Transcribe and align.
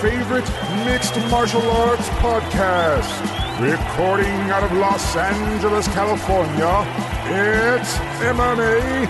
favorite 0.00 0.48
mixed 0.86 1.14
martial 1.30 1.60
arts 1.72 2.08
podcast. 2.20 3.20
Recording 3.60 4.50
out 4.50 4.62
of 4.62 4.72
Los 4.72 5.14
Angeles, 5.14 5.86
California, 5.88 6.86
it's 7.26 7.98
MMA 8.22 9.06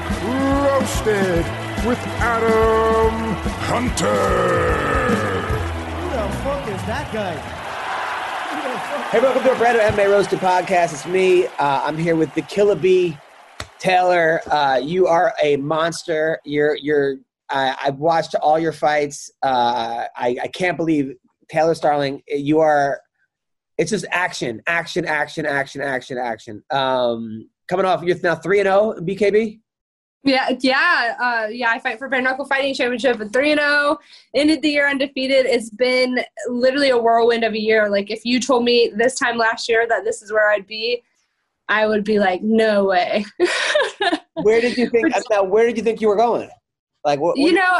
Roasted 0.64 1.46
with 1.86 1.98
Adam 2.18 3.34
Hunter. 3.70 4.10
Who 5.94 6.10
the 6.10 6.28
fuck 6.42 6.68
is 6.68 6.82
that 6.86 7.12
guy? 7.12 7.34
Who 8.50 8.62
the 8.72 8.78
fuck? 8.80 9.10
Hey, 9.12 9.20
welcome 9.20 9.44
to 9.44 9.52
a 9.52 9.56
brand 9.58 9.78
new 9.78 10.02
MMA 10.02 10.10
Roasted 10.10 10.40
podcast. 10.40 10.92
It's 10.92 11.06
me. 11.06 11.46
Uh, 11.46 11.82
I'm 11.84 11.96
here 11.96 12.16
with 12.16 12.34
the 12.34 12.42
Killa 12.42 12.74
Bee, 12.74 13.16
Taylor. 13.78 14.40
Uh, 14.50 14.80
you 14.82 15.06
are 15.06 15.34
a 15.40 15.56
monster. 15.58 16.40
You're 16.44 16.74
you're. 16.78 17.18
I, 17.50 17.76
I've 17.84 17.96
watched 17.96 18.34
all 18.36 18.58
your 18.58 18.72
fights. 18.72 19.30
Uh, 19.42 20.04
I 20.16 20.36
I 20.42 20.48
can't 20.48 20.76
believe 20.76 21.14
Taylor 21.50 21.74
Starling. 21.74 22.22
You 22.28 22.60
are. 22.60 23.00
It's 23.78 23.90
just 23.90 24.04
action, 24.10 24.60
action, 24.66 25.06
action, 25.06 25.46
action, 25.46 25.80
action, 25.80 26.18
action. 26.18 26.62
Um, 26.70 27.48
coming 27.68 27.86
off, 27.86 28.02
you're 28.02 28.18
now 28.22 28.34
three 28.34 28.60
and 28.60 28.66
zero 28.66 28.94
BKB. 29.00 29.60
Yeah, 30.22 30.50
yeah, 30.60 31.16
uh, 31.18 31.48
yeah. 31.48 31.70
I 31.70 31.78
fight 31.78 31.98
for 31.98 32.08
bare 32.08 32.20
knuckle 32.20 32.44
fighting 32.44 32.74
championship 32.74 33.18
at 33.20 33.32
three 33.32 33.52
and 33.52 33.60
zero. 33.60 33.98
Ended 34.34 34.60
the 34.60 34.68
year 34.68 34.88
undefeated. 34.88 35.46
It's 35.46 35.70
been 35.70 36.20
literally 36.48 36.90
a 36.90 36.98
whirlwind 36.98 37.42
of 37.42 37.54
a 37.54 37.58
year. 37.58 37.88
Like 37.88 38.10
if 38.10 38.24
you 38.24 38.38
told 38.38 38.64
me 38.64 38.92
this 38.94 39.18
time 39.18 39.38
last 39.38 39.66
year 39.68 39.86
that 39.88 40.04
this 40.04 40.20
is 40.20 40.30
where 40.30 40.50
I'd 40.50 40.66
be, 40.66 41.02
I 41.70 41.86
would 41.86 42.04
be 42.04 42.18
like, 42.18 42.42
no 42.42 42.84
way. 42.84 43.24
Where 44.42 44.60
did 44.60 44.76
you 44.76 44.88
think? 44.88 45.12
now, 45.30 45.44
where 45.44 45.66
did 45.66 45.76
you 45.76 45.82
think 45.82 46.00
you 46.00 46.08
were 46.08 46.16
going? 46.16 46.48
Like 47.04 47.20
what? 47.20 47.36
you 47.36 47.52
know, 47.52 47.78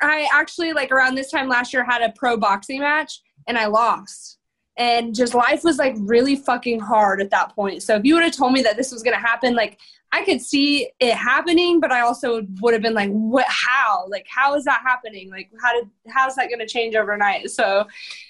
I 0.00 0.28
actually 0.32 0.72
like 0.72 0.90
around 0.92 1.14
this 1.14 1.30
time 1.30 1.48
last 1.48 1.72
year 1.72 1.84
had 1.84 2.02
a 2.02 2.12
pro 2.12 2.36
boxing 2.36 2.80
match 2.80 3.20
and 3.46 3.58
I 3.58 3.66
lost. 3.66 4.38
And 4.76 5.12
just 5.12 5.34
life 5.34 5.64
was 5.64 5.78
like 5.78 5.96
really 5.98 6.36
fucking 6.36 6.78
hard 6.78 7.20
at 7.20 7.30
that 7.30 7.52
point. 7.54 7.82
So 7.82 7.96
if 7.96 8.04
you 8.04 8.14
would 8.14 8.22
have 8.22 8.36
told 8.36 8.52
me 8.52 8.62
that 8.62 8.76
this 8.76 8.92
was 8.92 9.02
gonna 9.02 9.16
happen, 9.18 9.56
like 9.56 9.78
I 10.12 10.24
could 10.24 10.40
see 10.40 10.88
it 11.00 11.14
happening, 11.14 11.80
but 11.80 11.90
I 11.90 12.00
also 12.00 12.42
would 12.60 12.72
have 12.74 12.82
been 12.82 12.94
like, 12.94 13.10
what 13.10 13.46
how? 13.48 14.06
Like 14.08 14.26
how 14.30 14.54
is 14.54 14.64
that 14.64 14.80
happening? 14.86 15.30
Like 15.30 15.50
how 15.60 15.72
did 15.72 15.90
how's 16.08 16.36
that 16.36 16.48
gonna 16.48 16.66
change 16.66 16.94
overnight? 16.94 17.50
So 17.50 17.86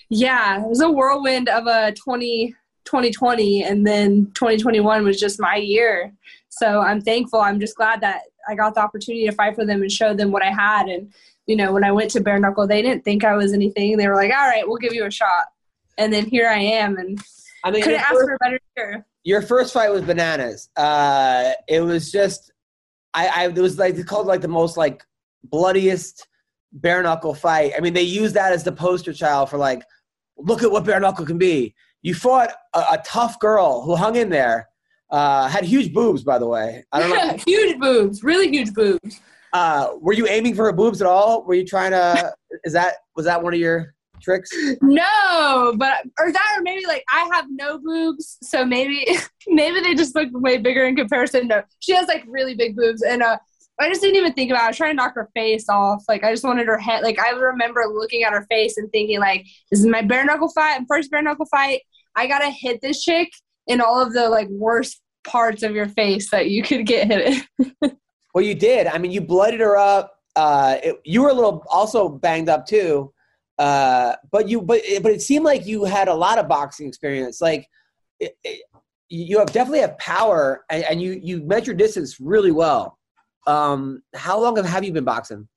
yeah, 0.08 0.62
it 0.62 0.66
was 0.66 0.80
a 0.80 0.90
whirlwind 0.90 1.48
of 1.48 1.66
a 1.66 1.92
20 1.92 2.54
2020 2.88 3.64
and 3.64 3.86
then 3.86 4.30
2021 4.34 5.04
was 5.04 5.20
just 5.20 5.38
my 5.38 5.56
year. 5.56 6.12
So 6.48 6.80
I'm 6.80 7.02
thankful. 7.02 7.40
I'm 7.40 7.60
just 7.60 7.76
glad 7.76 8.00
that 8.00 8.22
I 8.48 8.54
got 8.54 8.74
the 8.74 8.80
opportunity 8.80 9.27
to 9.27 9.32
fight 9.32 9.54
for 9.54 9.64
them 9.64 9.82
and 9.82 9.92
show 9.92 10.14
them 10.14 10.32
what 10.32 10.42
I 10.42 10.50
had. 10.50 10.88
And, 10.88 11.12
you 11.46 11.56
know, 11.56 11.72
when 11.72 11.84
I 11.84 11.92
went 11.92 12.10
to 12.12 12.20
bare 12.20 12.38
knuckle, 12.38 12.66
they 12.66 12.82
didn't 12.82 13.04
think 13.04 13.24
I 13.24 13.36
was 13.36 13.52
anything. 13.52 13.96
They 13.96 14.08
were 14.08 14.14
like, 14.14 14.32
all 14.32 14.48
right, 14.48 14.66
we'll 14.66 14.78
give 14.78 14.94
you 14.94 15.04
a 15.04 15.10
shot. 15.10 15.46
And 15.98 16.12
then 16.12 16.27
here 16.27 16.48
I 16.48 16.58
am 16.58 16.96
and 16.96 17.20
I 17.64 17.70
mean, 17.70 17.82
couldn't 17.82 18.00
ask 18.00 18.10
first- 18.12 18.26
for 18.26 18.34
a 18.34 18.38
better 18.38 18.60
year. 18.76 19.06
your 19.24 19.42
first 19.42 19.72
fight 19.72 19.91
was 19.91 20.02
bananas. 20.02 20.70
Uh, 20.76 21.52
it 21.69 21.80
was 21.80 22.10
just, 22.10 22.52
I, 23.14 23.28
I, 23.28 23.48
it 23.48 23.58
was 23.58 23.78
like 23.78 23.94
it's 23.94 24.04
called 24.04 24.26
like 24.26 24.41
the 24.41 24.48
most 24.48 24.76
like 24.76 25.04
bloodiest 25.44 26.26
bare 26.72 27.03
knuckle 27.03 27.34
fight. 27.34 27.72
I 27.76 27.80
mean, 27.80 27.94
they 27.94 28.03
use 28.03 28.32
that 28.34 28.53
as 28.53 28.65
the 28.65 28.72
poster 28.72 29.12
child 29.12 29.50
for 29.50 29.59
like, 29.59 29.82
look 30.36 30.62
at 30.62 30.70
what 30.70 30.84
bare 30.84 31.00
knuckle 31.00 31.26
can 31.26 31.38
be. 31.38 31.75
You 32.03 32.15
fought 32.15 32.53
a, 32.75 32.78
a 32.78 33.03
tough 33.04 33.41
girl 33.41 33.82
who 33.82 33.97
hung 33.97 34.16
in 34.16 34.28
there. 34.30 34.69
Uh, 35.10 35.48
had 35.48 35.64
huge 35.64 35.92
boobs, 35.92 36.22
by 36.22 36.38
the 36.38 36.46
way. 36.46 36.84
I 36.92 37.00
don't 37.00 37.10
know. 37.10 37.36
huge 37.46 37.78
boobs, 37.78 38.22
really 38.22 38.48
huge 38.48 38.74
boobs. 38.74 39.20
uh, 39.52 39.91
were 40.00 40.12
you 40.12 40.26
aiming 40.28 40.54
for 40.54 40.64
her 40.64 40.72
boobs 40.72 41.00
at 41.00 41.06
all? 41.06 41.44
Were 41.44 41.54
you 41.54 41.64
trying 41.64 41.92
to? 41.92 42.34
Is 42.64 42.74
that 42.74 42.96
was 43.16 43.24
that 43.26 43.42
one 43.42 43.54
of 43.54 43.60
your 43.60 43.94
tricks? 44.20 44.50
No, 44.82 45.74
but 45.76 46.04
or 46.18 46.30
that 46.30 46.54
or 46.58 46.62
maybe 46.62 46.84
like 46.86 47.04
I 47.10 47.28
have 47.32 47.47
no 47.48 47.78
boobs, 47.78 48.38
so 48.42 48.64
maybe 48.64 49.06
maybe 49.48 49.80
they 49.80 49.94
just 49.94 50.14
look 50.14 50.28
way 50.32 50.58
bigger 50.58 50.84
in 50.86 50.97
comparison. 50.97 51.48
No, 51.48 51.62
she 51.80 51.94
has 51.94 52.06
like 52.06 52.24
really 52.26 52.54
big 52.54 52.76
boobs, 52.76 53.02
and 53.02 53.22
uh, 53.22 53.38
I 53.80 53.88
just 53.88 54.02
didn't 54.02 54.16
even 54.16 54.34
think 54.34 54.50
about. 54.50 54.62
it. 54.62 54.64
I 54.64 54.68
was 54.68 54.76
trying 54.76 54.91
to 54.92 54.97
knock 54.97 55.14
her 55.14 55.30
face 55.34 55.70
off. 55.70 56.04
Like 56.06 56.22
I 56.22 56.32
just 56.32 56.44
wanted 56.44 56.66
her 56.66 56.78
head. 56.78 57.02
Like 57.02 57.18
I 57.18 57.30
remember 57.30 57.84
looking 57.86 58.24
at 58.24 58.32
her 58.32 58.44
face 58.50 58.76
and 58.76 58.91
thinking 58.92 59.20
like, 59.20 59.47
this 59.70 59.80
is 59.80 59.86
my 59.86 60.02
bare 60.02 60.26
knuckle 60.26 60.50
fight, 60.50 60.82
first 60.86 61.10
bare 61.10 61.22
knuckle 61.22 61.47
fight. 61.47 61.80
I 62.14 62.26
gotta 62.26 62.50
hit 62.50 62.80
this 62.82 63.02
chick 63.02 63.30
in 63.68 63.80
all 63.80 64.00
of 64.00 64.12
the 64.12 64.28
like 64.28 64.48
worst 64.48 65.00
parts 65.24 65.62
of 65.62 65.74
your 65.74 65.88
face 65.88 66.30
that 66.30 66.50
you 66.50 66.62
could 66.62 66.86
get 66.86 67.06
hit. 67.06 67.46
Well, 68.34 68.44
you 68.44 68.54
did. 68.54 68.86
I 68.86 68.98
mean, 68.98 69.10
you 69.10 69.20
blooded 69.20 69.58
her 69.58 69.76
up. 69.76 70.14
Uh, 70.36 70.76
it, 70.82 71.00
you 71.04 71.22
were 71.22 71.30
a 71.30 71.34
little 71.34 71.64
also 71.68 72.08
banged 72.08 72.48
up 72.48 72.66
too. 72.66 73.12
Uh, 73.58 74.14
but 74.30 74.48
you, 74.48 74.62
but 74.62 74.80
but 75.02 75.10
it 75.10 75.22
seemed 75.22 75.44
like 75.44 75.66
you 75.66 75.84
had 75.84 76.06
a 76.06 76.14
lot 76.14 76.38
of 76.38 76.46
boxing 76.46 76.86
experience. 76.86 77.40
Like, 77.40 77.66
it, 78.20 78.36
it, 78.44 78.62
you 79.08 79.40
have 79.40 79.50
definitely 79.50 79.80
have 79.80 79.98
power, 79.98 80.64
and, 80.70 80.84
and 80.84 81.02
you 81.02 81.18
you 81.20 81.42
measure 81.42 81.74
distance 81.74 82.20
really 82.20 82.52
well. 82.52 82.98
Um, 83.48 84.02
how 84.14 84.40
long 84.40 84.56
have, 84.56 84.66
have 84.66 84.84
you 84.84 84.92
been 84.92 85.04
boxing? 85.04 85.48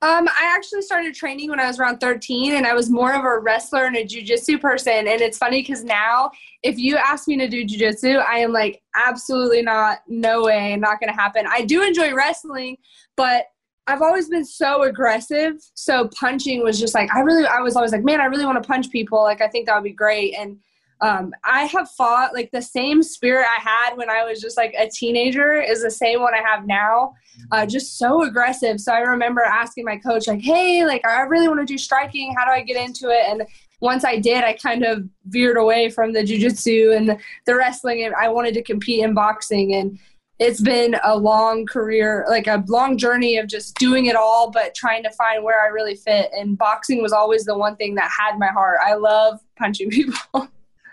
Um, 0.00 0.28
I 0.28 0.54
actually 0.54 0.82
started 0.82 1.12
training 1.12 1.50
when 1.50 1.58
I 1.58 1.66
was 1.66 1.80
around 1.80 1.98
13, 1.98 2.54
and 2.54 2.66
I 2.66 2.72
was 2.72 2.88
more 2.88 3.12
of 3.12 3.24
a 3.24 3.40
wrestler 3.40 3.86
and 3.86 3.96
a 3.96 4.04
jujitsu 4.04 4.60
person. 4.60 5.08
And 5.08 5.20
it's 5.20 5.38
funny 5.38 5.60
because 5.60 5.82
now, 5.82 6.30
if 6.62 6.78
you 6.78 6.96
ask 6.96 7.26
me 7.26 7.36
to 7.38 7.48
do 7.48 7.64
jujitsu, 7.64 8.24
I 8.24 8.38
am 8.38 8.52
like, 8.52 8.80
absolutely 8.94 9.62
not, 9.62 9.98
no 10.06 10.44
way, 10.44 10.76
not 10.76 11.00
going 11.00 11.12
to 11.12 11.20
happen. 11.20 11.46
I 11.50 11.64
do 11.64 11.82
enjoy 11.82 12.14
wrestling, 12.14 12.76
but 13.16 13.46
I've 13.88 14.02
always 14.02 14.28
been 14.28 14.44
so 14.44 14.84
aggressive. 14.84 15.54
So 15.74 16.08
punching 16.08 16.62
was 16.62 16.78
just 16.78 16.94
like, 16.94 17.12
I 17.12 17.20
really, 17.20 17.46
I 17.46 17.60
was 17.60 17.74
always 17.74 17.90
like, 17.90 18.04
man, 18.04 18.20
I 18.20 18.26
really 18.26 18.46
want 18.46 18.62
to 18.62 18.68
punch 18.68 18.90
people. 18.90 19.22
Like, 19.22 19.40
I 19.40 19.48
think 19.48 19.66
that 19.66 19.74
would 19.74 19.84
be 19.84 19.92
great. 19.92 20.36
And 20.38 20.58
um, 21.00 21.32
I 21.44 21.64
have 21.64 21.90
fought 21.90 22.34
like 22.34 22.50
the 22.50 22.62
same 22.62 23.02
spirit 23.02 23.46
I 23.46 23.60
had 23.60 23.96
when 23.96 24.10
I 24.10 24.24
was 24.24 24.40
just 24.40 24.56
like 24.56 24.74
a 24.76 24.88
teenager 24.88 25.60
is 25.60 25.82
the 25.82 25.90
same 25.90 26.20
one 26.20 26.34
I 26.34 26.42
have 26.44 26.66
now. 26.66 27.14
Uh, 27.52 27.64
just 27.64 27.98
so 27.98 28.24
aggressive. 28.24 28.80
So 28.80 28.92
I 28.92 28.98
remember 29.00 29.42
asking 29.42 29.84
my 29.84 29.96
coach, 29.96 30.26
like, 30.26 30.40
hey, 30.40 30.84
like, 30.84 31.06
I 31.06 31.22
really 31.22 31.46
want 31.46 31.60
to 31.60 31.66
do 31.66 31.78
striking. 31.78 32.34
How 32.36 32.44
do 32.44 32.50
I 32.50 32.62
get 32.62 32.76
into 32.76 33.10
it? 33.10 33.22
And 33.28 33.46
once 33.80 34.04
I 34.04 34.18
did, 34.18 34.42
I 34.42 34.54
kind 34.54 34.84
of 34.84 35.04
veered 35.26 35.56
away 35.56 35.88
from 35.88 36.12
the 36.12 36.24
jujitsu 36.24 36.96
and 36.96 37.08
the, 37.10 37.18
the 37.46 37.54
wrestling, 37.54 38.04
and 38.04 38.14
I 38.16 38.28
wanted 38.28 38.54
to 38.54 38.62
compete 38.62 39.04
in 39.04 39.14
boxing. 39.14 39.74
And 39.74 40.00
it's 40.40 40.60
been 40.60 40.96
a 41.04 41.16
long 41.16 41.64
career, 41.66 42.26
like 42.28 42.48
a 42.48 42.64
long 42.66 42.98
journey 42.98 43.36
of 43.36 43.46
just 43.46 43.76
doing 43.76 44.06
it 44.06 44.16
all, 44.16 44.50
but 44.50 44.74
trying 44.74 45.04
to 45.04 45.10
find 45.10 45.44
where 45.44 45.62
I 45.62 45.68
really 45.68 45.94
fit. 45.94 46.30
And 46.36 46.58
boxing 46.58 47.02
was 47.02 47.12
always 47.12 47.44
the 47.44 47.56
one 47.56 47.76
thing 47.76 47.94
that 47.96 48.10
had 48.10 48.38
my 48.38 48.48
heart. 48.48 48.78
I 48.84 48.94
love 48.94 49.40
punching 49.56 49.90
people. 49.90 50.48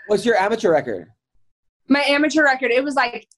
What's 0.06 0.24
your 0.24 0.36
amateur 0.36 0.72
record? 0.72 1.08
my 1.88 2.00
amateur 2.00 2.42
record, 2.42 2.72
it 2.72 2.82
was 2.82 2.94
like 2.94 3.28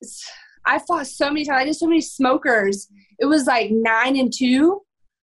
I 0.64 0.78
fought 0.80 1.06
so 1.06 1.28
many 1.28 1.44
times. 1.44 1.60
I 1.60 1.64
did 1.64 1.76
so 1.76 1.86
many 1.86 2.00
smokers. 2.00 2.88
It 3.18 3.26
was 3.26 3.46
like 3.46 3.70
nine 3.70 4.16
and 4.16 4.32
two, 4.32 4.82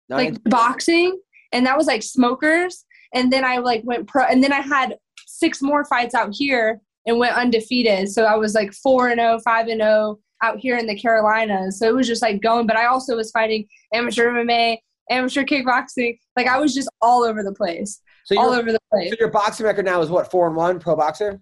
Nine- 0.09 0.33
like 0.33 0.43
boxing, 0.45 1.19
and 1.51 1.65
that 1.65 1.77
was 1.77 1.87
like 1.87 2.03
smokers. 2.03 2.85
And 3.13 3.31
then 3.31 3.45
I 3.45 3.57
like 3.57 3.81
went 3.83 4.07
pro, 4.07 4.23
and 4.25 4.43
then 4.43 4.51
I 4.53 4.61
had 4.61 4.97
six 5.27 5.61
more 5.61 5.85
fights 5.85 6.15
out 6.15 6.33
here 6.33 6.81
and 7.05 7.19
went 7.19 7.35
undefeated. 7.35 8.09
So 8.09 8.23
I 8.23 8.35
was 8.35 8.53
like 8.55 8.73
four 8.73 9.09
and 9.09 9.19
0, 9.19 9.39
5 9.43 9.67
and 9.67 9.81
zero 9.81 10.19
out 10.43 10.57
here 10.59 10.77
in 10.77 10.87
the 10.87 10.99
Carolinas. 10.99 11.79
So 11.79 11.87
it 11.87 11.95
was 11.95 12.07
just 12.07 12.21
like 12.21 12.41
going. 12.41 12.67
But 12.67 12.77
I 12.77 12.85
also 12.87 13.15
was 13.15 13.31
fighting 13.31 13.67
amateur 13.93 14.29
MMA, 14.29 14.77
amateur 15.09 15.43
kickboxing. 15.43 16.17
Like 16.35 16.47
I 16.47 16.59
was 16.59 16.73
just 16.73 16.89
all 17.01 17.23
over 17.23 17.43
the 17.43 17.53
place, 17.53 18.01
so 18.25 18.37
all 18.39 18.51
your, 18.51 18.59
over 18.59 18.71
the 18.71 18.79
place. 18.91 19.09
so 19.11 19.15
your 19.19 19.29
boxing 19.29 19.65
record 19.65 19.85
now 19.85 20.01
is 20.01 20.09
what 20.09 20.29
four 20.29 20.47
and 20.47 20.55
one 20.55 20.79
pro 20.79 20.95
boxer. 20.95 21.39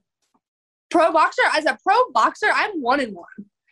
Pro 0.92 1.12
boxer, 1.12 1.42
as 1.56 1.66
a 1.66 1.78
pro 1.86 1.96
boxer, 2.14 2.48
I'm 2.54 2.82
one 2.82 3.00
and 3.00 3.16
one. 3.16 3.26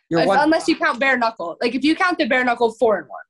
You're 0.08 0.20
If- 0.20 0.26
one, 0.26 0.38
unless 0.40 0.66
you 0.66 0.76
count 0.76 0.98
bare 0.98 1.16
knuckle. 1.16 1.56
Like 1.60 1.74
if 1.74 1.84
you 1.84 1.94
count 1.94 2.18
the 2.18 2.26
bare 2.26 2.44
knuckle, 2.44 2.72
four 2.72 2.98
and 2.98 3.08
one. 3.08 3.22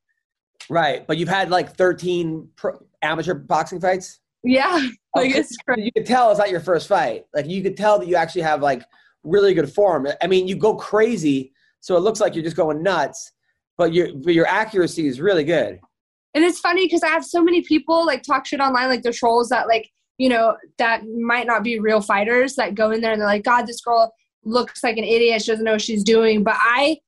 right? 0.70 1.06
But 1.06 1.19
you've 1.19 1.29
had 1.29 1.50
like 1.50 1.76
thirteen 1.76 2.49
pro, 2.56 2.73
amateur 3.02 3.34
boxing 3.34 3.81
fights. 3.81 4.20
Yeah, 4.44 4.88
oh, 5.17 5.20
like 5.20 5.31
Okay. 5.31 5.40
it's 5.40 5.56
crazy. 5.58 5.82
you 5.84 5.93
could 5.93 6.06
tell 6.06 6.31
it's 6.31 6.38
not 6.38 6.50
your 6.50 6.61
first 6.61 6.88
fight. 6.88 7.25
Like 7.34 7.46
you 7.46 7.62
could 7.62 7.76
tell 7.76 7.99
that 7.99 8.08
you 8.08 8.17
actually 8.17 8.43
have 8.43 8.62
like 8.62 8.82
really 9.25 9.52
good 9.55 9.73
form. 9.73 10.08
I 10.23 10.26
mean, 10.26 10.49
you 10.49 10.56
go 10.56 10.75
crazy, 10.75 11.52
so 11.81 11.96
it 11.96 12.00
looks 12.00 12.20
like 12.20 12.34
you're 12.34 12.44
just 12.44 12.56
going 12.56 12.82
nuts, 12.82 13.32
but 13.76 13.93
your 13.93 14.08
but 14.14 14.34
your 14.34 14.46
accuracy 14.46 15.06
is 15.06 15.20
really 15.20 15.44
good. 15.44 15.81
And 16.34 16.44
it's 16.44 16.61
funny 16.61 16.87
because 16.87 17.02
I 17.02 17.08
have 17.08 17.25
so 17.25 17.43
many 17.43 17.62
people 17.62 18.06
like 18.06 18.23
talk 18.23 18.46
shit 18.46 18.61
online, 18.61 18.88
like 18.88 19.02
the 19.02 19.12
trolls 19.12 19.49
that 19.50 19.69
like 19.69 19.90
you 20.19 20.29
know, 20.29 20.56
that 20.79 21.02
might 21.20 21.46
not 21.46 21.64
be 21.64 21.81
real 21.81 22.00
fighters 22.00 22.55
that 22.55 22.76
go 22.76 22.90
in 22.90 23.00
there 23.00 23.11
and 23.11 23.20
they're 23.20 23.26
like, 23.26 23.44
God, 23.44 23.67
this 23.67 23.81
girl 23.81 24.12
looks 24.44 24.84
like 24.84 24.96
an 24.96 25.05
idiot. 25.05 25.43
She 25.43 25.50
doesn't 25.50 25.64
know 25.64 25.73
what 25.73 25.81
she's 25.81 26.05
doing. 26.05 26.44
But 26.44 26.56
I 26.58 26.99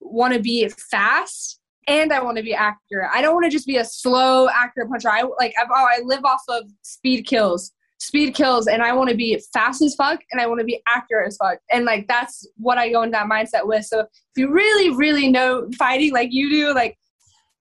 want 0.00 0.34
to 0.34 0.40
be 0.40 0.68
fast 0.90 1.60
and 1.86 2.12
I 2.12 2.22
want 2.22 2.36
to 2.38 2.42
be 2.42 2.54
accurate. 2.54 3.10
I 3.12 3.22
don't 3.22 3.34
want 3.34 3.44
to 3.44 3.50
just 3.50 3.66
be 3.66 3.76
a 3.76 3.84
slow, 3.84 4.48
accurate 4.48 4.90
puncher. 4.90 5.10
I 5.10 5.22
like 5.38 5.54
I've, 5.60 5.68
oh, 5.70 5.86
I 5.88 6.00
live 6.04 6.24
off 6.24 6.40
of 6.48 6.64
speed 6.82 7.26
kills, 7.26 7.70
speed 7.98 8.34
kills, 8.34 8.66
and 8.66 8.82
I 8.82 8.92
want 8.92 9.10
to 9.10 9.16
be 9.16 9.40
fast 9.52 9.82
as 9.82 9.94
fuck 9.94 10.20
and 10.32 10.40
I 10.40 10.46
want 10.46 10.60
to 10.60 10.66
be 10.66 10.82
accurate 10.88 11.28
as 11.28 11.36
fuck. 11.36 11.58
And 11.70 11.84
like 11.84 12.08
that's 12.08 12.44
what 12.56 12.78
I 12.78 12.90
go 12.90 13.02
into 13.02 13.12
that 13.12 13.30
mindset 13.30 13.66
with. 13.66 13.84
So 13.84 14.00
if 14.00 14.08
you 14.36 14.50
really, 14.50 14.90
really 14.90 15.30
know 15.30 15.68
fighting 15.78 16.12
like 16.12 16.30
you 16.32 16.50
do, 16.50 16.74
like 16.74 16.96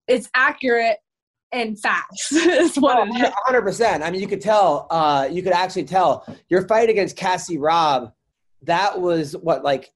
it's 0.08 0.30
accurate 0.34 0.98
and 1.54 1.80
fast. 1.80 2.32
is 2.32 2.76
what 2.78 2.98
Oh, 3.00 3.04
it 3.06 3.22
is. 3.22 3.80
100%. 3.80 4.02
I 4.02 4.12
mean, 4.12 4.20
you 4.22 4.28
could 4.28 4.42
tell, 4.42 4.88
uh, 4.90 5.28
you 5.32 5.42
could 5.42 5.54
actually 5.54 5.86
tell 5.86 6.26
your 6.50 6.68
fight 6.68 6.90
against 6.90 7.16
Cassie 7.16 7.58
Robb, 7.58 8.12
that 8.64 9.00
was 9.00 9.34
what, 9.38 9.64
like, 9.64 9.92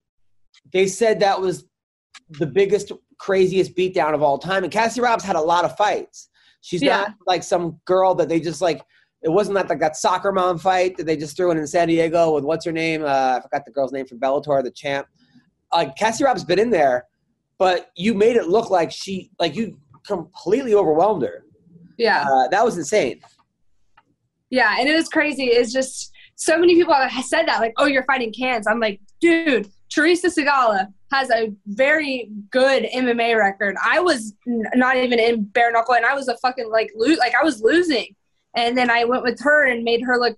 they 0.72 0.88
said 0.88 1.20
that 1.22 1.40
was 1.42 1.66
the 2.30 2.46
biggest, 2.48 2.92
craziest 3.18 3.76
beatdown 3.76 4.14
of 4.14 4.22
all 4.22 4.38
time. 4.38 4.64
And 4.64 4.72
Cassie 4.72 5.02
Robb's 5.02 5.24
had 5.24 5.36
a 5.36 5.42
lot 5.42 5.66
of 5.66 5.76
fights. 5.76 6.30
She's 6.62 6.82
Yeah. 6.82 6.98
not 6.98 7.14
like 7.26 7.44
some 7.44 7.80
girl 7.86 8.14
that 8.16 8.30
they 8.30 8.40
just 8.40 8.62
like, 8.62 8.84
it 9.24 9.30
wasn't 9.30 9.56
that 9.56 9.68
like 9.70 9.80
that 9.80 9.96
soccer 9.98 10.32
mom 10.32 10.60
fight 10.60 10.96
that 10.98 11.06
they 11.06 11.18
just 11.18 11.36
threw 11.36 11.50
in 11.52 11.58
in 11.58 11.66
San 11.66 11.88
Diego 11.88 12.34
with 12.36 12.44
what's 12.44 12.66
her 12.66 12.72
name? 12.72 13.04
Uh, 13.04 13.38
I 13.38 13.42
forgot 13.42 13.66
the 13.66 13.72
girl's 13.72 13.92
name 13.92 14.06
from 14.06 14.20
Bellator, 14.20 14.64
the 14.64 14.70
champ. 14.72 15.08
Uh, 15.72 15.88
Cassie 15.98 16.24
Robb's 16.24 16.44
been 16.44 16.60
in 16.60 16.70
there, 16.70 17.06
but 17.58 17.90
you 17.96 18.14
made 18.14 18.36
it 18.36 18.48
look 18.48 18.70
like 18.70 18.92
she, 18.92 19.32
like 19.40 19.56
you 19.56 19.80
completely 20.06 20.76
overwhelmed 20.76 21.24
her. 21.24 21.44
Yeah. 21.98 22.26
Uh, 22.30 22.48
that 22.50 22.64
was 22.64 22.78
insane. 22.78 23.22
Yeah, 24.50 24.76
and 24.80 24.88
it 24.88 24.96
was 24.96 25.10
crazy. 25.10 25.46
It's 25.46 25.74
just 25.74 26.12
so 26.36 26.58
many 26.58 26.76
people 26.76 26.94
have 26.94 27.26
said 27.26 27.48
that, 27.48 27.60
like, 27.60 27.74
"Oh, 27.78 27.86
you're 27.86 28.06
fighting 28.06 28.32
cans." 28.32 28.68
I'm 28.68 28.80
like, 28.80 29.02
dude, 29.20 29.70
Teresa 29.94 30.28
Segala 30.28 30.88
has 31.12 31.30
a 31.32 31.52
very 31.68 32.30
good 32.52 32.84
MMA 32.96 33.38
record. 33.38 33.76
I 33.84 34.00
was 34.00 34.34
n- 34.48 34.64
not 34.76 34.98
even 34.98 35.20
in 35.20 35.44
bare 35.46 35.72
knuckle, 35.72 35.96
and 35.96 36.06
I 36.06 36.14
was 36.14 36.28
a 36.28 36.38
fucking 36.38 36.70
like 36.70 36.92
lo- 36.96 37.16
like 37.16 37.34
I 37.36 37.44
was 37.44 37.62
losing, 37.62 38.16
and 38.56 38.78
then 38.78 38.90
I 38.90 39.04
went 39.04 39.24
with 39.24 39.40
her 39.42 39.66
and 39.68 39.84
made 39.84 40.02
her 40.04 40.18
look 40.18 40.38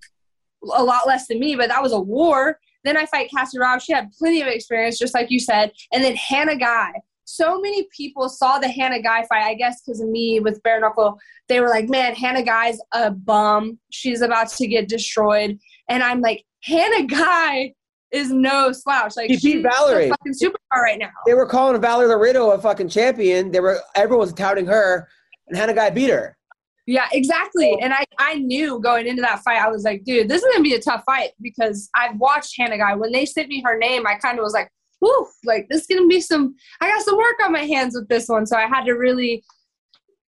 a 0.73 0.83
lot 0.83 1.05
less 1.07 1.27
than 1.27 1.39
me. 1.39 1.55
But 1.55 1.69
that 1.69 1.83
was 1.83 1.91
a 1.93 1.99
war. 1.99 2.59
Then 2.83 2.97
I 2.97 3.05
fight 3.05 3.29
Cassie 3.29 3.59
Robb. 3.59 3.81
She 3.81 3.93
had 3.93 4.11
plenty 4.17 4.41
of 4.41 4.47
experience, 4.47 4.97
just 4.97 5.13
like 5.13 5.29
you 5.29 5.39
said. 5.39 5.71
And 5.91 6.03
then 6.03 6.15
Hannah 6.15 6.55
Guy. 6.55 6.93
So 7.29 7.59
many 7.59 7.87
people 7.95 8.27
saw 8.27 8.57
the 8.59 8.67
Hannah 8.67 9.01
Guy 9.01 9.25
fight. 9.27 9.43
I 9.43 9.53
guess 9.53 9.81
because 9.81 10.01
of 10.01 10.09
me 10.09 10.39
with 10.39 10.61
bare 10.63 10.79
knuckle 10.79 11.17
they 11.49 11.59
were 11.59 11.67
like, 11.67 11.89
man, 11.89 12.15
Hannah 12.15 12.43
Guy's 12.43 12.79
a 12.93 13.11
bum. 13.11 13.79
She's 13.89 14.21
about 14.21 14.49
to 14.49 14.67
get 14.67 14.87
destroyed. 14.87 15.59
And 15.89 16.03
I'm 16.03 16.21
like, 16.21 16.45
Hannah 16.63 17.07
Guy 17.07 17.73
is 18.11 18.31
no 18.31 18.71
slouch. 18.71 19.17
Like 19.17 19.29
She 19.29 19.35
beat 19.35 19.39
she's 19.41 19.63
Valerie. 19.63 20.05
a 20.05 20.09
fucking 20.09 20.33
superstar 20.33 20.81
right 20.83 20.99
now. 20.99 21.09
They 21.25 21.33
were 21.33 21.47
calling 21.47 21.79
Valerie 21.81 22.07
Loureda 22.07 22.55
a 22.55 22.61
fucking 22.61 22.89
champion. 22.89 23.51
They 23.51 23.59
were 23.59 23.79
everyone 23.95 24.25
was 24.25 24.33
touting 24.33 24.67
her, 24.67 25.07
and 25.47 25.57
Hannah 25.57 25.73
Guy 25.73 25.89
beat 25.89 26.11
her. 26.11 26.37
Yeah, 26.85 27.07
exactly. 27.11 27.77
And 27.81 27.93
I, 27.93 28.03
I 28.17 28.35
knew 28.35 28.79
going 28.79 29.05
into 29.05 29.21
that 29.21 29.43
fight, 29.43 29.61
I 29.61 29.69
was 29.69 29.83
like, 29.83 30.03
dude, 30.05 30.27
this 30.27 30.41
is 30.41 30.51
gonna 30.51 30.63
be 30.63 30.73
a 30.73 30.81
tough 30.81 31.03
fight 31.05 31.31
because 31.39 31.89
I've 31.95 32.17
watched 32.17 32.55
Hannah 32.57 32.77
Guy. 32.77 32.95
When 32.95 33.11
they 33.11 33.25
sent 33.25 33.47
me 33.47 33.61
her 33.63 33.77
name, 33.77 34.07
I 34.07 34.15
kind 34.15 34.39
of 34.39 34.43
was 34.43 34.53
like, 34.53 34.71
whoo, 35.01 35.27
like 35.45 35.67
this 35.69 35.81
is 35.81 35.87
gonna 35.87 36.07
be 36.07 36.21
some. 36.21 36.55
I 36.81 36.89
got 36.89 37.03
some 37.03 37.17
work 37.17 37.35
on 37.43 37.51
my 37.51 37.63
hands 37.63 37.95
with 37.95 38.07
this 38.07 38.27
one, 38.27 38.45
so 38.45 38.57
I 38.57 38.67
had 38.67 38.85
to 38.85 38.93
really 38.93 39.43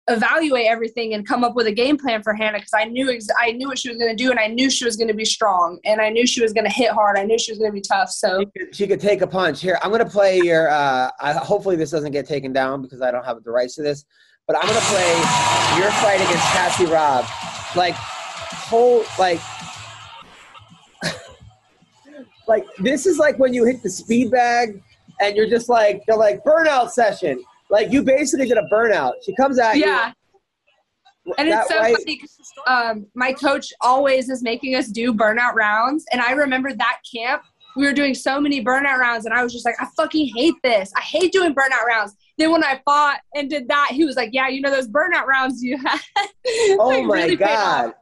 evaluate 0.09 0.67
everything 0.67 1.13
and 1.13 1.27
come 1.27 1.43
up 1.43 1.53
with 1.53 1.67
a 1.67 1.71
game 1.71 1.97
plan 1.97 2.23
for 2.23 2.33
Hannah 2.33 2.59
because 2.59 2.71
I 2.73 2.85
knew 2.85 3.11
ex- 3.11 3.27
I 3.39 3.51
knew 3.51 3.67
what 3.67 3.77
she 3.77 3.89
was 3.89 3.97
gonna 3.97 4.15
do, 4.15 4.31
and 4.31 4.39
I 4.39 4.47
knew 4.47 4.69
she 4.69 4.85
was 4.85 4.95
gonna 4.95 5.13
be 5.13 5.25
strong, 5.25 5.79
and 5.85 5.99
I 5.99 6.09
knew 6.09 6.25
she 6.25 6.41
was 6.41 6.53
gonna 6.53 6.69
hit 6.69 6.91
hard. 6.91 7.17
I 7.17 7.23
knew 7.23 7.37
she 7.37 7.51
was 7.51 7.59
gonna 7.59 7.71
be 7.71 7.81
tough. 7.81 8.09
So 8.09 8.39
She 8.39 8.45
could, 8.45 8.75
she 8.75 8.87
could 8.87 9.01
take 9.01 9.21
a 9.21 9.27
punch. 9.27 9.61
Here, 9.61 9.77
I'm 9.81 9.91
gonna 9.91 10.05
play 10.05 10.39
your. 10.39 10.69
Uh, 10.69 11.11
I, 11.19 11.33
hopefully, 11.33 11.75
this 11.75 11.91
doesn't 11.91 12.11
get 12.11 12.27
taken 12.27 12.53
down 12.53 12.81
because 12.81 13.01
I 13.01 13.11
don't 13.11 13.25
have 13.25 13.43
the 13.43 13.51
rights 13.51 13.75
to 13.75 13.83
this. 13.83 14.05
But 14.47 14.55
I'm 14.55 14.67
gonna 14.67 14.79
play 14.81 15.13
your 15.77 15.91
fight 15.91 16.21
against 16.21 16.45
Cassie 16.53 16.85
Robb. 16.85 17.25
Like, 17.75 17.95
whole 17.95 19.03
like. 19.19 19.39
Like 22.47 22.65
this 22.77 23.05
is 23.05 23.17
like 23.17 23.38
when 23.39 23.53
you 23.53 23.65
hit 23.65 23.81
the 23.83 23.89
speed 23.89 24.31
bag 24.31 24.81
and 25.19 25.35
you're 25.35 25.49
just 25.49 25.69
like 25.69 26.03
they're 26.07 26.17
like 26.17 26.44
burnout 26.44 26.89
session 26.89 27.44
like 27.69 27.91
you 27.91 28.01
basically 28.03 28.47
did 28.47 28.57
a 28.57 28.67
burnout 28.71 29.13
she 29.23 29.35
comes 29.35 29.59
at 29.59 29.75
you. 29.75 29.85
yeah. 29.85 30.11
you 31.25 31.33
And 31.38 31.49
it's 31.49 31.67
so 31.67 31.79
right? 31.79 31.95
funny 31.97 32.21
um, 32.67 33.05
my 33.15 33.33
coach 33.33 33.73
always 33.81 34.29
is 34.29 34.44
making 34.44 34.75
us 34.75 34.88
do 34.88 35.13
burnout 35.13 35.53
rounds. 35.53 36.05
And 36.11 36.21
I 36.21 36.31
remember 36.31 36.73
that 36.73 36.99
camp, 37.13 37.44
we 37.75 37.85
were 37.85 37.94
doing 37.94 38.13
so 38.13 38.39
many 38.41 38.63
burnout 38.63 38.97
rounds, 38.97 39.25
and 39.25 39.33
I 39.33 39.44
was 39.44 39.53
just 39.53 39.65
like, 39.65 39.75
I 39.79 39.88
fucking 39.95 40.31
hate 40.35 40.55
this. 40.63 40.91
I 40.97 41.01
hate 41.01 41.31
doing 41.31 41.53
burnout 41.53 41.83
rounds. 41.88 42.15
Then 42.38 42.51
when 42.51 42.63
I 42.63 42.81
fought 42.85 43.19
and 43.35 43.49
did 43.49 43.67
that, 43.67 43.89
he 43.91 44.03
was 44.05 44.15
like, 44.15 44.29
Yeah, 44.33 44.47
you 44.47 44.61
know 44.61 44.71
those 44.71 44.88
burnout 44.88 45.25
rounds 45.25 45.63
you 45.63 45.77
had. 45.77 45.99
Oh 46.79 46.88
Like, 46.89 47.05
my 47.05 47.15
really 47.15 47.35
god! 47.35 47.94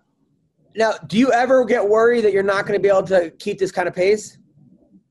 Now, 0.76 0.94
do 1.08 1.18
you 1.18 1.32
ever 1.32 1.64
get 1.66 1.88
worried 1.88 2.22
that 2.22 2.34
you're 2.34 2.44
not 2.44 2.66
going 2.66 2.78
to 2.78 2.82
be 2.82 2.90
able 2.90 3.04
to 3.04 3.32
keep 3.40 3.60
this 3.60 3.72
kind 3.72 3.88
of 3.88 3.96
pace? 3.96 4.38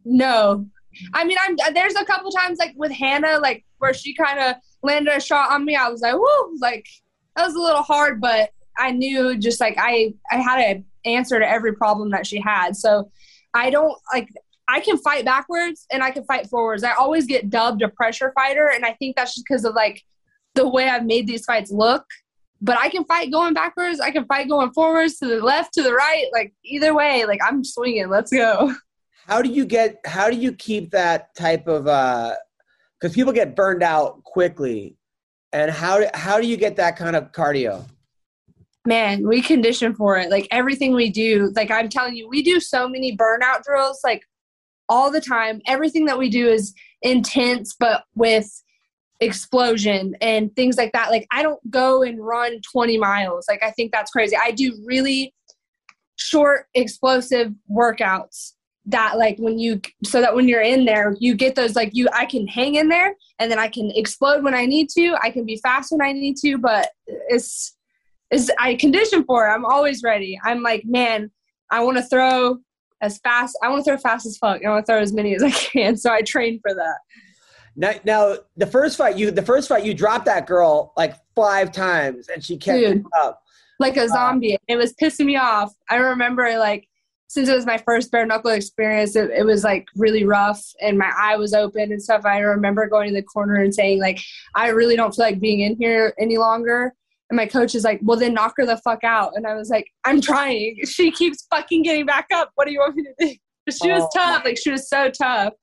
No. 0.04 0.66
I 1.12 1.24
mean, 1.24 1.38
I'm 1.42 1.56
there's 1.74 1.94
a 1.96 2.04
couple 2.04 2.30
times 2.30 2.58
like 2.58 2.74
with 2.76 2.92
Hannah, 2.92 3.38
like 3.38 3.64
where 3.78 3.94
she 3.94 4.14
kind 4.14 4.38
of 4.38 4.56
landed 4.82 5.14
a 5.14 5.20
shot 5.20 5.50
on 5.50 5.64
me. 5.64 5.74
I 5.74 5.88
was 5.88 6.02
like, 6.02 6.14
whoo, 6.14 6.58
like 6.60 6.86
that 7.36 7.46
was 7.46 7.54
a 7.54 7.60
little 7.60 7.82
hard, 7.82 8.20
but 8.20 8.50
I 8.78 8.92
knew 8.92 9.36
just 9.36 9.60
like 9.60 9.74
I 9.78 10.14
I 10.30 10.36
had 10.36 10.60
an 10.60 10.84
answer 11.04 11.38
to 11.38 11.48
every 11.48 11.74
problem 11.74 12.10
that 12.10 12.26
she 12.26 12.40
had. 12.40 12.76
So 12.76 13.10
I 13.54 13.70
don't 13.70 13.96
like 14.12 14.28
I 14.68 14.80
can 14.80 14.98
fight 14.98 15.24
backwards 15.24 15.86
and 15.90 16.02
I 16.02 16.10
can 16.10 16.24
fight 16.24 16.48
forwards. 16.48 16.84
I 16.84 16.92
always 16.92 17.26
get 17.26 17.50
dubbed 17.50 17.82
a 17.82 17.88
pressure 17.88 18.32
fighter, 18.34 18.70
and 18.72 18.84
I 18.84 18.92
think 18.94 19.16
that's 19.16 19.34
just 19.34 19.46
because 19.48 19.64
of 19.64 19.74
like 19.74 20.02
the 20.54 20.68
way 20.68 20.88
I've 20.88 21.06
made 21.06 21.26
these 21.26 21.44
fights 21.44 21.72
look. 21.72 22.04
But 22.64 22.78
I 22.78 22.88
can 22.88 23.04
fight 23.04 23.30
going 23.30 23.54
backwards. 23.54 24.00
I 24.00 24.10
can 24.10 24.24
fight 24.24 24.48
going 24.48 24.72
forwards 24.72 25.18
to 25.18 25.26
the 25.26 25.36
left, 25.36 25.74
to 25.74 25.82
the 25.82 25.92
right. 25.92 26.26
Like 26.32 26.54
either 26.64 26.94
way, 26.94 27.26
like 27.26 27.40
I'm 27.46 27.62
swinging. 27.62 28.08
Let's 28.08 28.32
go. 28.32 28.74
How 29.26 29.40
do 29.40 29.48
you 29.48 29.64
get? 29.64 29.98
How 30.04 30.28
do 30.30 30.36
you 30.36 30.52
keep 30.52 30.90
that 30.90 31.34
type 31.34 31.66
of? 31.66 31.86
Uh, 31.86 32.34
because 33.00 33.14
people 33.14 33.32
get 33.32 33.54
burned 33.54 33.82
out 33.82 34.24
quickly, 34.24 34.96
and 35.52 35.70
how 35.70 35.98
do, 35.98 36.06
how 36.14 36.40
do 36.40 36.46
you 36.46 36.56
get 36.56 36.76
that 36.76 36.96
kind 36.96 37.14
of 37.14 37.32
cardio? 37.32 37.84
man 38.86 39.26
we 39.26 39.40
condition 39.40 39.94
for 39.94 40.18
it 40.18 40.30
like 40.30 40.46
everything 40.50 40.94
we 40.94 41.10
do 41.10 41.50
like 41.56 41.70
i'm 41.70 41.88
telling 41.88 42.14
you 42.14 42.28
we 42.28 42.42
do 42.42 42.60
so 42.60 42.88
many 42.88 43.16
burnout 43.16 43.62
drills 43.64 44.00
like 44.04 44.22
all 44.88 45.10
the 45.10 45.20
time 45.20 45.60
everything 45.66 46.04
that 46.04 46.18
we 46.18 46.28
do 46.28 46.48
is 46.48 46.74
intense 47.02 47.74
but 47.78 48.04
with 48.14 48.62
explosion 49.20 50.14
and 50.20 50.54
things 50.56 50.76
like 50.76 50.92
that 50.92 51.10
like 51.10 51.26
i 51.30 51.42
don't 51.42 51.70
go 51.70 52.02
and 52.02 52.24
run 52.24 52.60
20 52.72 52.98
miles 52.98 53.46
like 53.48 53.62
i 53.62 53.70
think 53.70 53.92
that's 53.92 54.10
crazy 54.10 54.36
i 54.36 54.50
do 54.50 54.76
really 54.84 55.32
short 56.16 56.66
explosive 56.74 57.52
workouts 57.70 58.52
that 58.86 59.16
like 59.16 59.36
when 59.38 59.58
you 59.58 59.80
so 60.04 60.20
that 60.20 60.34
when 60.34 60.48
you're 60.48 60.60
in 60.60 60.84
there 60.84 61.16
you 61.20 61.34
get 61.34 61.54
those 61.54 61.74
like 61.74 61.90
you 61.92 62.08
i 62.12 62.26
can 62.26 62.46
hang 62.46 62.74
in 62.74 62.88
there 62.88 63.14
and 63.38 63.50
then 63.50 63.58
i 63.58 63.68
can 63.68 63.90
explode 63.94 64.42
when 64.42 64.54
i 64.54 64.66
need 64.66 64.88
to 64.90 65.16
i 65.22 65.30
can 65.30 65.46
be 65.46 65.56
fast 65.58 65.90
when 65.92 66.02
i 66.02 66.12
need 66.12 66.36
to 66.36 66.58
but 66.58 66.90
it's 67.28 67.74
is 68.34 68.50
I 68.58 68.74
condition 68.74 69.24
for 69.24 69.46
it. 69.46 69.50
I'm 69.50 69.64
always 69.64 70.02
ready. 70.02 70.38
I'm 70.44 70.62
like, 70.62 70.84
man, 70.84 71.30
I 71.70 71.82
want 71.82 71.96
to 71.98 72.02
throw 72.02 72.58
as 73.00 73.18
fast. 73.18 73.56
I 73.62 73.68
want 73.68 73.84
to 73.84 73.90
throw 73.90 73.98
fast 73.98 74.26
as 74.26 74.36
fuck. 74.38 74.64
I 74.64 74.70
want 74.70 74.84
to 74.86 74.92
throw 74.92 75.00
as 75.00 75.12
many 75.12 75.34
as 75.34 75.42
I 75.42 75.50
can. 75.50 75.96
So 75.96 76.12
I 76.12 76.22
train 76.22 76.60
for 76.60 76.74
that. 76.74 76.98
Now, 77.76 77.92
now, 78.04 78.36
the 78.56 78.66
first 78.66 78.96
fight 78.96 79.16
you 79.16 79.30
the 79.30 79.42
first 79.42 79.68
fight 79.68 79.84
you 79.84 79.94
dropped 79.94 80.26
that 80.26 80.46
girl 80.46 80.92
like 80.96 81.14
five 81.34 81.72
times, 81.72 82.28
and 82.28 82.42
she 82.42 82.56
kept 82.56 82.78
Dude. 82.78 83.04
up. 83.16 83.42
Like 83.80 83.96
a 83.96 84.04
uh, 84.04 84.08
zombie. 84.08 84.56
It 84.68 84.76
was 84.76 84.92
pissing 84.94 85.26
me 85.26 85.36
off. 85.36 85.72
I 85.90 85.96
remember 85.96 86.56
like 86.58 86.88
since 87.34 87.48
it 87.48 87.54
was 87.54 87.66
my 87.66 87.78
first 87.78 88.12
bare 88.12 88.24
knuckle 88.24 88.52
experience, 88.52 89.16
it, 89.16 89.28
it 89.30 89.44
was 89.44 89.64
like 89.64 89.88
really 89.96 90.24
rough 90.24 90.64
and 90.80 90.96
my 90.96 91.10
eye 91.18 91.36
was 91.36 91.52
open 91.52 91.90
and 91.90 92.00
stuff. 92.00 92.24
I 92.24 92.38
remember 92.38 92.86
going 92.86 93.08
to 93.08 93.14
the 93.14 93.22
corner 93.22 93.56
and 93.56 93.74
saying 93.74 94.00
like, 94.00 94.20
I 94.54 94.68
really 94.68 94.94
don't 94.94 95.12
feel 95.12 95.24
like 95.24 95.40
being 95.40 95.60
in 95.60 95.76
here 95.76 96.14
any 96.20 96.38
longer. 96.38 96.94
And 97.30 97.36
my 97.36 97.46
coach 97.46 97.74
is 97.74 97.82
like, 97.82 97.98
well, 98.04 98.16
then 98.18 98.34
knock 98.34 98.54
her 98.58 98.66
the 98.66 98.76
fuck 98.84 99.02
out. 99.02 99.32
And 99.34 99.48
I 99.48 99.54
was 99.54 99.68
like, 99.68 99.88
I'm 100.04 100.20
trying. 100.20 100.78
She 100.86 101.10
keeps 101.10 101.44
fucking 101.50 101.82
getting 101.82 102.06
back 102.06 102.26
up. 102.32 102.52
What 102.54 102.66
do 102.66 102.72
you 102.72 102.78
want 102.78 102.94
me 102.94 103.02
to 103.02 103.14
do? 103.18 103.34
She 103.82 103.90
was 103.90 104.02
Oh, 104.02 104.08
tough. 104.14 104.44
Like 104.44 104.58
she 104.58 104.70
was 104.70 104.88
so 104.88 105.10
tough. 105.10 105.54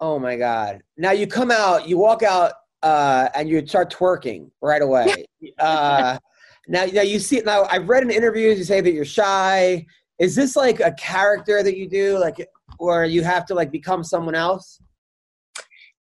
Oh 0.00 0.18
my 0.18 0.36
god! 0.36 0.82
Now 0.96 1.10
you 1.12 1.26
come 1.26 1.50
out, 1.50 1.88
you 1.88 1.98
walk 1.98 2.22
out, 2.22 2.52
uh, 2.82 3.28
and 3.34 3.48
you 3.48 3.66
start 3.66 3.92
twerking 3.92 4.50
right 4.62 4.82
away. 4.82 5.26
uh, 5.58 6.18
now, 6.68 6.84
now 6.86 7.02
you 7.02 7.18
see. 7.18 7.40
Now 7.40 7.64
I've 7.70 7.88
read 7.88 8.02
in 8.02 8.10
interviews 8.10 8.58
you 8.58 8.64
say 8.64 8.80
that 8.80 8.92
you're 8.92 9.04
shy. 9.04 9.86
Is 10.18 10.34
this 10.34 10.56
like 10.56 10.80
a 10.80 10.92
character 10.92 11.62
that 11.62 11.76
you 11.76 11.88
do, 11.88 12.18
like, 12.18 12.46
or 12.78 13.04
you 13.04 13.22
have 13.22 13.46
to 13.46 13.54
like 13.54 13.70
become 13.70 14.04
someone 14.04 14.34
else? 14.34 14.80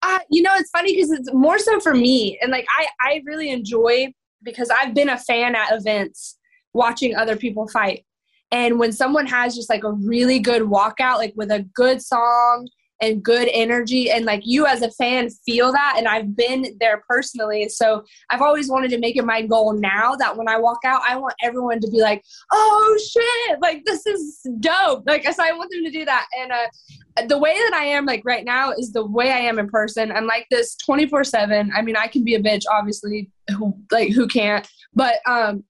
Uh, 0.02 0.18
you 0.30 0.42
know, 0.42 0.52
it's 0.54 0.70
funny 0.70 0.94
because 0.94 1.10
it's 1.10 1.32
more 1.32 1.58
so 1.58 1.80
for 1.80 1.94
me. 1.94 2.38
And 2.40 2.52
like, 2.52 2.66
I, 2.78 2.86
I 3.00 3.22
really 3.26 3.50
enjoy 3.50 4.12
because 4.42 4.70
I've 4.70 4.94
been 4.94 5.08
a 5.08 5.18
fan 5.18 5.56
at 5.56 5.72
events 5.72 6.38
watching 6.72 7.16
other 7.16 7.36
people 7.36 7.66
fight. 7.68 8.04
And 8.50 8.78
when 8.78 8.92
someone 8.92 9.26
has 9.26 9.56
just 9.56 9.68
like 9.68 9.84
a 9.84 9.92
really 9.92 10.38
good 10.38 10.62
walkout, 10.62 11.16
like 11.16 11.34
with 11.36 11.50
a 11.50 11.66
good 11.74 12.00
song 12.00 12.68
and 13.00 13.22
good 13.22 13.48
energy, 13.52 14.10
and 14.10 14.24
like 14.24 14.42
you 14.44 14.66
as 14.66 14.82
a 14.82 14.90
fan 14.92 15.28
feel 15.46 15.72
that, 15.72 15.94
and 15.96 16.08
I've 16.08 16.36
been 16.36 16.76
there 16.80 17.02
personally. 17.08 17.68
So 17.68 18.04
I've 18.30 18.42
always 18.42 18.68
wanted 18.68 18.90
to 18.90 18.98
make 18.98 19.16
it 19.16 19.24
my 19.24 19.42
goal 19.42 19.72
now 19.72 20.14
that 20.16 20.36
when 20.36 20.48
I 20.48 20.58
walk 20.58 20.80
out, 20.84 21.02
I 21.06 21.16
want 21.16 21.34
everyone 21.42 21.80
to 21.80 21.90
be 21.90 22.00
like, 22.00 22.24
oh 22.52 22.98
shit, 23.10 23.60
like 23.60 23.84
this 23.84 24.06
is 24.06 24.40
dope. 24.60 25.04
Like, 25.06 25.26
I, 25.26 25.32
so 25.32 25.44
I 25.44 25.52
want 25.52 25.70
them 25.70 25.84
to 25.84 25.90
do 25.90 26.04
that. 26.04 26.26
And 26.40 26.52
uh, 26.52 27.26
the 27.26 27.38
way 27.38 27.54
that 27.54 27.72
I 27.74 27.84
am 27.84 28.06
like 28.06 28.22
right 28.24 28.44
now 28.44 28.72
is 28.72 28.92
the 28.92 29.06
way 29.06 29.30
I 29.32 29.38
am 29.38 29.58
in 29.58 29.68
person. 29.68 30.12
I'm 30.12 30.26
like 30.26 30.46
this 30.50 30.76
24 30.76 31.24
7. 31.24 31.72
I 31.74 31.82
mean, 31.82 31.96
I 31.96 32.06
can 32.06 32.24
be 32.24 32.34
a 32.34 32.42
bitch, 32.42 32.64
obviously, 32.70 33.30
who, 33.56 33.76
like 33.90 34.12
who 34.12 34.26
can't, 34.26 34.68
but 34.94 35.16
um, 35.26 35.64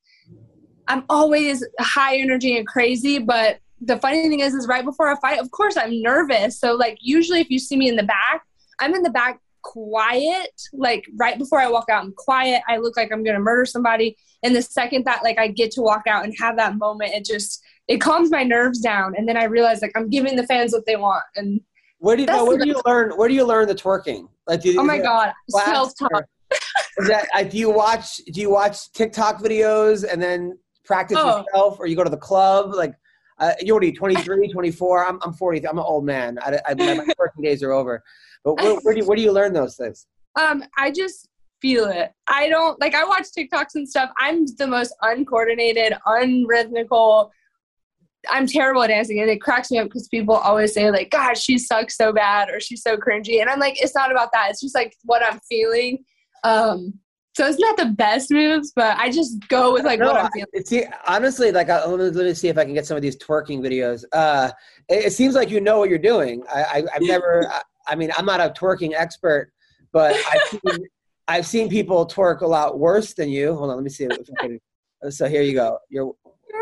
I'm 0.88 1.04
always 1.10 1.64
high 1.80 2.16
energy 2.16 2.56
and 2.56 2.66
crazy, 2.66 3.18
but 3.18 3.58
the 3.80 3.96
funny 3.98 4.22
thing 4.28 4.40
is 4.40 4.54
is 4.54 4.66
right 4.66 4.84
before 4.84 5.10
a 5.12 5.16
fight, 5.16 5.38
of 5.40 5.50
course 5.50 5.76
I'm 5.76 6.02
nervous. 6.02 6.58
So 6.58 6.74
like 6.74 6.98
usually 7.00 7.40
if 7.40 7.50
you 7.50 7.58
see 7.58 7.76
me 7.76 7.88
in 7.88 7.96
the 7.96 8.02
back, 8.02 8.42
I'm 8.80 8.94
in 8.94 9.02
the 9.02 9.10
back 9.10 9.40
quiet. 9.62 10.50
Like 10.72 11.04
right 11.16 11.38
before 11.38 11.60
I 11.60 11.68
walk 11.68 11.88
out, 11.90 12.02
I'm 12.04 12.12
quiet. 12.16 12.62
I 12.68 12.78
look 12.78 12.96
like 12.96 13.12
I'm 13.12 13.22
gonna 13.24 13.38
murder 13.40 13.64
somebody. 13.64 14.16
And 14.42 14.54
the 14.54 14.62
second 14.62 15.04
that 15.06 15.22
like 15.22 15.38
I 15.38 15.48
get 15.48 15.70
to 15.72 15.82
walk 15.82 16.02
out 16.08 16.24
and 16.24 16.34
have 16.38 16.56
that 16.56 16.76
moment, 16.76 17.12
it 17.12 17.24
just 17.24 17.62
it 17.86 17.98
calms 18.00 18.30
my 18.30 18.42
nerves 18.42 18.80
down. 18.80 19.14
And 19.16 19.28
then 19.28 19.36
I 19.36 19.44
realize 19.44 19.82
like 19.82 19.92
I'm 19.96 20.08
giving 20.10 20.36
the 20.36 20.46
fans 20.46 20.72
what 20.72 20.86
they 20.86 20.96
want. 20.96 21.24
And 21.36 21.60
Where 21.98 22.16
do 22.16 22.22
you 22.22 22.26
no, 22.26 22.44
where 22.44 22.58
do 22.58 22.66
you 22.68 22.80
learn 22.86 23.12
where 23.16 23.28
do 23.28 23.34
you 23.34 23.44
learn 23.44 23.68
the 23.68 23.74
twerking? 23.74 24.28
Like 24.46 24.60
do 24.62 24.72
you, 24.72 24.80
oh 24.80 24.84
my 24.84 24.98
god, 24.98 25.32
self 25.50 25.92
or- 26.00 26.08
talk. 26.08 26.24
Is 26.98 27.08
that 27.08 27.28
uh, 27.34 27.42
do 27.44 27.58
you 27.58 27.70
watch 27.70 28.16
do 28.32 28.40
you 28.40 28.50
watch 28.50 28.90
TikTok 28.92 29.40
videos 29.40 30.04
and 30.10 30.20
then 30.22 30.58
practice 30.84 31.18
Oh. 31.20 31.38
yourself 31.38 31.78
or 31.78 31.86
you 31.86 31.94
go 31.94 32.02
to 32.04 32.10
the 32.10 32.16
club 32.16 32.72
like 32.74 32.94
uh, 33.40 33.52
you're 33.60 33.74
already 33.74 33.92
23 33.92 34.48
24 34.52 35.06
I'm, 35.06 35.18
I'm 35.22 35.32
40 35.32 35.68
I'm 35.68 35.78
an 35.78 35.84
old 35.84 36.04
man 36.04 36.38
I, 36.42 36.58
I, 36.68 36.74
my 36.74 37.06
working 37.18 37.44
days 37.44 37.62
are 37.62 37.72
over 37.72 38.02
but 38.44 38.56
where, 38.56 38.74
where 38.76 38.94
do 38.94 39.00
you 39.00 39.06
where 39.06 39.16
do 39.16 39.22
you 39.22 39.32
learn 39.32 39.52
those 39.52 39.76
things 39.76 40.06
Um, 40.36 40.64
I 40.76 40.90
just 40.90 41.28
feel 41.60 41.86
it. 41.86 42.12
I 42.26 42.48
don't 42.48 42.80
like 42.80 42.94
I 42.94 43.04
watch 43.04 43.26
TikToks 43.36 43.74
and 43.74 43.88
stuff. 43.88 44.10
I'm 44.18 44.46
the 44.46 44.66
most 44.66 44.94
uncoordinated, 45.02 45.94
unrhythmical. 46.06 47.30
I'm 48.30 48.46
terrible 48.46 48.82
at 48.82 48.88
dancing, 48.88 49.20
and 49.20 49.30
it 49.30 49.40
cracks 49.40 49.70
me 49.70 49.78
up 49.78 49.84
because 49.84 50.08
people 50.08 50.34
always 50.34 50.74
say 50.74 50.90
like, 50.90 51.10
"God, 51.10 51.36
she 51.36 51.58
sucks 51.58 51.96
so 51.96 52.12
bad," 52.12 52.50
or 52.50 52.60
"She's 52.60 52.82
so 52.82 52.96
cringy," 52.96 53.40
and 53.40 53.48
I'm 53.48 53.60
like, 53.60 53.80
it's 53.82 53.94
not 53.94 54.10
about 54.10 54.30
that. 54.32 54.50
It's 54.50 54.60
just 54.60 54.74
like 54.74 54.94
what 55.04 55.22
I'm 55.22 55.40
feeling. 55.48 56.04
Um, 56.44 56.94
so 57.34 57.46
it's 57.46 57.58
not 57.58 57.76
the 57.76 57.86
best 57.86 58.30
moves, 58.32 58.72
but 58.74 58.96
I 58.98 59.10
just 59.10 59.46
go 59.48 59.72
with 59.72 59.84
like 59.84 60.00
No, 60.00 60.06
what 60.12 60.16
I'm 60.24 60.30
feeling. 60.32 60.48
see, 60.64 60.84
honestly 61.06 61.52
like 61.52 61.68
I, 61.70 61.84
let, 61.86 61.98
me, 61.98 62.04
let 62.10 62.26
me 62.26 62.34
see 62.34 62.48
if 62.48 62.58
I 62.58 62.64
can 62.64 62.74
get 62.74 62.86
some 62.86 62.96
of 62.96 63.02
these 63.02 63.16
twerking 63.16 63.60
videos. 63.60 64.04
Uh 64.12 64.50
it, 64.88 65.06
it 65.06 65.12
seems 65.12 65.34
like 65.34 65.50
you 65.50 65.60
know 65.60 65.78
what 65.78 65.88
you're 65.88 65.98
doing. 65.98 66.42
I, 66.52 66.62
I 66.62 66.82
I've 66.96 67.02
never 67.02 67.46
I, 67.52 67.62
I 67.88 67.94
mean 67.94 68.10
I'm 68.16 68.24
not 68.26 68.40
a 68.40 68.50
twerking 68.50 68.92
expert 68.94 69.52
but 69.92 70.14
I've 70.14 70.42
seen, 70.50 70.84
I've 71.28 71.46
seen 71.46 71.68
people 71.68 72.06
twerk 72.06 72.40
a 72.40 72.46
lot 72.46 72.78
worse 72.78 73.14
than 73.14 73.28
you. 73.28 73.54
Hold 73.54 73.70
on 73.70 73.76
let 73.76 73.84
me 73.84 73.90
see 73.90 74.04
if 74.04 74.12
I 74.18 74.46
can 74.46 74.60
so 75.10 75.28
here 75.28 75.42
you 75.42 75.54
go. 75.54 75.78
You're 75.90 76.12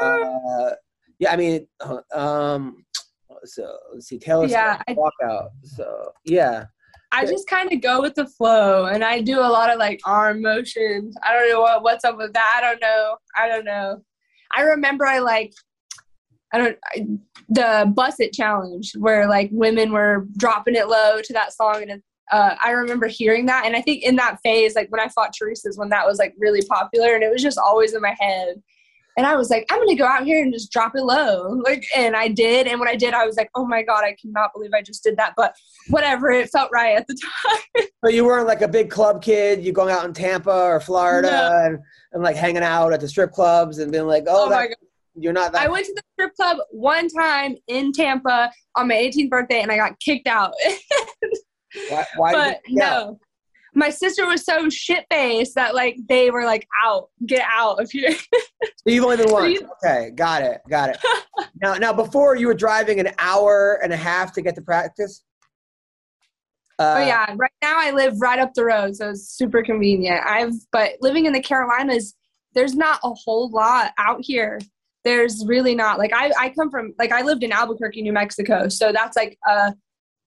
uh 0.03 0.73
yeah 1.19 1.33
I 1.33 1.37
mean 1.37 1.67
uh, 1.81 2.01
um 2.15 2.85
so 3.45 3.77
let's 3.95 4.09
see 4.09 4.19
Taylor 4.19 4.49
Yeah, 4.49 4.83
Swift 4.87 5.01
walkout 5.23 5.49
so 5.63 6.11
yeah 6.25 6.65
I 7.13 7.25
just 7.25 7.49
kind 7.49 7.73
of 7.73 7.81
go 7.81 8.03
with 8.03 8.15
the 8.15 8.27
flow, 8.27 8.87
and 8.87 9.05
I 9.05 9.21
do 9.21 9.41
a 9.41 9.49
lot 9.49 9.71
of 9.71 9.79
like 9.79 10.01
arm 10.05 10.43
motions. 10.43 11.17
I 11.23 11.33
don't 11.33 11.51
know 11.51 11.61
what 11.61 11.83
what's 11.83 12.05
up 12.05 12.17
with 12.17 12.33
that. 12.33 12.61
I 12.61 12.61
don't 12.61 12.81
know. 12.81 13.17
I 13.37 13.49
don't 13.49 13.65
know. 13.65 14.03
I 14.55 14.63
remember 14.63 15.07
I 15.07 15.19
like 15.21 15.53
I 16.53 16.59
don't 16.59 16.79
I, 16.95 17.07
the 17.49 17.93
Buss 17.95 18.21
It 18.21 18.33
challenge 18.33 18.93
where 18.97 19.29
like 19.29 19.51
women 19.53 19.93
were 19.93 20.27
dropping 20.37 20.75
it 20.75 20.89
low 20.89 21.21
to 21.23 21.33
that 21.33 21.53
song, 21.53 21.85
and 21.89 22.03
uh, 22.33 22.57
I 22.63 22.71
remember 22.71 23.07
hearing 23.07 23.47
that. 23.47 23.67
And 23.67 23.77
I 23.77 23.83
think 23.83 24.03
in 24.03 24.17
that 24.17 24.39
phase, 24.43 24.75
like 24.75 24.91
when 24.91 25.01
I 25.01 25.09
fought 25.09 25.33
Teresa's, 25.33 25.79
when 25.79 25.91
that 25.91 26.07
was 26.07 26.19
like 26.19 26.35
really 26.39 26.63
popular, 26.63 27.15
and 27.15 27.23
it 27.23 27.31
was 27.31 27.43
just 27.43 27.59
always 27.59 27.95
in 27.95 28.03
my 28.03 28.17
head. 28.19 28.63
And 29.17 29.27
I 29.27 29.35
was 29.35 29.49
like, 29.49 29.67
I'm 29.71 29.79
gonna 29.79 29.95
go 29.97 30.05
out 30.05 30.25
here 30.25 30.43
and 30.43 30.53
just 30.53 30.71
drop 30.71 30.93
it 30.95 31.03
low, 31.03 31.61
like, 31.65 31.87
and 31.97 32.15
I 32.15 32.29
did. 32.29 32.67
And 32.67 32.79
when 32.79 32.89
I 32.89 32.97
did, 32.97 33.15
I 33.15 33.25
was 33.25 33.37
like, 33.37 33.49
oh 33.55 33.65
my 33.65 33.83
god, 33.83 34.05
I 34.05 34.15
cannot 34.21 34.53
believe 34.53 34.73
I 34.75 34.83
just 34.83 35.03
did 35.03 35.17
that. 35.17 35.33
But 35.37 35.55
whatever, 35.89 36.31
it 36.31 36.51
felt 36.51 36.71
right 36.73 36.97
at 36.97 37.07
the 37.07 37.17
time. 37.17 37.87
but 38.03 38.13
you 38.13 38.25
weren't 38.27 38.47
like 38.47 38.61
a 38.61 38.69
big 38.69 38.91
club 38.91 39.23
kid 39.23 39.65
you 39.65 39.73
going 39.73 39.93
out 39.93 40.05
in 40.05 40.13
Tampa 40.13 40.51
or 40.53 40.81
Florida 40.81 41.31
No. 41.31 41.67
and, 41.67 41.79
and 42.13 42.23
like 42.23 42.37
hanging 42.37 42.63
out 42.63 42.93
at 42.93 43.01
the 43.01 43.09
strip 43.09 43.33
clubs 43.33 43.79
and 43.79 43.91
being 43.91 44.07
like 44.07 44.25
oh, 44.29 44.47
Oh 44.47 44.51
that, 44.51 44.57
my 44.57 44.67
God. 44.69 44.77
you're 45.15 45.33
not 45.33 45.53
that 45.53 45.63
I 45.63 45.69
went 45.69 45.87
to 45.87 45.95
the 45.95 46.03
strip 46.13 46.35
club 46.37 46.59
one 46.71 47.09
time 47.09 47.57
in 47.69 47.93
Tampa 47.93 48.51
on 48.77 48.89
my 48.89 48.95
18th 48.95 49.31
birthday 49.31 49.61
and 49.63 49.73
I 49.73 49.77
got 49.77 49.99
kicked 49.99 50.29
out. 50.29 50.53
Why, 51.91 52.05
why 52.17 52.33
did 52.33 52.39
but 52.39 52.61
you 52.71 52.79
get 52.79 52.85
out? 52.93 53.07
no. 53.09 53.19
My 53.76 53.90
sister 53.90 54.26
was 54.26 54.45
so 54.45 54.68
shit 54.71 55.04
faced 55.11 55.54
that 55.54 55.75
like 55.75 55.99
they 56.09 56.30
were 56.30 56.45
like 56.45 56.66
out, 56.83 57.11
get 57.26 57.47
out 57.49 57.80
of 57.80 57.90
here. 57.90 58.11
So 58.87 58.92
you've 58.92 59.04
only 59.04 59.16
been 59.16 59.33
once. 59.33 59.61
Okay, 59.85 60.11
got 60.14 60.42
it, 60.42 60.61
got 60.68 60.90
it. 60.90 60.99
now, 61.61 61.75
now 61.75 61.92
before 61.92 62.37
you 62.37 62.47
were 62.47 62.54
driving 62.54 63.00
an 63.00 63.11
hour 63.18 63.80
and 63.83 63.92
a 63.92 63.97
half 63.97 64.33
to 64.35 64.42
get 64.42 64.54
to 64.54 64.62
practice. 64.62 65.25
Uh, 66.78 67.00
but 67.00 67.06
yeah, 67.06 67.35
right 67.37 67.50
now 67.62 67.80
I 67.80 67.90
live 67.90 68.21
right 68.21 68.38
up 68.38 68.54
the 68.54 68.64
road, 68.64 68.95
so 68.95 69.11
it's 69.11 69.28
super 69.30 69.62
convenient. 69.62 70.25
I've 70.25 70.52
but 70.71 70.92
living 71.00 71.26
in 71.26 71.33
the 71.33 71.42
Carolinas, 71.42 72.14
there's 72.54 72.75
not 72.75 73.00
a 73.02 73.11
whole 73.11 73.50
lot 73.50 73.92
out 73.99 74.18
here. 74.21 74.61
There's 75.04 75.45
really 75.47 75.75
not. 75.75 75.99
Like 75.99 76.12
I, 76.14 76.30
I 76.38 76.49
come 76.50 76.71
from 76.71 76.95
like 76.99 77.11
I 77.12 77.23
lived 77.23 77.42
in 77.42 77.50
Albuquerque, 77.50 78.02
New 78.02 78.12
Mexico, 78.12 78.68
so 78.68 78.92
that's 78.92 79.16
like 79.16 79.37
a, 79.49 79.75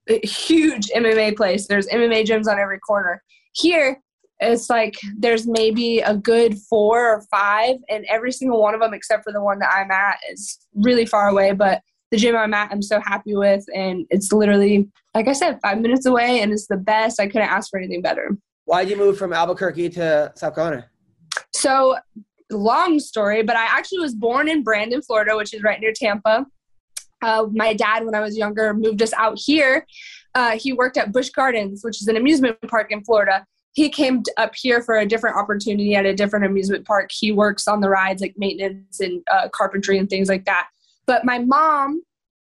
a 0.09 0.25
huge 0.25 0.87
MMA 0.89 1.37
place. 1.37 1.67
There's 1.67 1.87
MMA 1.87 2.25
gyms 2.25 2.47
on 2.47 2.59
every 2.59 2.79
corner. 2.79 3.23
Here, 3.61 4.01
it's 4.39 4.69
like 4.69 4.95
there's 5.17 5.47
maybe 5.47 5.99
a 5.99 6.15
good 6.15 6.57
four 6.57 7.13
or 7.13 7.21
five, 7.29 7.75
and 7.89 8.05
every 8.09 8.31
single 8.31 8.61
one 8.61 8.73
of 8.73 8.79
them, 8.79 8.93
except 8.93 9.23
for 9.23 9.33
the 9.33 9.43
one 9.43 9.59
that 9.59 9.73
I'm 9.73 9.91
at, 9.91 10.17
is 10.31 10.59
really 10.73 11.05
far 11.05 11.29
away. 11.29 11.51
But 11.51 11.81
the 12.11 12.17
gym 12.17 12.35
I'm 12.35 12.53
at, 12.53 12.71
I'm 12.71 12.81
so 12.81 12.99
happy 13.01 13.35
with, 13.35 13.65
and 13.75 14.05
it's 14.09 14.31
literally, 14.31 14.89
like 15.13 15.27
I 15.27 15.33
said, 15.33 15.59
five 15.61 15.79
minutes 15.79 16.05
away, 16.05 16.41
and 16.41 16.51
it's 16.51 16.67
the 16.67 16.77
best. 16.77 17.19
I 17.19 17.27
couldn't 17.27 17.49
ask 17.49 17.69
for 17.69 17.77
anything 17.77 18.01
better. 18.01 18.37
Why 18.65 18.83
did 18.83 18.91
you 18.91 18.97
move 18.97 19.17
from 19.17 19.33
Albuquerque 19.33 19.89
to 19.91 20.31
South 20.35 20.55
Carolina? 20.55 20.89
So, 21.53 21.97
long 22.49 22.99
story, 22.99 23.43
but 23.43 23.55
I 23.55 23.65
actually 23.65 23.99
was 23.99 24.15
born 24.15 24.47
in 24.47 24.63
Brandon, 24.63 25.01
Florida, 25.01 25.35
which 25.35 25.53
is 25.53 25.63
right 25.63 25.79
near 25.79 25.93
Tampa. 25.93 26.45
Uh, 27.21 27.45
my 27.51 27.73
dad, 27.73 28.05
when 28.05 28.15
I 28.15 28.21
was 28.21 28.37
younger, 28.37 28.73
moved 28.73 29.01
us 29.01 29.13
out 29.13 29.37
here. 29.37 29.85
Uh, 30.36 30.57
he 30.57 30.74
worked 30.74 30.98
at 30.98 31.12
Busch 31.12 31.29
Gardens, 31.29 31.83
which 31.83 32.01
is 32.01 32.07
an 32.07 32.17
amusement 32.17 32.57
park 32.67 32.91
in 32.91 33.03
Florida. 33.03 33.45
He 33.74 33.89
came 33.89 34.24
up 34.38 34.53
here 34.55 34.81
for 34.81 34.98
a 34.98 35.05
different 35.05 35.38
opportunity 35.38 35.95
at 35.95 36.05
a 36.05 36.13
different 36.13 36.45
amusement 36.45 36.86
park. 36.86 37.09
He 37.12 37.31
works 37.31 37.67
on 37.67 37.81
the 37.81 37.89
rides, 37.89 38.21
like 38.21 38.36
maintenance 38.38 39.00
and 39.00 39.21
uh, 39.31 39.50
carpentry 39.50 39.98
and 39.98 40.09
things 40.09 40.27
like 40.27 40.45
that. 40.45 40.67
But 41.05 41.25
my 41.25 41.39
mom, 41.39 42.01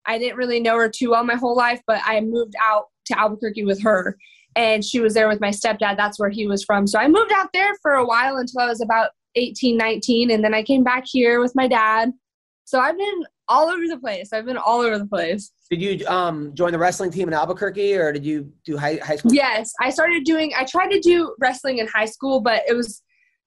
I 0.07 0.19
didn't 0.19 0.37
really 0.37 0.61
know 0.61 0.77
her 0.77 0.89
too 0.89 1.11
well 1.11 1.25
my 1.25 1.37
whole 1.37 1.57
life, 1.57 1.81
but 1.87 2.01
I 2.05 2.21
moved 2.21 2.55
out 2.61 2.87
to 3.07 3.19
Albuquerque 3.19 3.65
with 3.65 3.83
her. 3.83 4.17
And 4.55 4.85
she 4.85 5.01
was 5.01 5.15
there 5.15 5.29
with 5.29 5.41
my 5.41 5.49
stepdad. 5.49 5.97
That's 5.97 6.19
where 6.19 6.29
he 6.29 6.47
was 6.47 6.63
from. 6.63 6.87
So 6.87 6.99
I 6.99 7.09
moved 7.09 7.33
out 7.33 7.49
there 7.55 7.73
for 7.81 7.93
a 7.93 8.05
while 8.05 8.37
until 8.37 8.61
I 8.61 8.67
was 8.67 8.83
about 8.83 9.11
18, 9.35 9.77
19. 9.77 10.31
And 10.31 10.45
then 10.45 10.55
I 10.55 10.63
came 10.63 10.85
back 10.85 11.05
here 11.07 11.41
with 11.41 11.55
my 11.55 11.67
dad. 11.67 12.13
So 12.65 12.79
I've 12.79 12.97
been 12.97 13.25
all 13.49 13.69
over 13.69 13.87
the 13.87 13.99
place. 13.99 14.33
I've 14.33 14.47
been 14.47 14.57
all 14.57 14.81
over 14.81 14.99
the 14.99 15.07
place. 15.07 15.53
Did 15.71 15.83
you 15.83 16.07
um, 16.07 16.55
join 16.55 16.73
the 16.73 16.79
wrestling 16.79 17.11
team 17.11 17.29
in 17.29 17.35
Albuquerque, 17.35 17.95
or 17.97 18.13
did 18.13 18.25
you 18.25 18.53
do 18.65 18.77
high, 18.77 18.99
high 19.03 19.17
school? 19.17 19.33
Yes, 19.33 19.73
I 19.81 19.91
started 19.91 20.25
doing. 20.25 20.53
I 20.57 20.65
tried 20.65 20.91
to 20.91 21.01
do 21.01 21.35
wrestling 21.41 21.79
in 21.79 21.87
high 21.87 22.07
school, 22.07 22.41
but 22.41 22.63
it 22.69 22.75
was. 22.75 23.03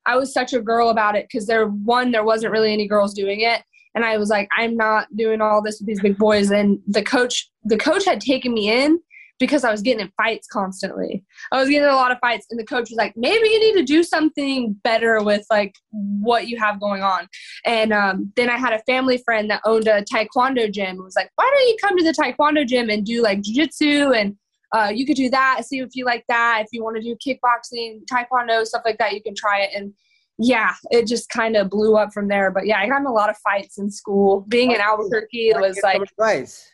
I 0.08 0.18
was 0.18 0.32
such 0.32 0.54
a 0.54 0.62
girl 0.62 0.90
about 0.90 1.16
it 1.16 1.26
because 1.28 1.48
there 1.48 1.66
one 1.68 2.12
there 2.12 2.24
wasn't 2.24 2.52
really 2.52 2.72
any 2.72 2.88
girls 2.88 3.14
doing 3.14 3.42
it, 3.42 3.64
and 3.96 4.06
I 4.06 4.18
was 4.18 4.30
like, 4.30 4.48
I'm 4.56 4.76
not 4.76 5.08
doing 5.16 5.42
all 5.42 5.62
this 5.62 5.80
with 5.80 5.88
these 5.88 6.02
big 6.02 6.18
boys. 6.18 6.52
And 6.52 6.80
the 6.88 7.02
coach, 7.02 7.50
the 7.64 7.78
coach 7.78 8.06
had 8.06 8.22
taken 8.22 8.54
me 8.54 8.70
in 8.70 9.00
because 9.40 9.64
I 9.64 9.72
was 9.72 9.82
getting 9.82 10.02
in 10.02 10.12
fights 10.16 10.48
constantly. 10.48 11.24
I 11.52 11.60
was 11.60 11.70
getting 11.70 11.84
in 11.84 11.90
a 11.90 11.96
lot 11.96 12.12
of 12.12 12.20
fights, 12.20 12.48
and 12.50 12.60
the 12.60 12.66
coach 12.66 12.90
was 12.90 12.98
like, 12.98 13.14
maybe 13.16 13.48
you 13.48 13.60
need 13.60 13.80
to 13.80 13.84
do 13.84 14.04
something 14.04 14.74
better 14.84 15.22
with 15.22 15.46
like 15.50 15.76
what 15.92 16.48
you 16.48 16.58
have 16.58 16.80
going 16.80 17.04
on. 17.04 17.28
And 17.66 17.92
um, 17.92 18.32
then 18.36 18.50
I 18.50 18.58
had 18.58 18.74
a 18.74 18.80
family 18.84 19.18
friend 19.18 19.50
that 19.50 19.62
owned 19.66 19.88
a 19.88 20.04
taekwondo 20.04 20.72
gym. 20.72 20.88
and 20.88 21.04
was 21.04 21.16
like, 21.16 21.30
why 21.36 21.52
don't 21.54 21.68
you 21.68 21.78
come 21.82 21.98
to 21.98 22.04
the 22.04 22.14
taekwondo 22.14 22.66
gym 22.66 22.90
and 22.90 23.06
do 23.06 23.22
like 23.22 23.42
jujitsu 23.42 24.18
and 24.18 24.36
uh, 24.72 24.90
you 24.90 25.06
could 25.06 25.16
do 25.16 25.30
that. 25.30 25.62
See 25.66 25.80
if 25.80 25.90
you 25.94 26.06
like 26.06 26.26
that. 26.28 26.62
If 26.62 26.68
you 26.72 26.84
want 26.84 26.98
to 26.98 27.02
do 27.02 27.16
kickboxing, 27.16 28.02
taekwondo, 28.12 28.66
stuff 28.66 28.82
like 28.84 28.98
that, 28.98 29.14
you 29.14 29.22
can 29.22 29.36
try 29.36 29.62
it. 29.62 29.70
And 29.76 29.94
yeah, 30.38 30.74
it 30.92 31.08
just 31.08 31.30
kind 31.30 31.56
of 31.56 31.70
blew 31.70 31.96
up 31.96 32.12
from 32.14 32.28
there. 32.28 32.52
But 32.52 32.66
yeah, 32.66 32.80
I 32.80 32.88
got 32.88 33.00
in 33.00 33.06
a 33.06 33.12
lot 33.12 33.30
of 33.30 33.38
fights 33.38 33.78
in 33.78 33.90
school. 33.90 34.42
Being 34.50 34.72
in 34.72 34.82
Albuquerque 34.82 35.52
How 35.54 35.54
come 35.54 35.64
you 35.64 35.68
was 35.70 35.80
so 35.80 35.88
like, 35.88 36.00
many 36.00 36.10
fights. 36.18 36.72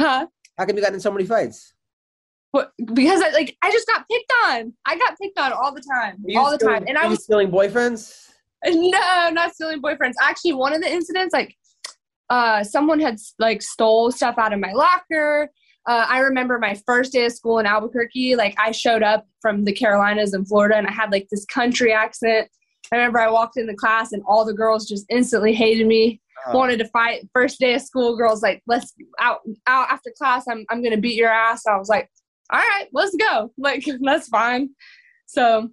huh? 0.00 0.26
How 0.58 0.64
come 0.64 0.76
you 0.76 0.82
got 0.82 0.94
in 0.94 1.00
so 1.00 1.12
many 1.12 1.24
fights? 1.24 1.74
What, 2.56 2.72
because 2.94 3.20
I 3.20 3.30
like 3.30 3.54
I 3.62 3.70
just 3.70 3.86
got 3.86 4.06
picked 4.10 4.32
on. 4.46 4.72
I 4.86 4.96
got 4.96 5.18
picked 5.20 5.38
on 5.38 5.52
all 5.52 5.74
the 5.74 5.82
time, 5.82 6.24
all 6.36 6.50
the 6.50 6.56
stealing- 6.56 6.74
time. 6.80 6.84
And 6.88 6.96
I 6.96 7.06
was 7.06 7.22
stealing 7.24 7.50
boyfriends. 7.50 8.30
no, 8.64 9.28
not 9.30 9.54
stealing 9.54 9.82
boyfriends. 9.82 10.14
Actually, 10.22 10.54
one 10.54 10.72
of 10.72 10.80
the 10.80 10.90
incidents, 10.90 11.32
like 11.34 11.54
uh, 12.30 12.64
someone 12.64 12.98
had 12.98 13.18
like 13.38 13.60
stole 13.62 14.10
stuff 14.10 14.36
out 14.38 14.52
of 14.52 14.58
my 14.60 14.72
locker. 14.72 15.50
Uh, 15.86 16.06
I 16.08 16.18
remember 16.20 16.58
my 16.58 16.74
first 16.86 17.12
day 17.12 17.26
of 17.26 17.32
school 17.32 17.58
in 17.58 17.66
Albuquerque. 17.66 18.34
Like 18.36 18.54
I 18.58 18.72
showed 18.72 19.02
up 19.02 19.26
from 19.42 19.64
the 19.64 19.72
Carolinas 19.72 20.34
in 20.34 20.44
Florida, 20.46 20.76
and 20.76 20.86
I 20.86 20.92
had 20.92 21.12
like 21.12 21.28
this 21.30 21.44
country 21.44 21.92
accent. 21.92 22.48
I 22.90 22.96
remember 22.96 23.18
I 23.20 23.30
walked 23.30 23.56
in 23.58 23.66
the 23.66 23.74
class, 23.74 24.12
and 24.12 24.22
all 24.26 24.44
the 24.44 24.54
girls 24.54 24.88
just 24.88 25.04
instantly 25.10 25.52
hated 25.52 25.86
me, 25.86 26.20
Uh, 26.46 26.52
wanted 26.56 26.78
to 26.78 26.88
fight. 26.88 27.28
First 27.32 27.60
day 27.60 27.74
of 27.74 27.82
school, 27.82 28.16
girls 28.16 28.42
like, 28.42 28.62
"Let's 28.66 28.94
out 29.20 29.40
out 29.66 29.88
after 29.90 30.10
class. 30.16 30.44
I'm 30.50 30.64
I'm 30.70 30.82
gonna 30.82 30.96
beat 30.96 31.16
your 31.16 31.30
ass." 31.30 31.66
I 31.66 31.76
was 31.76 31.88
like, 31.88 32.08
"All 32.52 32.60
right, 32.60 32.86
let's 32.92 33.14
go." 33.16 33.52
Like 33.58 33.84
that's 34.02 34.28
fine. 34.28 34.70
So 35.26 35.70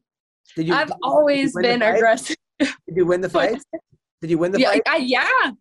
did 0.56 0.68
you? 0.68 0.74
I've 0.74 0.92
always 1.01 1.53
been 1.56 1.82
aggressive. 1.82 2.38
Did 2.60 2.74
you 2.96 3.06
win 3.06 3.22
the 3.22 3.30
fight? 3.38 3.62
Did 4.22 4.30
you 4.30 4.38
win 4.38 4.51
the 4.51 4.60
yeah, 4.60 4.72
fight? 4.72 4.82
I, 4.88 4.98
yeah. 4.98 5.51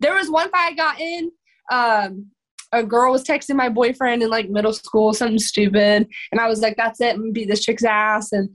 There 0.00 0.14
was 0.14 0.30
one 0.30 0.50
fight 0.50 0.72
I 0.72 0.74
got 0.74 1.00
in. 1.00 1.30
Um, 1.72 2.30
a 2.74 2.82
girl 2.82 3.12
was 3.12 3.22
texting 3.22 3.54
my 3.54 3.68
boyfriend 3.68 4.22
in 4.22 4.28
like 4.30 4.50
middle 4.50 4.72
school, 4.72 5.12
something 5.12 5.38
stupid, 5.38 6.08
and 6.32 6.40
I 6.40 6.48
was 6.48 6.60
like, 6.60 6.76
"That's 6.76 7.00
it, 7.00 7.14
I'm 7.14 7.32
beat 7.32 7.48
this 7.48 7.64
chick's 7.64 7.84
ass," 7.84 8.32
and 8.32 8.48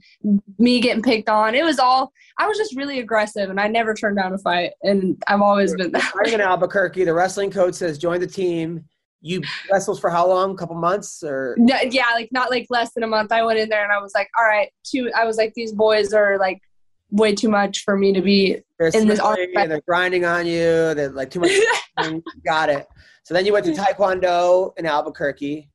me 0.58 0.80
getting 0.80 1.02
picked 1.02 1.28
on. 1.28 1.54
It 1.54 1.64
was 1.64 1.78
all. 1.78 2.12
I 2.38 2.46
was 2.46 2.58
just 2.58 2.76
really 2.76 3.00
aggressive, 3.00 3.50
and 3.50 3.58
I 3.58 3.66
never 3.66 3.94
turned 3.94 4.18
down 4.18 4.32
a 4.32 4.38
fight, 4.38 4.72
and 4.82 5.20
I've 5.26 5.40
always 5.40 5.74
been 5.74 5.90
that. 5.92 6.12
I'm 6.14 6.34
in 6.34 6.40
Albuquerque. 6.40 7.04
The 7.04 7.14
wrestling 7.14 7.50
coach 7.50 7.74
says 7.74 7.98
join 7.98 8.20
the 8.20 8.26
team. 8.26 8.84
You 9.22 9.42
wrestled 9.70 10.00
for 10.00 10.10
how 10.10 10.26
long? 10.26 10.52
A 10.52 10.54
couple 10.54 10.76
months 10.76 11.22
or? 11.22 11.54
No, 11.58 11.76
yeah, 11.90 12.06
like 12.14 12.30
not 12.32 12.50
like 12.50 12.66
less 12.70 12.92
than 12.94 13.02
a 13.02 13.06
month. 13.06 13.32
I 13.32 13.42
went 13.44 13.58
in 13.58 13.68
there 13.68 13.82
and 13.82 13.92
I 13.92 13.98
was 13.98 14.12
like, 14.14 14.30
"All 14.38 14.44
right, 14.44 14.70
two." 14.82 15.10
I 15.14 15.24
was 15.24 15.36
like, 15.36 15.52
"These 15.54 15.72
boys 15.72 16.14
are 16.14 16.38
like 16.38 16.62
way 17.10 17.34
too 17.34 17.48
much 17.48 17.84
for 17.84 17.96
me 17.96 18.12
to 18.14 18.22
be." 18.22 18.62
They're 18.78 18.88
in 18.88 19.08
this 19.08 19.20
arm- 19.20 19.36
they're 19.54 19.82
grinding 19.86 20.24
on 20.24 20.46
you. 20.46 20.94
They're 20.94 21.10
like 21.10 21.30
too 21.30 21.40
much. 21.40 21.52
Got 22.46 22.70
it. 22.70 22.88
So 23.24 23.34
then 23.34 23.44
you 23.44 23.52
went 23.52 23.66
to 23.66 23.72
Taekwondo 23.72 24.72
in 24.78 24.86
Albuquerque. 24.86 25.68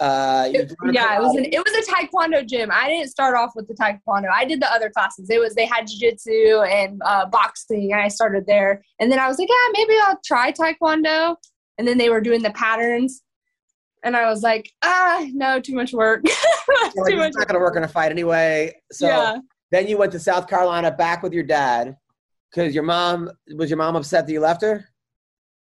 Uh, 0.00 0.48
yeah, 0.50 1.18
it 1.18 1.20
was 1.20 1.36
an 1.36 1.44
it 1.44 1.62
was 1.62 1.74
a 1.74 1.92
taekwondo 1.92 2.46
gym. 2.46 2.70
I 2.72 2.88
didn't 2.88 3.10
start 3.10 3.36
off 3.36 3.52
with 3.54 3.68
the 3.68 3.74
taekwondo. 3.74 4.30
I 4.32 4.46
did 4.46 4.62
the 4.62 4.72
other 4.72 4.88
classes. 4.88 5.28
It 5.28 5.38
was 5.38 5.54
they 5.54 5.66
had 5.66 5.86
jiu-jitsu 5.86 6.62
and 6.62 7.02
uh, 7.04 7.26
boxing, 7.26 7.92
and 7.92 8.00
I 8.00 8.08
started 8.08 8.46
there. 8.46 8.82
And 8.98 9.12
then 9.12 9.18
I 9.18 9.28
was 9.28 9.38
like, 9.38 9.48
yeah, 9.50 9.72
maybe 9.74 9.92
I'll 10.02 10.18
try 10.24 10.52
taekwondo. 10.52 11.36
And 11.80 11.88
then 11.88 11.96
they 11.96 12.10
were 12.10 12.20
doing 12.20 12.42
the 12.42 12.50
patterns, 12.50 13.22
and 14.04 14.14
I 14.14 14.28
was 14.28 14.42
like, 14.42 14.70
ah, 14.82 15.26
no, 15.32 15.60
too 15.60 15.74
much 15.74 15.94
work. 15.94 16.22
Like, 16.96 17.08
too 17.08 17.16
much. 17.16 17.32
not 17.34 17.48
going 17.48 17.58
to 17.58 17.60
work 17.60 17.74
in 17.74 17.82
a 17.82 17.88
fight 17.88 18.12
anyway. 18.12 18.72
So 18.92 19.08
yeah. 19.08 19.38
then 19.72 19.88
you 19.88 19.98
went 19.98 20.12
to 20.12 20.20
South 20.20 20.46
Carolina 20.46 20.92
back 20.92 21.22
with 21.22 21.32
your 21.32 21.42
dad 21.42 21.96
because 22.48 22.74
your 22.74 22.84
mom 22.84 23.28
was 23.56 23.70
your 23.70 23.76
mom 23.76 23.96
upset 23.96 24.26
that 24.26 24.32
you 24.32 24.38
left 24.38 24.62
her. 24.62 24.84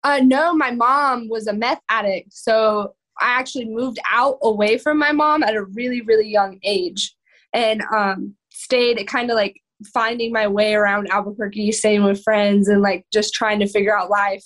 Uh, 0.02 0.20
no, 0.22 0.54
my 0.54 0.70
mom 0.70 1.28
was 1.28 1.46
a 1.46 1.52
meth 1.52 1.80
addict, 1.90 2.32
so 2.32 2.94
I 3.20 3.38
actually 3.38 3.66
moved 3.66 3.98
out 4.10 4.38
away 4.42 4.78
from 4.78 4.98
my 4.98 5.12
mom 5.12 5.42
at 5.42 5.54
a 5.54 5.64
really, 5.64 6.00
really 6.00 6.28
young 6.28 6.58
age, 6.62 7.14
and 7.52 7.82
um, 7.94 8.34
stayed 8.50 9.04
kind 9.06 9.30
of 9.30 9.34
like 9.34 9.60
finding 9.92 10.32
my 10.32 10.46
way 10.46 10.74
around 10.74 11.10
Albuquerque, 11.10 11.72
staying 11.72 12.04
with 12.04 12.22
friends, 12.22 12.68
and 12.68 12.80
like 12.80 13.04
just 13.12 13.34
trying 13.34 13.60
to 13.60 13.68
figure 13.68 13.96
out 13.96 14.08
life. 14.08 14.44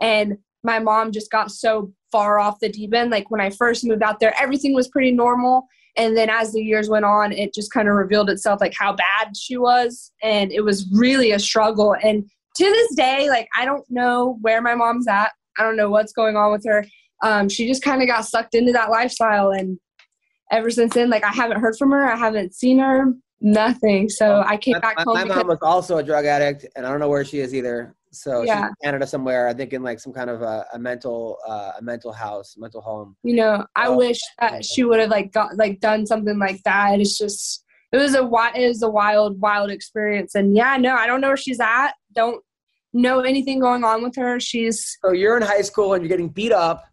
And 0.00 0.38
my 0.64 0.78
mom 0.78 1.12
just 1.12 1.30
got 1.30 1.50
so 1.50 1.92
far 2.10 2.38
off 2.38 2.58
the 2.60 2.68
deep 2.68 2.94
end. 2.94 3.10
Like 3.10 3.30
when 3.30 3.40
I 3.40 3.50
first 3.50 3.84
moved 3.84 4.02
out 4.02 4.20
there, 4.20 4.34
everything 4.40 4.74
was 4.74 4.88
pretty 4.88 5.10
normal, 5.12 5.66
and 5.96 6.16
then 6.16 6.28
as 6.30 6.52
the 6.52 6.62
years 6.62 6.88
went 6.88 7.04
on, 7.04 7.32
it 7.32 7.54
just 7.54 7.72
kind 7.72 7.88
of 7.88 7.94
revealed 7.94 8.30
itself 8.30 8.60
like 8.60 8.74
how 8.78 8.94
bad 8.94 9.36
she 9.36 9.56
was, 9.56 10.12
and 10.22 10.52
it 10.52 10.62
was 10.62 10.88
really 10.92 11.32
a 11.32 11.38
struggle. 11.38 11.94
And 12.02 12.24
to 12.56 12.64
this 12.64 12.94
day, 12.96 13.28
like 13.28 13.48
I 13.56 13.64
don't 13.64 13.84
know 13.90 14.38
where 14.40 14.60
my 14.62 14.74
mom's 14.74 15.06
at. 15.08 15.30
I 15.58 15.62
don't 15.62 15.76
know 15.76 15.90
what's 15.90 16.12
going 16.12 16.36
on 16.36 16.52
with 16.52 16.64
her. 16.66 16.84
Um, 17.22 17.48
she 17.48 17.66
just 17.66 17.82
kind 17.82 18.00
of 18.00 18.08
got 18.08 18.24
sucked 18.26 18.54
into 18.54 18.72
that 18.72 18.90
lifestyle, 18.90 19.50
and 19.50 19.78
ever 20.50 20.70
since 20.70 20.94
then, 20.94 21.10
like 21.10 21.24
I 21.24 21.30
haven't 21.30 21.60
heard 21.60 21.76
from 21.76 21.90
her. 21.90 22.10
I 22.10 22.16
haven't 22.16 22.54
seen 22.54 22.78
her. 22.78 23.12
Nothing. 23.40 24.08
So 24.08 24.42
I 24.44 24.56
came 24.56 24.74
My, 24.74 24.80
back 24.80 24.96
my- 24.96 25.02
home 25.04 25.14
my 25.14 25.22
because 25.22 25.36
mom 25.36 25.46
was 25.48 25.58
also 25.62 25.98
a 25.98 26.02
drug 26.02 26.24
addict, 26.24 26.66
and 26.74 26.84
I 26.86 26.90
don't 26.90 26.98
know 27.00 27.08
where 27.08 27.24
she 27.24 27.38
is 27.40 27.54
either. 27.54 27.94
So 28.10 28.42
she's 28.42 28.48
Yeah. 28.48 28.68
in 28.68 28.74
Canada 28.82 29.06
somewhere. 29.06 29.48
I 29.48 29.54
think 29.54 29.72
in 29.72 29.82
like 29.82 30.00
some 30.00 30.12
kind 30.12 30.30
of 30.30 30.42
a, 30.42 30.64
a 30.72 30.78
mental 30.78 31.38
uh, 31.46 31.72
a 31.78 31.82
mental 31.82 32.12
house, 32.12 32.54
mental 32.56 32.80
home. 32.80 33.16
you 33.22 33.34
know 33.36 33.64
I 33.76 33.88
Oh. 33.88 33.96
wish 33.96 34.20
that 34.40 34.64
she 34.64 34.84
would 34.84 35.00
have 35.00 35.10
like 35.10 35.32
got 35.32 35.56
like 35.56 35.80
done 35.80 36.06
something 36.06 36.38
like 36.38 36.62
that. 36.64 37.00
It's 37.00 37.18
just 37.18 37.64
it 37.92 37.96
was 37.96 38.14
a 38.14 38.22
it 38.54 38.68
was 38.68 38.82
a 38.82 38.88
wild 38.90 39.40
wild 39.40 39.70
experience, 39.70 40.34
and 40.34 40.54
yeah, 40.56 40.76
no, 40.76 40.94
I 40.94 41.06
don't 41.06 41.20
know 41.20 41.28
where 41.28 41.36
she's 41.36 41.60
at. 41.60 41.92
Don't 42.14 42.42
know 42.92 43.20
anything 43.20 43.60
going 43.60 43.84
on 43.84 44.02
with 44.02 44.16
her. 44.16 44.40
She's 44.40 44.98
So 45.04 45.12
you're 45.12 45.36
in 45.36 45.42
high 45.42 45.62
school 45.62 45.94
and 45.94 46.02
you're 46.02 46.08
getting 46.08 46.28
beat 46.28 46.52
up, 46.52 46.84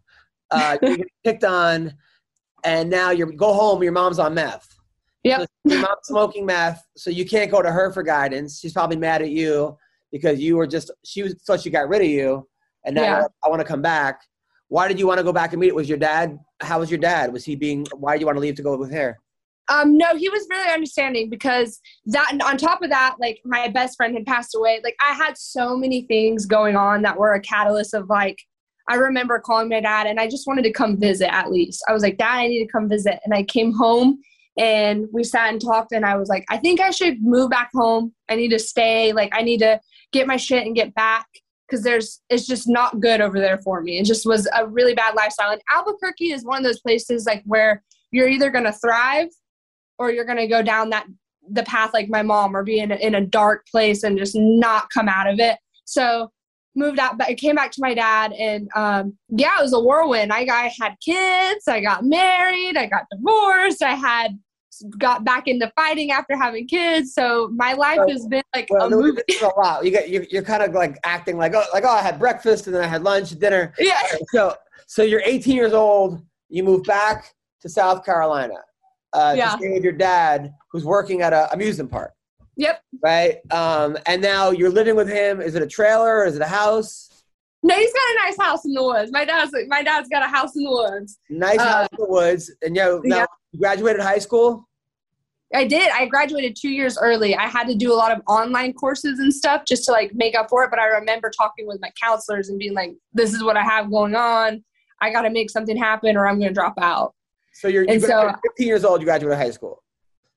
uh, 0.50 0.76
you're 0.82 0.96
getting 0.96 1.12
picked 1.24 1.44
on, 1.44 1.94
and 2.64 2.90
now 2.90 3.10
you 3.10 3.26
go 3.32 3.52
home. 3.52 3.82
Your 3.82 3.92
mom's 3.92 4.18
on 4.18 4.34
meth. 4.34 4.74
Yep. 5.24 5.40
So 5.40 5.46
your 5.64 5.80
mom's 5.80 5.98
smoking 6.04 6.46
meth, 6.46 6.84
so 6.96 7.10
you 7.10 7.24
can't 7.26 7.50
go 7.50 7.60
to 7.62 7.70
her 7.72 7.90
for 7.92 8.02
guidance. 8.02 8.60
She's 8.60 8.72
probably 8.72 8.96
mad 8.96 9.22
at 9.22 9.30
you 9.30 9.76
because 10.16 10.40
you 10.40 10.56
were 10.56 10.66
just 10.66 10.90
she 11.04 11.22
was 11.22 11.34
thought 11.46 11.60
she 11.60 11.70
got 11.70 11.88
rid 11.88 12.02
of 12.02 12.08
you, 12.08 12.46
and 12.84 12.94
now 12.94 13.02
Yeah. 13.02 13.20
like, 13.22 13.30
I 13.44 13.48
want 13.48 13.60
to 13.60 13.66
come 13.66 13.82
back. 13.82 14.20
Why 14.68 14.88
did 14.88 14.98
you 14.98 15.06
want 15.06 15.18
to 15.18 15.24
go 15.24 15.32
back 15.32 15.52
and 15.52 15.60
meet? 15.60 15.68
It 15.68 15.74
Was 15.74 15.88
your 15.88 15.98
dad? 15.98 16.38
How 16.60 16.80
was 16.80 16.90
your 16.90 16.98
dad? 16.98 17.32
Was 17.32 17.44
he 17.44 17.54
being? 17.56 17.86
Why 17.94 18.12
did 18.14 18.20
you 18.20 18.26
want 18.26 18.36
to 18.36 18.40
leave 18.40 18.56
to 18.56 18.62
go 18.62 18.76
with 18.76 18.92
her? 18.92 19.16
Um, 19.68 19.96
no, 19.96 20.14
he 20.16 20.28
was 20.28 20.46
really 20.48 20.72
understanding 20.72 21.28
because 21.28 21.80
that, 22.06 22.28
and 22.30 22.40
on 22.42 22.56
top 22.56 22.82
of 22.82 22.90
that, 22.90 23.16
like 23.18 23.40
my 23.44 23.68
best 23.68 23.96
friend 23.96 24.14
had 24.14 24.24
passed 24.24 24.54
away. 24.54 24.80
Like 24.84 24.94
I 25.00 25.12
had 25.12 25.36
so 25.36 25.76
many 25.76 26.02
things 26.02 26.46
going 26.46 26.76
on 26.76 27.02
that 27.02 27.18
were 27.18 27.34
a 27.34 27.40
catalyst 27.40 27.92
of 27.92 28.08
like, 28.08 28.38
I 28.88 28.94
remember 28.94 29.40
calling 29.40 29.68
my 29.68 29.80
dad 29.80 30.06
and 30.06 30.20
I 30.20 30.28
just 30.28 30.46
wanted 30.46 30.62
to 30.62 30.72
come 30.72 30.96
visit 31.00 31.32
at 31.34 31.50
least. 31.50 31.82
I 31.88 31.92
was 31.92 32.04
like, 32.04 32.16
Dad, 32.16 32.36
I 32.36 32.46
need 32.46 32.64
to 32.64 32.70
come 32.70 32.88
visit. 32.88 33.18
And 33.24 33.34
I 33.34 33.42
came 33.42 33.72
home 33.72 34.20
and 34.56 35.06
we 35.12 35.24
sat 35.24 35.50
and 35.50 35.60
talked 35.60 35.90
and 35.90 36.06
I 36.06 36.16
was 36.16 36.28
like, 36.28 36.44
I 36.48 36.58
think 36.58 36.80
I 36.80 36.90
should 36.92 37.20
move 37.20 37.50
back 37.50 37.70
home. 37.74 38.14
I 38.28 38.36
need 38.36 38.50
to 38.50 38.60
stay. 38.60 39.12
Like 39.12 39.32
I 39.34 39.42
need 39.42 39.58
to 39.58 39.80
get 40.12 40.26
my 40.26 40.36
shit 40.36 40.66
and 40.66 40.74
get 40.74 40.94
back 40.94 41.26
because 41.66 41.82
there's 41.82 42.20
it's 42.30 42.46
just 42.46 42.68
not 42.68 43.00
good 43.00 43.20
over 43.20 43.40
there 43.40 43.58
for 43.58 43.80
me. 43.82 43.98
It 43.98 44.04
just 44.04 44.26
was 44.26 44.48
a 44.56 44.66
really 44.66 44.94
bad 44.94 45.14
lifestyle. 45.14 45.50
And 45.50 45.60
Albuquerque 45.74 46.32
is 46.32 46.44
one 46.44 46.58
of 46.58 46.64
those 46.64 46.80
places 46.80 47.26
like 47.26 47.42
where 47.44 47.82
you're 48.10 48.28
either 48.28 48.50
gonna 48.50 48.72
thrive 48.72 49.28
or 49.98 50.10
you're 50.10 50.24
to 50.24 50.46
go 50.46 50.62
down 50.62 50.90
that 50.90 51.06
the 51.48 51.62
path 51.62 51.92
like 51.94 52.08
my 52.08 52.22
mom 52.22 52.56
or 52.56 52.62
be 52.62 52.80
in 52.80 52.92
a, 52.92 52.96
in 52.96 53.14
a 53.14 53.20
dark 53.20 53.66
place 53.66 54.02
and 54.02 54.18
just 54.18 54.34
not 54.36 54.90
come 54.90 55.08
out 55.08 55.28
of 55.28 55.38
it 55.38 55.56
so 55.84 56.30
moved 56.74 56.98
out 56.98 57.16
but 57.16 57.28
i 57.28 57.34
came 57.34 57.54
back 57.54 57.70
to 57.70 57.80
my 57.80 57.94
dad 57.94 58.32
and 58.32 58.68
um, 58.74 59.16
yeah 59.28 59.58
it 59.58 59.62
was 59.62 59.72
a 59.72 59.80
whirlwind 59.80 60.32
I, 60.32 60.46
I 60.50 60.72
had 60.78 60.96
kids 61.04 61.68
i 61.68 61.80
got 61.80 62.04
married 62.04 62.76
i 62.76 62.86
got 62.86 63.04
divorced 63.10 63.82
i 63.82 63.94
had 63.94 64.38
got 64.98 65.24
back 65.24 65.48
into 65.48 65.70
fighting 65.76 66.10
after 66.10 66.36
having 66.36 66.66
kids 66.66 67.14
so 67.14 67.48
my 67.54 67.72
life 67.74 67.98
So- 68.06 68.08
has 68.12 68.26
been 68.26 68.42
like 68.54 68.66
Well, 68.70 68.86
a 68.86 68.90
no, 68.90 69.00
movie 69.00 69.20
a 69.42 69.46
lot. 69.58 69.84
You 69.84 69.90
get 69.90 70.08
you're, 70.08 70.24
you're 70.30 70.42
kind 70.42 70.62
of 70.62 70.72
like 70.74 70.98
acting 71.04 71.36
like 71.38 71.54
oh 71.54 71.64
like 71.72 71.84
oh 71.84 71.90
I 71.90 72.02
had 72.02 72.18
breakfast 72.18 72.66
and 72.66 72.74
then 72.76 72.82
I 72.82 72.86
had 72.86 73.02
lunch, 73.02 73.30
dinner. 73.38 73.72
yeah 73.78 74.00
So 74.32 74.54
so 74.86 75.02
you're 75.02 75.22
18 75.24 75.54
years 75.56 75.72
old. 75.72 76.22
You 76.48 76.62
move 76.62 76.84
back 76.84 77.34
to 77.62 77.68
South 77.68 78.04
Carolina 78.04 78.54
uh, 79.12 79.34
Yeah. 79.36 79.50
to 79.52 79.58
stay 79.58 79.72
with 79.72 79.82
your 79.82 79.92
dad, 79.92 80.52
who's 80.70 80.84
working 80.84 81.22
at 81.22 81.32
a 81.32 81.52
amusement 81.52 81.90
park, 81.90 82.12
yep 82.56 82.80
right? 83.02 83.38
Um, 83.52 83.96
and 84.06 84.22
now 84.22 84.50
you're 84.50 84.70
living 84.70 84.94
with 84.96 85.08
him. 85.08 85.40
Is 85.40 85.54
it 85.54 85.62
a 85.62 85.66
trailer? 85.66 86.18
Or 86.18 86.24
is 86.26 86.36
it 86.36 86.42
a 86.42 86.46
house? 86.46 87.05
No 87.66 87.74
he's 87.76 87.92
got 87.92 88.02
a 88.10 88.14
nice 88.26 88.36
house 88.38 88.64
in 88.64 88.72
the 88.72 88.82
woods 88.82 89.10
my 89.12 89.24
dad's 89.24 89.52
my 89.68 89.82
dad's 89.82 90.08
got 90.08 90.22
a 90.22 90.26
house 90.28 90.54
in 90.56 90.62
the 90.64 90.70
woods 90.70 91.18
Nice 91.30 91.58
Uh, 91.58 91.64
house 91.64 91.88
in 91.92 92.04
the 92.04 92.10
woods. 92.10 92.50
And 92.62 92.76
you 92.76 92.82
know, 92.82 93.00
now 93.04 93.16
Yeah. 93.18 93.26
you 93.52 93.58
graduated 93.60 94.02
high 94.02 94.18
school. 94.18 94.68
I 95.54 95.64
did. 95.64 95.88
I 95.90 96.06
graduated 96.06 96.56
two 96.60 96.70
years 96.70 96.98
early. 96.98 97.36
I 97.36 97.46
had 97.46 97.66
to 97.68 97.74
do 97.74 97.92
a 97.92 97.98
lot 98.02 98.10
of 98.12 98.20
online 98.26 98.72
courses 98.72 99.20
and 99.20 99.32
stuff 99.32 99.62
just 99.66 99.84
to 99.84 99.92
like 99.92 100.12
make 100.14 100.34
up 100.36 100.48
for 100.50 100.64
it. 100.64 100.70
But 100.70 100.80
I 100.80 100.86
remember 100.86 101.30
talking 101.30 101.66
with 101.68 101.78
my 101.80 101.90
counselors 102.02 102.48
and 102.48 102.58
being 102.58 102.74
like, 102.74 102.92
"This 103.12 103.32
is 103.32 103.44
what 103.44 103.56
I 103.56 103.62
have 103.62 103.88
going 103.90 104.16
on. 104.16 104.64
I 105.00 105.10
got 105.12 105.22
to 105.22 105.30
make 105.30 105.50
something 105.50 105.76
happen, 105.76 106.16
or 106.16 106.26
I'm 106.26 106.38
going 106.40 106.48
to 106.48 106.54
drop 106.54 106.74
out." 106.80 107.14
So 107.54 107.68
you're, 107.68 107.84
you 107.84 108.00
so- 108.00 108.32
15 108.44 108.66
years 108.66 108.84
old. 108.84 109.00
You 109.00 109.06
graduated 109.06 109.38
high 109.38 109.50
school. 109.52 109.82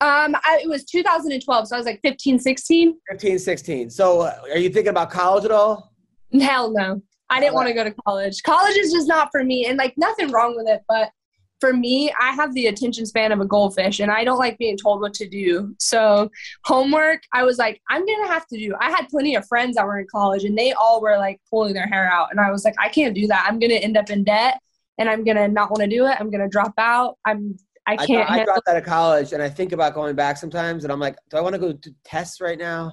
Um, 0.02 0.36
I, 0.44 0.62
it 0.64 0.70
was 0.70 0.86
2012, 0.86 1.68
so 1.68 1.76
I 1.76 1.80
was 1.80 1.86
like 1.88 2.00
15, 2.04 2.38
16. 2.40 2.96
15, 3.10 3.40
16. 3.40 3.90
So 3.90 4.22
uh, 4.22 4.36
are 4.52 4.58
you 4.60 4.70
thinking 4.70 4.90
about 4.92 5.10
college 5.10 5.44
at 5.44 5.52
all? 5.52 5.92
Hell 6.40 6.72
no, 6.72 7.02
I 7.30 7.40
didn't 7.40 7.54
want 7.56 7.68
to 7.68 7.74
go 7.74 7.84
to 7.84 7.94
college. 8.06 8.42
College 8.44 8.76
is 8.78 8.92
just 8.92 9.08
not 9.08 9.30
for 9.32 9.44
me, 9.44 9.66
and 9.68 9.78
like 9.78 9.94
nothing 9.98 10.32
wrong 10.32 10.56
with 10.56 10.68
it, 10.68 10.82
but 10.88 11.12
for 11.60 11.74
me, 11.74 12.10
I 12.20 12.32
have 12.32 12.54
the 12.54 12.68
attention 12.68 13.06
span 13.06 13.32
of 13.34 13.42
a 13.42 13.46
goldfish, 13.46 14.00
and 14.00 14.10
I 14.12 14.24
don't 14.24 14.38
like 14.40 14.58
being 14.58 14.78
told 14.78 15.02
what 15.02 15.14
to 15.16 15.28
do. 15.28 15.76
So 15.78 16.30
homework, 16.64 17.22
I 17.34 17.44
was 17.44 17.58
like, 17.58 17.82
I'm 17.90 18.06
gonna 18.06 18.28
have 18.28 18.48
to 18.48 18.58
do. 18.58 18.76
I 18.80 18.90
had 18.90 19.08
plenty 19.10 19.36
of 19.36 19.46
friends 19.48 19.76
that 19.76 19.86
were 19.86 20.00
in 20.00 20.08
college, 20.12 20.44
and 20.46 20.58
they 20.58 20.72
all 20.74 21.02
were 21.02 21.18
like 21.18 21.40
pulling 21.50 21.74
their 21.74 21.88
hair 21.88 22.10
out, 22.10 22.30
and 22.32 22.40
I 22.40 22.50
was 22.52 22.64
like, 22.66 22.76
I 22.80 22.90
can't 22.90 23.14
do 23.14 23.28
that. 23.28 23.46
I'm 23.48 23.60
gonna 23.60 23.74
end 23.76 23.98
up 23.98 24.10
in 24.10 24.24
debt, 24.24 24.60
and 24.98 25.10
I'm 25.10 25.24
gonna 25.24 25.48
not 25.48 25.70
want 25.70 25.82
to 25.82 25.88
do 25.88 26.06
it. 26.06 26.16
I'm 26.20 26.32
gonna 26.32 26.50
drop 26.50 26.74
out. 26.78 27.18
I'm. 27.26 27.58
I 27.88 27.94
I, 27.94 28.06
can't. 28.06 28.28
dro- 28.28 28.38
I 28.38 28.44
dropped 28.46 28.68
out 28.68 28.78
of 28.78 28.84
college 28.86 29.34
and 29.34 29.42
I 29.42 29.50
think 29.50 29.72
about 29.72 29.96
going 29.96 30.16
back 30.16 30.38
sometimes 30.38 30.84
and 30.84 30.94
I'm 30.94 31.00
like, 31.00 31.16
do 31.32 31.38
I 31.38 31.42
want 31.42 31.54
to 31.56 31.60
go 31.60 31.74
do 31.74 31.90
tests 32.06 32.40
right 32.40 32.60
now? 32.60 32.92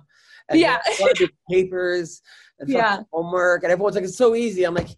and 0.48 0.58
Yeah. 0.58 0.78
they 0.86 0.94
want 1.00 1.16
to 1.16 1.26
do 1.26 1.32
papers 1.50 2.22
and 2.58 2.68
Yeah. 2.68 3.00
homework, 3.12 3.62
and 3.62 3.72
everyone's 3.72 3.94
like, 3.94 4.04
"It's 4.04 4.16
so 4.16 4.34
easy." 4.34 4.64
I'm 4.64 4.74
like, 4.74 4.88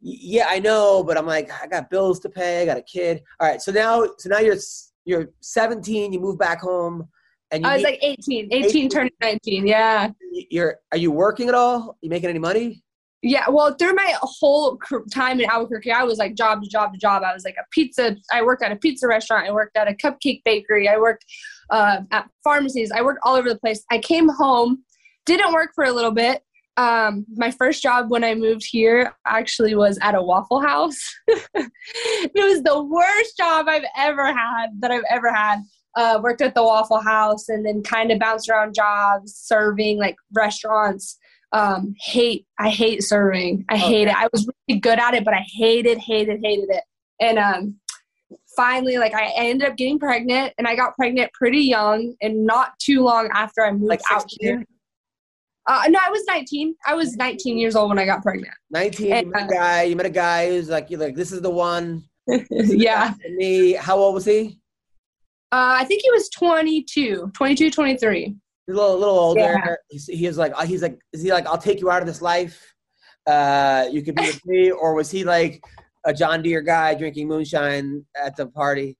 "Yeah, 0.00 0.46
I 0.48 0.58
know," 0.58 1.02
but 1.04 1.16
I'm 1.16 1.26
like, 1.26 1.50
"I 1.62 1.66
got 1.66 1.90
bills 1.90 2.20
to 2.20 2.28
pay. 2.28 2.62
I 2.62 2.66
got 2.66 2.76
a 2.76 2.82
kid." 2.82 3.22
All 3.40 3.48
right, 3.48 3.60
so 3.60 3.72
now, 3.72 4.04
so 4.18 4.28
now 4.28 4.38
you're 4.38 4.56
you're 5.04 5.26
17. 5.40 6.12
You 6.12 6.20
move 6.20 6.38
back 6.38 6.60
home, 6.60 7.08
and 7.50 7.62
you 7.62 7.68
I 7.68 7.74
was 7.74 7.82
like 7.82 7.98
18, 8.02 8.48
18, 8.50 8.64
18. 8.64 8.88
turning 8.88 9.12
19. 9.22 9.66
Yeah. 9.66 10.10
you're 10.50 10.78
are 10.92 10.98
you 10.98 11.10
working 11.10 11.48
at 11.48 11.54
all? 11.54 11.96
You 12.00 12.10
making 12.10 12.30
any 12.30 12.38
money? 12.38 12.82
Yeah, 13.26 13.48
well, 13.48 13.74
through 13.74 13.94
my 13.94 14.14
whole 14.20 14.78
time 15.10 15.40
in 15.40 15.48
Albuquerque, 15.48 15.90
I 15.90 16.02
was 16.02 16.18
like 16.18 16.34
job 16.34 16.62
to 16.62 16.68
job 16.68 16.92
to 16.92 16.98
job. 16.98 17.22
I 17.22 17.32
was 17.32 17.42
like 17.42 17.56
a 17.58 17.64
pizza. 17.70 18.16
I 18.30 18.42
worked 18.42 18.62
at 18.62 18.70
a 18.70 18.76
pizza 18.76 19.08
restaurant. 19.08 19.46
I 19.48 19.50
worked 19.52 19.78
at 19.78 19.88
a 19.88 19.94
cupcake 19.94 20.42
bakery. 20.44 20.88
I 20.88 20.98
worked 20.98 21.24
uh, 21.70 22.00
at 22.10 22.28
pharmacies. 22.42 22.92
I 22.92 23.00
worked 23.00 23.20
all 23.22 23.34
over 23.34 23.48
the 23.48 23.58
place. 23.58 23.82
I 23.90 23.96
came 23.96 24.28
home, 24.28 24.84
didn't 25.24 25.54
work 25.54 25.70
for 25.74 25.84
a 25.84 25.90
little 25.92 26.10
bit. 26.10 26.42
Um, 26.76 27.24
my 27.36 27.50
first 27.50 27.82
job 27.82 28.10
when 28.10 28.24
I 28.24 28.34
moved 28.34 28.66
here 28.68 29.14
actually 29.26 29.74
was 29.74 29.98
at 30.02 30.14
a 30.14 30.22
Waffle 30.22 30.60
House. 30.60 30.98
it 31.28 31.70
was 32.34 32.62
the 32.62 32.82
worst 32.82 33.36
job 33.36 33.66
I've 33.68 33.84
ever 33.96 34.26
had 34.26 34.80
that 34.80 34.90
I've 34.90 35.04
ever 35.10 35.32
had. 35.32 35.62
Uh, 35.96 36.18
worked 36.20 36.42
at 36.42 36.56
the 36.56 36.62
Waffle 36.62 37.00
House 37.00 37.48
and 37.48 37.64
then 37.64 37.80
kind 37.82 38.10
of 38.10 38.18
bounced 38.18 38.48
around 38.48 38.74
jobs, 38.74 39.36
serving 39.36 39.98
like 39.98 40.16
restaurants 40.34 41.18
um 41.54 41.94
hate 42.00 42.44
i 42.58 42.68
hate 42.68 43.02
serving 43.02 43.64
i 43.68 43.76
hate 43.76 44.08
it 44.08 44.14
i 44.16 44.28
was 44.32 44.46
really 44.68 44.80
good 44.80 44.98
at 44.98 45.14
it 45.14 45.24
but 45.24 45.32
i 45.32 45.44
hated 45.54 45.98
hated 45.98 46.40
hated 46.42 46.68
it 46.68 46.82
and 47.20 47.38
um 47.38 47.76
finally 48.56 48.98
like 48.98 49.14
I, 49.14 49.32
ended 49.36 49.68
up 49.68 49.76
getting 49.76 49.98
pregnant 49.98 50.52
and 50.58 50.66
i 50.66 50.74
got 50.74 50.96
pregnant 50.96 51.32
pretty 51.32 51.60
young 51.60 52.14
and 52.20 52.44
not 52.44 52.76
too 52.80 53.02
long 53.02 53.30
after 53.32 53.64
i 53.64 53.70
moved 53.70 53.84
Like 53.84 54.00
out 54.10 54.22
16? 54.22 54.38
here 54.40 54.64
uh, 55.66 55.82
no 55.88 55.98
i 56.06 56.10
was 56.10 56.22
19 56.26 56.74
i 56.86 56.94
was 56.94 57.16
19 57.16 57.58
years 57.58 57.76
old 57.76 57.88
when 57.88 57.98
i 57.98 58.04
got 58.04 58.22
pregnant 58.22 58.54
19. 58.70 59.06
You 59.06 59.30
met 59.30 59.42
a 59.42 59.44
uh, 59.44 59.48
guy. 59.48 59.82
You 59.84 59.96
met 59.96 60.06
a 60.06 60.10
guy 60.10 60.48
who's 60.48 60.68
like, 60.68 60.90
you're 60.90 61.00
like, 61.00 61.14
this 61.14 61.32
is 61.32 61.40
the 61.40 61.50
one. 61.50 62.04
Yeah 62.50 63.14
Me. 63.36 63.72
How 63.72 63.96
old 63.96 64.14
was 64.14 64.24
he? 64.24 64.58
uh, 65.52 65.76
i 65.78 65.84
think 65.84 66.02
he 66.02 66.10
was 66.10 66.28
22 66.30 67.30
22 67.34 67.70
23 67.70 68.36
He's 68.66 68.74
a 68.74 68.78
little, 68.78 68.98
little 68.98 69.18
older. 69.18 69.40
Yeah. 69.40 69.74
He's, 69.90 70.06
he 70.06 70.26
was 70.26 70.38
like, 70.38 70.56
he's 70.62 70.80
like, 70.80 70.98
is 71.12 71.20
he 71.20 71.30
like, 71.30 71.46
I'll 71.46 71.58
take 71.58 71.82
you 71.82 71.90
out 71.90 72.00
of 72.00 72.06
this 72.06 72.22
life. 72.22 72.74
Uh, 73.26 73.86
you 73.92 74.00
could 74.00 74.14
be 74.14 74.22
with 74.22 74.40
me, 74.46 74.70
or 74.70 74.94
was 74.94 75.10
he 75.10 75.22
like 75.22 75.62
a 76.06 76.14
John 76.14 76.40
Deere 76.40 76.62
guy 76.62 76.94
drinking 76.94 77.28
moonshine 77.28 78.06
at 78.16 78.36
the 78.36 78.46
party? 78.46 78.96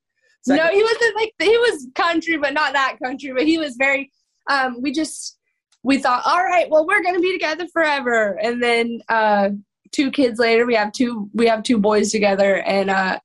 no 0.46 0.68
he 0.68 0.82
wasn't 0.82 1.16
like 1.16 1.32
he 1.40 1.56
was 1.56 1.88
country 1.94 2.36
but 2.36 2.52
not 2.52 2.72
that 2.72 2.96
country 3.02 3.32
but 3.32 3.46
he 3.46 3.58
was 3.58 3.76
very 3.76 4.10
um 4.50 4.80
we 4.82 4.92
just 4.92 5.38
we 5.84 5.98
thought 5.98 6.22
all 6.24 6.42
right 6.42 6.68
well 6.70 6.84
we're 6.86 7.02
gonna 7.02 7.20
be 7.20 7.32
together 7.32 7.66
forever 7.72 8.38
and 8.42 8.60
then 8.60 9.00
uh 9.08 9.50
two 9.92 10.10
kids 10.10 10.40
later 10.40 10.66
we 10.66 10.74
have 10.74 10.90
two 10.90 11.30
we 11.34 11.46
have 11.46 11.62
two 11.62 11.78
boys 11.78 12.10
together 12.10 12.56
and 12.62 12.90
uh 12.90 13.18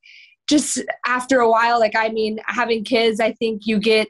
just 0.48 0.80
after 1.06 1.40
a 1.40 1.50
while 1.50 1.80
like 1.80 1.96
i 1.96 2.08
mean 2.08 2.38
having 2.46 2.84
kids 2.84 3.18
i 3.18 3.32
think 3.32 3.62
you 3.66 3.78
get 3.80 4.08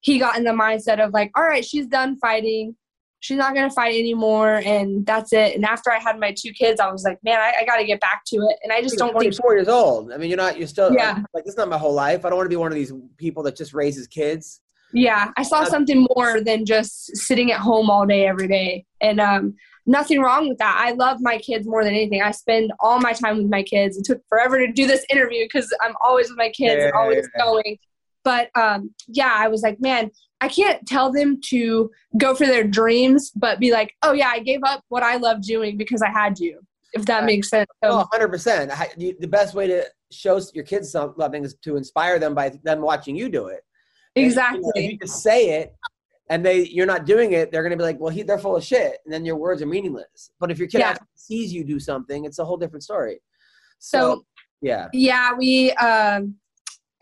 he 0.00 0.18
got 0.18 0.36
in 0.36 0.44
the 0.44 0.50
mindset 0.50 1.04
of 1.04 1.12
like 1.12 1.32
all 1.36 1.42
right 1.42 1.64
she's 1.64 1.86
done 1.86 2.16
fighting 2.18 2.76
she's 3.20 3.38
not 3.38 3.54
going 3.54 3.68
to 3.68 3.74
fight 3.74 3.94
anymore 3.96 4.60
and 4.64 5.04
that's 5.06 5.32
it 5.32 5.56
and 5.56 5.64
after 5.64 5.90
i 5.90 5.98
had 5.98 6.20
my 6.20 6.32
two 6.36 6.52
kids 6.52 6.80
i 6.80 6.90
was 6.90 7.02
like 7.02 7.18
man 7.24 7.40
i, 7.40 7.54
I 7.60 7.64
got 7.64 7.78
to 7.78 7.84
get 7.84 8.00
back 8.00 8.22
to 8.26 8.36
it 8.36 8.58
and 8.62 8.72
i 8.72 8.82
just 8.82 8.98
don't 8.98 9.18
think 9.18 9.34
24 9.34 9.54
years 9.54 9.68
old. 9.68 10.12
I 10.12 10.16
mean, 10.16 10.28
you're 10.28 10.36
not. 10.36 10.58
You're 10.58 10.68
still. 10.68 10.92
Yeah. 10.92 11.22
Like 11.34 11.44
this 11.44 11.54
is 11.54 11.58
not 11.58 11.68
my 11.68 11.78
whole 11.78 11.92
life. 11.92 12.24
I 12.24 12.28
don't 12.28 12.36
want 12.36 12.46
to 12.46 12.50
be 12.50 12.56
one 12.56 12.70
of 12.70 12.76
these 12.76 12.92
people 13.16 13.42
that 13.44 13.56
just 13.56 13.74
raises 13.74 14.06
kids. 14.06 14.60
Yeah, 14.96 15.30
I 15.36 15.42
saw 15.42 15.60
Uh, 15.60 15.66
something 15.66 16.06
more 16.16 16.40
than 16.40 16.64
just 16.64 17.14
sitting 17.16 17.52
at 17.52 17.60
home 17.60 17.90
all 17.90 18.06
day 18.06 18.26
every 18.26 18.48
day. 18.48 18.86
And 19.02 19.20
um, 19.20 19.54
nothing 19.84 20.20
wrong 20.22 20.48
with 20.48 20.56
that. 20.56 20.74
I 20.78 20.92
love 20.92 21.18
my 21.20 21.36
kids 21.38 21.66
more 21.68 21.84
than 21.84 21.92
anything. 21.92 22.22
I 22.22 22.30
spend 22.30 22.72
all 22.80 22.98
my 22.98 23.12
time 23.12 23.36
with 23.36 23.50
my 23.50 23.62
kids. 23.62 23.98
It 23.98 24.06
took 24.06 24.22
forever 24.26 24.58
to 24.58 24.72
do 24.72 24.86
this 24.86 25.04
interview 25.10 25.44
because 25.44 25.68
I'm 25.84 25.94
always 26.02 26.30
with 26.30 26.38
my 26.38 26.48
kids 26.48 26.82
Yeah, 26.82 26.90
always 26.98 27.28
going. 27.38 27.78
But 28.24 28.48
um, 28.56 28.94
yeah, 29.06 29.32
I 29.36 29.48
was 29.48 29.60
like, 29.62 29.78
man, 29.80 30.10
I 30.40 30.48
can't 30.48 30.86
tell 30.86 31.12
them 31.12 31.40
to 31.50 31.90
go 32.16 32.34
for 32.34 32.46
their 32.46 32.64
dreams, 32.64 33.30
but 33.36 33.60
be 33.60 33.72
like, 33.72 33.94
oh 34.02 34.12
yeah, 34.12 34.30
I 34.32 34.38
gave 34.40 34.60
up 34.64 34.82
what 34.88 35.02
I 35.02 35.16
love 35.16 35.42
doing 35.42 35.76
because 35.76 36.00
I 36.00 36.08
had 36.08 36.38
you. 36.38 36.60
If 36.94 37.04
that 37.04 37.18
Right. 37.18 37.26
makes 37.26 37.50
sense. 37.50 37.68
So, 37.84 37.90
Oh, 37.90 37.96
100 38.10 38.28
percent. 38.28 38.72
The 38.98 39.28
best 39.28 39.54
way 39.54 39.66
to 39.66 39.84
show 40.10 40.40
your 40.54 40.64
kids 40.64 40.90
something 40.90 41.44
is 41.44 41.54
to 41.64 41.76
inspire 41.76 42.18
them 42.18 42.34
by 42.34 42.48
them 42.64 42.80
watching 42.80 43.14
you 43.14 43.28
do 43.28 43.48
it. 43.48 43.60
And, 44.16 44.22
you 44.22 44.22
know, 44.22 44.26
exactly. 44.26 44.70
if 44.74 44.92
you 44.92 44.98
just 44.98 45.22
say 45.22 45.60
it 45.60 45.76
and 46.30 46.44
they 46.44 46.66
you're 46.66 46.86
not 46.86 47.06
doing 47.06 47.32
it, 47.32 47.52
they're 47.52 47.62
gonna 47.62 47.76
be 47.76 47.82
like, 47.82 48.00
well, 48.00 48.10
he, 48.10 48.22
they're 48.22 48.38
full 48.38 48.56
of 48.56 48.64
shit, 48.64 48.98
and 49.04 49.12
then 49.12 49.24
your 49.24 49.36
words 49.36 49.62
are 49.62 49.66
meaningless. 49.66 50.30
But 50.40 50.50
if 50.50 50.58
your 50.58 50.68
kid 50.68 50.78
Yeah. 50.80 50.90
actually 50.90 51.06
sees 51.14 51.52
you 51.52 51.64
do 51.64 51.78
something, 51.78 52.24
it's 52.24 52.38
a 52.38 52.44
whole 52.44 52.56
different 52.56 52.82
story. 52.82 53.20
So, 53.78 53.98
So 53.98 54.26
yeah, 54.62 54.88
yeah 54.92 55.32
we 55.34 55.72
um, 55.72 56.34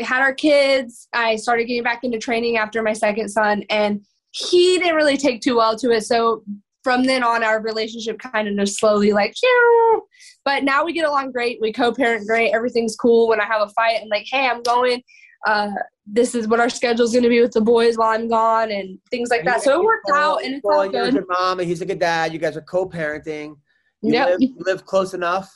had 0.01 0.21
our 0.21 0.35
kids 0.35 1.09
i 1.13 1.37
started 1.37 1.67
getting 1.67 1.83
back 1.85 2.03
into 2.03 2.19
training 2.19 2.57
after 2.57 2.83
my 2.83 2.93
second 2.93 3.29
son 3.29 3.63
and 3.71 4.05
he 4.33 4.77
didn't 4.79 4.97
really 4.97 5.17
take 5.17 5.41
too 5.41 5.57
well 5.57 5.77
to 5.79 5.93
it 5.93 6.03
so 6.03 6.43
from 6.83 7.05
then 7.05 7.23
on 7.23 7.45
our 7.45 7.63
relationship 7.63 8.19
kind 8.19 8.49
of 8.49 8.57
just 8.57 8.79
slowly 8.79 9.13
like 9.13 9.33
"Phew." 9.39 10.03
but 10.45 10.65
now 10.65 10.85
we 10.85 10.93
get 10.93 11.07
along 11.07 11.31
great 11.31 11.59
we 11.61 11.73
co-parent 11.73 12.27
great 12.27 12.53
everything's 12.53 12.97
cool 12.97 13.29
when 13.29 13.41
i 13.41 13.45
have 13.45 13.63
a 13.63 13.69
fight 13.69 14.01
i'm 14.03 14.09
like 14.09 14.27
hey 14.29 14.49
i'm 14.49 14.63
going 14.63 15.01
uh, 15.47 15.71
this 16.07 16.35
is 16.35 16.49
what 16.49 16.61
our 16.61 16.69
schedule 16.69 17.05
is 17.05 17.13
going 17.13 17.23
to 17.23 17.29
be 17.29 17.41
with 17.41 17.53
the 17.53 17.61
boys 17.61 17.97
while 17.97 18.11
i'm 18.11 18.29
gone 18.29 18.71
and 18.71 18.99
things 19.11 19.31
like 19.31 19.45
that 19.45 19.63
so 19.63 19.81
it 19.81 19.85
worked 19.85 20.11
out 20.15 20.43
and 20.45 20.55
it's 20.55 20.65
all 20.65 20.85
You're 20.91 21.05
a 21.05 21.13
good 21.13 21.25
mom, 21.29 21.61
and 21.61 21.69
he's 21.69 21.81
a 21.81 21.87
good 21.87 21.99
dad. 21.99 22.33
You 22.33 22.39
guys 22.39 22.57
are 22.57 22.63
co-parenting. 22.63 23.57
You, 24.03 24.13
Yep. 24.13 24.29
live, 24.29 24.41
you 24.41 24.55
live 24.59 24.85
close 24.85 25.15
enough. 25.15 25.51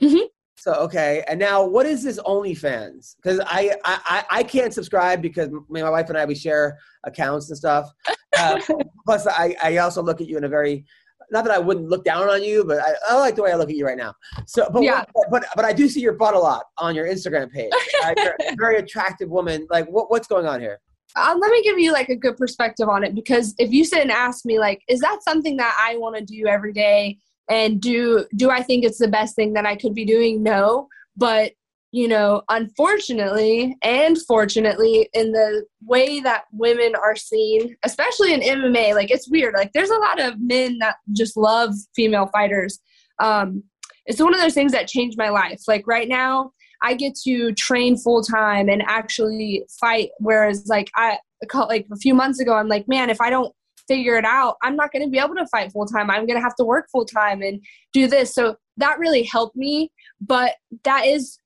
Mhm. 0.00 0.22
So 0.56 0.72
okay, 0.74 1.22
and 1.28 1.38
now 1.38 1.62
what 1.66 1.84
is 1.84 2.02
this 2.02 2.18
OnlyFans? 2.20 3.16
Because 3.16 3.38
I, 3.40 3.76
I 3.84 4.00
I 4.06 4.24
I 4.38 4.42
can't 4.42 4.72
subscribe 4.72 5.20
because 5.20 5.50
my 5.68 5.88
wife 5.90 6.08
and 6.08 6.16
I 6.16 6.24
we 6.24 6.34
share 6.34 6.78
accounts 7.04 7.50
and 7.50 7.58
stuff. 7.58 7.90
Uh, 8.38 8.58
plus, 9.06 9.26
I 9.26 9.54
I 9.62 9.76
also 9.78 10.02
look 10.02 10.20
at 10.22 10.26
you 10.28 10.38
in 10.38 10.44
a 10.44 10.48
very 10.48 10.86
not 11.34 11.44
that 11.44 11.52
I 11.52 11.58
wouldn't 11.58 11.88
look 11.90 12.04
down 12.04 12.30
on 12.30 12.42
you, 12.42 12.64
but 12.64 12.78
I, 12.78 12.92
I 13.10 13.18
like 13.18 13.34
the 13.34 13.42
way 13.42 13.52
I 13.52 13.56
look 13.56 13.68
at 13.68 13.76
you 13.76 13.84
right 13.84 13.98
now. 13.98 14.14
So, 14.46 14.66
but 14.72 14.82
Yeah. 14.82 15.04
what- 15.12 15.30
but 15.30 15.44
but 15.56 15.64
I 15.66 15.72
do 15.74 15.88
see 15.88 16.00
your 16.00 16.14
butt 16.14 16.32
a 16.34 16.38
lot 16.38 16.64
on 16.78 16.94
your 16.94 17.06
Instagram 17.06 17.50
page. 17.52 17.72
Uh, 18.02 18.14
you're 18.16 18.36
a 18.40 18.56
very 18.64 18.76
attractive 18.78 19.28
woman. 19.28 19.66
Like 19.68 19.86
what 19.88 20.10
what's 20.10 20.28
going 20.28 20.46
on 20.46 20.60
here? 20.60 20.80
um, 21.16 21.38
let 21.38 21.50
me 21.52 21.62
give 21.62 21.78
you 21.78 21.92
like 21.92 22.08
a 22.08 22.16
good 22.16 22.36
perspective 22.36 22.88
on 22.88 23.04
it 23.04 23.14
because 23.14 23.54
if 23.58 23.70
you 23.72 23.84
sit 23.84 24.00
and 24.00 24.10
ask 24.10 24.44
me 24.44 24.58
like 24.58 24.80
is 24.88 24.98
that 24.98 25.22
something 25.22 25.56
that 25.56 25.72
i 25.78 25.96
want 25.96 26.16
to 26.16 26.24
do 26.24 26.48
every 26.48 26.72
day 26.72 27.16
and 27.48 27.80
do 27.80 28.26
do 28.34 28.50
i 28.50 28.60
think 28.60 28.84
it's 28.84 28.98
the 28.98 29.06
best 29.06 29.36
thing 29.36 29.52
that 29.52 29.64
i 29.64 29.76
could 29.76 29.94
be 29.94 30.04
doing 30.04 30.42
no 30.42 30.88
but 31.16 31.52
you 31.94 32.08
know 32.08 32.42
unfortunately 32.48 33.76
and 33.82 34.20
fortunately 34.22 35.08
in 35.12 35.30
the 35.30 35.64
way 35.82 36.18
that 36.18 36.42
women 36.50 36.92
are 36.96 37.14
seen 37.14 37.76
especially 37.84 38.34
in 38.34 38.40
mma 38.40 38.92
like 38.94 39.12
it's 39.12 39.30
weird 39.30 39.54
like 39.56 39.70
there's 39.74 39.90
a 39.90 39.98
lot 39.98 40.20
of 40.20 40.34
men 40.40 40.76
that 40.78 40.96
just 41.12 41.36
love 41.36 41.72
female 41.94 42.26
fighters 42.32 42.80
um 43.20 43.62
it's 44.06 44.20
one 44.20 44.34
of 44.34 44.40
those 44.40 44.54
things 44.54 44.72
that 44.72 44.88
changed 44.88 45.16
my 45.16 45.28
life 45.28 45.62
like 45.68 45.86
right 45.86 46.08
now 46.08 46.50
I 46.82 46.92
get 46.92 47.14
to 47.24 47.52
train 47.52 47.96
full 47.96 48.22
time 48.22 48.68
and 48.68 48.82
actually 48.86 49.64
fight. 49.80 50.10
Whereas, 50.18 50.66
like 50.66 50.90
I 50.94 51.16
like 51.54 51.86
a 51.90 51.96
few 51.96 52.12
months 52.12 52.40
ago, 52.40 52.52
I'm 52.52 52.68
like, 52.68 52.86
man, 52.88 53.08
if 53.08 53.22
I 53.22 53.30
don't 53.30 53.54
figure 53.88 54.16
it 54.16 54.26
out, 54.26 54.56
I'm 54.62 54.76
not 54.76 54.92
going 54.92 55.02
to 55.02 55.10
be 55.10 55.18
able 55.18 55.34
to 55.36 55.46
fight 55.46 55.72
full 55.72 55.86
time. 55.86 56.10
I'm 56.10 56.26
going 56.26 56.36
to 56.36 56.42
have 56.42 56.56
to 56.56 56.64
work 56.64 56.88
full 56.92 57.06
time 57.06 57.40
and 57.40 57.58
do 57.94 58.06
this. 58.06 58.34
So 58.34 58.56
that 58.76 58.98
really 58.98 59.22
helped 59.22 59.56
me. 59.56 59.90
But 60.20 60.56
that 60.84 61.06
is 61.06 61.38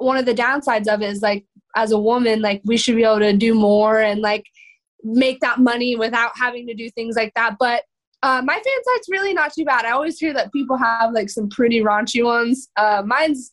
one 0.00 0.16
of 0.16 0.26
the 0.26 0.34
downsides 0.34 0.92
of 0.92 1.02
it 1.02 1.10
is 1.10 1.22
like 1.22 1.44
as 1.76 1.92
a 1.92 1.98
woman, 1.98 2.40
like 2.40 2.62
we 2.64 2.76
should 2.76 2.96
be 2.96 3.04
able 3.04 3.20
to 3.20 3.32
do 3.32 3.54
more 3.54 4.00
and 4.00 4.20
like 4.20 4.44
make 5.02 5.40
that 5.40 5.58
money 5.58 5.96
without 5.96 6.32
having 6.36 6.66
to 6.66 6.74
do 6.74 6.90
things 6.90 7.16
like 7.16 7.32
that. 7.34 7.56
But 7.58 7.82
uh, 8.22 8.42
my 8.44 8.54
fan 8.54 8.62
site's 8.62 9.08
really 9.10 9.32
not 9.32 9.52
too 9.52 9.64
bad. 9.64 9.84
I 9.84 9.92
always 9.92 10.18
hear 10.18 10.32
that 10.34 10.52
people 10.52 10.76
have 10.76 11.12
like 11.12 11.30
some 11.30 11.48
pretty 11.48 11.80
raunchy 11.80 12.24
ones. 12.24 12.68
Uh, 12.76 13.02
mine's 13.04 13.52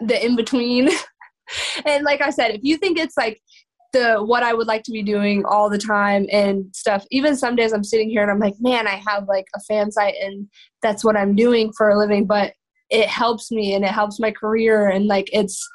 the 0.00 0.24
in 0.24 0.36
between. 0.36 0.90
and 1.86 2.04
like 2.04 2.22
I 2.22 2.30
said, 2.30 2.52
if 2.52 2.60
you 2.62 2.76
think 2.76 2.98
it's 2.98 3.16
like 3.16 3.40
the 3.92 4.16
what 4.16 4.42
I 4.42 4.52
would 4.52 4.66
like 4.66 4.82
to 4.84 4.92
be 4.92 5.02
doing 5.02 5.44
all 5.44 5.68
the 5.68 5.78
time 5.78 6.26
and 6.30 6.66
stuff, 6.74 7.04
even 7.10 7.36
some 7.36 7.56
days 7.56 7.72
I'm 7.72 7.84
sitting 7.84 8.08
here 8.08 8.22
and 8.22 8.30
I'm 8.30 8.38
like, 8.38 8.54
man, 8.60 8.86
I 8.86 9.02
have 9.06 9.28
like 9.28 9.46
a 9.54 9.60
fan 9.60 9.90
site 9.90 10.14
and 10.22 10.48
that's 10.82 11.04
what 11.04 11.16
I'm 11.16 11.34
doing 11.34 11.72
for 11.76 11.90
a 11.90 11.98
living, 11.98 12.26
but 12.26 12.52
it 12.90 13.08
helps 13.08 13.50
me 13.50 13.74
and 13.74 13.84
it 13.84 13.90
helps 13.90 14.20
my 14.20 14.30
career 14.30 14.88
and 14.88 15.06
like 15.06 15.28
it's 15.32 15.68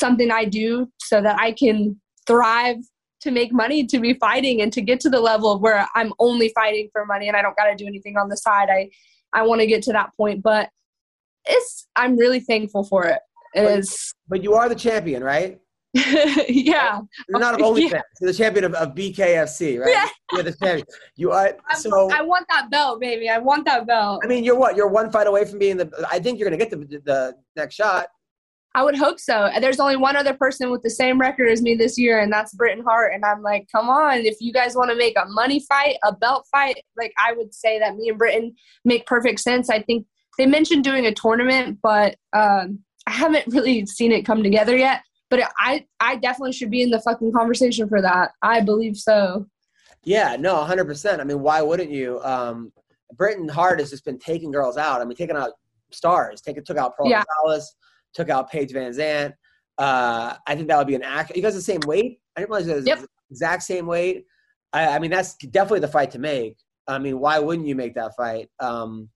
something 0.00 0.30
I 0.30 0.44
do 0.46 0.90
so 0.98 1.22
that 1.22 1.38
I 1.38 1.52
can 1.52 2.00
thrive 2.26 2.78
to 3.20 3.30
make 3.30 3.52
money 3.52 3.86
to 3.86 4.00
be 4.00 4.14
fighting 4.14 4.62
and 4.62 4.72
to 4.72 4.80
get 4.80 4.98
to 5.00 5.10
the 5.10 5.20
level 5.20 5.52
of 5.52 5.60
where 5.60 5.86
I'm 5.94 6.12
only 6.18 6.48
fighting 6.54 6.88
for 6.92 7.04
money 7.04 7.28
and 7.28 7.36
I 7.36 7.42
don't 7.42 7.56
got 7.56 7.66
to 7.66 7.76
do 7.76 7.86
anything 7.86 8.16
on 8.16 8.28
the 8.28 8.36
side. 8.36 8.68
I 8.70 8.88
I 9.32 9.42
want 9.42 9.60
to 9.60 9.66
get 9.66 9.82
to 9.84 9.92
that 9.92 10.10
point, 10.16 10.42
but 10.42 10.70
it's 11.46 11.86
I'm 11.94 12.16
really 12.16 12.40
thankful 12.40 12.82
for 12.84 13.04
it. 13.04 13.20
It 13.54 13.64
But- 13.64 13.78
is 13.80 14.14
But 14.28 14.42
you 14.42 14.54
are 14.54 14.68
the 14.68 14.74
champion, 14.74 15.22
right? 15.22 15.60
yeah. 15.94 17.00
You're 17.28 17.40
not 17.40 17.54
an 17.56 17.62
Oh, 17.64 17.74
OnlyFans. 17.74 17.90
yeah. 17.90 18.02
You're 18.20 18.30
the 18.32 18.38
champion 18.38 18.64
of, 18.64 18.74
of 18.74 18.94
BKFC, 18.94 19.80
right? 19.80 19.90
Yeah. 19.90 20.08
You're 20.32 20.44
the 20.44 20.52
champion. 20.52 20.86
You 21.16 21.32
are. 21.32 21.56
I, 21.68 21.74
So 21.74 22.10
I 22.12 22.22
want 22.22 22.46
that 22.48 22.70
belt, 22.70 23.00
baby. 23.00 23.28
I 23.28 23.38
want 23.38 23.64
that 23.66 23.86
belt. 23.88 24.22
I 24.24 24.28
mean, 24.28 24.44
you're 24.44 24.56
what? 24.56 24.76
You're 24.76 24.88
one 24.88 25.10
fight 25.10 25.26
away 25.26 25.44
from 25.44 25.58
being 25.58 25.76
the. 25.76 25.90
I 26.10 26.20
think 26.20 26.38
you're 26.38 26.48
gonna 26.48 26.56
get 26.64 26.70
the 26.70 26.78
the 27.04 27.34
next 27.56 27.74
shot. 27.74 28.06
I 28.74 28.84
would 28.84 28.96
hope 28.96 29.18
so. 29.18 29.50
There's 29.60 29.80
only 29.80 29.96
one 29.96 30.16
other 30.16 30.34
person 30.34 30.70
with 30.70 30.82
the 30.82 30.90
same 30.90 31.20
record 31.20 31.48
as 31.48 31.60
me 31.60 31.74
this 31.74 31.98
year, 31.98 32.20
and 32.20 32.32
that's 32.32 32.54
Britain 32.54 32.84
Hart. 32.84 33.12
And 33.14 33.24
I'm 33.24 33.42
like, 33.42 33.66
come 33.72 33.88
on, 33.90 34.18
if 34.18 34.36
you 34.40 34.52
guys 34.52 34.76
want 34.76 34.90
to 34.90 34.96
make 34.96 35.16
a 35.16 35.26
money 35.28 35.64
fight, 35.68 35.96
a 36.04 36.14
belt 36.14 36.46
fight, 36.52 36.76
like 36.96 37.12
I 37.18 37.32
would 37.32 37.52
say 37.52 37.80
that 37.80 37.96
me 37.96 38.08
and 38.08 38.18
Britain 38.18 38.54
make 38.84 39.06
perfect 39.06 39.40
sense. 39.40 39.70
I 39.70 39.82
think 39.82 40.06
they 40.38 40.46
mentioned 40.46 40.84
doing 40.84 41.06
a 41.06 41.12
tournament, 41.14 41.78
but 41.82 42.14
um, 42.32 42.78
I 43.08 43.12
haven't 43.12 43.46
really 43.48 43.86
seen 43.86 44.12
it 44.12 44.24
come 44.24 44.42
together 44.42 44.76
yet. 44.76 45.02
But 45.30 45.48
I, 45.58 45.86
I 46.00 46.16
definitely 46.16 46.52
should 46.52 46.70
be 46.70 46.82
in 46.82 46.90
the 46.90 47.00
fucking 47.00 47.32
conversation 47.32 47.88
for 47.88 48.00
that. 48.02 48.32
I 48.42 48.60
believe 48.60 48.96
so. 48.96 49.46
Yeah, 50.02 50.36
no, 50.36 50.54
100. 50.56 50.86
percent 50.86 51.20
I 51.20 51.24
mean, 51.24 51.40
why 51.40 51.60
wouldn't 51.60 51.90
you? 51.90 52.20
Um, 52.22 52.72
Britain 53.16 53.48
Hart 53.48 53.80
has 53.80 53.90
just 53.90 54.04
been 54.04 54.18
taking 54.18 54.50
girls 54.52 54.76
out. 54.76 55.00
I 55.00 55.04
mean, 55.04 55.16
taking 55.16 55.36
out 55.36 55.50
stars. 55.90 56.40
Taking 56.40 56.64
took 56.64 56.76
out 56.76 56.96
Pearl 56.96 57.08
Yeah. 57.08 57.22
Gonzalez, 57.42 57.74
took 58.14 58.28
out 58.28 58.50
Paige 58.50 58.72
VanZant. 58.72 59.32
Uh, 59.78 60.34
I 60.46 60.54
think 60.54 60.68
that 60.68 60.78
would 60.78 60.86
be 60.86 60.94
an 60.94 61.02
act. 61.02 61.34
You 61.34 61.42
guys 61.42 61.54
the 61.54 61.62
same 61.62 61.80
weight? 61.86 62.20
I 62.36 62.40
didn't 62.40 62.50
realize 62.50 62.68
it 62.68 62.76
was 62.76 62.86
Yep. 62.86 62.98
the 63.00 63.06
exact 63.30 63.62
same 63.62 63.86
weight. 63.86 64.24
I, 64.72 64.88
I 64.88 64.98
mean, 64.98 65.10
that's 65.10 65.34
definitely 65.36 65.80
the 65.80 65.88
fight 65.88 66.10
to 66.12 66.18
make. 66.18 66.56
I 66.86 66.98
mean, 66.98 67.18
why 67.18 67.38
wouldn't 67.38 67.66
you 67.66 67.74
make 67.74 67.94
that 67.94 68.12
fight? 68.16 68.48
Um, 68.60 69.08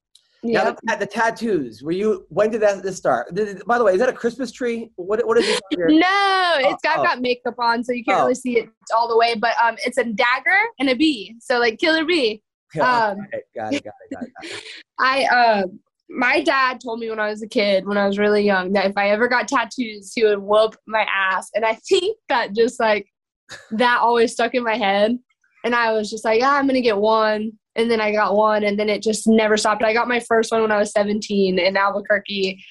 Now 0.42 0.64
Yeah. 0.64 0.74
the, 0.96 0.96
the 1.00 1.06
tattoos. 1.06 1.82
Were 1.82 1.92
you? 1.92 2.26
When 2.28 2.50
did 2.50 2.60
that 2.62 2.82
this 2.82 2.96
start? 2.96 3.34
Did- 3.34 3.64
by 3.66 3.78
the 3.78 3.84
way, 3.84 3.94
is 3.94 3.98
that 4.00 4.08
a 4.08 4.12
Christmas 4.12 4.52
tree? 4.52 4.90
What 4.96 5.26
What 5.26 5.38
is 5.38 5.46
this? 5.46 5.60
your- 5.70 5.88
No, 6.06 6.54
it's 6.58 6.82
got, 6.82 6.98
oh. 6.98 7.02
got 7.02 7.20
makeup 7.20 7.54
on, 7.58 7.82
so 7.84 7.92
you 7.92 8.04
can't 8.04 8.18
Oh. 8.18 8.22
really 8.24 8.34
see 8.34 8.58
it 8.58 8.68
all 8.94 9.08
the 9.08 9.16
way. 9.16 9.34
But 9.36 9.54
um, 9.62 9.76
it's 9.84 9.96
a 9.98 10.04
dagger 10.04 10.58
and 10.78 10.88
a 10.90 10.94
bee, 10.94 11.34
so 11.40 11.58
like 11.58 11.78
killer 11.78 12.04
bee. 12.04 12.42
Um, 12.80 13.18
Okay, 13.26 13.42
got 13.54 13.72
it. 13.74 13.84
Got 13.84 13.94
it. 14.10 14.14
Got 14.14 14.22
it. 14.24 14.32
Got 14.42 14.50
it. 14.50 14.62
I 14.98 15.24
uh, 15.24 15.62
my 16.08 16.42
dad 16.42 16.80
told 16.80 17.00
me 17.00 17.10
when 17.10 17.20
I 17.20 17.30
was 17.30 17.42
a 17.42 17.48
kid, 17.48 17.86
when 17.86 17.98
I 17.98 18.06
was 18.06 18.18
really 18.18 18.44
young, 18.44 18.72
that 18.72 18.86
if 18.86 18.96
I 18.96 19.10
ever 19.10 19.28
got 19.28 19.48
tattoos, 19.48 20.12
he 20.14 20.24
would 20.24 20.38
whoop 20.38 20.76
my 20.86 21.06
ass. 21.12 21.50
And 21.54 21.64
I 21.64 21.74
think 21.88 22.18
that 22.28 22.54
just 22.54 22.78
like 22.78 23.06
that 23.72 24.00
always 24.00 24.32
stuck 24.32 24.54
in 24.54 24.62
my 24.62 24.76
head. 24.76 25.18
And 25.64 25.74
I 25.74 25.92
was 25.92 26.10
just 26.10 26.24
like, 26.24 26.40
yeah, 26.40 26.52
I'm 26.52 26.66
gonna 26.66 26.80
get 26.80 26.98
one. 26.98 27.52
And 27.76 27.90
then 27.90 28.00
I 28.00 28.12
got 28.12 28.36
one, 28.36 28.62
and 28.62 28.78
then 28.78 28.88
it 28.88 29.02
just 29.02 29.26
never 29.26 29.56
stopped. 29.56 29.82
I 29.82 29.92
got 29.92 30.06
my 30.06 30.20
first 30.20 30.52
one 30.52 30.62
when 30.62 30.70
I 30.70 30.78
was 30.78 30.92
17 30.92 31.58
in 31.58 31.76
Albuquerque, 31.76 32.62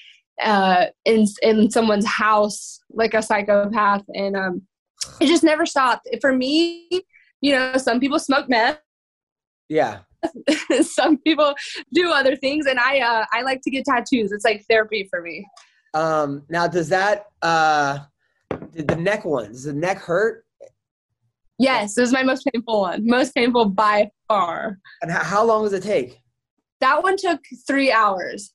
uh, 0.42 0.86
in 1.04 1.26
in 1.42 1.70
someone's 1.70 2.06
house, 2.06 2.80
like 2.90 3.12
a 3.12 3.20
psychopath, 3.20 4.04
and 4.14 4.34
um, 4.34 4.62
it 5.20 5.26
just 5.26 5.44
never 5.44 5.66
stopped. 5.66 6.08
For 6.22 6.32
me, 6.32 6.88
you 7.42 7.52
know, 7.52 7.76
some 7.76 8.00
people 8.00 8.18
smoke 8.18 8.48
meth. 8.48 8.78
Yeah. 9.68 10.00
some 10.82 11.18
people 11.18 11.54
do 11.92 12.10
other 12.10 12.36
things 12.36 12.66
and 12.66 12.78
i 12.78 12.98
uh 13.00 13.24
i 13.32 13.42
like 13.42 13.60
to 13.62 13.70
get 13.70 13.84
tattoos 13.84 14.32
it's 14.32 14.44
like 14.44 14.64
therapy 14.68 15.06
for 15.10 15.20
me 15.22 15.46
Um, 15.94 16.42
now, 16.48 16.66
does 16.66 16.88
that 16.88 17.26
uh, 17.42 17.98
did 18.74 18.88
the 18.88 18.96
neck 18.96 19.24
one? 19.24 19.52
Does 19.52 19.64
the 19.64 19.72
neck 19.72 19.98
hurt? 19.98 20.44
yes 21.58 21.96
it 21.96 22.00
was 22.00 22.12
my 22.12 22.22
most 22.24 22.44
painful 22.52 22.80
one 22.80 23.06
most 23.06 23.32
painful 23.34 23.66
by 23.66 24.10
far 24.28 24.78
And 25.02 25.10
how, 25.12 25.22
how 25.22 25.44
long 25.44 25.62
does 25.64 25.72
it 25.72 25.82
take? 25.84 26.20
that 26.80 27.00
one 27.02 27.16
took 27.16 27.40
three 27.66 27.92
hours 27.92 28.52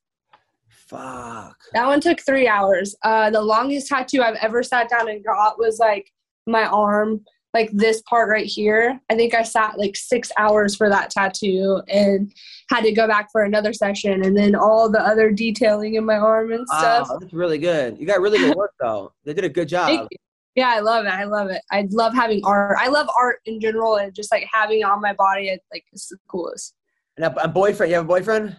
Fuck. 0.68 1.56
that 1.72 1.86
one 1.86 2.00
took 2.00 2.20
three 2.20 2.46
hours 2.48 2.94
uh 3.04 3.30
the 3.30 3.40
longest 3.40 3.86
tattoo 3.88 4.22
i've 4.22 4.36
ever 4.36 4.62
sat 4.62 4.88
down 4.90 5.08
and 5.08 5.24
got 5.24 5.58
was 5.58 5.78
like 5.78 6.10
my 6.46 6.64
arm 6.66 7.20
like 7.52 7.70
this 7.72 8.02
part 8.02 8.28
right 8.28 8.46
here 8.46 9.00
i 9.10 9.14
think 9.14 9.34
i 9.34 9.42
sat 9.42 9.78
like 9.78 9.96
six 9.96 10.30
hours 10.38 10.76
for 10.76 10.88
that 10.88 11.10
tattoo 11.10 11.82
and 11.88 12.32
had 12.70 12.82
to 12.82 12.92
go 12.92 13.08
back 13.08 13.28
for 13.32 13.42
another 13.42 13.72
session 13.72 14.24
and 14.24 14.36
then 14.36 14.54
all 14.54 14.90
the 14.90 15.00
other 15.00 15.30
detailing 15.30 15.94
in 15.94 16.04
my 16.04 16.16
arm 16.16 16.52
and 16.52 16.66
stuff 16.68 17.08
Wow, 17.08 17.18
that's 17.18 17.32
really 17.32 17.58
good. 17.58 17.98
You 17.98 18.06
got 18.06 18.20
really 18.20 18.38
good 18.38 18.56
work 18.56 18.72
though. 18.80 19.12
They 19.24 19.34
did 19.34 19.44
a 19.44 19.48
good 19.48 19.68
job. 19.68 20.08
Yeah, 20.56 20.68
I 20.68 20.80
love 20.80 21.06
it. 21.06 21.12
I 21.12 21.24
love 21.24 21.48
it. 21.48 21.62
I 21.70 21.86
love 21.90 22.12
having 22.12 22.40
art. 22.44 22.76
I 22.80 22.88
love 22.88 23.08
art 23.16 23.38
in 23.46 23.60
general, 23.60 23.96
and 23.96 24.14
just 24.14 24.32
like 24.32 24.48
having 24.52 24.80
it 24.80 24.84
on 24.84 25.00
my 25.00 25.12
body, 25.12 25.48
it, 25.48 25.60
like 25.72 25.84
it's 25.92 26.08
the 26.08 26.18
coolest. 26.28 26.74
And 27.16 27.26
a, 27.26 27.44
a 27.44 27.48
boyfriend? 27.48 27.90
You 27.90 27.96
have 27.96 28.04
a 28.04 28.08
boyfriend? 28.08 28.56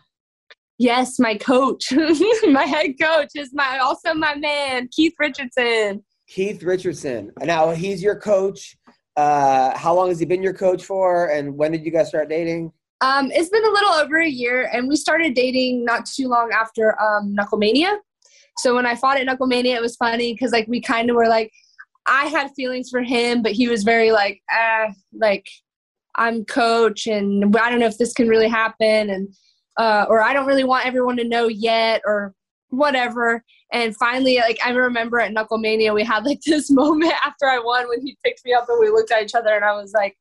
Yes, 0.77 1.19
my 1.19 1.35
coach, 1.35 1.91
my 2.47 2.63
head 2.63 2.93
coach 2.99 3.29
is 3.35 3.51
my 3.53 3.79
also 3.79 4.13
my 4.13 4.35
man, 4.35 4.87
Keith 4.91 5.13
Richardson. 5.19 6.03
Keith 6.27 6.63
Richardson. 6.63 7.31
Now 7.41 7.71
he's 7.71 8.01
your 8.01 8.15
coach. 8.15 8.77
Uh, 9.17 9.77
how 9.77 9.93
long 9.93 10.09
has 10.09 10.19
he 10.19 10.25
been 10.25 10.41
your 10.41 10.53
coach 10.53 10.85
for? 10.85 11.27
And 11.27 11.57
when 11.57 11.71
did 11.71 11.85
you 11.85 11.91
guys 11.91 12.07
start 12.07 12.29
dating? 12.29 12.71
Um, 13.01 13.31
it's 13.31 13.49
been 13.49 13.65
a 13.65 13.69
little 13.69 13.93
over 13.93 14.19
a 14.19 14.27
year, 14.27 14.69
and 14.71 14.87
we 14.87 14.95
started 14.95 15.33
dating 15.33 15.83
not 15.83 16.05
too 16.05 16.27
long 16.27 16.51
after 16.53 16.99
um, 17.01 17.35
Knucklemania. 17.35 17.97
So 18.57 18.75
when 18.75 18.85
I 18.85 18.95
fought 18.95 19.17
at 19.19 19.27
Knucklemania, 19.27 19.75
it 19.75 19.81
was 19.81 19.95
funny 19.95 20.33
because 20.33 20.51
like 20.51 20.67
we 20.67 20.81
kind 20.81 21.09
of 21.09 21.15
were 21.15 21.27
like, 21.27 21.51
I 22.05 22.25
had 22.25 22.51
feelings 22.55 22.89
for 22.89 23.01
him, 23.01 23.41
but 23.41 23.53
he 23.53 23.67
was 23.67 23.83
very 23.83 24.11
like, 24.11 24.41
ah, 24.51 24.89
like 25.13 25.47
I'm 26.15 26.45
coach, 26.45 27.07
and 27.07 27.55
I 27.55 27.69
don't 27.69 27.79
know 27.79 27.87
if 27.87 27.97
this 27.97 28.13
can 28.13 28.27
really 28.27 28.49
happen, 28.49 29.09
and 29.09 29.29
uh, 29.77 30.05
or 30.07 30.21
I 30.21 30.33
don't 30.33 30.45
really 30.45 30.63
want 30.63 30.85
everyone 30.85 31.17
to 31.17 31.23
know 31.23 31.47
yet, 31.47 32.01
or 32.05 32.35
whatever. 32.71 33.43
And 33.71 33.95
finally, 33.95 34.37
like 34.37 34.57
I 34.65 34.71
remember 34.71 35.19
at 35.19 35.33
Knucklemania, 35.33 35.93
we 35.93 36.03
had 36.03 36.25
like 36.25 36.41
this 36.45 36.69
moment 36.71 37.13
after 37.25 37.45
I 37.47 37.59
won 37.59 37.87
when 37.87 38.01
he 38.05 38.17
picked 38.23 38.41
me 38.43 38.53
up 38.53 38.65
and 38.67 38.79
we 38.79 38.89
looked 38.89 39.11
at 39.11 39.23
each 39.23 39.35
other, 39.35 39.53
and 39.53 39.63
I 39.63 39.73
was 39.73 39.93
like, 39.93 40.17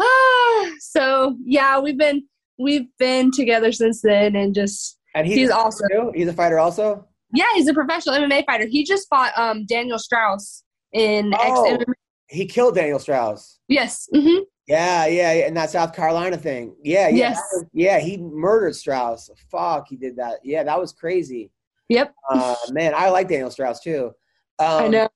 ah. 0.00 0.70
So 0.80 1.36
yeah, 1.44 1.78
we've 1.78 1.98
been 1.98 2.24
we've 2.58 2.86
been 2.98 3.30
together 3.30 3.70
since 3.72 4.02
then, 4.02 4.34
and 4.36 4.54
just 4.54 4.98
And 5.14 5.26
he's, 5.26 5.36
He's 5.36 5.50
a 5.50 5.56
awesome. 5.56 5.88
too? 5.92 6.12
He's 6.14 6.28
a 6.28 6.32
fighter 6.32 6.58
also. 6.58 7.06
yeah, 7.34 7.44
he's 7.54 7.68
a 7.68 7.74
professional 7.74 8.16
MMA 8.16 8.44
fighter. 8.46 8.66
He 8.66 8.84
just 8.84 9.08
fought 9.08 9.32
um 9.36 9.64
Daniel 9.66 9.98
Strauss 9.98 10.64
in 10.92 11.32
Oh. 11.38 11.74
X 11.74 11.84
He 12.28 12.46
killed 12.46 12.74
Daniel 12.74 12.98
Strauss. 12.98 13.58
Yes. 13.68 14.08
hmm 14.12 14.38
Yeah, 14.66 15.06
yeah, 15.06 15.32
yeah, 15.32 15.46
and 15.46 15.56
that 15.56 15.70
South 15.70 15.94
Carolina 15.94 16.36
thing. 16.36 16.74
Yeah, 16.82 17.08
yeah, 17.08 17.16
Yes. 17.30 17.42
was- 17.52 17.64
yeah. 17.72 17.98
He 18.00 18.16
murdered 18.18 18.74
Strauss. 18.74 19.30
Fuck, 19.52 19.86
he 19.88 19.96
did 19.96 20.16
that. 20.16 20.40
Yeah, 20.42 20.62
that 20.64 20.78
was 20.80 20.92
crazy. 20.92 21.50
Yep. 21.88 22.14
Uh, 22.30 22.54
man, 22.70 22.92
I 22.94 23.08
like 23.08 23.28
Daniel 23.28 23.50
Strauss 23.50 23.80
too. 23.80 24.12
Um, 24.58 24.84
I 24.84 24.88
know. 24.88 25.08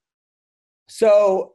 So, 0.89 1.53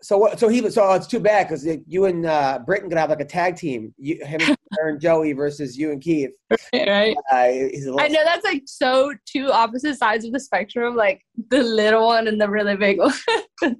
so 0.00 0.16
what? 0.16 0.38
So 0.38 0.48
he 0.48 0.60
was. 0.60 0.74
So 0.74 0.92
it's 0.94 1.06
too 1.06 1.20
bad 1.20 1.48
because 1.48 1.66
you 1.86 2.06
and 2.06 2.24
uh, 2.24 2.60
Britain 2.64 2.88
could 2.88 2.98
have 2.98 3.10
like 3.10 3.20
a 3.20 3.24
tag 3.24 3.56
team. 3.56 3.94
You, 3.98 4.24
him, 4.24 4.40
and 4.78 5.00
Joey 5.00 5.32
versus 5.32 5.76
you 5.76 5.92
and 5.92 6.00
Keith. 6.00 6.30
Right. 6.72 7.16
Uh, 7.30 7.48
he's 7.48 7.86
a 7.86 7.92
little, 7.92 8.00
I 8.00 8.08
know 8.08 8.24
that's 8.24 8.44
like 8.44 8.62
so 8.66 9.12
two 9.26 9.50
opposite 9.50 9.98
sides 9.98 10.24
of 10.24 10.32
the 10.32 10.40
spectrum, 10.40 10.96
like 10.96 11.20
the 11.50 11.62
little 11.62 12.06
one 12.06 12.28
and 12.28 12.40
the 12.40 12.48
really 12.48 12.76
big 12.76 12.98
one. 12.98 13.12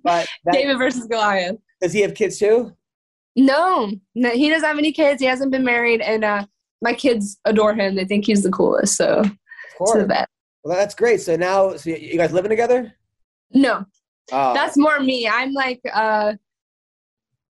But 0.05 0.29
that, 0.45 0.53
David 0.53 0.77
versus 0.77 1.07
Goliath. 1.07 1.57
does 1.81 1.95
he 1.95 2.03
have 2.03 2.13
kids 2.13 2.39
too? 2.39 2.77
No, 3.35 3.91
no, 4.15 4.31
he 4.31 4.51
doesn't 4.51 4.69
have 4.69 4.77
any 4.77 4.93
kids. 4.93 5.23
He 5.23 5.27
hasn't 5.27 5.53
been 5.53 5.65
married, 5.65 6.03
and 6.03 6.23
uh, 6.23 6.45
my 6.83 6.93
kids 6.93 7.39
adore 7.47 7.75
him. 7.75 7.95
They 7.95 8.05
think 8.05 8.27
he's 8.27 8.43
the 8.43 8.51
coolest. 8.51 8.97
So 8.97 9.21
it's 9.21 9.35
course. 9.79 9.99
the 9.99 10.07
best. 10.07 10.29
Well, 10.65 10.77
that's 10.77 10.95
great. 10.95 11.21
So 11.21 11.37
now, 11.37 11.77
so 11.77 11.91
you 11.91 12.17
guys 12.17 12.33
living 12.33 12.51
together? 12.51 12.93
No, 13.53 13.87
Oh, 14.33 14.55
that's 14.55 14.77
more 14.77 15.01
me. 15.01 15.29
I'm 15.29 15.53
like, 15.53 15.81
uh, 15.93 16.35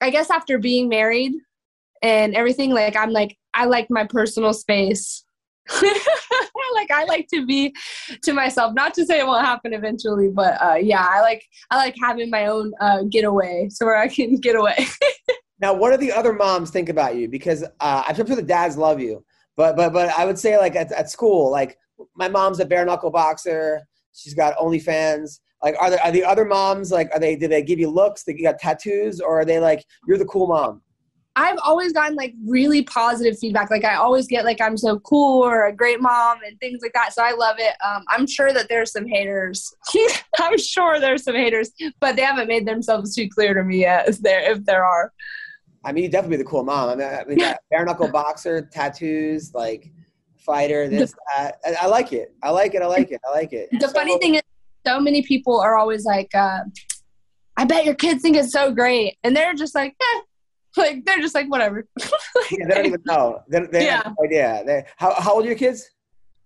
I 0.01 0.11
guess 0.11 0.31
after 0.31 0.59
being 0.59 0.89
married 0.89 1.33
and 2.03 2.35
everything, 2.35 2.73
like 2.73 2.97
I'm 2.97 3.11
like, 3.11 3.37
I 3.55 3.67
like 3.67 3.89
my 3.91 4.05
personal 4.05 4.53
space. 4.53 5.25
like 5.83 6.91
I 6.91 7.05
like 7.07 7.29
to 7.35 7.47
be 7.47 7.75
to 8.25 8.33
myself. 8.33 8.75
Not 8.75 8.95
to 8.95 9.05
say 9.05 9.21
it 9.21 9.27
won't 9.27 9.45
happen 9.45 9.75
eventually, 9.75 10.29
but 10.29 10.61
uh, 10.61 10.75
yeah, 10.75 11.07
I 11.09 11.21
like 11.21 11.45
I 11.71 11.77
like 11.77 11.95
having 12.01 12.31
my 12.31 12.47
own 12.47 12.73
uh, 12.81 13.03
getaway, 13.05 13.69
so 13.71 13.87
where 13.87 13.97
I 13.97 14.09
can 14.09 14.37
get 14.37 14.57
away. 14.57 14.77
Now, 15.63 15.75
what 15.75 15.91
do 15.91 15.99
the 15.99 16.11
other 16.11 16.33
moms 16.33 16.71
think 16.71 16.89
about 16.89 17.17
you? 17.17 17.29
Because 17.29 17.63
uh, 17.81 18.03
I'm 18.09 18.15
sure 18.15 18.25
the 18.25 18.41
dads 18.41 18.79
love 18.79 18.99
you, 18.99 19.23
but 19.59 19.77
but 19.77 19.93
but 19.93 20.09
I 20.09 20.25
would 20.25 20.39
say 20.39 20.57
like 20.57 20.75
at, 20.75 20.91
at 20.91 21.11
school, 21.11 21.51
like 21.51 21.77
my 22.15 22.29
mom's 22.29 22.61
a 22.61 22.65
bare 22.65 22.85
knuckle 22.85 23.11
boxer. 23.11 23.87
She's 24.13 24.35
got 24.35 24.57
OnlyFans. 24.57 25.41
Like, 25.63 25.77
are 25.79 25.91
there 25.91 26.03
are 26.03 26.11
the 26.13 26.25
other 26.25 26.45
moms 26.45 26.91
like 26.91 27.11
are 27.13 27.21
they? 27.21 27.37
Do 27.37 27.47
they 27.47 27.63
give 27.63 27.79
you 27.79 27.91
looks? 27.91 28.25
They 28.25 28.35
got 28.35 28.59
tattoos, 28.59 29.21
or 29.21 29.41
are 29.41 29.45
they 29.45 29.59
like 29.59 29.85
you're 30.07 30.19
the 30.19 30.25
cool 30.25 30.47
mom? 30.47 30.83
I've 31.37 31.59
always 31.65 31.93
gotten 31.93 32.17
like 32.17 32.35
really 32.47 32.83
positive 32.83 33.39
feedback. 33.39 33.71
Like 33.71 33.85
I 33.85 33.95
always 33.95 34.27
get 34.27 34.45
like 34.45 34.61
I'm 34.61 34.77
so 34.77 34.99
cool 35.01 35.45
or 35.45 35.67
a 35.67 35.73
great 35.73 36.01
mom 36.01 36.39
and 36.47 36.59
things 36.59 36.81
like 36.83 36.93
that. 36.95 37.13
So 37.13 37.23
I 37.23 37.33
love 37.33 37.57
it. 37.59 37.75
Um, 37.87 38.03
I'm 38.09 38.27
sure 38.27 38.53
that 38.53 38.69
there's 38.69 38.93
some 38.93 39.07
haters. 39.07 39.73
I'm 40.39 40.59
sure 40.59 40.99
there's 40.99 41.25
some 41.25 41.37
haters, 41.37 41.71
but 42.01 42.17
they 42.17 42.23
haven't 42.23 42.49
made 42.49 42.67
themselves 42.67 43.15
too 43.15 43.29
clear 43.29 43.55
to 43.55 43.63
me 43.63 43.81
yet. 43.81 44.09
If 44.09 44.19
there 44.19 44.51
if 44.51 44.65
there 44.65 44.85
are. 44.85 45.13
I 45.85 45.93
mean, 45.93 46.05
you 46.05 46.11
definitely 46.11 46.37
be 46.37 46.43
the 46.43 46.49
cool 46.49 46.65
mom. 46.65 46.91
I 46.91 46.95
mean, 46.95 47.09
I 47.09 47.25
mean 47.25 47.55
bare 47.71 47.85
knuckle 47.85 48.11
boxer, 48.11 48.63
tattoos, 48.63 49.55
like 49.55 49.91
fighter, 50.41 50.89
this, 50.89 51.15
that. 51.37 51.59
I, 51.65 51.77
I 51.83 51.87
like 51.87 52.13
it. 52.13 52.35
I 52.43 52.51
like 52.51 52.75
it. 52.75 52.83
I 52.83 52.87
like 52.87 53.11
it. 53.11 53.21
I 53.27 53.31
like 53.33 53.53
it. 53.53 53.69
The 53.79 53.89
funny 53.89 54.19
thing 54.19 54.37
is, 54.37 54.43
so 54.87 54.99
many 55.01 55.23
people 55.23 55.61
are 55.61 55.77
always 55.77 56.05
like, 56.05 56.35
uh, 56.35 56.61
I 57.57 57.65
bet 57.65 57.85
your 57.85 57.95
kids 57.95 58.23
think 58.23 58.37
it's 58.37 58.53
so 58.53 58.73
great. 58.73 59.19
And 59.23 59.37
they're 59.37 59.55
just 59.55 59.75
like, 59.75 59.95
eh. 60.01 60.21
Like, 60.77 61.05
they're 61.05 61.19
just 61.19 61.35
like, 61.35 61.49
whatever. 61.51 61.87
Yeah, 62.51 62.67
they 62.67 62.75
don't 62.75 62.87
even 62.87 63.03
know. 63.05 63.43
They, 63.49 63.61
they 63.71 63.85
Yeah. 63.87 64.03
have 64.03 64.15
no 64.19 64.25
idea. 64.25 64.63
They, 64.67 64.85
how, 64.97 65.15
how 65.21 65.35
old 65.35 65.45
are 65.45 65.49
your 65.49 65.57
kids? 65.57 65.89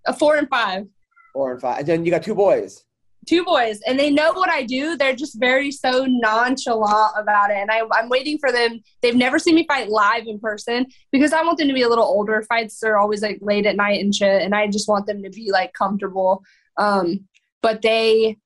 A 0.06 0.12
four 0.12 0.36
and 0.36 0.48
five. 0.48 0.86
Four 1.32 1.52
and 1.52 1.60
five. 1.60 1.78
And 1.78 1.86
then 1.86 2.04
you 2.04 2.10
got 2.10 2.22
two 2.22 2.34
boys. 2.34 2.84
Two 3.26 3.44
boys 3.44 3.80
and 3.86 3.98
they 3.98 4.10
know 4.10 4.32
what 4.32 4.50
I 4.50 4.64
do. 4.64 4.96
They're 4.96 5.14
just 5.14 5.38
very 5.38 5.70
so 5.70 6.06
nonchalant 6.06 7.12
about 7.16 7.50
it. 7.50 7.56
And 7.56 7.70
I, 7.70 7.82
I'm 7.92 8.08
waiting 8.08 8.38
for 8.38 8.52
them. 8.52 8.80
They've 9.02 9.16
never 9.16 9.38
seen 9.38 9.54
me 9.54 9.66
fight 9.66 9.88
live 9.88 10.26
in 10.26 10.38
person 10.38 10.86
because 11.12 11.32
I 11.32 11.42
want 11.42 11.58
them 11.58 11.68
to 11.68 11.74
be 11.74 11.82
a 11.82 11.88
little 11.88 12.04
older. 12.04 12.42
Fights 12.42 12.82
are 12.82 12.98
always 12.98 13.22
like 13.22 13.38
late 13.40 13.66
at 13.66 13.76
night 13.76 14.02
and 14.02 14.14
shit. 14.14 14.42
And 14.42 14.54
I 14.54 14.66
just 14.68 14.88
want 14.88 15.06
them 15.06 15.22
to 15.22 15.30
be 15.30 15.50
like 15.50 15.72
comfortable. 15.72 16.42
Um, 16.76 17.26
but 17.62 17.82
they 17.82 18.38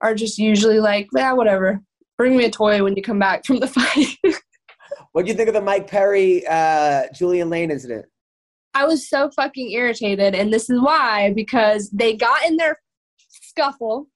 are 0.00 0.14
just 0.14 0.38
usually 0.38 0.80
like, 0.80 1.08
yeah, 1.14 1.32
whatever. 1.32 1.80
Bring 2.16 2.36
me 2.36 2.44
a 2.44 2.50
toy 2.50 2.82
when 2.82 2.96
you 2.96 3.02
come 3.02 3.18
back 3.18 3.44
from 3.44 3.60
the 3.60 3.66
fight. 4.24 4.38
What 5.12 5.24
do 5.24 5.30
you 5.30 5.36
think 5.36 5.48
of 5.48 5.54
the 5.54 5.60
Mike 5.60 5.88
Perry, 5.88 6.46
uh, 6.46 7.04
Julian 7.14 7.50
Lane 7.50 7.70
incident? 7.70 8.06
I 8.74 8.84
was 8.84 9.08
so 9.08 9.30
fucking 9.30 9.72
irritated, 9.72 10.34
and 10.34 10.52
this 10.52 10.70
is 10.70 10.80
why 10.80 11.32
because 11.34 11.90
they 11.90 12.14
got 12.14 12.44
in 12.46 12.56
their 12.56 12.78
scuffle, 13.28 14.08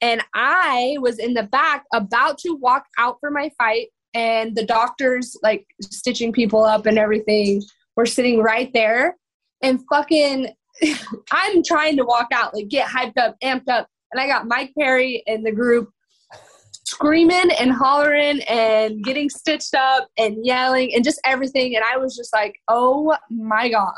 and 0.00 0.22
I 0.34 0.96
was 1.00 1.18
in 1.18 1.34
the 1.34 1.44
back 1.44 1.84
about 1.92 2.38
to 2.38 2.54
walk 2.54 2.86
out 2.98 3.16
for 3.20 3.30
my 3.30 3.50
fight, 3.58 3.88
and 4.14 4.56
the 4.56 4.64
doctors 4.64 5.36
like 5.42 5.66
stitching 5.82 6.32
people 6.32 6.64
up 6.64 6.86
and 6.86 6.98
everything 6.98 7.62
were 7.96 8.06
sitting 8.06 8.40
right 8.40 8.72
there, 8.72 9.16
and 9.62 9.80
fucking, 9.90 10.48
I'm 11.30 11.62
trying 11.62 11.96
to 11.96 12.04
walk 12.04 12.28
out, 12.32 12.54
like 12.54 12.68
get 12.68 12.88
hyped 12.88 13.18
up, 13.18 13.36
amped 13.42 13.68
up, 13.68 13.88
and 14.12 14.20
I 14.20 14.26
got 14.26 14.46
Mike 14.46 14.72
Perry 14.78 15.22
and 15.26 15.44
the 15.44 15.52
group 15.52 15.90
screaming 16.88 17.50
and 17.60 17.70
hollering 17.70 18.40
and 18.42 19.04
getting 19.04 19.28
stitched 19.28 19.74
up 19.74 20.08
and 20.16 20.44
yelling 20.44 20.94
and 20.94 21.04
just 21.04 21.20
everything. 21.24 21.76
And 21.76 21.84
I 21.84 21.98
was 21.98 22.16
just 22.16 22.32
like, 22.32 22.58
oh 22.68 23.14
my 23.30 23.68
God. 23.68 23.92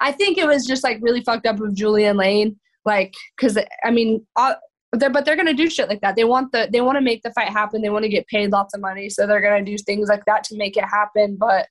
I 0.00 0.12
think 0.12 0.38
it 0.38 0.46
was 0.46 0.64
just 0.64 0.84
like 0.84 0.98
really 1.00 1.22
fucked 1.22 1.46
up 1.46 1.58
with 1.58 1.74
Julian 1.74 2.16
Lane. 2.16 2.58
Like, 2.84 3.14
cause 3.40 3.58
I 3.84 3.90
mean, 3.90 4.24
uh, 4.36 4.54
uh, 4.94 4.98
they're, 4.98 5.10
but 5.10 5.24
they're 5.24 5.36
gonna 5.36 5.54
do 5.54 5.68
shit 5.68 5.88
like 5.88 6.00
that. 6.00 6.16
They 6.16 6.24
want 6.24 6.52
the 6.52 6.68
they 6.72 6.80
want 6.80 6.96
to 6.96 7.02
make 7.02 7.22
the 7.22 7.32
fight 7.32 7.48
happen. 7.48 7.82
They 7.82 7.90
want 7.90 8.04
to 8.04 8.08
get 8.08 8.26
paid 8.28 8.52
lots 8.52 8.74
of 8.74 8.80
money, 8.80 9.10
so 9.10 9.26
they're 9.26 9.40
gonna 9.40 9.64
do 9.64 9.76
things 9.78 10.08
like 10.08 10.24
that 10.26 10.44
to 10.44 10.56
make 10.56 10.76
it 10.76 10.84
happen. 10.84 11.36
But 11.38 11.66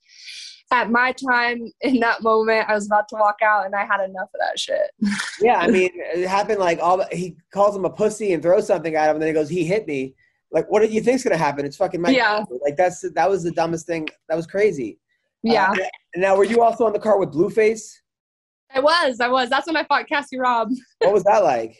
at 0.71 0.89
my 0.89 1.11
time 1.13 1.71
in 1.81 1.99
that 1.99 2.23
moment, 2.23 2.67
I 2.67 2.73
was 2.73 2.87
about 2.87 3.07
to 3.09 3.15
walk 3.15 3.37
out, 3.43 3.65
and 3.65 3.75
I 3.75 3.85
had 3.85 4.01
enough 4.01 4.29
of 4.33 4.39
that 4.39 4.59
shit. 4.59 4.91
Yeah, 5.41 5.57
I 5.57 5.67
mean, 5.67 5.89
it 5.93 6.27
happened 6.27 6.59
like 6.59 6.79
all. 6.79 7.03
He 7.11 7.35
calls 7.53 7.75
him 7.75 7.83
a 7.83 7.89
pussy 7.89 8.31
and 8.31 8.41
throws 8.41 8.67
something 8.67 8.95
at 8.95 9.09
him, 9.09 9.15
and 9.17 9.21
then 9.21 9.27
he 9.27 9.33
goes, 9.33 9.49
"He 9.49 9.65
hit 9.65 9.87
me." 9.87 10.15
Like, 10.51 10.71
what 10.71 10.81
do 10.81 10.87
you 10.87 11.01
think's 11.01 11.23
gonna 11.23 11.35
happen? 11.35 11.65
It's 11.65 11.75
fucking 11.75 11.99
Mike. 11.99 12.15
Yeah. 12.15 12.45
Like 12.63 12.77
that's 12.77 13.01
that 13.15 13.29
was 13.29 13.43
the 13.43 13.51
dumbest 13.51 13.85
thing. 13.87 14.07
That 14.29 14.35
was 14.35 14.47
crazy. 14.47 14.99
Yeah, 15.41 15.71
Uh, 15.71 15.75
now, 16.15 16.37
were 16.37 16.45
you 16.45 16.61
also 16.61 16.85
on 16.85 16.93
the 16.93 16.99
car 16.99 17.19
with 17.19 17.33
Blueface? 17.33 17.91
I 18.73 18.79
was. 18.79 19.19
I 19.19 19.27
was. 19.27 19.49
That's 19.49 19.67
when 19.67 19.75
I 19.75 19.83
fought 19.83 20.07
Cassie 20.07 20.39
Robb. 20.39 20.69
What 20.99 21.13
was 21.13 21.23
that 21.25 21.43
like? 21.43 21.75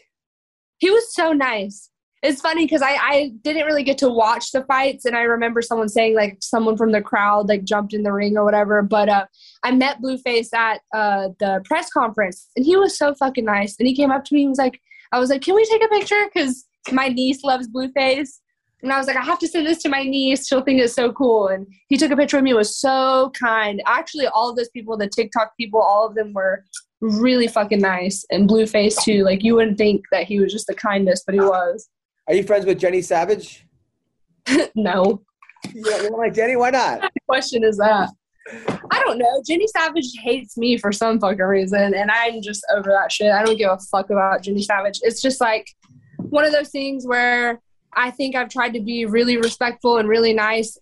He 0.84 0.90
was 0.90 1.14
so 1.14 1.32
nice. 1.32 1.88
It's 2.22 2.42
funny 2.42 2.66
because 2.66 2.82
I, 2.82 2.96
I 3.00 3.32
didn't 3.42 3.64
really 3.64 3.84
get 3.84 3.96
to 3.98 4.10
watch 4.10 4.52
the 4.52 4.62
fights, 4.64 5.06
and 5.06 5.16
I 5.16 5.22
remember 5.22 5.62
someone 5.62 5.88
saying 5.88 6.14
like 6.14 6.36
someone 6.42 6.76
from 6.76 6.92
the 6.92 7.00
crowd 7.00 7.48
like 7.48 7.64
jumped 7.64 7.94
in 7.94 8.02
the 8.02 8.12
ring 8.12 8.36
or 8.36 8.44
whatever. 8.44 8.82
But 8.82 9.08
uh, 9.08 9.24
I 9.62 9.70
met 9.70 10.02
Blueface 10.02 10.52
at 10.52 10.82
uh, 10.94 11.28
the 11.38 11.62
press 11.64 11.88
conference, 11.88 12.50
and 12.54 12.66
he 12.66 12.76
was 12.76 12.98
so 12.98 13.14
fucking 13.14 13.46
nice. 13.46 13.76
And 13.78 13.88
he 13.88 13.96
came 13.96 14.10
up 14.10 14.24
to 14.26 14.34
me 14.34 14.42
and 14.42 14.50
was 14.50 14.58
like, 14.58 14.78
"I 15.10 15.18
was 15.18 15.30
like, 15.30 15.40
can 15.40 15.54
we 15.54 15.64
take 15.64 15.82
a 15.82 15.88
picture? 15.88 16.22
Because 16.32 16.66
my 16.92 17.08
niece 17.08 17.42
loves 17.44 17.66
Blueface." 17.66 18.40
And 18.82 18.92
I 18.92 18.98
was 18.98 19.06
like, 19.06 19.16
I 19.16 19.22
have 19.22 19.38
to 19.38 19.48
send 19.48 19.66
this 19.66 19.80
to 19.84 19.88
my 19.88 20.02
niece. 20.02 20.46
She'll 20.46 20.60
think 20.60 20.78
it's 20.78 20.92
so 20.92 21.10
cool. 21.10 21.48
And 21.48 21.66
he 21.88 21.96
took 21.96 22.10
a 22.10 22.16
picture 22.16 22.36
of 22.36 22.42
me. 22.42 22.50
It 22.50 22.56
was 22.56 22.78
so 22.78 23.32
kind. 23.32 23.82
Actually, 23.86 24.26
all 24.26 24.50
of 24.50 24.56
those 24.56 24.68
people, 24.68 24.98
the 24.98 25.08
TikTok 25.08 25.56
people, 25.58 25.80
all 25.80 26.06
of 26.06 26.14
them 26.14 26.34
were 26.34 26.66
really 27.04 27.46
fucking 27.46 27.80
nice. 27.80 28.24
And 28.30 28.48
Blueface 28.48 29.02
too. 29.04 29.24
Like 29.24 29.42
you 29.42 29.54
wouldn't 29.54 29.78
think 29.78 30.04
that 30.10 30.24
he 30.26 30.40
was 30.40 30.52
just 30.52 30.66
the 30.66 30.74
kindest, 30.74 31.24
but 31.26 31.34
he 31.34 31.40
was. 31.40 31.88
Are 32.28 32.34
you 32.34 32.42
friends 32.42 32.66
with 32.66 32.78
Jenny 32.78 33.02
Savage? 33.02 33.66
no. 34.74 35.22
Yeah, 35.74 36.02
you 36.02 36.08
don't 36.08 36.18
like 36.18 36.34
Jenny? 36.34 36.56
Why 36.56 36.70
not? 36.70 37.00
What 37.02 37.12
question 37.28 37.64
is 37.64 37.76
that? 37.78 38.10
I 38.90 39.02
don't 39.04 39.18
know. 39.18 39.42
Jenny 39.46 39.66
Savage 39.66 40.12
hates 40.22 40.58
me 40.58 40.76
for 40.76 40.92
some 40.92 41.18
fucking 41.18 41.38
reason, 41.38 41.94
and 41.94 42.10
I'm 42.10 42.42
just 42.42 42.64
over 42.74 42.90
that 42.90 43.10
shit. 43.10 43.30
I 43.32 43.42
don't 43.42 43.56
give 43.56 43.70
a 43.70 43.78
fuck 43.90 44.10
about 44.10 44.42
Jenny 44.42 44.62
Savage. 44.62 45.00
It's 45.02 45.22
just 45.22 45.40
like 45.40 45.66
one 46.18 46.44
of 46.44 46.52
those 46.52 46.68
things 46.68 47.06
where 47.06 47.60
I 47.94 48.10
think 48.10 48.36
I've 48.36 48.50
tried 48.50 48.74
to 48.74 48.80
be 48.80 49.06
really 49.06 49.38
respectful 49.38 49.96
and 49.96 50.08
really 50.08 50.34
nice 50.34 50.78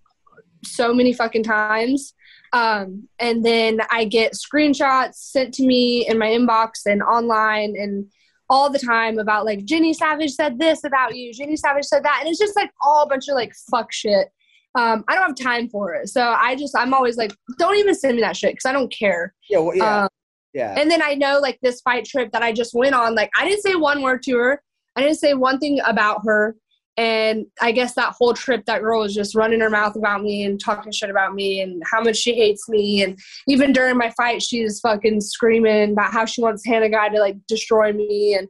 so 0.65 0.93
many 0.93 1.13
fucking 1.13 1.45
times. 1.45 2.15
Um, 2.53 3.09
and 3.19 3.45
then 3.45 3.81
I 3.91 4.05
get 4.05 4.35
screenshots 4.35 5.15
sent 5.15 5.55
to 5.55 5.67
me 5.67 6.07
in 6.07 6.19
my 6.19 6.27
inbox 6.29 6.85
and 6.87 7.03
online 7.03 7.75
and 7.79 8.07
all 8.51 8.69
the 8.69 8.79
time 8.79 9.19
about 9.19 9.47
like 9.47 9.65
Jenny 9.65 9.95
Savage 9.95 10.33
said 10.33 10.59
this 10.59 10.85
about 10.85 11.17
you, 11.17 11.33
Jenny 11.33 11.57
Savage 11.57 11.85
said 11.87 12.05
that, 12.05 12.19
and 12.21 12.29
it's 12.29 12.39
just 12.39 12.55
like 12.55 12.71
all 12.83 13.05
a 13.05 13.09
bunch 13.09 13.29
of 13.29 13.35
like 13.35 13.55
fuck 13.71 13.91
shit. 13.91 14.29
Um, 14.75 15.05
I 15.09 15.15
don't 15.15 15.27
have 15.29 15.37
time 15.37 15.69
for 15.69 15.95
it, 15.95 16.09
so 16.09 16.35
I 16.37 16.55
just 16.57 16.77
I'm 16.77 16.93
always 16.93 17.17
like, 17.17 17.33
don't 17.59 17.77
even 17.77 17.95
send 17.95 18.17
me 18.17 18.23
that 18.23 18.37
shit 18.37 18.53
because 18.53 18.67
I 18.67 18.73
don't 18.73 18.93
care. 18.93 19.35
Yeah, 19.49 19.59
well, 19.61 19.75
yeah, 19.75 20.03
Um, 20.03 20.09
yeah. 20.53 20.75
and 20.79 20.91
then 20.91 21.03
I 21.03 21.15
know 21.15 21.39
like 21.41 21.59
this 21.63 21.81
fight 21.81 22.05
trip 22.05 22.31
that 22.33 22.43
I 22.43 22.53
just 22.53 22.75
went 22.75 22.95
on, 22.95 23.15
like 23.15 23.31
I 23.39 23.49
didn't 23.49 23.63
say 23.63 23.75
one 23.75 24.03
word 24.03 24.23
to 24.25 24.37
her. 24.37 24.63
I 24.97 25.01
didn't 25.03 25.19
say 25.19 25.33
one 25.33 25.59
thing 25.59 25.81
about 25.87 26.21
her. 26.27 26.55
And 26.99 27.47
I 27.61 27.73
guess 27.73 27.95
that 27.95 28.15
whole 28.19 28.35
trip, 28.35 28.67
that 28.67 28.83
girl 28.83 29.01
was 29.01 29.15
just 29.15 29.35
running 29.35 29.61
her 29.61 29.71
mouth 29.71 29.97
about 29.97 30.23
me 30.23 30.45
and 30.45 30.61
talking 30.61 30.93
shit 30.93 31.09
about 31.09 31.35
me 31.35 31.63
and 31.63 31.83
how 31.91 32.03
much 32.03 32.17
she 32.17 32.35
hates 32.35 32.69
me. 32.69 33.03
And 33.03 33.19
even 33.49 33.73
during 33.73 33.97
my 33.97 34.11
fight, 34.11 34.43
she's 34.43 34.79
fucking 34.81 35.23
screaming 35.23 35.93
about 35.93 36.13
how 36.13 36.27
she 36.27 36.43
wants 36.43 36.67
Hannah 36.67 36.91
Guy 36.91 37.09
to 37.09 37.19
like 37.19 37.37
destroy 37.49 37.93
me. 37.93 38.37
And 38.39 38.47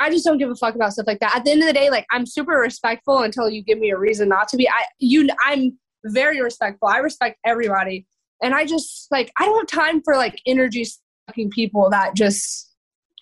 I 0.00 0.10
just 0.10 0.24
don't 0.24 0.38
give 0.38 0.50
a 0.50 0.56
fuck 0.56 0.74
about 0.74 0.94
stuff 0.94 1.06
like 1.06 1.20
that. 1.20 1.36
At 1.36 1.44
the 1.44 1.52
end 1.52 1.60
of 1.60 1.66
the 1.66 1.74
day, 1.74 1.90
like 1.90 2.06
I'm 2.10 2.26
super 2.26 2.54
respectful 2.54 3.18
until 3.18 3.50
you 3.50 3.62
give 3.62 3.78
me 3.78 3.90
a 3.90 3.98
reason 3.98 4.28
not 4.28 4.48
to 4.48 4.56
be. 4.56 4.68
I 4.68 4.84
you 4.98 5.28
I'm 5.46 5.78
very 6.06 6.40
respectful. 6.40 6.88
I 6.88 6.98
respect 6.98 7.38
everybody. 7.44 8.06
And 8.42 8.54
I 8.54 8.64
just 8.64 9.08
like 9.10 9.30
I 9.38 9.44
don't 9.44 9.70
have 9.70 9.84
time 9.84 10.02
for 10.02 10.16
like 10.16 10.40
energy 10.46 10.86
sucking 11.28 11.50
people 11.50 11.90
that 11.90 12.14
just 12.16 12.71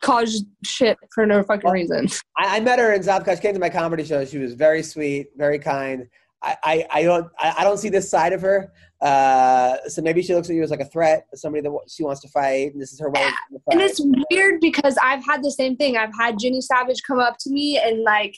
cause 0.01 0.45
shit 0.65 0.99
for 1.15 1.27
no 1.27 1.43
fucking 1.43 1.71
reason. 1.71 2.09
I, 2.37 2.57
I 2.57 2.61
met 2.61 2.79
her 2.79 2.93
in 2.93 3.03
South. 3.03 3.29
She 3.29 3.37
came 3.41 3.55
to 3.55 3.61
my 3.61 3.71
comedy 3.71 4.05
show. 4.05 4.25
She 4.25 4.39
was 4.39 4.55
very 4.55 4.83
sweet, 4.83 5.29
very 5.37 5.59
kind. 5.59 6.07
I, 6.43 6.57
I, 6.65 6.87
I 6.91 7.03
don't 7.03 7.31
I, 7.39 7.55
I 7.59 7.65
don't 7.65 7.79
see 7.79 7.91
this 7.91 8.11
side 8.11 8.33
of 8.33 8.41
her. 8.41 8.73
Uh, 9.01 9.77
so 9.89 10.03
maybe 10.03 10.23
she 10.23 10.35
looks 10.35 10.49
at 10.51 10.57
you 10.57 10.63
as 10.63 10.71
like 10.71 10.81
a 10.81 10.87
threat, 10.87 11.27
somebody 11.35 11.63
that 11.63 11.79
she 11.89 12.03
wants 12.03 12.21
to 12.21 12.29
fight, 12.29 12.73
and 12.73 12.81
this 12.81 12.93
is 12.93 13.01
her 13.01 13.11
way. 13.11 13.21
to 13.21 13.59
fight. 13.61 13.73
And 13.73 13.81
it's 13.81 14.01
weird 14.31 14.61
because 14.61 14.97
I've 15.03 15.25
had 15.25 15.43
the 15.43 15.51
same 15.51 15.77
thing. 15.77 15.97
I've 15.97 16.15
had 16.19 16.39
Jenny 16.39 16.61
Savage 16.61 17.03
come 17.07 17.19
up 17.19 17.37
to 17.41 17.51
me 17.51 17.79
and 17.79 18.03
like 18.03 18.37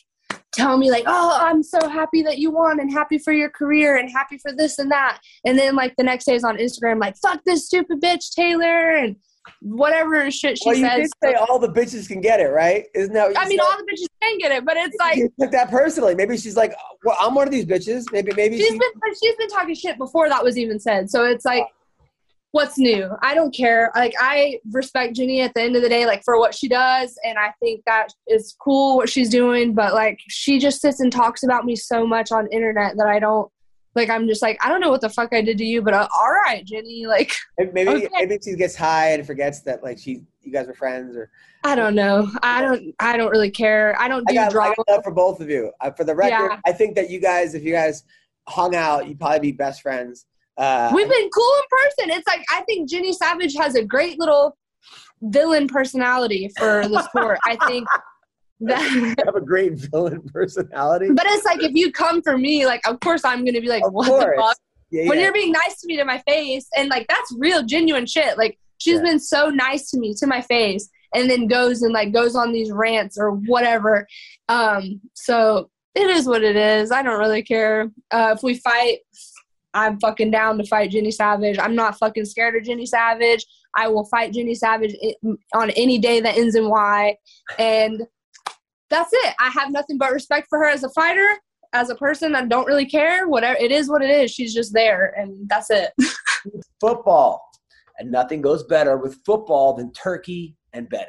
tell 0.53 0.77
me 0.77 0.91
like, 0.91 1.05
"Oh, 1.07 1.37
I'm 1.41 1.63
so 1.63 1.89
happy 1.89 2.23
that 2.23 2.39
you 2.39 2.51
won 2.51 2.81
and 2.81 2.93
happy 2.93 3.19
for 3.19 3.33
your 3.33 3.51
career 3.51 3.97
and 3.97 4.11
happy 4.11 4.39
for 4.39 4.53
this 4.53 4.79
and 4.79 4.91
that." 4.91 5.21
And 5.45 5.59
then 5.59 5.75
like 5.75 5.95
the 5.97 6.05
next 6.05 6.25
day 6.27 6.35
is 6.35 6.45
on 6.45 6.59
Instagram 6.59 7.01
like, 7.01 7.17
"Fuck 7.17 7.41
this 7.45 7.67
stupid 7.67 8.01
bitch 8.01 8.33
Taylor" 8.35 8.97
and 8.97 9.17
whatever 9.61 10.31
shit 10.31 10.59
she 10.59 10.69
well, 10.69 10.77
you 10.77 10.87
says. 10.87 11.11
did 11.23 11.31
say 11.31 11.35
all 11.35 11.59
the 11.59 11.69
bitches 11.69 12.09
can 12.09 12.21
get 12.21 12.41
it, 12.41 12.49
right? 12.49 12.87
Isn't 12.95 13.15
that? 13.15 13.37
I 13.37 13.49
mean, 13.49 13.59
said? 13.59 13.65
all 13.65 13.77
the 13.77 13.85
bitches 13.85 14.09
can 14.21 14.39
get 14.39 14.53
it, 14.53 14.65
but 14.65 14.77
it's 14.77 14.97
like 14.99 15.17
you 15.17 15.33
took 15.41 15.51
that 15.53 15.71
personally. 15.71 16.15
Maybe 16.15 16.37
she's 16.37 16.57
like, 16.57 16.75
well, 17.05 17.17
I'm 17.21 17.35
one 17.35 17.47
of 17.47 17.53
these 17.53 17.67
bitches. 17.67 18.05
Maybe, 18.13 18.33
maybe 18.35 18.59
she's 18.59 18.69
she- 18.69 18.79
been 18.79 19.15
she's 19.23 19.37
been 19.37 19.49
talking 19.49 19.75
shit 19.75 19.99
before 19.99 20.29
that 20.29 20.43
was 20.43 20.59
even 20.59 20.79
said. 20.79 21.11
So 21.11 21.25
it's 21.25 21.45
like 21.45 21.67
what's 22.53 22.79
new? 22.79 23.11
I 23.23 23.35
don't 23.35 23.55
care. 23.55 23.91
Like 23.95 24.15
I 24.21 24.61
respect 24.71 25.17
Jenny 25.17 25.41
at 25.41 25.53
the 25.55 25.63
end 25.63 25.75
of 25.75 25.83
the 25.83 25.89
day, 25.89 26.07
like 26.07 26.23
for 26.25 26.39
what 26.39 26.55
she 26.55 26.69
does, 26.69 27.19
and 27.25 27.39
I 27.39 27.53
think 27.61 27.83
that 27.87 28.09
is 28.29 28.55
cool 28.61 28.97
what 28.97 29.09
she's 29.09 29.29
doing. 29.29 29.75
But 29.75 29.95
like 29.95 30.21
she 30.29 30.59
just 30.59 30.81
sits 30.81 31.01
and 31.01 31.11
talks 31.11 31.43
about 31.43 31.65
me 31.65 31.75
so 31.75 32.07
much 32.07 32.31
on 32.31 32.47
internet 32.49 32.97
that 32.97 33.09
I 33.09 33.19
don't 33.19 33.51
like. 33.95 34.11
I'm 34.11 34.27
just 34.27 34.43
like 34.43 34.59
I 34.65 34.69
don't 34.69 34.81
know 34.81 34.91
what 34.91 35.01
the 35.01 35.09
fuck 35.09 35.33
I 35.33 35.43
did 35.43 35.59
to 35.59 35.65
you, 35.65 35.83
but 35.83 35.95
uh, 35.95 36.09
all 36.17 36.31
right, 36.31 36.65
Jenny. 36.65 37.07
Like 37.07 37.33
maybe, 37.59 37.89
Okay. 37.89 38.09
maybe 38.13 38.39
she 38.43 38.57
gets 38.57 38.75
high 38.77 39.11
and 39.13 39.27
forgets 39.27 39.61
that 39.63 39.83
like 39.83 39.99
she, 39.99 40.23
you 40.43 40.53
guys 40.53 40.67
were 40.67 40.75
friends, 40.75 41.17
or 41.17 41.31
I 41.65 41.75
don't 41.75 41.95
know. 41.95 42.31
I 42.43 42.63
don't. 42.63 42.95
I 43.01 43.17
don't 43.17 43.31
really 43.31 43.51
care. 43.51 43.95
I 43.99 44.09
don't 44.09 44.25
I 44.29 44.33
do 44.33 44.35
got, 44.37 44.57
I 44.57 44.75
got 44.75 44.89
love 44.89 45.05
for 45.05 45.13
both 45.13 45.41
of 45.41 45.49
you. 45.51 45.71
Uh, 45.81 45.91
for 45.91 46.05
the 46.05 46.15
record, 46.15 46.51
Yeah. 46.53 46.61
I 46.67 46.73
think 46.73 46.95
that 46.97 47.11
you 47.11 47.21
guys, 47.21 47.55
if 47.55 47.63
you 47.63 47.73
guys 47.73 48.05
hung 48.49 48.75
out, 48.75 49.07
you'd 49.09 49.19
probably 49.21 49.41
be 49.41 49.53
best 49.53 49.83
friends. 49.83 50.27
Uh, 50.59 50.91
We've 50.95 51.09
been 51.09 51.31
cool 51.31 51.53
in 51.57 51.63
person. 51.71 52.19
It's 52.19 52.27
like 52.27 52.45
I 52.51 52.63
think 52.63 52.89
Jenny 52.91 53.13
Savage 53.13 53.55
has 53.57 53.75
a 53.75 53.85
great 53.85 54.19
little 54.19 54.57
villain 55.23 55.69
personality 55.69 56.51
for 56.59 56.87
the 56.89 57.03
sport. 57.05 57.39
I 57.45 57.57
think 57.69 57.87
that 58.67 59.15
have 59.27 59.35
a 59.37 59.41
great 59.41 59.75
villain 59.75 60.23
personality. 60.33 61.09
But 61.13 61.27
it's 61.29 61.45
like 61.45 61.63
if 61.63 61.73
you 61.75 61.93
come 61.93 62.23
for 62.23 62.37
me, 62.39 62.67
like 62.67 62.81
of 62.87 63.01
course 63.01 63.25
I'm 63.25 63.45
gonna 63.45 63.61
be 63.61 63.69
like, 63.69 63.85
Of 63.85 63.93
what 63.93 64.07
course. 64.09 64.25
the 64.37 64.43
fuck? 64.43 64.57
Yeah, 64.91 65.09
When 65.09 65.19
yeah. 65.19 65.25
you're 65.25 65.33
being 65.33 65.53
nice 65.53 65.81
to 65.81 65.87
me 65.87 65.97
to 65.97 66.05
my 66.05 66.19
face, 66.27 66.67
and 66.77 66.89
like 66.89 67.07
that's 67.09 67.35
real 67.39 67.63
genuine 67.65 68.07
shit. 68.07 68.37
Like 68.39 68.59
she's 68.79 68.97
Yeah. 68.97 69.03
been 69.03 69.21
so 69.21 69.49
nice 69.51 69.91
to 69.91 69.99
me 69.99 70.15
to 70.15 70.27
my 70.27 70.41
face, 70.43 70.89
and 71.15 71.31
then 71.31 71.47
goes 71.47 71.83
and 71.83 71.93
like 71.93 72.13
goes 72.13 72.37
on 72.37 72.53
these 72.53 72.71
rants 72.73 73.17
or 73.19 73.33
whatever. 73.33 74.07
Um, 74.49 75.01
so 75.15 75.71
it 75.95 76.09
is 76.09 76.27
what 76.27 76.43
it 76.43 76.57
is. 76.57 76.91
I 76.91 77.03
don't 77.03 77.19
really 77.19 77.43
care. 77.43 77.91
Uh, 78.11 78.35
if 78.37 78.43
we 78.43 78.55
fight, 78.55 78.99
I'm 79.75 79.99
fucking 80.01 80.31
down 80.31 80.59
to 80.59 80.65
fight 80.65 80.91
Jenny 80.91 81.11
Savage. 81.11 81.59
I'm 81.59 81.75
not 81.75 81.99
fucking 81.99 82.25
scared 82.27 82.57
of 82.57 82.65
Jenny 82.65 82.87
Savage. 82.87 83.45
I 83.77 83.89
will 83.89 84.05
fight 84.07 84.33
Jenny 84.35 84.55
Savage 84.55 84.95
on 85.55 85.71
any 85.71 85.99
day 85.99 86.21
that 86.21 86.37
ends 86.37 86.55
in 86.55 86.69
Y. 86.69 87.17
And 87.59 88.03
that's 88.93 89.13
it. 89.13 89.35
I 89.41 89.49
have 89.51 89.73
nothing 89.73 89.99
but 89.99 90.13
respect 90.13 90.47
for 90.49 90.59
her 90.59 90.69
as 90.69 90.85
a 90.85 90.91
fighter, 90.91 91.27
as 91.73 91.91
a 91.91 91.95
person. 91.95 92.35
I 92.35 92.45
don't 92.45 92.67
really 92.67 92.87
care. 92.87 93.27
Whatever 93.27 93.59
it 93.59 93.73
is, 93.73 93.89
what 93.89 94.03
it 94.03 94.11
is. 94.11 94.31
She's 94.31 94.55
just 94.55 94.73
there, 94.73 95.15
and 95.17 95.49
that's 95.49 95.71
it. 95.71 95.91
football. 96.81 97.43
And 97.99 98.11
nothing 98.11 98.43
goes 98.43 98.65
better 98.65 98.97
with 98.97 99.21
football 99.25 99.75
than 99.75 99.93
turkey 99.93 100.57
and 100.73 100.89
betting. 100.89 101.09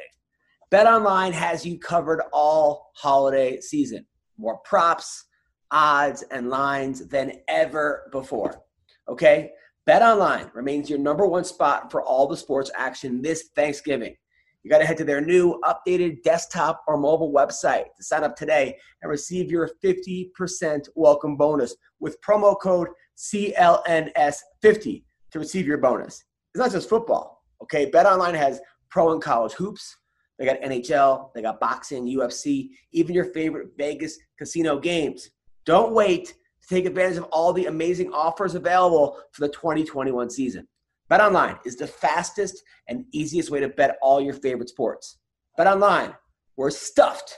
BetOnline 0.71 1.33
has 1.33 1.65
you 1.65 1.77
covered 1.77 2.21
all 2.31 2.91
holiday 2.95 3.59
season. 3.59 4.05
More 4.37 4.59
props, 4.65 5.25
odds, 5.71 6.23
and 6.31 6.49
lines 6.49 7.07
than 7.07 7.33
ever 7.47 8.09
before. 8.11 8.61
Okay? 9.07 9.51
BetOnline 9.87 10.53
remains 10.55 10.89
your 10.89 10.99
number 10.99 11.25
one 11.25 11.43
spot 11.43 11.91
for 11.91 12.01
all 12.01 12.27
the 12.27 12.37
sports 12.37 12.71
action 12.75 13.21
this 13.21 13.49
Thanksgiving. 13.55 14.15
You 14.63 14.69
got 14.69 14.77
to 14.77 14.85
head 14.85 14.97
to 14.97 15.03
their 15.03 15.19
new 15.19 15.59
updated 15.65 16.23
desktop 16.23 16.83
or 16.87 16.97
mobile 16.97 17.33
website 17.33 17.85
to 17.97 18.03
sign 18.03 18.23
up 18.23 18.35
today 18.37 18.77
and 19.01 19.11
receive 19.11 19.51
your 19.51 19.69
50% 19.83 20.87
welcome 20.95 21.35
bonus 21.35 21.75
with 21.99 22.21
promo 22.21 22.57
code 22.59 22.87
CLNS50 23.17 25.03
to 25.31 25.39
receive 25.39 25.67
your 25.67 25.79
bonus. 25.79 26.23
It's 26.53 26.59
not 26.59 26.71
just 26.71 26.87
football, 26.87 27.43
okay? 27.61 27.91
BetOnline 27.91 28.35
has 28.35 28.61
pro 28.89 29.11
and 29.11 29.21
college 29.21 29.51
hoops. 29.51 29.97
They 30.39 30.45
got 30.45 30.61
NHL, 30.61 31.33
they 31.35 31.41
got 31.41 31.59
boxing, 31.59 32.05
UFC, 32.05 32.69
even 32.93 33.13
your 33.13 33.25
favorite 33.25 33.71
Vegas 33.77 34.17
casino 34.37 34.79
games. 34.79 35.29
Don't 35.65 35.93
wait 35.93 36.35
to 36.61 36.67
take 36.69 36.85
advantage 36.85 37.17
of 37.17 37.25
all 37.25 37.51
the 37.51 37.65
amazing 37.65 38.13
offers 38.13 38.55
available 38.55 39.19
for 39.33 39.41
the 39.41 39.53
2021 39.53 40.29
season. 40.29 40.67
BetOnline 41.13 41.59
is 41.63 41.75
the 41.75 41.85
fastest 41.85 42.63
and 42.87 43.05
easiest 43.11 43.51
way 43.51 43.59
to 43.59 43.69
bet 43.69 43.97
all 44.01 44.19
your 44.19 44.33
favorite 44.33 44.67
sports. 44.67 45.19
BetOnline, 45.59 46.15
we're 46.57 46.71
stuffed 46.71 47.37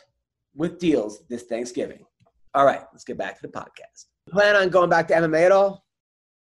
with 0.56 0.80
deals 0.80 1.24
this 1.30 1.44
Thanksgiving. 1.44 2.06
All 2.54 2.66
right, 2.66 2.80
let's 2.94 3.04
get 3.04 3.18
back 3.18 3.36
to 3.36 3.42
the 3.42 3.50
podcast. 3.52 4.06
Plan 4.32 4.56
on 4.56 4.70
going 4.70 4.90
back 4.90 5.10
to 5.10 5.14
MMA 5.16 5.48
at 5.48 5.52
all? 5.52 5.84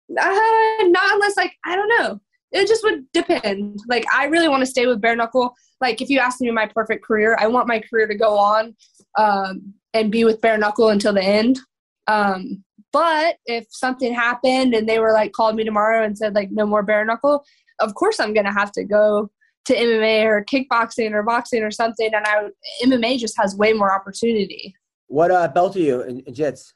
Uh, 0.09 0.83
not 0.83 1.13
unless 1.13 1.35
like 1.35 1.51
I 1.65 1.75
don't 1.75 1.89
know. 1.99 2.21
It 2.53 2.69
just 2.69 2.85
would 2.85 3.03
depend. 3.11 3.81
Like 3.89 4.05
I 4.13 4.27
really 4.27 4.47
want 4.47 4.61
to 4.61 4.65
stay 4.65 4.85
with 4.85 5.01
bare 5.01 5.17
knuckle. 5.17 5.53
Like 5.81 6.01
if 6.01 6.09
you 6.09 6.19
ask 6.19 6.39
me 6.39 6.49
my 6.51 6.67
perfect 6.67 7.03
career, 7.03 7.35
I 7.37 7.47
want 7.47 7.67
my 7.67 7.81
career 7.81 8.07
to 8.07 8.15
go 8.15 8.37
on 8.37 8.73
um, 9.19 9.73
and 9.93 10.09
be 10.09 10.23
with 10.23 10.39
bare 10.39 10.57
knuckle 10.57 10.87
until 10.87 11.11
the 11.11 11.23
end. 11.23 11.59
Um, 12.07 12.63
but 12.95 13.35
if 13.45 13.65
something 13.71 14.13
happened 14.13 14.73
and 14.73 14.87
they 14.87 14.99
were 14.99 15.11
like 15.11 15.33
called 15.33 15.57
me 15.57 15.65
tomorrow 15.65 16.05
and 16.05 16.17
said 16.17 16.33
like 16.33 16.49
no 16.49 16.65
more 16.65 16.81
bare 16.81 17.03
knuckle, 17.03 17.43
of 17.81 17.93
course 17.93 18.21
I'm 18.21 18.33
gonna 18.33 18.53
have 18.53 18.71
to 18.71 18.85
go 18.85 19.29
to 19.65 19.75
MMA 19.75 20.23
or 20.23 20.45
kickboxing 20.45 21.11
or 21.11 21.21
boxing 21.21 21.61
or 21.61 21.71
something. 21.71 22.09
And 22.13 22.25
I 22.25 22.47
MMA 22.85 23.19
just 23.19 23.35
has 23.37 23.53
way 23.57 23.73
more 23.73 23.93
opportunity. 23.93 24.73
What 25.07 25.29
uh, 25.29 25.49
belt 25.49 25.75
are 25.75 25.79
you 25.79 26.03
in, 26.03 26.21
in 26.21 26.33
jits? 26.33 26.71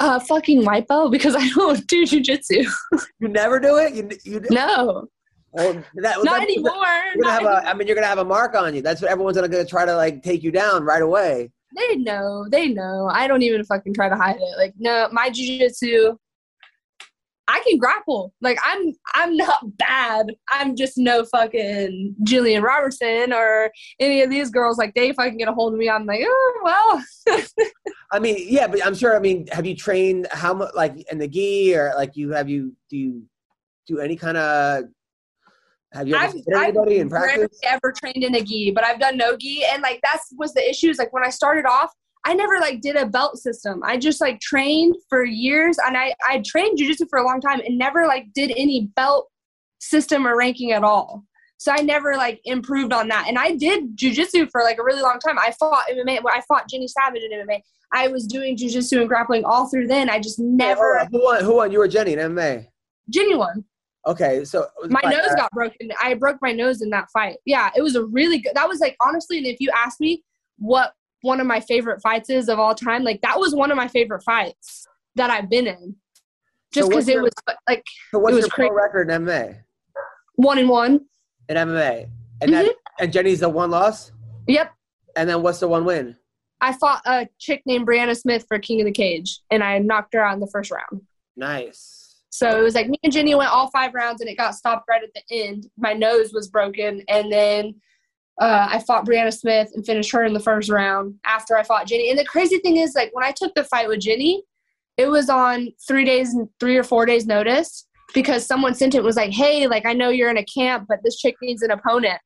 Uh, 0.00 0.18
fucking 0.18 0.64
white 0.64 0.88
belt 0.88 1.12
because 1.12 1.36
I 1.36 1.48
don't 1.50 1.86
do 1.86 2.04
jujitsu. 2.04 2.68
You 3.20 3.28
never 3.28 3.60
do 3.60 3.76
it. 3.76 3.94
You, 3.94 4.08
you 4.24 4.40
no, 4.50 5.08
well, 5.52 5.72
that, 5.94 6.16
not 6.24 6.24
that- 6.24 6.42
anymore. 6.42 6.72
You're 7.14 7.22
gonna 7.22 7.26
Not 7.26 7.30
have 7.30 7.40
anymore. 7.42 7.62
I 7.64 7.74
mean, 7.74 7.86
you're 7.86 7.94
gonna 7.94 8.08
have 8.08 8.18
a 8.18 8.24
mark 8.24 8.56
on 8.56 8.74
you. 8.74 8.82
That's 8.82 9.00
what 9.00 9.10
everyone's 9.10 9.36
gonna, 9.36 9.48
gonna 9.48 9.64
try 9.64 9.84
to 9.84 9.94
like 9.94 10.24
take 10.24 10.42
you 10.42 10.50
down 10.50 10.82
right 10.82 11.02
away. 11.02 11.52
They 11.76 11.96
know. 11.96 12.46
They 12.50 12.68
know. 12.68 13.08
I 13.12 13.26
don't 13.26 13.42
even 13.42 13.64
fucking 13.64 13.94
try 13.94 14.08
to 14.08 14.16
hide 14.16 14.36
it. 14.36 14.58
Like, 14.58 14.74
no, 14.78 15.08
my 15.12 15.30
jujitsu, 15.30 16.16
I 17.46 17.62
can 17.66 17.78
grapple. 17.78 18.34
Like, 18.42 18.58
I'm 18.64 18.92
I'm 19.14 19.36
not 19.36 19.76
bad. 19.78 20.34
I'm 20.50 20.76
just 20.76 20.98
no 20.98 21.24
fucking 21.24 22.14
Gillian 22.24 22.62
Robertson 22.62 23.32
or 23.32 23.70
any 23.98 24.20
of 24.22 24.28
these 24.28 24.50
girls. 24.50 24.76
Like, 24.76 24.94
they 24.94 25.12
fucking 25.12 25.38
get 25.38 25.48
a 25.48 25.52
hold 25.52 25.72
of 25.72 25.78
me. 25.78 25.88
I'm 25.88 26.04
like, 26.04 26.20
oh 26.24 26.60
well. 26.62 27.38
I 28.12 28.18
mean, 28.18 28.36
yeah, 28.38 28.66
but 28.66 28.84
I'm 28.84 28.94
sure. 28.94 29.16
I 29.16 29.20
mean, 29.20 29.46
have 29.48 29.66
you 29.66 29.74
trained 29.74 30.28
how 30.30 30.54
much, 30.54 30.74
like 30.74 31.10
in 31.10 31.18
the 31.18 31.28
gi, 31.28 31.74
or 31.74 31.92
like 31.96 32.16
you 32.16 32.30
have 32.30 32.48
you 32.50 32.74
do 32.90 32.96
you 32.96 33.22
do 33.86 33.98
any 33.98 34.16
kind 34.16 34.36
of? 34.36 34.84
Have 35.92 36.06
you 36.06 36.16
ever 36.16 36.36
I've 36.36 36.64
anybody 36.64 36.98
in 36.98 37.08
practice? 37.08 37.58
ever 37.64 37.92
trained 37.92 38.22
in 38.22 38.34
a 38.34 38.42
gi, 38.42 38.72
but 38.72 38.84
I've 38.84 39.00
done 39.00 39.16
no 39.16 39.36
gi, 39.36 39.64
and 39.72 39.82
like 39.82 40.00
that's 40.02 40.32
was 40.36 40.52
the 40.52 40.68
issue. 40.68 40.90
Is 40.90 40.98
like 40.98 41.12
when 41.12 41.24
I 41.24 41.30
started 41.30 41.64
off, 41.64 41.92
I 42.26 42.34
never 42.34 42.60
like 42.60 42.82
did 42.82 42.96
a 42.96 43.06
belt 43.06 43.38
system. 43.38 43.80
I 43.84 43.96
just 43.96 44.20
like 44.20 44.38
trained 44.40 44.96
for 45.08 45.24
years, 45.24 45.78
and 45.86 45.96
I 45.96 46.14
I 46.28 46.42
trained 46.44 46.78
jujitsu 46.78 47.08
for 47.08 47.18
a 47.18 47.24
long 47.24 47.40
time, 47.40 47.60
and 47.60 47.78
never 47.78 48.06
like 48.06 48.26
did 48.34 48.52
any 48.56 48.90
belt 48.96 49.28
system 49.78 50.26
or 50.26 50.36
ranking 50.36 50.72
at 50.72 50.84
all. 50.84 51.24
So 51.56 51.72
I 51.72 51.80
never 51.80 52.16
like 52.16 52.40
improved 52.44 52.92
on 52.92 53.08
that, 53.08 53.24
and 53.26 53.38
I 53.38 53.56
did 53.56 53.96
jujitsu 53.96 54.50
for 54.50 54.62
like 54.62 54.78
a 54.78 54.84
really 54.84 55.02
long 55.02 55.18
time. 55.26 55.38
I 55.38 55.52
fought 55.58 55.86
MMA. 55.90 56.20
I 56.30 56.42
fought 56.46 56.68
Jenny 56.68 56.86
Savage 56.86 57.22
in 57.22 57.32
MMA. 57.32 57.62
I 57.94 58.08
was 58.08 58.26
doing 58.26 58.58
jujitsu 58.58 59.00
and 59.00 59.08
grappling 59.08 59.44
all 59.46 59.68
through 59.68 59.86
then. 59.86 60.10
I 60.10 60.20
just 60.20 60.38
never 60.38 61.06
Who 61.10 61.24
won? 61.24 61.42
Who 61.42 61.56
won? 61.56 61.72
You 61.72 61.78
were 61.78 61.88
Jenny 61.88 62.12
in 62.12 62.18
MMA. 62.18 62.66
genuine. 63.08 63.64
Okay, 64.06 64.44
so 64.44 64.66
my 64.88 65.00
but, 65.02 65.10
nose 65.10 65.26
uh, 65.32 65.34
got 65.36 65.50
broken. 65.52 65.90
I 66.02 66.14
broke 66.14 66.38
my 66.40 66.52
nose 66.52 66.80
in 66.82 66.90
that 66.90 67.08
fight. 67.12 67.36
Yeah, 67.44 67.70
it 67.76 67.82
was 67.82 67.94
a 67.96 68.04
really 68.04 68.38
good. 68.38 68.52
That 68.54 68.68
was 68.68 68.80
like 68.80 68.96
honestly, 69.04 69.38
and 69.38 69.46
if 69.46 69.60
you 69.60 69.70
ask 69.74 70.00
me 70.00 70.22
what 70.58 70.92
one 71.22 71.40
of 71.40 71.46
my 71.46 71.60
favorite 71.60 72.00
fights 72.00 72.30
is 72.30 72.48
of 72.48 72.58
all 72.58 72.74
time, 72.74 73.02
like 73.04 73.20
that 73.22 73.38
was 73.38 73.54
one 73.54 73.70
of 73.70 73.76
my 73.76 73.88
favorite 73.88 74.22
fights 74.22 74.86
that 75.16 75.30
I've 75.30 75.50
been 75.50 75.66
in. 75.66 75.96
Just 76.72 76.86
So 76.86 76.90
because 76.90 77.08
it 77.08 77.20
was 77.20 77.32
like 77.68 77.84
So 78.10 78.18
what's 78.18 78.32
it 78.32 78.36
was 78.36 78.44
your 78.46 78.68
pro 78.68 78.70
record 78.74 79.10
in 79.10 79.24
MMA? 79.24 79.58
one 80.36 80.58
and 80.58 80.68
one. 80.68 81.00
In 81.48 81.56
MMA, 81.56 82.08
and 82.40 82.50
Mm-hmm. 82.52 82.68
and 83.00 83.12
Jenny's 83.12 83.40
the 83.40 83.48
one 83.48 83.70
loss, 83.70 84.12
Yep. 84.46 84.72
and 85.16 85.28
then 85.28 85.42
what's 85.42 85.58
the 85.60 85.68
one 85.68 85.84
win? 85.84 86.16
I 86.60 86.72
fought 86.72 87.02
a 87.06 87.28
chick 87.38 87.62
named 87.66 87.86
Brianna 87.86 88.16
Smith 88.16 88.44
for 88.48 88.58
King 88.58 88.80
of 88.80 88.84
the 88.86 88.92
Cage, 88.92 89.40
and 89.50 89.62
I 89.64 89.78
knocked 89.78 90.14
her 90.14 90.20
out 90.24 90.34
in 90.34 90.40
the 90.40 90.46
first 90.46 90.70
round. 90.70 91.02
Nice. 91.36 92.07
So 92.30 92.58
it 92.58 92.62
was 92.62 92.74
like 92.74 92.88
me 92.88 92.98
and 93.02 93.12
Jenny 93.12 93.34
went 93.34 93.50
all 93.50 93.70
five 93.70 93.94
rounds, 93.94 94.20
and 94.20 94.28
it 94.28 94.36
got 94.36 94.54
stopped 94.54 94.86
right 94.88 95.02
at 95.02 95.10
the 95.14 95.22
end. 95.30 95.68
My 95.76 95.92
nose 95.92 96.32
was 96.32 96.48
broken, 96.48 97.02
and 97.08 97.32
then 97.32 97.74
uh, 98.40 98.68
I 98.70 98.78
fought 98.80 99.06
Brianna 99.06 99.36
Smith 99.36 99.70
and 99.74 99.84
finished 99.84 100.12
her 100.12 100.24
in 100.24 100.32
the 100.32 100.40
first 100.40 100.70
round 100.70 101.14
after 101.24 101.56
I 101.56 101.64
fought 101.64 101.86
Jenny. 101.86 102.10
And 102.10 102.18
the 102.18 102.24
crazy 102.24 102.58
thing 102.58 102.76
is, 102.76 102.94
like 102.94 103.10
when 103.12 103.24
I 103.24 103.32
took 103.32 103.54
the 103.54 103.64
fight 103.64 103.88
with 103.88 104.00
Jenny, 104.00 104.42
it 104.96 105.08
was 105.08 105.28
on 105.30 105.70
three 105.86 106.04
days, 106.04 106.36
three 106.60 106.76
or 106.76 106.84
four 106.84 107.06
days 107.06 107.26
notice 107.26 107.86
because 108.14 108.46
someone 108.46 108.74
sent 108.74 108.94
it 108.94 109.02
was 109.02 109.16
like, 109.16 109.32
"Hey, 109.32 109.66
like 109.66 109.86
I 109.86 109.92
know 109.92 110.10
you're 110.10 110.30
in 110.30 110.38
a 110.38 110.44
camp, 110.44 110.86
but 110.88 111.00
this 111.02 111.18
chick 111.18 111.36
needs 111.42 111.62
an 111.62 111.70
opponent." 111.70 112.20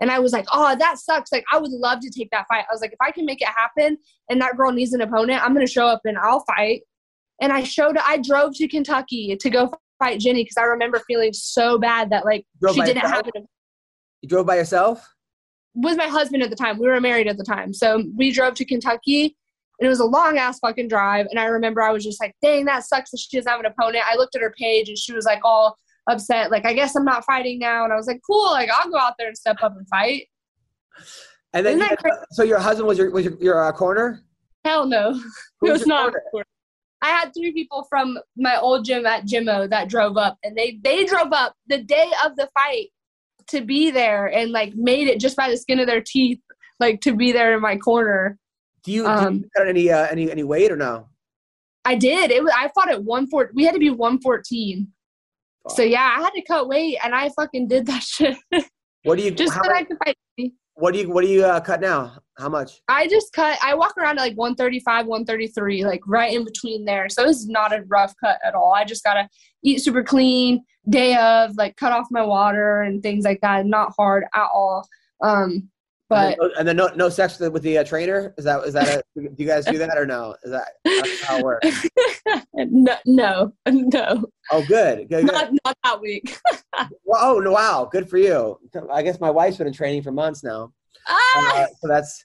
And 0.00 0.10
I 0.10 0.18
was 0.20 0.32
like, 0.32 0.46
"Oh, 0.52 0.76
that 0.76 0.98
sucks! 0.98 1.32
Like 1.32 1.44
I 1.52 1.58
would 1.58 1.70
love 1.70 2.00
to 2.00 2.10
take 2.10 2.30
that 2.30 2.46
fight." 2.48 2.64
I 2.68 2.72
was 2.72 2.80
like, 2.80 2.92
"If 2.92 3.00
I 3.00 3.10
can 3.10 3.24
make 3.24 3.42
it 3.42 3.48
happen, 3.48 3.98
and 4.30 4.40
that 4.40 4.56
girl 4.56 4.72
needs 4.72 4.92
an 4.92 5.00
opponent, 5.00 5.42
I'm 5.42 5.54
gonna 5.54 5.66
show 5.66 5.86
up 5.86 6.02
and 6.04 6.18
I'll 6.18 6.44
fight." 6.44 6.82
And 7.40 7.52
I 7.52 7.62
showed. 7.62 7.96
I 7.98 8.18
drove 8.18 8.54
to 8.56 8.68
Kentucky 8.68 9.36
to 9.38 9.50
go 9.50 9.72
fight 9.98 10.20
Jenny 10.20 10.44
because 10.44 10.56
I 10.56 10.62
remember 10.64 11.00
feeling 11.06 11.32
so 11.32 11.78
bad 11.78 12.10
that 12.10 12.24
like 12.24 12.46
she 12.72 12.80
didn't 12.82 12.96
yourself? 13.02 13.12
have 13.26 13.30
an 13.34 13.46
You 14.22 14.28
drove 14.28 14.46
by 14.46 14.56
yourself? 14.56 15.06
was 15.74 15.96
my 15.96 16.06
husband 16.08 16.42
at 16.42 16.50
the 16.50 16.56
time. 16.56 16.78
We 16.78 16.88
were 16.88 17.00
married 17.00 17.28
at 17.28 17.36
the 17.36 17.44
time. 17.44 17.72
So 17.72 18.02
we 18.16 18.32
drove 18.32 18.54
to 18.54 18.64
Kentucky 18.64 19.36
and 19.78 19.86
it 19.86 19.88
was 19.88 20.00
a 20.00 20.04
long 20.04 20.36
ass 20.36 20.58
fucking 20.58 20.88
drive. 20.88 21.26
And 21.30 21.38
I 21.38 21.44
remember 21.44 21.80
I 21.82 21.92
was 21.92 22.02
just 22.02 22.20
like, 22.20 22.34
dang, 22.42 22.64
that 22.64 22.82
sucks 22.82 23.12
that 23.12 23.18
she 23.18 23.36
doesn't 23.36 23.48
have 23.48 23.60
an 23.60 23.66
opponent. 23.66 24.02
I 24.10 24.16
looked 24.16 24.34
at 24.34 24.42
her 24.42 24.52
page 24.58 24.88
and 24.88 24.98
she 24.98 25.12
was 25.12 25.24
like 25.24 25.40
all 25.44 25.78
upset, 26.10 26.50
like, 26.50 26.66
I 26.66 26.72
guess 26.72 26.96
I'm 26.96 27.04
not 27.04 27.24
fighting 27.26 27.60
now. 27.60 27.84
And 27.84 27.92
I 27.92 27.96
was 27.96 28.08
like, 28.08 28.20
cool, 28.26 28.50
like 28.50 28.68
I'll 28.74 28.90
go 28.90 28.98
out 28.98 29.12
there 29.18 29.28
and 29.28 29.36
step 29.38 29.58
up 29.62 29.76
and 29.76 29.86
fight. 29.88 30.26
And 31.52 31.64
then, 31.64 31.78
you- 31.78 31.86
so 32.32 32.42
your 32.42 32.58
husband 32.58 32.88
was 32.88 32.98
your 32.98 33.10
was 33.12 33.24
your, 33.26 33.34
your 33.40 33.64
uh, 33.64 33.70
corner? 33.72 34.24
Hell 34.64 34.84
no. 34.84 35.12
Who 35.60 35.68
it 35.68 35.72
was 35.72 35.86
not. 35.86 36.12
corner? 36.32 36.46
I 37.00 37.08
had 37.08 37.32
three 37.32 37.52
people 37.52 37.86
from 37.88 38.18
my 38.36 38.58
old 38.58 38.84
gym 38.84 39.06
at 39.06 39.24
Jimmo 39.24 39.68
that 39.68 39.88
drove 39.88 40.16
up 40.16 40.36
and 40.42 40.56
they 40.56 40.78
they 40.82 41.04
drove 41.04 41.32
up 41.32 41.54
the 41.68 41.82
day 41.82 42.10
of 42.24 42.36
the 42.36 42.48
fight 42.54 42.88
to 43.48 43.60
be 43.60 43.90
there 43.90 44.26
and 44.26 44.50
like 44.50 44.74
made 44.74 45.08
it 45.08 45.20
just 45.20 45.36
by 45.36 45.50
the 45.50 45.56
skin 45.56 45.78
of 45.78 45.86
their 45.86 46.02
teeth, 46.02 46.40
like 46.80 47.00
to 47.02 47.14
be 47.14 47.32
there 47.32 47.54
in 47.54 47.60
my 47.60 47.76
corner. 47.76 48.38
Do 48.84 48.92
you, 48.92 49.06
Um, 49.06 49.38
do 49.38 49.44
you 49.44 49.50
got 49.56 49.68
any 49.68 49.90
uh, 49.90 50.06
any 50.10 50.30
any 50.30 50.42
weight 50.42 50.72
or 50.72 50.76
no? 50.76 51.08
I 51.84 51.94
did. 51.94 52.30
It 52.30 52.42
was 52.42 52.52
I 52.56 52.70
fought 52.74 52.90
at 52.90 53.02
one 53.02 53.28
four. 53.28 53.50
We 53.54 53.64
had 53.64 53.74
to 53.74 53.80
be 53.80 53.90
one 53.90 54.20
fourteen. 54.20 54.88
So 55.70 55.82
yeah, 55.82 56.16
I 56.18 56.22
had 56.22 56.30
to 56.30 56.42
cut 56.42 56.68
weight, 56.68 56.98
and 57.04 57.14
I 57.14 57.30
fucking 57.30 57.68
did 57.68 57.86
that 57.86 58.02
shit 58.02 58.36
What 59.04 59.18
do 59.18 59.24
you 59.24 59.30
just 59.30 59.54
how 59.54 59.62
so 59.62 59.72
I 59.72 59.84
could 59.84 59.98
fight. 60.04 60.16
What 60.78 60.94
do 60.94 61.00
you 61.00 61.10
what 61.10 61.24
do 61.24 61.28
you 61.28 61.44
uh, 61.44 61.60
cut 61.60 61.80
now? 61.80 62.12
How 62.38 62.48
much? 62.48 62.80
I 62.88 63.08
just 63.08 63.32
cut. 63.32 63.58
I 63.62 63.74
walk 63.74 63.96
around 63.96 64.18
at 64.18 64.22
like 64.22 64.36
one 64.36 64.54
thirty 64.54 64.80
five, 64.80 65.06
one 65.06 65.24
thirty 65.24 65.48
three, 65.48 65.84
like 65.84 66.00
right 66.06 66.32
in 66.32 66.44
between 66.44 66.84
there. 66.84 67.08
So 67.08 67.28
it's 67.28 67.48
not 67.48 67.72
a 67.72 67.82
rough 67.88 68.14
cut 68.22 68.38
at 68.44 68.54
all. 68.54 68.72
I 68.72 68.84
just 68.84 69.02
gotta 69.02 69.28
eat 69.64 69.82
super 69.82 70.04
clean 70.04 70.64
day 70.88 71.16
of, 71.16 71.56
like 71.56 71.76
cut 71.76 71.92
off 71.92 72.06
my 72.10 72.22
water 72.22 72.82
and 72.82 73.02
things 73.02 73.24
like 73.24 73.40
that. 73.42 73.66
Not 73.66 73.92
hard 73.96 74.24
at 74.34 74.48
all. 74.54 74.86
Um, 75.20 75.68
But 76.08 76.38
and 76.58 76.66
then, 76.66 76.76
no, 76.76 76.88
no 76.96 77.10
sex 77.10 77.34
with 77.38 77.46
the, 77.46 77.50
with 77.50 77.62
the 77.62 77.78
uh, 77.78 77.84
trainer. 77.84 78.34
Is 78.38 78.44
that 78.46 78.64
is 78.66 78.72
that 78.72 78.88
a, 78.88 79.02
do 79.20 79.30
you 79.36 79.46
guys 79.46 79.66
do 79.66 79.76
that 79.76 79.98
or 79.98 80.06
no? 80.06 80.34
Is 80.42 80.50
that 80.50 80.68
how 81.22 81.36
it 81.38 81.44
works? 81.44 81.66
no, 82.54 82.96
no, 83.04 83.52
no, 83.66 84.24
Oh, 84.50 84.64
good, 84.66 85.08
good, 85.10 85.26
good. 85.26 85.32
not 85.32 85.50
not 85.64 85.76
that 85.84 86.00
week. 86.00 86.36
Well, 87.04 87.20
oh 87.20 87.38
no, 87.40 87.50
wow, 87.52 87.88
good 87.90 88.08
for 88.08 88.18
you. 88.18 88.58
I 88.92 89.02
guess 89.02 89.18
my 89.20 89.30
wife's 89.30 89.56
been 89.56 89.66
in 89.66 89.72
training 89.72 90.02
for 90.02 90.12
months 90.12 90.44
now. 90.44 90.72
ah! 91.08 91.62
Uh, 91.62 91.66
so 91.80 91.88
that's 91.88 92.24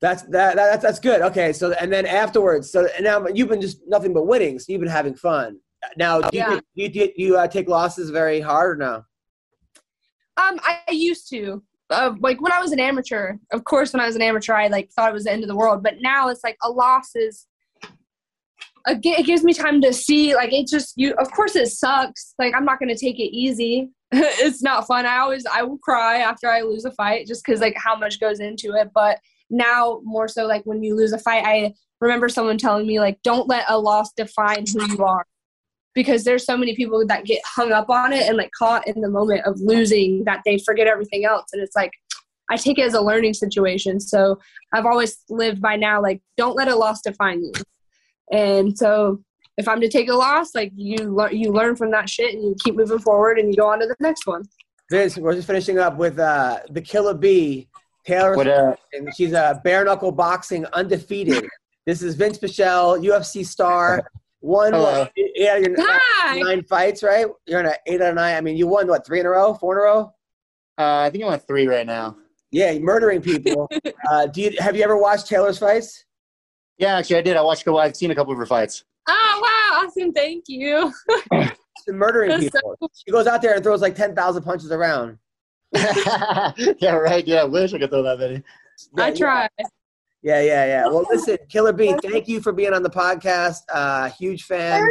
that's 0.00 0.22
that, 0.22 0.54
that 0.54 0.70
that's 0.70 0.82
that's 0.82 0.98
good. 1.00 1.20
Okay, 1.22 1.52
so 1.52 1.72
and 1.72 1.92
then 1.92 2.06
afterwards, 2.06 2.70
so 2.70 2.86
and 2.96 3.04
now 3.04 3.26
you've 3.26 3.48
been 3.48 3.60
just 3.60 3.80
nothing 3.88 4.12
but 4.14 4.26
winning. 4.28 4.58
So 4.60 4.66
you've 4.72 4.80
been 4.80 4.88
having 4.88 5.14
fun. 5.14 5.58
Now, 5.96 6.20
do 6.20 6.36
you, 6.36 6.42
Yeah. 6.42 6.54
do 6.54 6.62
you, 6.74 6.88
do 6.88 6.98
you, 7.00 7.06
do 7.06 7.22
you 7.22 7.36
uh, 7.38 7.48
take 7.48 7.68
losses 7.68 8.10
very 8.10 8.40
hard 8.40 8.76
or 8.76 8.76
no? 8.76 8.94
Um, 10.36 10.60
I 10.62 10.78
used 10.90 11.28
to. 11.30 11.62
Like 11.90 12.40
when 12.40 12.52
I 12.52 12.60
was 12.60 12.72
an 12.72 12.80
amateur, 12.80 13.34
of 13.52 13.64
course, 13.64 13.92
when 13.92 14.00
I 14.00 14.06
was 14.06 14.16
an 14.16 14.22
amateur, 14.22 14.54
I 14.54 14.68
like 14.68 14.90
thought 14.92 15.10
it 15.10 15.14
was 15.14 15.24
the 15.24 15.32
end 15.32 15.42
of 15.42 15.48
the 15.48 15.56
world. 15.56 15.82
But 15.82 16.00
now 16.00 16.28
it's 16.28 16.44
like 16.44 16.56
a 16.62 16.70
loss 16.70 17.14
is. 17.14 17.46
It 18.86 19.26
gives 19.26 19.44
me 19.44 19.52
time 19.52 19.82
to 19.82 19.92
see. 19.92 20.34
Like 20.34 20.52
it 20.52 20.68
just 20.68 20.94
you. 20.96 21.12
Of 21.14 21.30
course, 21.32 21.56
it 21.56 21.68
sucks. 21.68 22.34
Like 22.38 22.54
I'm 22.56 22.64
not 22.64 22.78
gonna 22.78 22.96
take 22.96 23.18
it 23.18 23.34
easy. 23.36 23.90
it's 24.12 24.62
not 24.62 24.86
fun. 24.86 25.06
I 25.06 25.18
always 25.18 25.44
I 25.46 25.62
will 25.62 25.78
cry 25.78 26.18
after 26.18 26.48
I 26.48 26.62
lose 26.62 26.84
a 26.84 26.92
fight 26.92 27.26
just 27.26 27.44
because 27.44 27.60
like 27.60 27.76
how 27.76 27.96
much 27.96 28.20
goes 28.20 28.40
into 28.40 28.72
it. 28.74 28.90
But 28.94 29.18
now 29.50 30.00
more 30.04 30.28
so 30.28 30.46
like 30.46 30.64
when 30.64 30.82
you 30.82 30.96
lose 30.96 31.12
a 31.12 31.18
fight, 31.18 31.44
I 31.44 31.74
remember 32.00 32.28
someone 32.28 32.56
telling 32.56 32.86
me 32.86 33.00
like 33.00 33.20
don't 33.22 33.48
let 33.48 33.66
a 33.68 33.78
loss 33.78 34.12
define 34.12 34.64
who 34.72 34.86
you 34.86 35.04
are 35.04 35.26
because 35.94 36.24
there's 36.24 36.44
so 36.44 36.56
many 36.56 36.74
people 36.76 37.04
that 37.06 37.24
get 37.24 37.40
hung 37.44 37.72
up 37.72 37.90
on 37.90 38.12
it 38.12 38.28
and 38.28 38.36
like 38.36 38.50
caught 38.56 38.86
in 38.86 39.00
the 39.00 39.08
moment 39.08 39.42
of 39.46 39.58
losing 39.60 40.24
that 40.24 40.40
they 40.44 40.58
forget 40.58 40.86
everything 40.86 41.24
else 41.24 41.46
and 41.52 41.62
it's 41.62 41.74
like 41.76 41.92
i 42.50 42.56
take 42.56 42.78
it 42.78 42.82
as 42.82 42.94
a 42.94 43.00
learning 43.00 43.34
situation 43.34 43.98
so 44.00 44.38
i've 44.72 44.86
always 44.86 45.18
lived 45.28 45.60
by 45.60 45.76
now 45.76 46.00
like 46.00 46.20
don't 46.36 46.56
let 46.56 46.68
a 46.68 46.74
loss 46.76 47.00
define 47.02 47.42
you 47.42 47.52
and 48.32 48.76
so 48.76 49.20
if 49.58 49.66
i'm 49.66 49.80
to 49.80 49.88
take 49.88 50.08
a 50.08 50.14
loss 50.14 50.54
like 50.54 50.72
you 50.74 50.96
lear- 51.14 51.32
you 51.32 51.52
learn 51.52 51.74
from 51.74 51.90
that 51.90 52.08
shit 52.08 52.34
and 52.34 52.42
you 52.42 52.54
keep 52.62 52.76
moving 52.76 52.98
forward 52.98 53.38
and 53.38 53.48
you 53.48 53.56
go 53.56 53.68
on 53.68 53.80
to 53.80 53.86
the 53.86 53.96
next 54.00 54.26
one 54.26 54.42
Vinc, 54.92 55.18
we're 55.18 55.34
just 55.34 55.46
finishing 55.46 55.78
up 55.78 55.96
with 55.98 56.18
uh, 56.18 56.58
the 56.70 56.80
Killa 56.80 57.14
Bee, 57.14 57.68
Taylor, 58.04 58.36
What 58.36 58.48
uh, 58.48 58.74
and 58.92 59.08
she's 59.16 59.32
a 59.32 59.60
bare 59.62 59.84
knuckle 59.84 60.10
boxing 60.10 60.66
undefeated. 60.72 61.46
this 61.86 62.02
is 62.02 62.16
Vinc 62.16 62.40
Pichel, 62.40 63.00
UFC 63.00 63.46
star. 63.46 64.10
Won 64.42 64.72
Hello. 64.72 65.00
what, 65.00 65.12
yeah, 65.16 65.56
your 65.56 65.74
Hi. 65.78 66.38
nine 66.38 66.62
fights, 66.64 67.02
right? 67.02 67.26
You're 67.46 67.60
in 67.60 67.66
a 67.66 67.74
eight 67.86 68.00
out 68.00 68.10
of 68.10 68.14
nine. 68.14 68.36
I 68.36 68.40
mean, 68.40 68.56
you 68.56 68.66
won 68.66 68.86
what 68.86 69.04
three 69.04 69.20
in 69.20 69.26
a 69.26 69.30
row, 69.30 69.54
four 69.54 69.74
in 69.74 69.80
a 69.80 69.82
row? 69.82 70.14
uh, 70.78 71.00
I 71.00 71.10
think 71.10 71.24
I'm 71.24 71.30
on 71.30 71.38
three 71.40 71.66
right 71.66 71.86
now. 71.86 72.16
Yeah, 72.50 72.76
murdering 72.78 73.20
people. 73.20 73.70
uh, 74.10 74.26
do 74.26 74.40
you 74.40 74.52
have 74.58 74.74
you 74.76 74.82
ever 74.82 74.96
watched 74.96 75.26
Taylor's 75.26 75.58
fights? 75.58 76.04
Yeah, 76.78 76.96
actually, 76.96 77.16
I 77.16 77.22
did. 77.22 77.36
I 77.36 77.42
watched. 77.42 77.62
a 77.62 77.64
couple- 77.66 77.80
I've 77.80 77.94
seen 77.96 78.10
a 78.10 78.14
couple 78.14 78.32
of 78.32 78.38
her 78.38 78.46
fights. 78.46 78.84
oh 79.08 79.40
wow 79.42 79.82
awesome 79.86 80.12
thank 80.12 80.44
you 80.46 80.92
She's 81.32 81.94
murdering 81.94 82.28
That's 82.30 82.44
so 82.44 82.50
people. 82.72 82.90
She 82.94 83.10
goes 83.10 83.26
out 83.26 83.40
there 83.42 83.54
and 83.54 83.62
throws 83.62 83.80
like 83.82 83.94
ten 83.94 84.14
thousand 84.14 84.42
punches 84.42 84.70
around. 84.72 85.18
yeah, 85.74 86.92
right. 86.92 87.26
Yeah, 87.26 87.42
I 87.42 87.44
wish 87.44 87.72
I 87.72 87.78
could 87.78 87.90
throw 87.90 88.02
that 88.02 88.18
many. 88.18 88.42
Yeah, 88.96 89.04
i 89.04 89.10
try 89.12 89.48
Yeah, 89.58 89.66
yeah, 90.22 90.40
yeah. 90.42 90.66
Yeah. 90.66 90.86
Well, 90.86 91.04
listen, 91.10 91.38
Killa 91.48 91.72
Bee, 91.72 91.94
thank 92.02 92.28
you 92.28 92.40
for 92.40 92.52
being 92.52 92.72
on 92.74 92.82
the 92.82 92.90
podcast. 92.90 93.60
Uh, 93.72 94.10
huge 94.10 94.44
fan. 94.44 94.86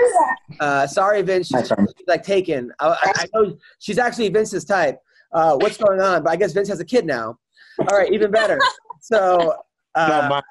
Uh, 0.59 0.87
sorry, 0.87 1.21
Vinc. 1.23 1.45
She's, 1.45 1.67
she's 1.67 2.07
like 2.07 2.23
taken. 2.23 2.71
I, 2.79 2.87
I, 2.89 3.11
I 3.15 3.25
know 3.33 3.57
she's 3.79 3.97
actually 3.97 4.29
Vinc's 4.31 4.63
type. 4.65 4.99
Uh, 5.31 5.55
what's 5.57 5.77
going 5.77 6.01
on? 6.01 6.23
But 6.23 6.31
I 6.31 6.35
guess 6.35 6.53
Vinc 6.53 6.67
has 6.67 6.79
a 6.79 6.85
kid 6.85 7.05
now. 7.05 7.37
All 7.79 7.97
right, 7.97 8.11
even 8.11 8.31
better. 8.31 8.59
So 9.01 9.53
Not 9.95 10.11
uh, 10.23 10.27
mine. 10.29 10.41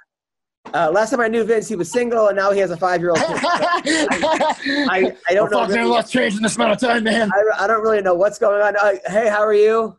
uh, 0.73 0.91
last 0.93 1.11
time 1.11 1.21
I 1.21 1.29
knew 1.29 1.45
Vinc, 1.45 1.69
he 1.69 1.77
was 1.77 1.91
single, 1.91 2.29
and 2.29 2.37
now 2.37 2.53
he 2.53 2.61
has 2.61 2.71
a 2.71 2.77
five-year-old 2.77 3.19
kid. 3.19 3.27
I, 3.43 5.13
I 5.29 5.35
don't 5.35 5.51
know. 5.51 5.61
Fuck, 5.61 5.69
really- 5.71 5.83
a 5.83 5.87
lot's 5.89 6.11
changed 6.11 6.37
in 6.37 6.43
this 6.43 6.57
amount 6.57 6.73
of 6.73 6.79
time, 6.81 7.05
man. 7.05 7.31
I, 7.33 7.65
I 7.65 7.67
don't 7.67 7.83
really 7.83 8.01
know 8.01 8.15
what's 8.15 8.39
going 8.39 8.63
on. 8.63 8.77
Uh, 8.77 8.95
hey, 9.11 9.29
how 9.29 9.41
are 9.41 9.53
you? 9.55 9.97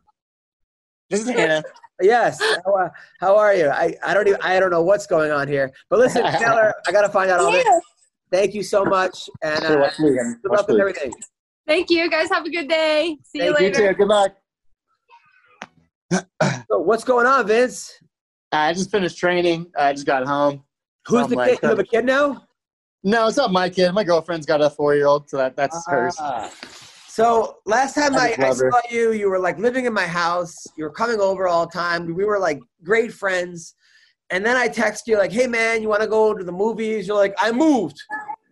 This 1.10 1.22
is 1.22 1.30
Hannah. 1.30 1.64
Yes. 2.02 2.42
How, 2.66 2.74
uh, 2.74 2.90
how 3.20 3.36
are 3.38 3.54
you? 3.54 3.70
I, 3.70 3.96
I 4.04 4.14
don't 4.14 4.28
even 4.28 4.40
I 4.42 4.60
don't 4.60 4.72
know 4.72 4.84
what's 4.84 5.06
going 5.06 5.32
on 5.32 5.48
here. 5.48 5.72
But 5.90 6.00
listen, 6.00 6.24
Taylor, 6.40 6.74
I 6.88 6.92
got 6.92 7.02
to 7.02 7.10
find 7.10 7.30
out 7.30 7.40
all 7.40 7.52
this. 7.52 7.66
Thank 8.32 8.54
you 8.54 8.64
so 8.64 8.86
much, 8.86 9.28
and 9.42 9.66
uh, 9.66 9.78
watch 9.80 10.00
me 10.00 10.10
again. 10.10 10.40
good 10.44 10.52
luck 10.52 10.68
with 10.68 10.80
everything. 10.80 11.12
thank 11.66 11.90
you 11.90 12.08
guys 12.12 12.30
have 12.30 12.46
a 12.46 12.50
good 12.50 12.68
day 12.68 13.18
see 13.24 13.44
you 13.44 13.54
Thank 13.56 13.60
you 13.60 13.66
later 13.66 13.82
You 13.82 13.90
too. 13.90 13.96
Good 13.96 14.08
luck. 14.08 14.36
So, 16.70 16.80
what's 16.80 17.04
going 17.04 17.26
on, 17.26 17.48
Vinc? 17.48 17.90
I 18.52 18.74
just 18.74 18.92
finished 18.92 19.18
training. 19.18 19.68
I 19.78 19.94
just 19.94 20.06
got 20.06 20.26
home. 20.26 20.64
Who's 21.08 21.28
the 21.28 21.36
my 21.36 21.50
kid? 21.50 21.60
You 21.62 21.70
have 21.70 21.80
a 21.80 21.84
kid 21.84 22.06
now? 22.06 22.48
No, 23.04 23.28
it's 23.28 23.38
not 23.38 23.52
my 23.52 23.70
kid. 23.70 23.92
My 23.94 24.04
girlfriend's 24.04 24.46
got 24.46 24.62
a 24.62 24.70
four-year-old, 24.70 25.30
so 25.30 25.38
that, 25.38 25.56
that's 25.56 25.88
hers. 25.88 26.20
So 27.20 27.58
last 27.66 27.96
time 27.96 28.16
I 28.16 28.34
I, 28.40 28.48
I 28.48 28.52
saw 28.54 28.80
you, 28.90 29.12
you 29.12 29.30
were 29.30 29.40
like 29.40 29.60
living 29.60 29.84
in 29.84 29.92
my 29.92 30.08
house. 30.08 30.56
You 30.78 30.86
were 30.86 30.90
coming 30.90 31.20
over 31.20 31.50
all 31.50 31.66
the 31.66 31.72
time. 31.74 32.16
We 32.16 32.24
were 32.24 32.40
like 32.40 32.62
great 32.82 33.12
friends. 33.12 33.76
And 34.30 34.46
then 34.46 34.56
I 34.56 34.70
text 34.70 35.06
you 35.06 35.18
like, 35.18 35.34
"Hey 35.34 35.46
man, 35.46 35.82
you 35.82 35.90
want 35.90 36.02
to 36.02 36.08
go 36.08 36.34
to 36.34 36.46
the 36.46 36.52
movies?" 36.54 37.08
You're 37.08 37.18
like, 37.18 37.36
"I 37.42 37.52
moved." 37.52 37.98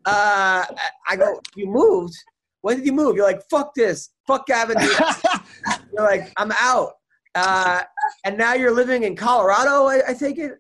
Uh, 0.06 0.66
I- 0.68 0.90
I 1.10 1.16
go, 1.16 1.40
"You 1.56 1.68
moved? 1.68 2.14
When 2.60 2.76
did 2.78 2.86
you 2.86 2.92
move?" 2.92 3.16
You're 3.16 3.24
like, 3.26 3.42
"Fuck 3.50 3.74
this, 3.74 4.10
fuck 4.28 4.46
Gavin." 4.48 4.76
You're 5.94 6.04
like, 6.04 6.34
"I'm 6.36 6.52
out." 6.60 6.94
Uh, 7.36 7.84
and 8.26 8.38
now 8.38 8.54
you're 8.54 8.74
living 8.74 9.04
in 9.04 9.16
Colorado. 9.16 9.86
I, 9.86 10.02
I 10.10 10.14
take 10.14 10.40
it. 10.40 10.58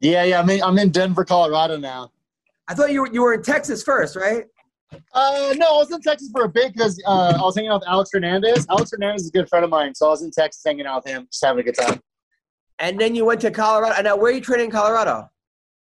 yeah, 0.00 0.24
yeah. 0.24 0.40
I'm 0.40 0.48
in, 0.48 0.62
I'm 0.62 0.78
in 0.78 0.90
Denver, 0.90 1.24
Colorado 1.26 1.76
now. 1.76 2.12
I 2.68 2.74
thought 2.74 2.92
you 2.92 3.02
were 3.02 3.12
you 3.12 3.20
were 3.20 3.34
in 3.34 3.42
Texas 3.42 3.82
first, 3.82 4.16
right? 4.16 4.46
Uh, 5.14 5.54
no, 5.56 5.66
I 5.66 5.78
was 5.78 5.90
in 5.90 6.00
Texas 6.00 6.30
for 6.32 6.44
a 6.44 6.48
bit 6.48 6.72
because 6.72 7.02
uh, 7.06 7.34
I 7.36 7.42
was 7.42 7.54
hanging 7.54 7.70
out 7.70 7.80
with 7.80 7.88
Alex 7.88 8.10
Hernandez. 8.12 8.66
Alex 8.70 8.90
Hernandez 8.92 9.22
is 9.22 9.28
a 9.28 9.32
good 9.32 9.48
friend 9.48 9.64
of 9.64 9.70
mine, 9.70 9.94
so 9.94 10.06
I 10.06 10.10
was 10.10 10.22
in 10.22 10.30
Texas 10.30 10.62
hanging 10.64 10.86
out 10.86 11.04
with 11.04 11.12
him, 11.12 11.26
just 11.30 11.44
having 11.44 11.60
a 11.60 11.62
good 11.62 11.76
time. 11.76 12.00
And 12.78 12.98
then 13.00 13.14
you 13.14 13.24
went 13.24 13.40
to 13.42 13.50
Colorado. 13.50 13.94
And 13.96 14.04
now, 14.04 14.16
where 14.16 14.32
are 14.32 14.34
you 14.34 14.40
training 14.40 14.66
in 14.66 14.70
Colorado? 14.72 15.28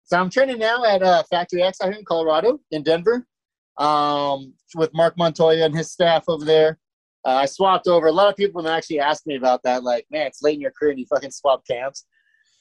So 0.04 0.20
I'm 0.20 0.30
training 0.30 0.60
now 0.60 0.84
at 0.84 1.02
uh, 1.02 1.24
Factory 1.30 1.64
X 1.64 1.80
out 1.82 1.90
here 1.90 2.00
in 2.00 2.06
Colorado, 2.06 2.60
in 2.72 2.84
Denver, 2.84 3.26
um, 3.78 4.54
with 4.76 4.92
Marc 4.94 5.18
Montoya 5.18 5.66
and 5.66 5.76
his 5.76 5.92
staff 5.92 6.26
over 6.28 6.44
there. 6.44 6.78
Uh, 7.26 7.36
I 7.36 7.46
swapped 7.46 7.88
over. 7.88 8.08
A 8.08 8.12
lot 8.12 8.30
of 8.30 8.36
people 8.36 8.62
have 8.64 8.72
actually 8.72 9.00
asked 9.00 9.26
me 9.26 9.36
about 9.36 9.62
that. 9.64 9.84
Like, 9.84 10.06
man, 10.12 10.28
it's 10.28 10.42
late 10.42 10.56
in 10.56 10.62
your 10.62 10.72
career 10.72 10.92
and 10.92 11.00
you 11.00 11.06
fucking 11.06 11.32
swap 11.32 11.66
camps. 11.66 12.06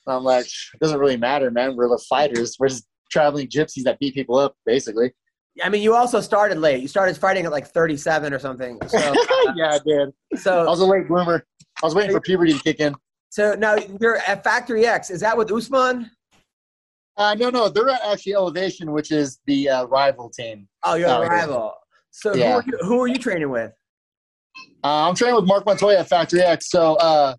And 0.06 0.14
I'm 0.14 0.24
like, 0.24 0.46
it 0.46 0.80
doesn't 0.80 0.98
really 0.98 1.16
matter, 1.16 1.50
man. 1.50 1.76
We're 1.76 1.88
the 1.88 2.02
fighters. 2.08 2.56
We're 2.58 2.68
just 2.68 2.86
traveling 3.10 3.48
gypsies 3.48 3.84
that 3.84 3.98
beat 3.98 4.14
people 4.14 4.36
up, 4.36 4.54
basically. 4.64 5.12
I 5.62 5.68
mean, 5.68 5.82
you 5.82 5.94
also 5.94 6.20
started 6.20 6.58
late. 6.58 6.80
You 6.80 6.88
started 6.88 7.16
fighting 7.16 7.44
at 7.44 7.52
like 7.52 7.66
37 7.66 8.32
or 8.32 8.38
something. 8.38 8.78
So, 8.86 8.98
yeah, 9.56 9.72
I 9.74 9.78
did. 9.84 10.12
So 10.40 10.60
I 10.60 10.70
was 10.70 10.80
a 10.80 10.86
late 10.86 11.08
bloomer. 11.08 11.44
I 11.82 11.86
was 11.86 11.94
waiting 11.94 12.12
for 12.12 12.20
puberty 12.20 12.52
to 12.52 12.58
kick 12.62 12.80
in. 12.80 12.94
so 13.30 13.54
now 13.54 13.76
you're 14.00 14.16
at 14.18 14.44
Factory 14.44 14.86
X. 14.86 15.10
Is 15.10 15.20
that 15.20 15.36
with 15.36 15.50
Usman? 15.50 16.10
Uh, 17.16 17.34
no, 17.34 17.50
no, 17.50 17.68
they're 17.68 17.90
at 17.90 18.00
actually 18.04 18.34
Elevation, 18.34 18.92
which 18.92 19.10
is 19.10 19.40
the 19.46 19.68
uh, 19.68 19.84
rival 19.84 20.30
team. 20.30 20.68
Oh, 20.84 20.94
you're 20.94 21.08
a 21.08 21.20
yeah. 21.20 21.26
rival. 21.26 21.74
So 22.10 22.34
Yeah. 22.34 22.52
who, 22.52 22.58
are 22.58 22.64
you, 22.66 22.78
who 22.82 23.02
are 23.02 23.08
you 23.08 23.18
training 23.18 23.50
with? 23.50 23.72
Uh, 24.82 25.08
I'm 25.08 25.14
training 25.14 25.36
with 25.36 25.44
Marc 25.46 25.66
Montoya 25.66 25.98
at 26.00 26.08
Factory 26.08 26.40
X. 26.40 26.70
So 26.70 26.94
uh, 26.94 27.34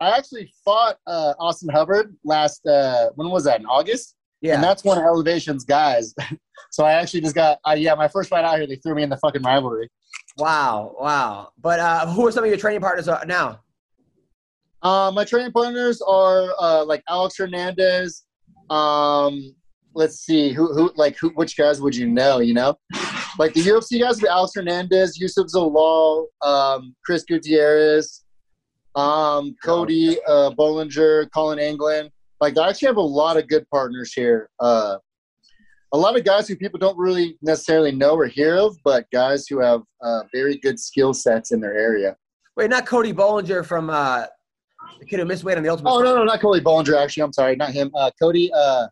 I 0.00 0.16
actually 0.16 0.52
fought 0.64 0.96
uh, 1.06 1.34
Austin 1.38 1.68
Hubbard 1.68 2.16
last, 2.24 2.66
uh, 2.66 3.10
when 3.14 3.30
was 3.30 3.44
that, 3.44 3.60
in 3.60 3.66
August? 3.66 4.16
And 4.42 4.64
that's 4.64 4.84
one 4.84 4.98
of 4.98 5.04
Elevation's 5.04 5.64
guys. 5.64 6.14
so 6.70 6.84
I 6.84 6.92
actually 6.92 7.20
just 7.20 7.34
got, 7.34 7.58
uh, 7.66 7.74
yeah, 7.76 7.94
my 7.94 8.08
first 8.08 8.30
fight 8.30 8.44
out 8.44 8.56
here, 8.56 8.66
they 8.66 8.76
threw 8.76 8.94
me 8.94 9.02
in 9.02 9.10
the 9.10 9.16
fucking 9.18 9.42
rivalry. 9.42 9.88
Wow. 10.38 10.96
Wow. 10.98 11.50
But 11.60 11.80
uh, 11.80 12.06
who 12.06 12.26
are 12.26 12.32
some 12.32 12.44
of 12.44 12.48
your 12.48 12.58
training 12.58 12.80
partners 12.80 13.08
uh, 13.08 13.22
now? 13.24 13.60
Uh, 14.82 15.12
my 15.14 15.24
training 15.24 15.52
partners 15.52 16.00
are 16.00 16.54
uh, 16.58 16.84
like 16.84 17.02
Alex 17.08 17.36
Hernandez. 17.36 18.24
Um, 18.70 19.54
let's 19.94 20.20
see, 20.20 20.52
who, 20.52 20.72
who, 20.72 20.92
like, 20.96 21.18
who, 21.18 21.30
which 21.30 21.56
guys 21.56 21.80
would 21.82 21.94
you 21.94 22.06
know? 22.06 22.38
You 22.38 22.54
know, 22.54 22.78
like 23.38 23.52
the 23.54 23.60
UFC 23.60 24.00
guys 24.00 24.16
would 24.16 24.22
be 24.22 24.28
Alex 24.28 24.52
Hernandez, 24.54 25.18
Youssef 25.20 25.48
Zalal, 25.48 26.26
um, 26.42 26.94
Chris 27.04 27.24
Gutierrez, 27.24 28.24
um, 28.94 29.54
Cody 29.62 30.18
uh, 30.26 30.50
Bollinger, 30.50 31.28
Colin 31.32 31.58
Anglin. 31.58 32.10
Like, 32.40 32.56
I 32.56 32.68
actually 32.68 32.86
have 32.86 32.96
a 32.96 33.02
lot 33.02 33.36
of 33.36 33.48
good 33.48 33.68
partners 33.70 34.12
here. 34.12 34.48
Uh, 34.58 34.96
a 35.92 35.98
lot 35.98 36.16
of 36.16 36.24
guys 36.24 36.48
who 36.48 36.56
people 36.56 36.78
don't 36.78 36.96
really 36.96 37.36
necessarily 37.42 37.92
know 37.92 38.14
or 38.14 38.26
hear 38.26 38.56
of, 38.56 38.76
but 38.84 39.10
guys 39.12 39.46
who 39.46 39.60
have 39.60 39.82
uh, 40.02 40.22
very 40.32 40.56
good 40.56 40.78
skill 40.78 41.12
sets 41.12 41.52
in 41.52 41.60
their 41.60 41.74
area. 41.74 42.16
Wait, 42.56 42.70
not 42.70 42.86
Cody 42.86 43.12
Bollinger 43.12 43.64
from 43.64 43.90
uh, 43.90 44.26
the 44.98 45.04
kid 45.04 45.18
who 45.18 45.24
missed 45.24 45.44
weight 45.44 45.56
on 45.56 45.62
the 45.62 45.68
Ultimate. 45.68 45.90
Oh 45.90 46.00
no, 46.00 46.14
no, 46.14 46.24
not 46.24 46.40
Cody 46.40 46.62
Bollinger. 46.62 46.96
Actually, 47.02 47.24
I'm 47.24 47.32
sorry, 47.32 47.56
not 47.56 47.70
him. 47.70 47.90
Uh, 47.94 48.10
Cody. 48.20 48.52
Uh, 48.52 48.86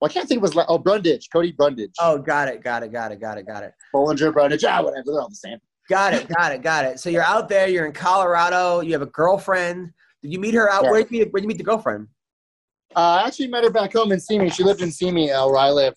well, 0.00 0.08
I 0.10 0.12
can't 0.12 0.28
think 0.28 0.42
of 0.42 0.50
his. 0.50 0.64
Oh, 0.68 0.78
Brundage. 0.78 1.28
Cody 1.32 1.52
Brundage. 1.52 1.92
Oh, 2.00 2.18
got 2.18 2.48
it. 2.48 2.62
Got 2.62 2.82
it. 2.82 2.90
Got 2.90 3.12
it. 3.12 3.20
Got 3.20 3.38
it. 3.38 3.46
Got 3.46 3.62
it. 3.62 3.72
Bollinger, 3.94 4.32
Brundage. 4.32 4.64
Ah, 4.64 4.82
whatever. 4.82 5.04
They're 5.06 5.20
all 5.20 5.28
the 5.28 5.34
same. 5.34 5.58
Got 5.88 6.14
it. 6.14 6.28
Got 6.28 6.52
it. 6.52 6.62
Got 6.62 6.84
it. 6.86 7.00
So 7.00 7.10
you're 7.10 7.22
out 7.22 7.48
there. 7.48 7.68
You're 7.68 7.86
in 7.86 7.92
Colorado. 7.92 8.80
You 8.80 8.92
have 8.92 9.02
a 9.02 9.06
girlfriend. 9.06 9.90
Did 10.22 10.32
you 10.32 10.38
meet 10.38 10.54
her 10.54 10.70
out? 10.70 10.84
Yeah. 10.84 10.90
Where'd 10.90 11.10
you 11.10 11.20
meet, 11.20 11.32
where'd 11.32 11.44
you 11.44 11.48
meet 11.48 11.58
the 11.58 11.64
girlfriend? 11.64 12.08
Uh, 12.96 13.20
I 13.22 13.26
actually 13.26 13.46
met 13.46 13.62
her 13.62 13.70
back 13.70 13.92
home 13.92 14.10
in 14.10 14.18
Simi. 14.18 14.50
She 14.50 14.64
lived 14.64 14.82
in 14.82 14.90
Simi, 14.90 15.30
uh, 15.30 15.46
where 15.46 15.58
I 15.58 15.70
live, 15.70 15.94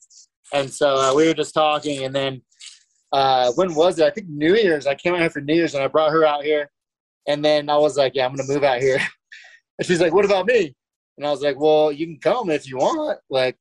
and 0.53 0.69
so 0.69 0.95
uh, 0.95 1.13
we 1.15 1.27
were 1.27 1.33
just 1.33 1.53
talking. 1.53 2.03
And 2.05 2.13
then 2.13 2.41
uh, 3.11 3.51
when 3.53 3.73
was 3.73 3.97
it? 3.97 4.05
I 4.05 4.11
think 4.11 4.27
New 4.29 4.55
Year's. 4.55 4.85
I 4.85 4.93
came 4.93 5.15
out 5.15 5.21
here 5.21 5.29
for 5.31 5.41
New 5.41 5.55
Year's, 5.55 5.73
and 5.73 5.83
I 5.83 5.87
brought 5.87 6.11
her 6.11 6.23
out 6.23 6.43
here. 6.43 6.69
And 7.27 7.43
then 7.43 7.67
I 7.67 7.77
was 7.77 7.97
like, 7.97 8.13
"Yeah, 8.13 8.25
I'm 8.25 8.35
gonna 8.35 8.47
move 8.47 8.63
out 8.63 8.79
here." 8.79 8.97
and 9.79 9.87
she's 9.87 10.01
like, 10.01 10.13
"What 10.13 10.25
about 10.25 10.45
me?" 10.45 10.75
And 11.17 11.25
I 11.25 11.31
was 11.31 11.41
like, 11.41 11.59
"Well, 11.59 11.91
you 11.91 12.05
can 12.05 12.19
come 12.19 12.51
if 12.51 12.69
you 12.69 12.77
want. 12.77 13.19
Like, 13.27 13.57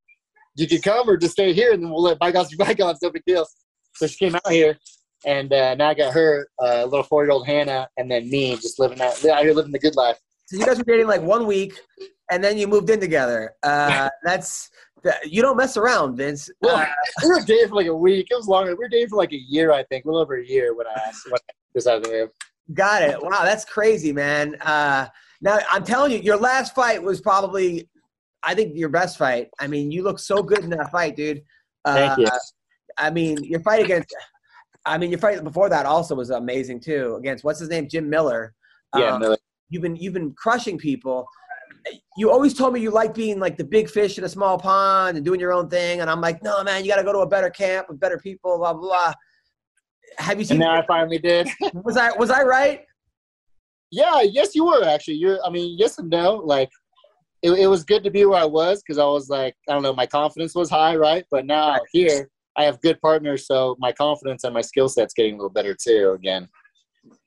you 0.57 0.69
can 0.69 0.83
come 0.83 1.09
or 1.09 1.17
just 1.17 1.33
stay 1.33 1.55
here, 1.55 1.73
and 1.73 1.83
then 1.83 1.91
we'll 1.91 2.03
let 2.03 2.19
bygones 2.19 2.51
be 2.51 2.57
bygones. 2.63 2.99
No 3.01 3.11
big 3.11 3.25
deal." 3.27 3.47
So 3.95 4.07
she 4.07 4.17
came 4.17 4.35
out 4.35 4.51
here, 4.51 4.79
and 5.25 5.51
uh, 5.55 5.75
now 5.77 5.89
I 5.89 5.95
got 5.95 6.13
her, 6.13 6.49
uh, 6.63 6.85
little 6.85 7.03
four-year-old 7.03 7.47
Hannah, 7.47 7.89
and 7.97 8.11
then 8.11 8.29
me, 8.29 8.57
just 8.57 8.79
living 8.79 9.01
out, 9.01 9.25
out 9.25 9.43
here 9.43 9.55
living 9.55 9.73
the 9.73 9.79
good 9.79 9.97
life. 9.97 10.19
So 10.47 10.59
you 10.59 10.67
guys 10.67 10.77
were 10.77 10.85
dating 10.85 11.07
like 11.07 11.23
one 11.23 11.47
week, 11.47 11.79
and 12.33 12.43
then 12.43 12.57
you 12.59 12.67
moved 12.67 12.89
in 12.91 12.99
together. 13.01 13.55
Uh, 13.63 14.09
that's 14.25 14.71
that, 15.05 15.31
you 15.31 15.43
don't 15.43 15.57
mess 15.57 15.77
around, 15.77 16.17
Vinc. 16.19 16.49
Well, 16.61 16.77
Uh, 16.77 16.87
we 17.23 17.29
were 17.29 17.41
dating 17.41 17.69
for 17.69 17.75
like 17.77 17.87
a 17.89 17.95
week. 17.95 18.29
It 18.31 18.35
was 18.35 18.47
longer. 18.49 18.71
We 18.71 18.77
were 18.85 18.89
dating 18.89 19.09
for 19.09 19.17
like 19.17 19.33
a 19.33 19.37
year, 19.49 19.73
I 19.73 19.83
think, 19.85 20.05
a 20.05 20.09
little 20.09 20.21
over 20.23 20.37
a 20.39 20.47
year 20.47 20.75
when 20.75 20.87
I 20.87 20.93
asked 21.07 21.27
when 21.27 21.35
I 21.35 21.53
decided 21.75 22.05
to 22.05 22.11
move. 22.11 22.31
got 22.75 23.03
it. 23.03 23.17
Wow, 23.23 23.43
that's 23.45 23.65
crazy, 23.65 24.13
man. 24.13 24.55
Uh, 24.63 25.07
now 25.41 25.59
I'm 25.71 25.85
telling 25.85 26.13
you, 26.13 26.19
your 26.19 26.37
last 26.37 26.75
fight 26.75 27.03
was 27.03 27.21
probably, 27.21 27.89
I 28.45 28.55
think, 28.55 28.77
your 28.77 28.89
best 28.89 29.19
fight. 29.19 29.49
I 29.59 29.67
mean, 29.67 29.91
you 29.91 30.03
look 30.05 30.19
so 30.19 30.43
good 30.43 30.61
in 30.61 30.71
that 30.71 30.91
fight, 30.93 31.17
dude. 31.17 31.43
Uh, 31.85 31.95
Thank 32.17 32.19
you. 32.21 32.29
I 32.97 33.11
mean, 33.11 33.43
your 33.43 33.61
fight 33.61 33.85
against, 33.85 34.15
I 34.87 34.99
mean, 34.99 35.11
your 35.11 35.19
fight 35.19 35.43
before 35.43 35.69
that 35.69 35.85
also 35.87 36.15
was 36.15 36.31
amazing 36.31 36.79
too. 36.81 37.17
Against 37.17 37.43
what's 37.43 37.59
his 37.59 37.69
name, 37.71 37.89
Jim 37.89 38.09
Miller. 38.09 38.55
Yeah, 38.97 39.15
Um, 39.15 39.21
Miller. 39.21 39.37
you've 39.71 39.83
been 39.83 39.97
you've 39.97 40.13
been 40.15 40.33
crushing 40.35 40.79
people. 40.79 41.27
You 42.17 42.31
always 42.31 42.55
told 42.55 42.75
me 42.75 42.81
you 42.81 42.91
like 42.91 43.15
being 43.15 43.39
like 43.41 43.57
the 43.57 43.65
big 43.65 43.89
fish 43.89 44.19
in 44.19 44.25
a 44.25 44.29
small 44.29 44.59
pond 44.59 45.17
and 45.17 45.25
doing 45.25 45.41
your 45.41 45.53
own 45.53 45.69
thing, 45.69 46.01
and 46.01 46.11
I'm 46.11 46.21
like, 46.21 46.43
no, 46.43 46.63
man, 46.63 46.85
you 46.85 46.91
got 46.91 46.97
to 46.97 47.05
go 47.05 47.13
to 47.13 47.21
a 47.21 47.27
better 47.27 47.51
camp 47.51 47.89
with 47.89 47.99
better 47.99 48.19
people, 48.19 48.59
blah 48.59 48.73
blah. 48.73 48.83
blah. 48.83 49.13
Have 50.19 50.41
you 50.41 50.47
And 50.51 50.59
now 50.59 50.73
I 50.81 50.87
finally 50.89 51.19
did. 51.19 51.49
Was 51.85 51.97
I 51.97 52.11
was 52.17 52.31
I 52.31 52.43
right? 52.43 52.83
yeah, 53.91 54.23
yes, 54.23 54.55
you 54.55 54.65
were 54.67 54.85
actually. 54.85 55.15
You're. 55.15 55.39
I 55.45 55.51
mean, 55.51 55.77
yes 55.79 55.99
and 55.99 56.11
no. 56.11 56.37
Like, 56.37 56.71
it, 57.43 57.53
it 57.53 57.67
was 57.67 57.85
good 57.85 58.05
to 58.05 58.11
be 58.11 58.25
where 58.25 58.41
I 58.41 58.45
was 58.45 58.83
because 58.83 58.99
I 58.99 59.05
was 59.05 59.29
like, 59.29 59.55
I 59.69 59.73
don't 59.73 59.83
know, 59.83 59.95
my 59.95 60.07
confidence 60.07 60.55
was 60.55 60.71
high, 60.71 60.97
right? 60.97 61.25
But 61.31 61.47
now 61.47 61.79
here, 61.93 62.29
I 62.57 62.65
have 62.65 62.81
good 62.83 63.01
partners, 63.01 63.47
so 63.47 63.77
my 63.79 63.93
confidence 63.93 64.45
and 64.45 64.55
my 64.55 64.61
skill 64.61 64.89
set's 64.89 65.15
getting 65.15 65.35
a 65.35 65.37
little 65.37 65.51
better 65.51 65.75
too. 65.75 66.13
Again. 66.19 66.49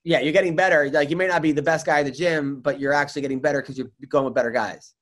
Yeah, 0.04 0.20
you're 0.20 0.34
getting 0.34 0.56
better. 0.56 0.90
Like 0.90 1.10
you 1.10 1.16
may 1.16 1.28
not 1.28 1.42
be 1.42 1.52
the 1.52 1.62
best 1.62 1.86
guy 1.86 2.00
at 2.00 2.06
the 2.06 2.12
gym, 2.12 2.62
but 2.62 2.80
you're 2.80 2.94
actually 2.94 3.22
getting 3.24 3.40
better 3.40 3.62
because 3.62 3.78
you're 3.78 3.92
going 4.10 4.26
with 4.26 4.34
better 4.34 4.52
guys. 4.52 4.94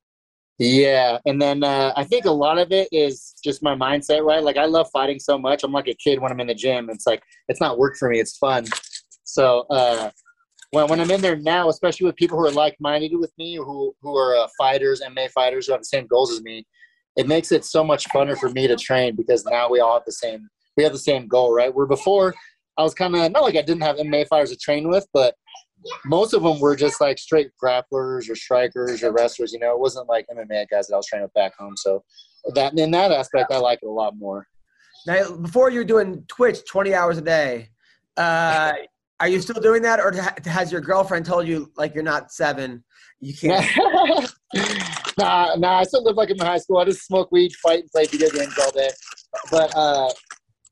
Yeah, 0.58 1.18
and 1.26 1.42
then 1.42 1.64
uh, 1.64 1.92
I 1.96 2.04
think 2.04 2.26
a 2.26 2.30
lot 2.30 2.58
of 2.58 2.70
it 2.70 2.88
is 2.92 3.34
just 3.42 3.62
my 3.62 3.74
mindset, 3.74 4.24
right? 4.24 4.42
Like 4.42 4.56
I 4.56 4.66
love 4.66 4.88
fighting 4.92 5.18
so 5.18 5.36
much. 5.36 5.64
I'm 5.64 5.72
like 5.72 5.88
a 5.88 5.94
kid 5.94 6.20
when 6.20 6.30
I'm 6.30 6.40
in 6.40 6.46
the 6.46 6.54
gym. 6.54 6.90
It's 6.90 7.06
like 7.06 7.22
it's 7.48 7.60
not 7.60 7.76
work 7.76 7.96
for 7.96 8.08
me; 8.08 8.20
it's 8.20 8.36
fun. 8.36 8.64
So 9.24 9.66
uh, 9.70 10.10
when 10.70 10.86
when 10.88 11.00
I'm 11.00 11.10
in 11.10 11.20
there 11.20 11.36
now, 11.36 11.68
especially 11.68 12.06
with 12.06 12.14
people 12.16 12.38
who 12.38 12.46
are 12.46 12.52
like-minded 12.52 13.12
with 13.18 13.32
me, 13.36 13.56
who 13.56 13.94
who 14.00 14.16
are 14.16 14.36
uh, 14.36 14.46
fighters, 14.56 15.02
MMA 15.02 15.30
fighters, 15.30 15.66
who 15.66 15.72
have 15.72 15.80
the 15.80 15.86
same 15.86 16.06
goals 16.06 16.30
as 16.30 16.42
me, 16.42 16.64
it 17.16 17.26
makes 17.26 17.50
it 17.50 17.64
so 17.64 17.82
much 17.82 18.08
funner 18.10 18.38
for 18.38 18.48
me 18.50 18.68
to 18.68 18.76
train 18.76 19.16
because 19.16 19.44
now 19.44 19.68
we 19.68 19.80
all 19.80 19.94
have 19.94 20.04
the 20.06 20.12
same 20.12 20.48
we 20.76 20.84
have 20.84 20.92
the 20.92 20.98
same 20.98 21.26
goal, 21.26 21.52
right? 21.52 21.74
Where 21.74 21.86
before 21.86 22.34
I 22.76 22.82
was 22.82 22.94
kind 22.94 23.14
of 23.14 23.32
not 23.32 23.42
like 23.42 23.56
I 23.56 23.62
didn't 23.62 23.82
have 23.82 23.96
MMA 23.96 24.26
fighters 24.28 24.50
to 24.50 24.56
train 24.56 24.88
with, 24.88 25.06
but 25.12 25.34
most 26.04 26.34
of 26.34 26.42
them 26.42 26.58
were 26.60 26.76
just 26.76 27.00
like 27.00 27.18
straight 27.18 27.50
grapplers 27.62 28.28
or 28.30 28.34
strikers 28.34 29.02
or 29.02 29.12
wrestlers. 29.12 29.52
You 29.52 29.58
know, 29.58 29.72
it 29.72 29.80
wasn't 29.80 30.08
like 30.08 30.26
MMA 30.28 30.66
guys 30.70 30.88
that 30.88 30.94
I 30.94 30.96
was 30.96 31.06
training 31.06 31.24
with 31.24 31.34
back 31.34 31.56
home. 31.56 31.76
So 31.76 32.02
that 32.54 32.78
in 32.78 32.90
that 32.92 33.12
aspect, 33.12 33.52
I 33.52 33.58
like 33.58 33.80
it 33.82 33.86
a 33.86 33.90
lot 33.90 34.16
more. 34.16 34.46
Now, 35.06 35.36
before 35.36 35.70
you're 35.70 35.84
doing 35.84 36.24
Twitch 36.28 36.64
20 36.66 36.94
hours 36.94 37.18
a 37.18 37.22
day, 37.22 37.68
uh, 38.16 38.72
are 39.20 39.28
you 39.28 39.40
still 39.40 39.60
doing 39.60 39.82
that, 39.82 40.00
or 40.00 40.12
has 40.48 40.72
your 40.72 40.80
girlfriend 40.80 41.24
told 41.24 41.46
you 41.46 41.70
like 41.76 41.94
you're 41.94 42.02
not 42.02 42.32
seven? 42.32 42.82
You 43.20 43.34
can't. 43.34 43.66
nah, 45.18 45.54
nah. 45.56 45.78
I 45.78 45.84
still 45.84 46.02
live 46.04 46.16
like 46.16 46.30
I'm 46.30 46.36
in 46.40 46.46
high 46.46 46.58
school. 46.58 46.78
I 46.78 46.84
just 46.84 47.06
smoke 47.06 47.30
weed, 47.30 47.54
fight, 47.56 47.80
and 47.80 47.90
play 47.90 48.06
video 48.06 48.28
games 48.30 48.58
all 48.58 48.70
day. 48.72 48.90
But 49.50 49.74
uh, 49.76 50.10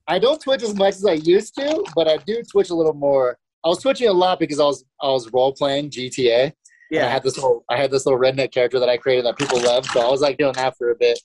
I 0.08 0.18
don't 0.18 0.40
twitch 0.40 0.62
as 0.62 0.74
much 0.74 0.94
as 0.96 1.06
I 1.06 1.14
used 1.14 1.54
to. 1.56 1.84
But 1.94 2.08
I 2.08 2.16
do 2.18 2.42
twitch 2.50 2.70
a 2.70 2.74
little 2.74 2.94
more. 2.94 3.38
I 3.64 3.68
was 3.68 3.78
twitching 3.78 4.08
a 4.08 4.12
lot 4.12 4.38
because 4.40 4.60
I 4.60 4.64
was 4.64 4.84
I 5.00 5.08
was 5.08 5.32
role 5.32 5.52
playing 5.52 5.90
GTA. 5.90 6.52
And 7.00 7.06
I 7.06 7.10
had 7.10 7.22
this 7.22 7.36
little 7.36 7.64
I 7.70 7.76
had 7.76 7.90
this 7.90 8.04
little 8.04 8.20
redneck 8.20 8.52
character 8.52 8.78
that 8.78 8.88
I 8.88 8.96
created 8.96 9.24
that 9.24 9.38
people 9.38 9.60
loved. 9.60 9.86
So 9.90 10.00
I 10.00 10.10
was 10.10 10.20
like 10.20 10.36
doing 10.36 10.52
that 10.54 10.76
for 10.76 10.90
a 10.90 10.94
bit. 10.94 11.18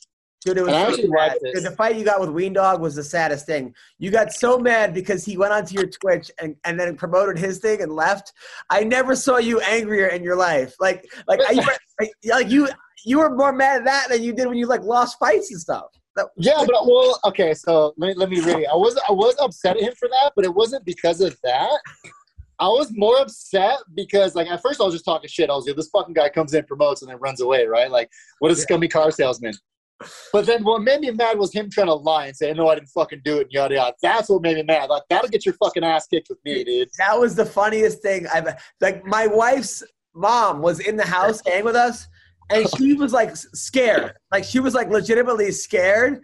dude, 0.45 0.57
it 0.57 0.61
was 0.61 0.69
and 0.69 0.78
I 0.78 0.84
so 0.84 0.89
actually 0.89 1.09
watched 1.09 1.39
this. 1.41 1.63
The 1.63 1.71
fight 1.71 1.97
you 1.97 2.05
got 2.05 2.21
with 2.21 2.30
Ween 2.30 2.53
Dog 2.53 2.80
was 2.80 2.95
the 2.95 3.03
saddest 3.03 3.45
thing. 3.45 3.73
You 3.99 4.09
got 4.09 4.32
so 4.32 4.57
mad 4.57 4.93
because 4.93 5.25
he 5.25 5.36
went 5.36 5.51
onto 5.51 5.75
your 5.75 5.88
Twitch 5.88 6.32
and, 6.41 6.55
and 6.63 6.80
then 6.80 6.95
promoted 6.95 7.38
his 7.38 7.57
thing 7.57 7.82
and 7.82 7.91
left. 7.91 8.32
I 8.69 8.84
never 8.84 9.15
saw 9.15 9.38
you 9.38 9.59
angrier 9.59 10.07
in 10.07 10.23
your 10.23 10.38
life. 10.38 10.75
Like 10.80 11.05
like 11.28 11.41
I, 11.45 11.53
like, 11.99 12.11
like 12.25 12.49
you 12.49 12.69
you 13.03 13.19
were 13.19 13.36
more 13.36 13.51
mad 13.51 13.80
at 13.80 13.86
that 13.86 14.09
than 14.09 14.23
you 14.23 14.32
did 14.32 14.47
when 14.47 14.57
you 14.57 14.67
like 14.67 14.84
lost 14.84 15.17
fights 15.19 15.51
and 15.51 15.59
stuff. 15.59 15.88
Yeah, 16.38 16.63
but 16.65 16.86
well, 16.86 17.20
okay. 17.26 17.53
So 17.53 17.93
let 17.97 18.09
me 18.09 18.13
let 18.15 18.30
me 18.30 18.39
read. 18.41 18.65
I 18.72 18.76
was 18.76 18.99
I 19.07 19.11
was 19.11 19.36
upset 19.39 19.78
at 19.78 19.84
him 19.84 19.93
for 19.97 20.07
that, 20.09 20.34
but 20.36 20.45
it 20.45 20.53
wasn't 20.53 20.86
because 20.86 21.22
of 21.22 21.38
that. 21.43 21.80
I 22.59 22.68
was 22.68 22.91
more 22.95 23.20
upset 23.20 23.80
because 23.93 24.34
like 24.36 24.47
at 24.47 24.61
first 24.61 24.82
I 24.82 24.84
was 24.84 24.93
just 24.93 25.05
talking 25.05 25.30
shit. 25.30 25.49
I 25.49 25.53
was 25.53 25.68
like, 25.68 25.76
this 25.76 25.89
fucking 25.89 26.13
guy 26.13 26.30
comes 26.30 26.53
in, 26.53 26.63
promotes, 26.65 27.01
and 27.01 27.11
then 27.11 27.20
runs 27.20 27.41
away, 27.41 27.65
right? 27.65 27.91
Like, 27.91 28.09
what 28.39 28.51
a 28.51 28.55
scummy 28.55 28.88
car 28.88 29.11
salesman. 29.11 29.53
But 30.32 30.45
then 30.45 30.63
what 30.63 30.84
made 30.84 31.01
me 31.01 31.11
mad 31.11 31.39
was 31.39 31.53
him 31.53 31.70
trying 31.70 31.88
to 31.88 31.93
lie 31.93 32.28
and 32.28 32.36
say, 32.36 32.53
no, 32.53 32.68
I 32.68 32.76
didn't 32.76 32.89
fucking 32.89 33.22
do 33.24 33.38
it, 33.38 33.43
and 33.43 33.51
yada 33.51 33.76
yada. 33.76 33.95
That's 34.01 34.30
what 34.30 34.41
made 34.41 34.55
me 34.57 34.63
mad. 34.63 34.89
Like, 34.89 35.03
that'll 35.09 35.30
get 35.30 35.45
your 35.45 35.55
fucking 35.55 35.84
ass 35.84 36.07
kicked 36.07 36.30
with 36.30 36.39
me, 36.45 36.63
dude. 36.63 36.89
That 36.99 37.20
was 37.20 37.36
the 37.36 37.45
funniest 37.45 38.01
thing 38.01 38.28
I've 38.34 38.47
like. 38.80 39.05
My 39.05 39.28
wife's 39.28 39.84
mom 40.13 40.61
was 40.61 40.80
in 40.80 40.97
the 40.97 41.05
house 41.05 41.39
staying 41.39 41.65
with 41.65 41.76
us, 41.76 42.07
and 42.49 42.67
she 42.77 42.93
was 42.95 43.13
like 43.13 43.35
scared. 43.35 44.13
Like 44.31 44.43
she 44.43 44.59
was 44.59 44.73
like 44.73 44.89
legitimately 44.89 45.51
scared, 45.51 46.21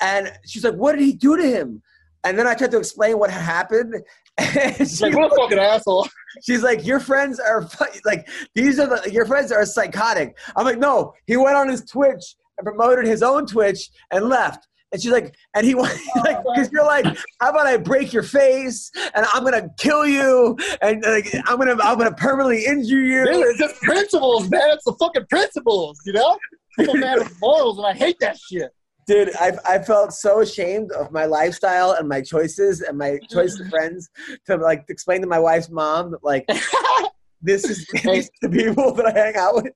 and 0.00 0.32
she's 0.44 0.64
like, 0.64 0.74
"What 0.74 0.92
did 0.92 1.02
he 1.02 1.12
do 1.12 1.36
to 1.36 1.46
him?" 1.46 1.82
And 2.24 2.36
then 2.36 2.46
I 2.46 2.54
tried 2.54 2.72
to 2.72 2.78
explain 2.78 3.18
what 3.18 3.30
had 3.30 3.42
happened. 3.42 3.94
And 4.38 4.76
It's 4.80 5.00
like, 5.00 5.14
what 5.14 5.32
a 5.32 5.34
fucking 5.34 5.58
asshole. 5.58 6.06
She's 6.42 6.62
like, 6.62 6.84
your 6.84 7.00
friends 7.00 7.40
are 7.40 7.66
like 8.04 8.28
these 8.54 8.78
are 8.78 8.86
the 8.86 9.10
your 9.10 9.24
friends 9.24 9.50
are 9.50 9.64
psychotic. 9.64 10.36
I'm 10.54 10.66
like, 10.66 10.78
no, 10.78 11.14
he 11.26 11.38
went 11.38 11.56
on 11.56 11.70
his 11.70 11.82
Twitch 11.86 12.36
and 12.58 12.66
promoted 12.66 13.06
his 13.06 13.22
own 13.22 13.46
Twitch 13.46 13.88
and 14.10 14.28
left. 14.28 14.68
And 14.92 15.02
she's 15.02 15.10
like, 15.10 15.34
and 15.54 15.66
he 15.66 15.74
went 15.74 15.98
like, 16.16 16.38
oh. 16.38 16.54
because 16.54 16.70
you're 16.70 16.86
like, 16.86 17.04
how 17.40 17.50
about 17.50 17.66
I 17.66 17.76
break 17.76 18.12
your 18.12 18.22
face 18.22 18.90
and 19.14 19.26
I'm 19.34 19.44
gonna 19.44 19.68
kill 19.78 20.06
you 20.06 20.56
and 20.80 21.02
like, 21.02 21.34
I'm 21.46 21.58
gonna 21.58 21.76
I'm 21.82 21.98
gonna 21.98 22.14
permanently 22.14 22.64
injure 22.64 23.00
you. 23.00 23.24
Dude, 23.24 23.46
it's 23.46 23.58
just 23.58 23.80
principles, 23.82 24.48
man. 24.48 24.70
It's 24.70 24.84
the 24.84 24.94
fucking 24.94 25.26
principles, 25.28 26.00
you 26.06 26.12
know? 26.12 26.38
I'm 26.78 27.02
a 27.02 27.26
morals, 27.40 27.78
and 27.78 27.86
I 27.86 27.94
hate 27.94 28.18
that 28.20 28.38
shit. 28.38 28.70
Dude, 29.06 29.30
I, 29.36 29.52
I 29.66 29.78
felt 29.78 30.12
so 30.12 30.40
ashamed 30.40 30.90
of 30.92 31.12
my 31.12 31.26
lifestyle 31.26 31.92
and 31.92 32.08
my 32.08 32.20
choices 32.20 32.80
and 32.82 32.98
my 32.98 33.18
choice 33.30 33.58
of 33.60 33.68
friends 33.68 34.10
to 34.46 34.56
like 34.56 34.84
explain 34.88 35.20
to 35.20 35.28
my 35.28 35.38
wife's 35.38 35.70
mom 35.70 36.10
that 36.10 36.24
like 36.24 36.44
this 37.40 37.64
is 37.64 37.86
these 38.02 38.28
the 38.42 38.48
people 38.48 38.92
that 38.94 39.06
I 39.06 39.12
hang 39.12 39.36
out 39.36 39.54
with. 39.54 39.72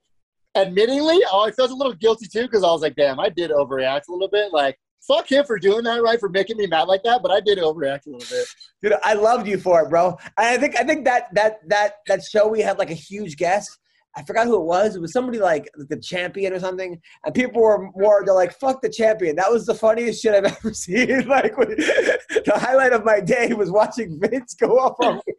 admittingly, 0.56 1.20
oh, 1.30 1.46
I 1.46 1.52
felt 1.52 1.70
a 1.70 1.74
little 1.74 1.94
guilty 1.94 2.26
too 2.26 2.42
because 2.42 2.64
I 2.64 2.72
was 2.72 2.82
like, 2.82 2.96
damn, 2.96 3.20
I 3.20 3.28
did 3.28 3.52
overreact 3.52 4.08
a 4.08 4.12
little 4.12 4.28
bit. 4.28 4.52
Like, 4.52 4.76
fuck 5.06 5.30
him 5.30 5.44
for 5.44 5.58
doing 5.58 5.84
that, 5.84 6.02
right? 6.02 6.18
For 6.20 6.28
making 6.28 6.56
me 6.56 6.66
mad 6.66 6.82
like 6.88 7.02
that, 7.04 7.22
but 7.22 7.30
I 7.30 7.40
did 7.40 7.58
overreact 7.58 8.06
a 8.06 8.10
little 8.10 8.28
bit. 8.36 8.46
Dude, 8.82 8.94
I 9.02 9.14
loved 9.14 9.46
you 9.46 9.58
for 9.58 9.82
it, 9.82 9.90
bro. 9.90 10.16
And 10.36 10.46
I 10.46 10.58
think 10.58 10.78
I 10.78 10.84
think 10.84 11.04
that 11.04 11.28
that 11.34 11.58
that 11.68 11.94
that 12.06 12.22
show 12.22 12.48
we 12.48 12.60
had 12.60 12.78
like 12.78 12.90
a 12.90 12.94
huge 12.94 13.36
guest. 13.36 13.78
I 14.16 14.24
forgot 14.24 14.48
who 14.48 14.56
it 14.56 14.64
was. 14.64 14.96
It 14.96 15.00
was 15.00 15.12
somebody 15.12 15.38
like 15.38 15.70
the 15.76 15.96
champion 15.96 16.52
or 16.52 16.58
something. 16.58 17.00
And 17.24 17.32
people 17.34 17.62
were 17.62 17.90
more 17.94 18.22
they're 18.24 18.34
like, 18.34 18.58
fuck 18.58 18.82
the 18.82 18.88
champion. 18.88 19.36
That 19.36 19.52
was 19.52 19.66
the 19.66 19.74
funniest 19.74 20.20
shit 20.20 20.34
I've 20.34 20.52
ever 20.56 20.74
seen. 20.74 21.26
Like 21.28 21.56
when- 21.56 21.68
the 21.76 22.52
highlight 22.56 22.92
of 22.92 23.04
my 23.04 23.20
day 23.20 23.52
was 23.52 23.70
watching 23.70 24.18
Vinc 24.18 24.46
go 24.58 24.78
off 24.80 24.96
on 25.00 25.20
me. 25.26 25.34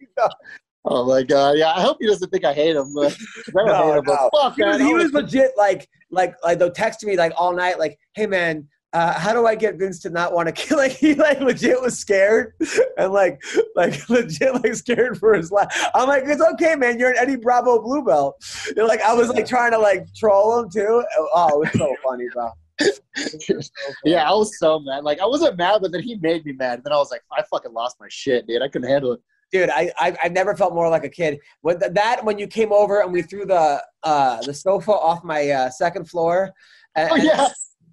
Oh 0.85 1.05
my 1.05 1.21
god, 1.21 1.57
yeah. 1.57 1.73
I 1.73 1.81
hope 1.81 1.97
he 1.99 2.07
doesn't 2.07 2.29
think 2.29 2.43
I 2.45 2.53
hate 2.53 2.75
him, 2.75 2.93
but 2.95 3.15
No, 3.53 3.65
hate 3.65 3.97
him. 3.99 4.03
no. 4.07 4.29
But 4.31 4.41
fuck, 4.41 4.55
he 4.55 4.63
was, 4.63 4.79
he 4.79 4.93
was 4.93 5.03
was- 5.11 5.13
legit 5.13 5.51
like 5.57 5.87
like 6.09 6.33
like 6.43 6.57
they'll 6.57 6.71
text 6.71 7.03
me 7.05 7.15
like 7.17 7.33
all 7.37 7.53
night 7.53 7.77
like 7.77 7.99
hey 8.15 8.25
man 8.25 8.67
uh, 8.93 9.13
how 9.17 9.33
do 9.33 9.45
I 9.47 9.55
get 9.55 9.77
Vinc 9.77 10.01
to 10.01 10.09
not 10.09 10.33
want 10.33 10.47
to 10.47 10.51
kill? 10.61 10.77
Like 10.77 10.91
he 10.91 11.13
like 11.13 11.39
legit 11.39 11.81
was 11.81 11.97
scared 11.97 12.53
and 12.97 13.11
like 13.13 13.41
like 13.75 14.09
legit 14.09 14.53
like 14.55 14.75
scared 14.75 15.17
for 15.17 15.33
his 15.33 15.51
life. 15.51 15.67
I'm 15.95 16.07
like 16.07 16.23
it's 16.25 16.41
okay 16.53 16.75
man, 16.75 16.99
you're 16.99 17.11
an 17.11 17.17
Eddie 17.17 17.37
Bravo 17.37 17.81
blue 17.81 18.03
belt. 18.03 18.35
You're 18.75 18.87
like 18.87 19.01
I 19.01 19.13
was 19.13 19.29
like 19.29 19.45
trying 19.45 19.71
to 19.71 19.79
like 19.79 20.07
troll 20.15 20.59
him 20.59 20.69
too. 20.69 21.03
Oh, 21.33 21.61
it 21.61 21.73
was 21.73 21.79
so 21.79 21.95
funny, 22.03 22.25
bro. 22.33 22.51
yeah, 24.05 24.29
I 24.29 24.33
was 24.33 24.57
so 24.57 24.79
mad. 24.79 25.03
Like, 25.03 25.19
I 25.19 25.25
wasn't 25.25 25.57
mad, 25.57 25.79
but 25.81 25.91
then 25.91 26.01
he 26.01 26.15
made 26.15 26.45
me 26.45 26.53
mad. 26.53 26.75
And 26.75 26.83
then 26.83 26.93
I 26.93 26.97
was 26.97 27.11
like, 27.11 27.21
I 27.31 27.43
fucking 27.43 27.73
lost 27.73 27.97
my 27.99 28.07
shit, 28.09 28.47
dude. 28.47 28.61
I 28.61 28.67
couldn't 28.67 28.89
handle 28.89 29.13
it. 29.13 29.19
dude, 29.51 29.69
I, 29.69 29.91
I 29.99 30.15
I've 30.23 30.31
never 30.31 30.55
felt 30.55 30.73
more 30.73 30.89
like 30.89 31.03
a 31.03 31.09
kid. 31.09 31.39
When 31.61 31.79
th- 31.79 31.91
that 31.93 32.23
when 32.25 32.39
you 32.39 32.47
came 32.47 32.71
over 32.71 33.01
and 33.01 33.11
we 33.11 33.21
threw 33.21 33.45
the 33.45 33.83
uh 34.03 34.41
the 34.41 34.53
sofa 34.53 34.91
off 34.91 35.23
my 35.23 35.49
uh, 35.49 35.69
second 35.69 36.09
floor, 36.09 36.51
and, 36.95 37.11
Oh 37.11 37.15
yeah. 37.15 37.47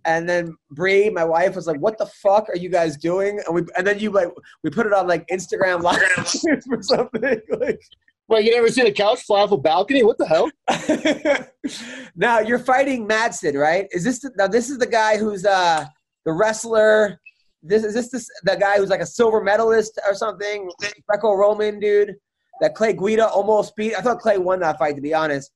And 0.04 0.28
then 0.28 0.56
Bree, 0.70 1.10
my 1.10 1.24
wife, 1.24 1.56
was 1.56 1.66
like, 1.66 1.80
"What 1.80 1.98
the 1.98 2.06
fuck 2.06 2.48
are 2.48 2.56
you 2.56 2.68
guys 2.68 2.96
doing?" 2.96 3.40
And 3.46 3.54
we 3.54 3.62
and 3.76 3.86
then 3.86 3.98
you 3.98 4.10
like 4.10 4.28
we 4.62 4.70
put 4.70 4.86
it 4.86 4.92
on 4.92 5.06
like 5.06 5.26
Instagram 5.28 5.82
live 5.82 6.00
or 6.70 6.82
something. 6.82 7.40
Like, 7.60 7.80
Well, 8.28 8.40
you 8.40 8.50
never 8.52 8.68
seen 8.68 8.86
a 8.86 8.92
couch 8.92 9.22
fly 9.22 9.40
off 9.40 9.52
a 9.52 9.56
balcony? 9.58 10.02
What 10.02 10.18
the 10.18 10.26
hell? 10.26 10.50
now 12.16 12.40
you're 12.40 12.58
fighting 12.58 13.06
Madsen, 13.08 13.54
right? 13.58 13.86
Is 13.90 14.04
this 14.04 14.20
the, 14.20 14.30
now? 14.36 14.46
This 14.46 14.70
is 14.70 14.78
the 14.78 14.86
guy 14.86 15.16
who's 15.18 15.44
uh 15.44 15.84
the 16.24 16.32
wrestler. 16.32 17.20
This 17.62 17.84
is 17.84 17.94
this, 17.94 18.10
this 18.10 18.28
the 18.44 18.56
guy 18.56 18.76
who's 18.78 18.88
like 18.90 19.00
a 19.00 19.06
silver 19.06 19.42
medalist 19.42 19.98
or 20.06 20.14
something, 20.14 20.70
Greco-Roman 21.08 21.80
dude 21.80 22.14
that 22.60 22.74
Clay 22.74 22.92
Guida 22.92 23.26
almost 23.28 23.74
beat. 23.76 23.94
I 23.96 24.00
thought 24.00 24.20
Clay 24.20 24.38
won 24.38 24.60
that 24.60 24.78
fight, 24.78 24.94
to 24.96 25.00
be 25.02 25.14
honest. 25.14 25.50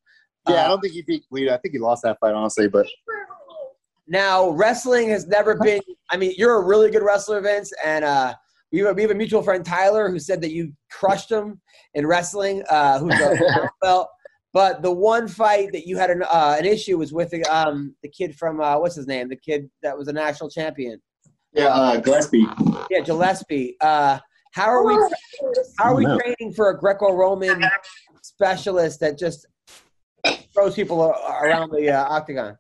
Yeah, 0.49 0.55
I 0.57 0.59
Uh, 0.65 0.69
don't 0.69 0.81
think 0.81 0.95
he 0.95 1.03
beat 1.03 1.25
Guida. 1.33 1.55
I 1.55 1.59
think 1.59 1.73
he 1.75 1.79
lost 1.79 2.03
that 2.03 2.19
fight, 2.21 2.35
honestly. 2.35 2.69
But 2.69 2.87
Now, 4.07 4.51
wrestling 4.51 5.09
has 5.11 5.27
never 5.27 5.55
been. 5.57 5.81
I 6.11 6.17
mean, 6.17 6.35
you're 6.37 6.61
a 6.61 6.65
really 6.65 6.91
good 6.91 7.03
wrestler, 7.03 7.41
Vinc, 7.41 7.69
and 7.85 8.05
uh, 8.05 8.35
we 8.73 8.81
have, 8.81 8.97
we 8.97 9.03
have 9.03 9.11
a 9.11 9.15
mutual 9.15 9.43
friend, 9.43 9.65
Tyler, 9.65 10.11
who 10.11 10.19
said 10.19 10.41
that 10.43 10.51
you 10.51 10.73
crushed 10.91 11.31
him 11.31 11.61
in 11.95 12.07
wrestling. 12.07 12.63
Uh, 12.69 12.99
who's 12.99 13.15
a 13.15 13.37
brown 13.55 13.69
belt. 13.81 14.09
But 14.53 14.83
the 14.83 14.93
one 14.93 15.29
fight 15.29 15.73
that 15.73 15.87
you 15.87 15.97
had 15.97 16.11
an 16.11 16.23
uh, 16.25 16.57
an 16.59 16.67
issue 16.67 16.99
was 16.99 17.13
with 17.13 17.31
the 17.31 17.43
um, 17.45 17.95
the 18.03 18.09
kid 18.09 18.37
from 18.37 18.61
uh, 18.61 18.79
what's 18.79 18.97
his 18.97 19.07
name? 19.07 19.29
The 19.29 19.37
kid 19.37 19.71
that 19.83 19.97
was 19.97 20.09
a 20.09 20.13
national 20.13 20.51
champion. 20.51 21.01
yeah, 21.55 21.69
uh, 21.69 22.01
Gillespie. 22.01 22.47
Yeah, 22.91 23.01
Gillespie. 23.01 23.77
Uh, 23.81 24.19
how 24.53 24.67
are 24.67 24.85
we? 24.85 24.95
How 25.79 25.93
are 25.93 25.95
we 25.95 26.05
training 26.05 26.53
for 26.55 26.69
a 26.69 26.79
Greco-Roman 26.79 27.65
specialist 28.21 29.01
that 29.01 29.19
just 29.19 29.47
throws 30.53 30.75
people 30.75 31.03
around 31.03 31.71
the 31.71 31.91
uh, 31.91 32.05
octagon? 32.05 32.59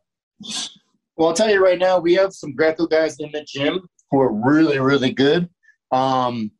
Well, 1.23 1.29
I'll 1.29 1.37
tell 1.37 1.49
you 1.49 1.63
right 1.63 1.79
now, 1.79 2.01
we 2.01 2.15
have 2.15 2.33
some 2.33 2.53
Greco 2.53 2.85
guys 2.85 3.21
in 3.21 3.31
the 3.31 3.47
gym 3.47 3.89
who 4.11 4.21
are 4.21 4.33
really, 4.33 4.81
really 4.81 5.13
good. 5.13 5.49
Um, 5.93 6.51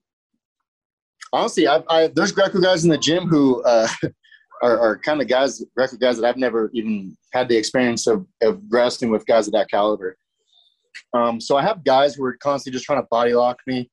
honestly, 1.33 1.67
I, 1.67 1.83
I 1.91 2.07
there's 2.15 2.31
Greco 2.31 2.61
guys 2.61 2.85
in 2.85 2.91
the 2.91 2.97
gym 2.97 3.27
who 3.27 3.61
uh, 3.65 3.89
are, 4.63 4.79
are 4.79 4.99
kind 4.99 5.21
of 5.21 5.27
guys, 5.27 5.65
Greco 5.77 5.97
guys 5.97 6.17
that 6.17 6.25
I've 6.25 6.37
never 6.37 6.71
even 6.75 7.17
had 7.33 7.49
the 7.49 7.57
experience 7.57 8.07
of, 8.07 8.25
of 8.41 8.63
wrestling 8.71 9.11
with 9.11 9.27
guys 9.27 9.49
of 9.49 9.53
that 9.55 9.69
caliber. 9.69 10.17
Um, 11.13 11.41
so 11.41 11.57
I 11.57 11.63
have 11.63 11.83
guys 11.83 12.15
who 12.15 12.25
are 12.25 12.37
constantly 12.37 12.77
just 12.77 12.85
trying 12.85 13.03
to 13.03 13.09
body 13.11 13.35
lock 13.35 13.59
me 13.67 13.91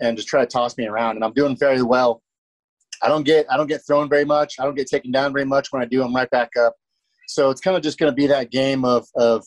and 0.00 0.16
just 0.16 0.28
try 0.28 0.40
to 0.40 0.46
toss 0.46 0.78
me 0.78 0.86
around, 0.86 1.16
and 1.16 1.24
I'm 1.24 1.34
doing 1.34 1.54
fairly 1.54 1.82
well. 1.82 2.22
I 3.02 3.08
don't 3.08 3.24
get 3.24 3.44
I 3.50 3.58
don't 3.58 3.66
get 3.66 3.82
thrown 3.86 4.08
very 4.08 4.24
much. 4.24 4.54
I 4.58 4.64
don't 4.64 4.74
get 4.74 4.86
taken 4.86 5.12
down 5.12 5.34
very 5.34 5.44
much. 5.44 5.68
When 5.70 5.82
I 5.82 5.84
do, 5.84 6.02
I'm 6.02 6.16
right 6.16 6.30
back 6.30 6.56
up. 6.58 6.76
So 7.26 7.50
it's 7.50 7.60
kind 7.60 7.76
of 7.76 7.82
just 7.82 7.98
going 7.98 8.10
to 8.10 8.16
be 8.16 8.26
that 8.28 8.50
game 8.50 8.86
of 8.86 9.06
of 9.14 9.44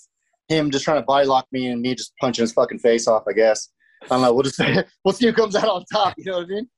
him 0.52 0.72
just 0.72 0.86
trying 0.86 1.02
to 1.02 1.06
body 1.06 1.26
lock 1.28 1.48
me 1.52 1.68
and 1.68 1.82
me 1.82 1.96
just 1.96 2.14
punching 2.20 2.44
his 2.44 2.52
fucking 2.54 2.80
face 2.80 3.08
off. 3.08 3.24
I 3.28 3.34
guess. 3.34 3.70
I 4.04 4.08
don't 4.10 4.22
know. 4.22 4.34
We'll 4.34 4.44
just 4.44 4.60
we'll 5.06 5.14
see 5.14 5.28
who 5.28 5.34
comes 5.34 5.56
out 5.56 5.68
on 5.68 5.84
top. 5.92 6.16
You 6.18 6.32
know 6.32 6.38
what 6.40 6.46
I 6.46 6.50
mean? 6.50 6.70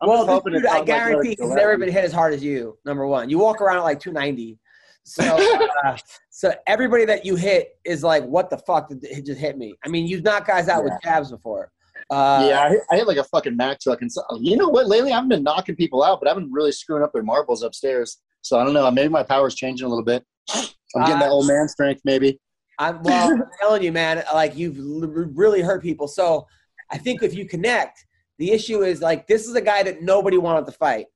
I'm 0.00 0.08
well, 0.08 0.18
just 0.18 0.26
this 0.26 0.34
hoping 0.34 0.52
dude, 0.54 0.66
I 0.66 0.84
guarantee 0.84 1.30
like 1.30 1.38
he's 1.38 1.50
never 1.50 1.78
been 1.78 1.90
hit 1.90 2.04
as 2.04 2.12
hard 2.12 2.34
as 2.34 2.42
you. 2.42 2.76
Number 2.84 3.06
one, 3.06 3.30
you 3.30 3.38
walk 3.38 3.60
around 3.60 3.78
at 3.78 3.84
like 3.84 4.00
290. 4.00 4.58
So, 5.04 5.22
uh, 5.84 5.96
so 6.30 6.52
everybody 6.66 7.04
that 7.04 7.24
you 7.24 7.36
hit 7.36 7.78
is 7.84 8.02
like, 8.02 8.24
what 8.24 8.50
the 8.50 8.58
fuck 8.58 8.88
did 8.88 9.04
it 9.04 9.26
just 9.26 9.40
hit 9.40 9.56
me? 9.56 9.74
I 9.84 9.88
mean, 9.88 10.06
you've 10.06 10.22
knocked 10.22 10.48
guys 10.48 10.68
out 10.68 10.84
with 10.84 10.92
jabs 11.02 11.30
before. 11.30 11.70
Uh, 12.10 12.46
yeah, 12.48 12.62
I 12.62 12.68
hit, 12.70 12.80
I 12.90 12.96
hit 12.96 13.06
like 13.06 13.18
a 13.18 13.24
fucking 13.24 13.56
Mack 13.56 13.80
truck, 13.80 14.02
and 14.02 14.10
so, 14.10 14.22
you 14.40 14.56
know 14.56 14.68
what? 14.68 14.88
Lately, 14.88 15.12
I 15.12 15.16
haven't 15.16 15.28
been 15.28 15.44
knocking 15.44 15.76
people 15.76 16.02
out, 16.02 16.18
but 16.20 16.28
I've 16.28 16.36
been 16.36 16.50
really 16.50 16.72
screwing 16.72 17.04
up 17.04 17.12
their 17.12 17.22
marbles 17.22 17.62
upstairs. 17.62 18.18
So 18.42 18.58
I 18.58 18.64
don't 18.64 18.72
know. 18.72 18.90
Maybe 18.90 19.08
my 19.08 19.22
power's 19.22 19.54
changing 19.54 19.86
a 19.86 19.88
little 19.88 20.04
bit. 20.04 20.24
I'm 20.52 21.02
getting 21.02 21.16
Uh, 21.16 21.20
that 21.20 21.30
old 21.30 21.46
man 21.46 21.68
strength, 21.68 22.00
maybe. 22.04 22.40
I'm 22.80 23.02
well. 23.02 23.30
I'm 23.32 23.42
telling 23.60 23.82
you, 23.82 23.92
man. 23.92 24.24
Like 24.34 24.56
you've 24.56 24.78
l- 24.78 25.06
really 25.34 25.60
hurt 25.60 25.82
people. 25.82 26.08
So 26.08 26.46
I 26.90 26.96
think 26.98 27.22
if 27.22 27.34
you 27.34 27.44
connect, 27.46 28.04
the 28.38 28.50
issue 28.52 28.82
is 28.82 29.00
like 29.02 29.26
this 29.26 29.46
is 29.46 29.54
a 29.54 29.60
guy 29.60 29.82
that 29.82 30.02
nobody 30.02 30.38
wanted 30.38 30.64
to 30.66 30.72
fight, 30.72 31.06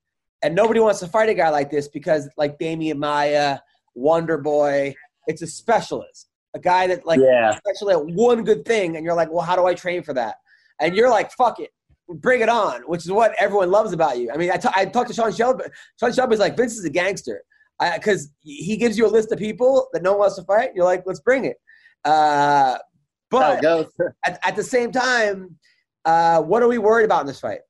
and 0.43 0.55
nobody 0.55 0.79
wants 0.79 1.01
to 1.01 1.09
fight 1.09 1.29
a 1.31 1.35
guy 1.35 1.49
like 1.49 1.71
this 1.71 1.89
because 1.89 2.29
like 2.37 2.59
Demian 2.59 2.99
Maia, 2.99 3.59
Wonder 3.95 4.37
Boy, 4.39 4.95
it's 5.27 5.41
a 5.43 5.47
specialist, 5.47 6.29
a 6.53 6.59
guy 6.61 6.87
that 6.87 7.07
like 7.07 7.19
Yeah. 7.21 7.53
especially 7.55 7.95
at 7.95 8.05
one 8.05 8.45
good 8.45 8.65
thing, 8.67 8.97
and 8.97 9.05
you're 9.05 9.15
like, 9.17 9.33
well, 9.33 9.43
how 9.45 9.57
do 9.57 9.65
I 9.67 9.73
train 9.75 10.03
for 10.03 10.13
that? 10.15 10.37
And 10.81 10.95
you're 10.95 11.11
like, 11.11 11.33
fuck 11.33 11.61
it. 11.61 11.71
Bring 12.09 12.43
it 12.43 12.51
on, 12.51 12.83
which 12.83 13.07
is 13.07 13.11
what 13.11 13.33
everyone 13.39 13.71
loves 13.71 13.95
about 13.95 14.19
you. 14.19 14.31
I 14.31 14.37
mean, 14.37 14.51
I 14.51 14.59
I 14.77 14.85
talked 14.85 15.09
to 15.09 15.15
Sean 15.15 15.33
Shelby. 15.33 15.65
Sean 15.99 16.13
Shelby's 16.13 16.41
like, 16.41 16.57
Vinc 16.57 16.67
is 16.67 16.85
a 16.85 16.91
gangster 16.91 17.43
because 17.81 18.31
he 18.41 18.77
gives 18.77 18.97
you 18.97 19.07
a 19.07 19.09
list 19.09 19.33
of 19.33 19.39
people 19.39 19.89
that 19.93 20.03
no 20.03 20.13
one 20.13 20.21
wants 20.21 20.37
to 20.37 20.45
fight. 20.45 20.71
You're 20.75 20.85
like, 20.85 21.03
let's 21.07 21.21
bring 21.21 21.45
it. 21.45 21.57
Uh, 22.05 22.79
How 23.33 23.53
it 23.53 23.63
but 23.63 23.91
at, 24.27 24.39
at 24.45 24.57
the 24.57 24.63
same 24.63 24.93
time, 24.93 25.57
uh, 26.05 26.41
what 26.43 26.63
are 26.63 26.69
we 26.69 26.79
worried 26.79 27.05
about 27.05 27.23
in 27.23 27.27
this 27.27 27.41
fight? 27.41 27.61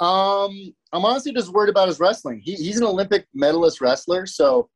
Um, 0.00 0.74
I'm 0.92 1.04
honestly 1.04 1.32
just 1.32 1.52
worried 1.52 1.70
about 1.70 1.88
his 1.88 2.00
wrestling. 2.00 2.40
He, 2.42 2.54
he's 2.54 2.78
an 2.78 2.84
Olympic 2.84 3.26
medalist 3.32 3.80
wrestler, 3.80 4.26
so 4.26 4.68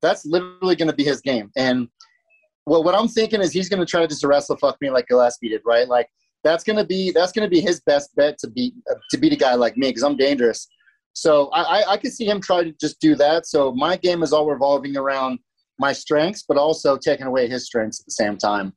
that's 0.00 0.24
literally 0.24 0.76
going 0.76 0.90
to 0.90 0.94
be 0.94 1.04
his 1.04 1.20
game. 1.20 1.50
And 1.56 1.88
what 2.64 2.84
what 2.84 2.94
I'm 2.94 3.08
thinking 3.08 3.40
is 3.40 3.52
he's 3.52 3.68
going 3.68 3.80
to 3.80 3.86
try 3.86 4.00
to 4.00 4.08
just 4.08 4.24
wrestle 4.24 4.56
fuck 4.56 4.76
me 4.80 4.90
like 4.90 5.08
Gillespie 5.08 5.50
did, 5.50 5.62
right? 5.66 5.86
Like 5.86 6.08
that's 6.44 6.64
going 6.64 6.76
to 6.76 6.84
be 6.84 7.10
that's 7.10 7.32
going 7.32 7.46
to 7.46 7.50
be 7.50 7.60
his 7.60 7.80
best 7.80 8.14
bet 8.16 8.38
to 8.38 8.48
beat 8.48 8.74
uh, 8.90 8.94
to 9.10 9.18
beat 9.18 9.32
a 9.32 9.36
guy 9.36 9.54
like 9.54 9.76
me 9.76 9.88
because 9.88 10.02
I'm 10.02 10.16
dangerous. 10.16 10.66
So 11.14 11.48
I, 11.48 11.62
I 11.62 11.92
I 11.92 11.96
could 11.96 12.12
see 12.12 12.26
him 12.26 12.40
try 12.40 12.64
to 12.64 12.72
just 12.80 13.00
do 13.00 13.14
that. 13.16 13.46
So 13.46 13.72
my 13.72 13.96
game 13.96 14.22
is 14.22 14.32
all 14.32 14.46
revolving 14.46 14.96
around 14.96 15.38
my 15.78 15.92
strengths, 15.92 16.44
but 16.46 16.56
also 16.56 16.96
taking 16.96 17.26
away 17.26 17.48
his 17.48 17.66
strengths 17.66 18.00
at 18.00 18.06
the 18.06 18.12
same 18.12 18.36
time. 18.36 18.72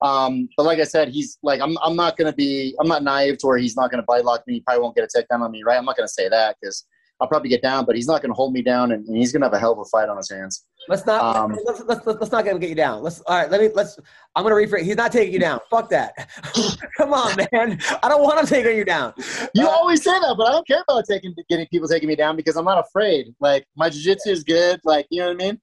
Um, 0.00 0.48
but 0.56 0.64
like 0.64 0.78
I 0.78 0.84
said, 0.84 1.08
he's 1.08 1.38
like 1.42 1.60
I'm. 1.60 1.76
I'm 1.82 1.96
not 1.96 2.16
gonna 2.16 2.32
be. 2.32 2.74
I'm 2.80 2.88
not 2.88 3.02
naive 3.02 3.38
to 3.38 3.46
where 3.46 3.58
he's 3.58 3.76
not 3.76 3.90
gonna 3.90 4.04
body 4.04 4.22
lock 4.22 4.46
me. 4.46 4.54
He 4.54 4.60
probably 4.60 4.82
won't 4.82 4.94
get 4.94 5.08
a 5.12 5.18
takedown 5.18 5.40
on 5.40 5.50
me, 5.50 5.62
right? 5.64 5.76
I'm 5.76 5.84
not 5.84 5.96
gonna 5.96 6.08
say 6.08 6.28
that 6.28 6.56
because 6.60 6.86
I'll 7.20 7.26
probably 7.26 7.48
get 7.48 7.62
down, 7.62 7.84
but 7.84 7.96
he's 7.96 8.06
not 8.06 8.22
gonna 8.22 8.34
hold 8.34 8.52
me 8.52 8.62
down, 8.62 8.92
and, 8.92 9.06
and 9.06 9.16
he's 9.16 9.32
gonna 9.32 9.46
have 9.46 9.54
a 9.54 9.58
hell 9.58 9.72
of 9.72 9.78
a 9.78 9.84
fight 9.86 10.08
on 10.08 10.16
his 10.16 10.30
hands. 10.30 10.64
Let's 10.88 11.04
not 11.06 11.36
Um, 11.36 11.56
let's, 11.64 11.82
let's, 11.84 12.06
let's, 12.06 12.20
let's 12.20 12.32
not 12.32 12.44
get 12.44 12.54
him 12.54 12.60
get 12.60 12.70
you 12.70 12.74
down. 12.74 13.02
Let's 13.02 13.20
all 13.22 13.36
right. 13.36 13.50
Let 13.50 13.60
me 13.60 13.68
let's. 13.74 13.98
I'm 14.34 14.42
gonna 14.42 14.54
rephrase. 14.54 14.82
He's 14.82 14.96
not 14.96 15.12
taking 15.12 15.32
you 15.32 15.38
down. 15.38 15.60
Fuck 15.70 15.90
that. 15.90 16.12
Come 16.96 17.12
on, 17.12 17.36
man. 17.52 17.78
I 18.02 18.08
don't 18.08 18.22
want 18.22 18.40
him 18.40 18.46
taking 18.46 18.76
you 18.76 18.84
down. 18.84 19.12
You 19.54 19.66
Uh, 19.66 19.70
always 19.70 20.02
say 20.02 20.12
that, 20.12 20.34
but 20.38 20.46
I 20.48 20.52
don't 20.52 20.66
care 20.66 20.82
about 20.88 21.04
taking 21.08 21.34
getting 21.48 21.66
people 21.66 21.88
taking 21.88 22.08
me 22.08 22.16
down 22.16 22.36
because 22.36 22.56
I'm 22.56 22.64
not 22.64 22.78
afraid. 22.78 23.34
Like 23.40 23.66
my 23.76 23.90
jiu-jitsu 23.90 24.30
is 24.30 24.42
good. 24.44 24.80
Like 24.84 25.06
you 25.10 25.20
know 25.20 25.28
what 25.28 25.42
I 25.42 25.44
mean. 25.46 25.60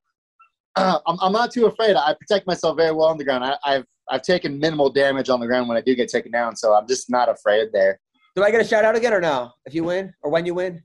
Uh, 0.75 0.99
I'm, 1.07 1.17
I'm 1.21 1.31
not 1.31 1.51
too 1.51 1.65
afraid. 1.65 1.95
I 1.95 2.13
protect 2.13 2.45
myself 2.47 2.77
very 2.77 2.91
well 2.91 3.07
on 3.07 3.17
the 3.17 3.23
ground. 3.23 3.43
I, 3.43 3.57
I've 3.65 3.85
I've 4.09 4.21
taken 4.21 4.59
minimal 4.59 4.89
damage 4.91 5.29
on 5.29 5.39
the 5.39 5.47
ground 5.47 5.67
when 5.67 5.77
I 5.77 5.81
do 5.81 5.95
get 5.95 6.09
taken 6.09 6.31
down, 6.31 6.55
so 6.55 6.73
I'm 6.75 6.87
just 6.87 7.09
not 7.09 7.29
afraid 7.29 7.69
there. 7.73 7.99
Do 8.35 8.43
I 8.43 8.51
get 8.51 8.61
a 8.61 8.65
shout 8.65 8.83
out 8.85 8.95
again 8.95 9.13
or 9.13 9.21
no? 9.21 9.51
If 9.65 9.73
you 9.73 9.83
win 9.85 10.13
or 10.21 10.29
when 10.29 10.45
you 10.45 10.53
win? 10.53 10.83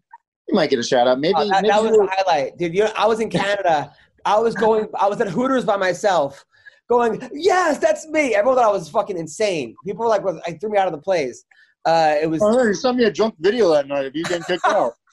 You 0.49 0.55
might 0.55 0.71
get 0.71 0.79
a 0.79 0.83
shout 0.83 1.07
out. 1.07 1.21
Maybe, 1.21 1.35
Oh, 1.37 1.49
that, 1.49 1.63
maybe 1.63 1.69
that 1.69 1.83
was 1.83 1.93
the 1.93 2.09
highlight, 2.11 2.57
dude. 2.59 2.75
You 2.75 2.85
know, 2.85 2.93
I 2.97 3.07
was 3.07 3.21
in 3.21 3.29
Canada. 3.31 3.93
I 4.25 4.39
was 4.39 4.55
going. 4.55 4.89
I 5.01 5.09
was 5.09 5.21
at 5.21 5.29
Hooters 5.29 5.65
by 5.65 5.77
myself, 5.77 6.45
going, 6.89 7.29
"Yes, 7.33 7.79
that's 7.79 8.07
me." 8.09 8.35
Everyone 8.35 8.57
thought 8.57 8.69
I 8.69 8.73
was 8.73 8.89
fucking 8.89 9.17
insane. 9.17 9.75
People 9.85 10.05
were 10.05 10.09
like, 10.09 10.25
well, 10.25 10.41
"I 10.47 10.53
threw 10.53 10.71
me 10.71 10.79
out 10.79 10.87
of 10.87 10.93
the 10.93 11.01
place." 11.01 11.45
Uh, 11.85 12.17
it 12.21 12.29
was. 12.29 12.41
Oh, 12.43 12.65
you 12.65 12.75
sent 12.75 12.97
me 12.97 13.05
a 13.05 13.11
drunk 13.11 13.35
video 13.41 13.71
that 13.73 13.89
night 13.89 14.07
of 14.07 14.15
you 14.15 14.25
getting 14.25 14.43
kicked 14.45 14.67
out. 14.67 14.95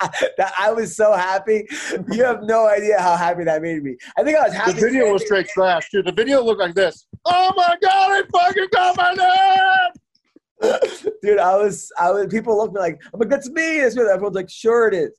that 0.00 0.52
I 0.58 0.72
was 0.72 0.96
so 0.96 1.12
happy. 1.12 1.66
You 2.12 2.24
have 2.24 2.42
no 2.42 2.68
idea 2.68 3.00
how 3.00 3.16
happy 3.16 3.44
that 3.44 3.62
made 3.62 3.82
me. 3.82 3.96
I 4.18 4.22
think 4.22 4.36
I 4.36 4.44
was 4.44 4.52
happy. 4.52 4.72
The 4.72 4.80
video 4.80 5.12
was 5.12 5.24
straight 5.24 5.48
trash, 5.48 5.88
dude. 5.90 6.06
The 6.06 6.12
video 6.12 6.42
looked 6.42 6.60
like 6.60 6.74
this. 6.74 7.06
Oh 7.24 7.52
my 7.56 7.76
god, 7.82 8.10
I 8.10 8.22
fucking 8.32 8.68
got 8.72 8.96
my 8.96 9.12
name! 9.14 9.92
dude. 11.22 11.38
I 11.38 11.56
was, 11.56 11.90
I 11.98 12.10
was. 12.10 12.26
People 12.28 12.56
looked 12.56 12.70
at 12.70 12.74
me 12.74 12.80
like, 12.80 13.00
I'm 13.12 13.20
like, 13.20 13.28
that's 13.28 13.48
me. 13.50 13.80
That's 13.80 13.96
me. 13.96 14.02
Everyone's 14.02 14.36
like, 14.36 14.50
sure 14.50 14.88
it 14.88 14.94
is. 14.94 15.12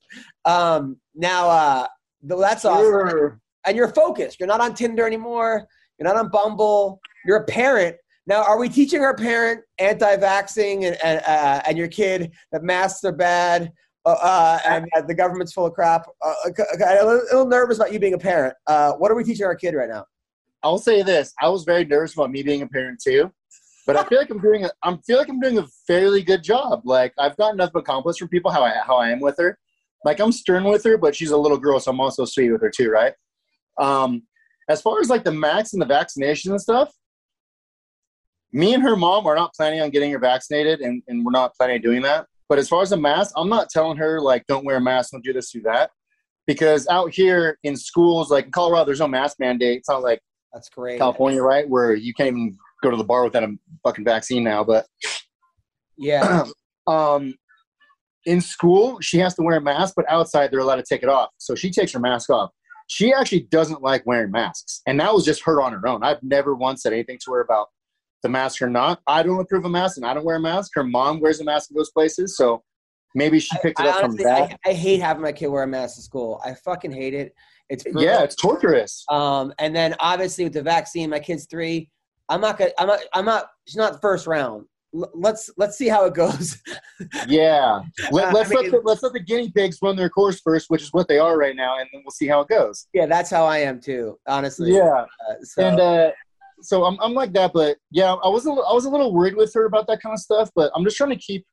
Um, 0.46 0.98
now, 1.16 1.50
uh, 1.50 1.88
that's 2.36 2.66
awesome. 2.66 3.10
Sure. 3.10 3.40
And 3.66 3.76
you're 3.76 3.90
focused. 3.90 4.40
You're 4.40 4.48
not 4.48 4.62
on 4.62 4.74
Tinder 4.74 5.06
anymore. 5.06 5.68
You're 5.98 6.08
not 6.08 6.18
on 6.18 6.30
Bumble. 6.30 7.00
You're 7.26 7.38
a 7.38 7.46
parent. 7.46 7.98
Now, 8.28 8.44
are 8.44 8.60
we 8.60 8.68
teaching 8.68 9.02
our 9.02 9.16
parent 9.16 9.62
anti-vaxxing 9.80 10.86
and 10.86 10.98
and, 11.04 11.22
uh, 11.26 11.62
and 11.66 11.78
your 11.78 11.88
kid 11.88 12.34
that 12.52 12.62
masks 12.62 13.04
are 13.06 13.14
bad 13.14 13.72
uh, 14.06 14.16
uh, 14.22 14.60
and 14.66 14.86
that 14.94 15.08
the 15.08 15.16
government's 15.16 15.54
full 15.54 15.66
of 15.66 15.74
crap? 15.74 16.06
Uh, 16.22 16.34
okay, 16.48 16.64
I'm 16.86 17.08
a 17.08 17.14
little, 17.14 17.48
nervous 17.48 17.78
about 17.78 17.94
you 17.94 18.00
being 18.00 18.14
a 18.14 18.18
parent. 18.18 18.54
Uh, 18.68 18.94
what 18.94 19.12
are 19.12 19.16
we 19.16 19.24
teaching 19.24 19.46
our 19.46 19.56
kid 19.56 19.74
right 19.76 19.90
now? 19.90 20.06
I'll 20.62 20.78
say 20.78 21.04
this: 21.04 21.34
I 21.42 21.48
was 21.48 21.64
very 21.64 21.86
nervous 21.86 22.14
about 22.14 22.32
me 22.32 22.44
being 22.44 22.64
a 22.64 22.68
parent 22.68 23.02
too, 23.02 23.32
but 23.86 23.96
I 23.96 24.04
feel 24.04 24.20
like 24.20 24.30
I'm 24.30 24.42
doing 24.42 24.66
a, 24.66 24.72
I 24.84 24.98
feel 25.06 25.18
like 25.18 25.30
I'm 25.30 25.40
doing 25.40 25.60
a 25.60 25.68
fairly 25.88 26.22
good 26.22 26.44
job. 26.44 26.82
Like 26.84 27.14
I've 27.18 27.38
gotten 27.38 27.56
enough 27.56 27.72
compliments 27.72 28.20
from 28.20 28.28
people 28.28 28.52
how 28.52 28.64
I 28.64 28.74
how 28.86 28.98
I 28.98 29.10
am 29.10 29.22
with 29.22 29.38
her. 29.38 29.58
Like 30.06 30.20
I'm 30.20 30.32
stern 30.32 30.64
with 30.64 30.84
her, 30.84 30.98
but 30.98 31.16
she's 31.16 31.32
a 31.32 31.38
little 31.38 31.58
girl, 31.58 31.80
so 31.80 31.92
I'm 31.92 32.00
also 32.00 32.26
sweet 32.26 32.52
with 32.52 32.62
her 32.62 32.70
too, 32.70 32.90
right? 32.90 33.14
Um, 33.80 34.24
as 34.70 34.82
far 34.82 35.00
as 35.00 35.10
like 35.10 35.24
the 35.24 35.32
max 35.32 35.74
and 35.74 35.82
the 35.82 35.86
vaccination 35.86 36.52
and 36.52 36.62
stuff, 36.62 36.92
me 38.52 38.74
and 38.74 38.84
her 38.84 38.96
mom 38.96 39.26
are 39.26 39.36
not 39.36 39.54
planning 39.54 39.82
on 39.82 39.90
getting 39.90 40.12
her 40.12 40.20
vaccinated, 40.20 40.82
and, 40.82 41.04
and 41.08 41.26
we're 41.26 41.32
not 41.32 41.54
planning 41.56 41.76
on 41.76 41.82
doing 41.82 42.02
that. 42.04 42.26
But 42.50 42.60
as 42.60 42.70
far 42.70 42.82
as 42.82 42.92
the 42.92 42.98
mask, 42.98 43.34
I'm 43.36 43.50
not 43.50 43.70
telling 43.70 43.98
her 43.98 44.22
like 44.22 44.46
don't 44.48 44.66
wear 44.66 44.78
a 44.78 44.82
mask, 44.82 45.12
don't 45.12 45.24
do 45.24 45.34
this, 45.34 45.52
do 45.52 45.62
that, 45.64 45.92
because 46.46 46.88
out 46.88 47.14
here 47.14 47.58
in 47.64 47.76
schools, 47.76 48.32
like 48.32 48.46
in 48.46 48.52
Colorado, 48.52 48.86
there's 48.86 49.00
no 49.00 49.08
mask 49.08 49.38
mandate. 49.40 49.80
It's 49.80 49.90
not 49.90 50.02
like 50.02 50.22
That's 50.54 50.70
great. 50.70 50.98
California, 50.98 51.42
right, 51.42 51.68
where 51.68 51.94
you 51.94 52.14
can't 52.14 52.30
even 52.30 52.58
go 52.84 52.90
to 52.90 52.98
the 52.98 53.04
bar 53.04 53.24
without 53.24 53.44
a 53.44 53.54
fucking 53.84 54.06
vaccine 54.06 54.44
now. 54.44 54.64
But 54.64 54.86
Yeah. 55.98 56.46
um, 56.88 57.36
in 58.28 58.42
school, 58.42 59.00
she 59.00 59.18
has 59.20 59.34
to 59.36 59.42
wear 59.42 59.58
a 59.58 59.62
mask, 59.62 59.94
but 59.96 60.06
outside 60.10 60.52
they're 60.52 60.60
allowed 60.60 60.76
to 60.76 60.84
take 60.84 61.02
it 61.02 61.10
off. 61.10 61.30
So 61.38 61.56
she 61.56 61.72
takes 61.72 61.94
her 61.94 62.00
mask 62.00 62.30
off. 62.30 62.52
She 62.88 63.14
actually 63.14 63.42
doesn't 63.50 63.82
like 63.82 64.06
wearing 64.06 64.32
masks, 64.32 64.82
and 64.86 65.00
that 65.00 65.14
was 65.14 65.26
just 65.26 65.44
her 65.46 65.62
on 65.62 65.74
her 65.74 65.88
own. 65.88 66.04
I've 66.04 66.22
never 66.22 66.54
once 66.54 66.84
said 66.84 66.94
anything 66.94 67.18
to 67.26 67.32
her 67.32 67.42
about 67.42 67.68
the 68.24 68.30
mask 68.30 68.62
or 68.62 68.70
not. 68.70 69.02
I 69.08 69.24
don't 69.24 69.40
approve 69.40 69.66
of 69.66 69.72
masks, 69.72 69.98
and 69.98 70.06
I 70.06 70.14
don't 70.14 70.26
wear 70.26 70.36
a 70.36 70.42
mask. 70.42 70.72
Her 70.76 70.84
mom 70.84 71.20
wears 71.20 71.40
a 71.40 71.44
mask 71.44 71.72
in 71.72 71.76
those 71.76 71.90
places, 71.92 72.38
so 72.38 72.64
maybe 73.16 73.40
she 73.40 73.58
picked 73.62 73.80
it 73.80 73.86
I 73.86 73.90
up 73.90 74.02
from 74.02 74.16
that. 74.18 74.58
I, 74.66 74.70
I 74.70 74.74
hate 74.74 75.02
having 75.02 75.24
my 75.24 75.32
kid 75.32 75.48
wear 75.48 75.64
a 75.64 75.68
mask 75.68 75.96
to 75.96 76.02
school. 76.02 76.42
I 76.46 76.54
fucking 76.54 76.92
hate 76.92 77.14
it. 77.14 77.34
It's 77.70 77.84
brutal. 77.84 78.04
yeah, 78.04 78.24
it's 78.24 78.36
torturous. 78.36 79.04
Um, 79.10 79.54
and 79.60 79.76
then 79.76 79.96
obviously 80.00 80.46
with 80.46 80.54
the 80.54 80.62
vaccine, 80.62 81.10
my 81.10 81.20
kid's 81.20 81.46
three. 81.46 81.90
I'm 82.30 82.42
not 82.42 82.58
gonna. 82.58 82.72
I'm 82.78 82.88
not. 82.88 83.00
I'm 83.14 83.26
not. 83.26 83.50
She's 83.68 83.78
not 83.78 83.94
the 83.94 84.00
first 84.00 84.28
round. 84.28 84.66
Let's 84.94 85.50
let's 85.58 85.78
see 85.78 85.88
how 85.88 86.06
it 86.06 86.14
goes. 86.14 86.58
Yeah, 87.28 87.82
Let, 88.12 88.34
Uh, 88.34 88.40
us 88.40 88.48
I 88.48 88.50
mean- 88.56 88.64
let 88.64 88.72
the, 88.72 88.82
let's 88.84 89.04
let 89.04 89.14
the 89.14 89.20
guinea 89.20 89.52
pigs 89.52 89.78
run 89.84 89.96
their 89.96 90.10
course 90.10 90.40
first, 90.42 90.70
which 90.70 90.82
is 90.82 90.90
what 90.94 91.08
they 91.08 91.20
are 91.20 91.38
right 91.38 91.56
now, 91.56 91.78
and 91.78 91.88
then 91.94 92.02
we'll 92.04 92.12
see 92.12 92.28
how 92.28 92.42
it 92.42 92.48
goes. 92.48 92.88
yeah, 92.94 93.06
that's 93.06 93.30
how 93.30 93.46
I 93.46 93.60
am 93.60 93.80
too. 93.80 94.18
Honestly. 94.28 94.74
Yeah, 94.74 95.06
Uh, 95.30 95.34
so, 95.44 95.62
and 95.68 95.80
uh, 95.80 96.12
so 96.62 96.86
I'm 96.86 96.98
I'm 97.02 97.14
like 97.14 97.34
that, 97.34 97.52
but 97.54 97.78
yeah, 97.92 98.14
I 98.14 98.30
was 98.30 98.48
a, 98.48 98.52
I 98.52 98.74
was 98.74 98.86
a 98.86 98.90
little 98.90 99.14
worried 99.14 99.36
with 99.36 99.54
her 99.54 99.66
about 99.66 99.86
that 99.88 100.02
kind 100.02 100.14
of 100.14 100.20
stuff, 100.20 100.50
but 100.56 100.72
I'm 100.76 100.84
just 100.84 100.98
trying 100.98 101.12
to 101.12 101.18
keep. 101.18 101.46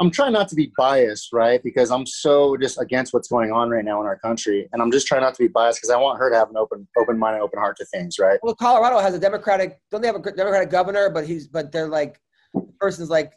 I'm 0.00 0.10
trying 0.10 0.32
not 0.32 0.48
to 0.48 0.54
be 0.54 0.72
biased, 0.76 1.32
right? 1.32 1.62
Because 1.62 1.90
I'm 1.90 2.04
so 2.06 2.54
just 2.56 2.78
against 2.80 3.14
what's 3.14 3.28
going 3.28 3.50
on 3.52 3.70
right 3.70 3.84
now 3.84 4.00
in 4.00 4.06
our 4.06 4.18
country, 4.18 4.68
and 4.72 4.80
I'm 4.82 4.90
just 4.90 5.06
trying 5.06 5.22
not 5.22 5.34
to 5.34 5.42
be 5.42 5.48
biased 5.48 5.78
because 5.78 5.90
I 5.90 5.96
want 5.96 6.18
her 6.18 6.30
to 6.30 6.36
have 6.36 6.50
an 6.50 6.56
open, 6.56 6.86
open 6.98 7.18
mind 7.18 7.34
and 7.36 7.42
open 7.42 7.58
heart 7.58 7.76
to 7.78 7.84
things, 7.86 8.18
right? 8.18 8.38
well, 8.42 8.54
Colorado 8.54 8.98
has 8.98 9.14
a 9.14 9.18
Democratic. 9.18 9.78
Don't 9.90 10.00
they 10.02 10.06
have 10.08 10.16
a 10.16 10.32
Democratic 10.32 10.70
governor? 10.70 11.08
But 11.10 11.26
he's. 11.26 11.46
But 11.48 11.72
they're 11.72 11.88
like, 11.88 12.20
person's 12.84 13.10
like 13.10 13.32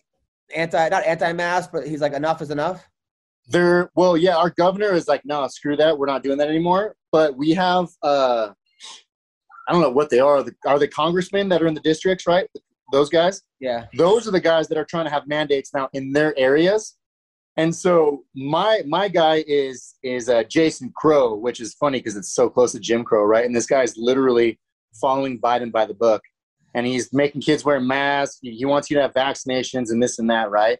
anti, 0.56 0.90
not 0.90 1.04
anti-mask, 1.06 1.70
but 1.72 1.88
he's 1.88 2.02
like 2.02 2.14
enough 2.14 2.42
is 2.42 2.52
enough. 2.52 2.88
They're 3.50 3.90
well, 3.96 4.18
yeah. 4.18 4.36
Our 4.36 4.50
governor 4.50 4.92
is 4.94 5.08
like, 5.08 5.22
no, 5.24 5.48
screw 5.48 5.78
that. 5.78 5.98
We're 5.98 6.12
not 6.14 6.22
doing 6.24 6.38
that 6.40 6.50
anymore. 6.50 6.96
But 7.12 7.38
we 7.38 7.52
have, 7.52 7.88
uh 8.04 8.50
I 9.68 9.74
don't 9.74 9.82
know 9.82 9.90
what 10.00 10.10
they 10.10 10.20
are. 10.20 10.44
The, 10.44 10.54
are 10.66 10.80
they 10.80 10.88
congressmen 10.88 11.50
that 11.50 11.62
are 11.62 11.68
in 11.68 11.74
the 11.74 11.82
districts, 11.82 12.26
right? 12.28 12.48
Those 12.92 13.10
guys. 13.10 13.42
Yeah. 13.60 13.86
those 13.98 14.28
are 14.28 14.32
the 14.32 14.40
guys 14.52 14.68
that 14.70 14.78
are 14.78 14.86
trying 14.86 15.06
to 15.06 15.12
have 15.12 15.28
mandates 15.28 15.74
now 15.74 15.90
in 15.94 16.14
their 16.14 16.38
areas. 16.38 16.98
And 17.58 17.76
so 17.76 18.24
my 18.36 18.82
my 18.86 19.08
guy 19.08 19.44
is 19.48 19.96
is 20.04 20.30
uh, 20.30 20.44
Jason 20.44 20.92
Crow, 20.96 21.36
which 21.36 21.60
is 21.60 21.74
funny 21.74 22.00
because 22.00 22.16
it's 22.16 22.34
so 22.40 22.50
close 22.50 22.72
to 22.74 22.80
Jim 22.80 23.04
Crow, 23.04 23.24
right? 23.24 23.46
And 23.46 23.56
this 23.56 23.66
guy's 23.66 23.96
literally 23.98 24.60
following 25.02 25.40
Biden 25.40 25.72
by 25.72 25.86
the 25.86 25.94
book, 25.94 26.22
and 26.74 26.86
he's 26.86 27.12
making 27.14 27.42
kids 27.42 27.66
wear 27.66 27.80
masks. 27.80 28.40
He 28.42 28.66
wants 28.66 28.90
you 28.90 28.96
to 28.98 29.02
have 29.02 29.14
vaccinations 29.14 29.92
and 29.92 30.02
this 30.02 30.20
and 30.20 30.30
that, 30.30 30.50
right? 30.50 30.80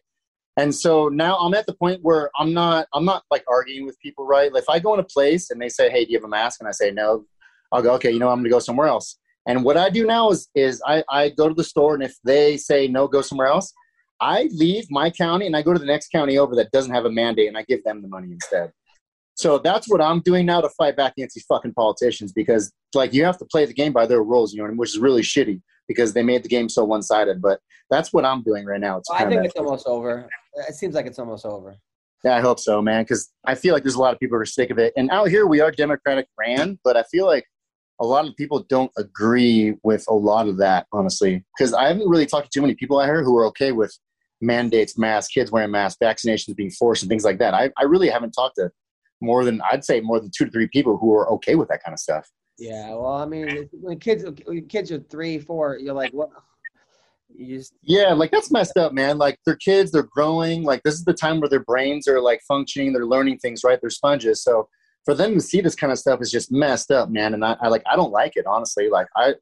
And 0.56 0.74
so 0.74 1.08
now 1.08 1.36
I'm 1.36 1.54
at 1.54 1.66
the 1.66 1.74
point 1.74 2.00
where 2.02 2.30
I'm 2.36 2.52
not 2.52 2.88
I'm 2.92 3.04
not 3.04 3.22
like 3.30 3.44
arguing 3.48 3.86
with 3.86 3.98
people, 4.00 4.26
right? 4.26 4.52
Like 4.52 4.64
if 4.64 4.68
I 4.68 4.80
go 4.80 4.92
in 4.94 5.00
a 5.00 5.04
place 5.04 5.50
and 5.50 5.60
they 5.60 5.68
say, 5.68 5.88
"Hey, 5.88 6.04
do 6.04 6.10
you 6.10 6.18
have 6.18 6.24
a 6.24 6.28
mask?" 6.28 6.60
and 6.60 6.68
I 6.68 6.72
say 6.72 6.90
no, 6.90 7.24
I'll 7.70 7.82
go, 7.82 7.94
"Okay, 7.94 8.10
you 8.10 8.18
know, 8.18 8.28
I'm 8.28 8.38
going 8.38 8.44
to 8.44 8.50
go 8.50 8.58
somewhere 8.58 8.88
else." 8.88 9.18
And 9.46 9.64
what 9.64 9.76
I 9.76 9.88
do 9.88 10.04
now 10.04 10.30
is 10.30 10.48
is 10.54 10.82
I, 10.84 11.04
I 11.08 11.28
go 11.30 11.48
to 11.48 11.54
the 11.54 11.64
store 11.64 11.94
and 11.94 12.02
if 12.02 12.16
they 12.24 12.56
say 12.56 12.88
no, 12.88 13.06
go 13.06 13.22
somewhere 13.22 13.46
else, 13.46 13.72
I 14.20 14.48
leave 14.52 14.86
my 14.90 15.10
county 15.10 15.46
and 15.46 15.56
I 15.56 15.62
go 15.62 15.72
to 15.72 15.78
the 15.78 15.86
next 15.86 16.10
county 16.10 16.38
over 16.38 16.56
that 16.56 16.72
doesn't 16.72 16.92
have 16.92 17.04
a 17.04 17.10
mandate 17.10 17.48
and 17.48 17.56
I 17.56 17.62
give 17.62 17.84
them 17.84 18.02
the 18.02 18.08
money 18.08 18.32
instead. 18.32 18.72
So 19.38 19.56
that's 19.56 19.88
what 19.88 20.02
I'm 20.02 20.18
doing 20.20 20.46
now 20.46 20.60
to 20.60 20.68
fight 20.70 20.96
back 20.96 21.12
against 21.16 21.36
these 21.36 21.44
fucking 21.44 21.74
politicians 21.74 22.32
because 22.32 22.72
like 22.92 23.14
you 23.14 23.24
have 23.24 23.38
to 23.38 23.44
play 23.44 23.66
the 23.66 23.72
game 23.72 23.92
by 23.92 24.04
their 24.04 24.24
rules, 24.24 24.52
you 24.52 24.60
know, 24.60 24.68
which 24.74 24.90
is 24.90 24.98
really 24.98 25.22
shitty 25.22 25.62
because 25.86 26.12
they 26.12 26.24
made 26.24 26.42
the 26.42 26.48
game 26.48 26.68
so 26.68 26.82
one 26.82 27.02
sided. 27.02 27.40
But 27.40 27.60
that's 27.88 28.12
what 28.12 28.24
I'm 28.24 28.42
doing 28.42 28.64
right 28.64 28.80
now. 28.80 28.98
It's 28.98 29.08
Well, 29.08 29.24
I 29.24 29.28
think 29.28 29.44
it's 29.44 29.54
almost 29.54 29.86
over. 29.86 30.28
It 30.68 30.74
seems 30.74 30.96
like 30.96 31.06
it's 31.06 31.20
almost 31.20 31.46
over. 31.46 31.76
yeah, 32.24 32.36
I 32.36 32.40
hope 32.40 32.58
so, 32.58 32.82
man. 32.82 33.04
Because 33.04 33.30
I 33.46 33.54
feel 33.54 33.74
like 33.74 33.84
there's 33.84 33.94
a 33.94 34.00
lot 34.00 34.12
of 34.12 34.18
people 34.18 34.36
who 34.36 34.42
are 34.42 34.44
sick 34.44 34.70
of 34.70 34.78
it. 34.80 34.92
And 34.96 35.08
out 35.12 35.28
here, 35.28 35.46
we 35.46 35.60
are 35.60 35.70
Democratic 35.70 36.26
ran, 36.36 36.76
but 36.82 36.96
I 36.96 37.04
feel 37.04 37.24
like 37.24 37.44
a 38.00 38.04
lot 38.04 38.26
of 38.26 38.34
people 38.34 38.66
don't 38.68 38.90
agree 38.98 39.76
with 39.84 40.04
a 40.08 40.14
lot 40.14 40.48
of 40.48 40.56
that, 40.56 40.88
honestly. 40.92 41.44
Because 41.56 41.72
I 41.72 41.86
haven't 41.86 42.08
really 42.08 42.26
talked 42.26 42.50
to 42.50 42.58
too 42.58 42.62
many 42.62 42.74
people 42.74 42.98
out 42.98 43.06
here 43.06 43.22
who 43.22 43.38
are 43.38 43.46
okay 43.46 43.70
with 43.70 43.96
mandates, 44.40 44.98
masks, 44.98 45.32
kids 45.32 45.52
wearing 45.52 45.70
masks, 45.70 45.98
vaccinations 46.02 46.56
being 46.56 46.72
forced, 46.72 47.04
and 47.04 47.08
things 47.08 47.24
like 47.24 47.38
that. 47.38 47.54
I, 47.54 47.70
I 47.78 47.84
really 47.84 48.08
haven't 48.08 48.32
talked 48.32 48.56
to 48.56 48.72
more 49.20 49.44
than 49.44 49.60
I'd 49.70 49.84
say 49.84 50.00
more 50.00 50.20
than 50.20 50.30
two 50.36 50.44
to 50.44 50.50
three 50.50 50.68
people 50.68 50.96
who 50.96 51.12
are 51.14 51.28
okay 51.32 51.54
with 51.54 51.68
that 51.68 51.82
kind 51.82 51.92
of 51.92 51.98
stuff. 51.98 52.28
Yeah. 52.58 52.90
Well, 52.90 53.14
I 53.14 53.24
mean, 53.24 53.68
when 53.72 53.98
kids 53.98 54.24
when 54.44 54.66
kids 54.66 54.90
are 54.90 54.98
three, 54.98 55.38
four, 55.38 55.78
you're 55.78 55.94
like, 55.94 56.12
what? 56.12 56.30
You 57.34 57.58
just 57.58 57.74
Yeah, 57.82 58.12
like 58.14 58.30
that's 58.30 58.50
messed 58.50 58.76
up, 58.76 58.92
man. 58.92 59.18
Like 59.18 59.38
they're 59.44 59.56
kids, 59.56 59.92
they're 59.92 60.02
growing. 60.02 60.64
Like 60.64 60.82
this 60.82 60.94
is 60.94 61.04
the 61.04 61.12
time 61.12 61.40
where 61.40 61.48
their 61.48 61.64
brains 61.64 62.08
are 62.08 62.20
like 62.20 62.40
functioning, 62.48 62.92
they're 62.92 63.06
learning 63.06 63.38
things, 63.38 63.62
right? 63.64 63.78
They're 63.80 63.90
sponges. 63.90 64.42
So 64.42 64.68
for 65.04 65.14
them 65.14 65.34
to 65.34 65.40
see 65.40 65.60
this 65.60 65.74
kind 65.74 65.92
of 65.92 65.98
stuff 65.98 66.20
is 66.20 66.30
just 66.30 66.50
messed 66.50 66.90
up, 66.90 67.10
man. 67.10 67.34
And 67.34 67.44
I, 67.44 67.56
I 67.60 67.68
like 67.68 67.82
I 67.90 67.96
don't 67.96 68.12
like 68.12 68.36
it, 68.36 68.46
honestly. 68.46 68.88
Like 68.88 69.06
I 69.16 69.34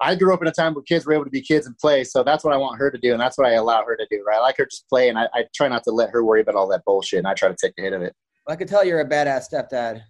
I 0.00 0.14
grew 0.14 0.34
up 0.34 0.42
in 0.42 0.48
a 0.48 0.52
time 0.52 0.74
where 0.74 0.82
kids 0.82 1.06
were 1.06 1.14
able 1.14 1.24
to 1.24 1.30
be 1.30 1.40
kids 1.40 1.66
and 1.66 1.78
play, 1.78 2.04
so 2.04 2.22
that's 2.22 2.44
what 2.44 2.52
I 2.52 2.56
want 2.56 2.78
her 2.78 2.90
to 2.90 2.98
do, 2.98 3.12
and 3.12 3.20
that's 3.20 3.38
what 3.38 3.46
I 3.46 3.52
allow 3.52 3.84
her 3.84 3.96
to 3.96 4.06
do, 4.10 4.22
right? 4.26 4.38
I 4.38 4.40
like 4.40 4.58
her 4.58 4.64
to 4.64 4.70
just 4.70 4.88
play, 4.88 5.08
and 5.08 5.18
I, 5.18 5.28
I 5.32 5.44
try 5.54 5.68
not 5.68 5.84
to 5.84 5.92
let 5.92 6.10
her 6.10 6.24
worry 6.24 6.40
about 6.40 6.56
all 6.56 6.68
that 6.68 6.84
bullshit, 6.84 7.18
and 7.20 7.28
I 7.28 7.34
try 7.34 7.48
to 7.48 7.56
take 7.58 7.74
the 7.76 7.82
hit 7.82 7.92
of 7.92 8.02
it. 8.02 8.14
I 8.48 8.56
could 8.56 8.68
tell 8.68 8.84
you're 8.84 9.00
a 9.00 9.08
badass 9.08 9.48
stepdad. 9.52 10.02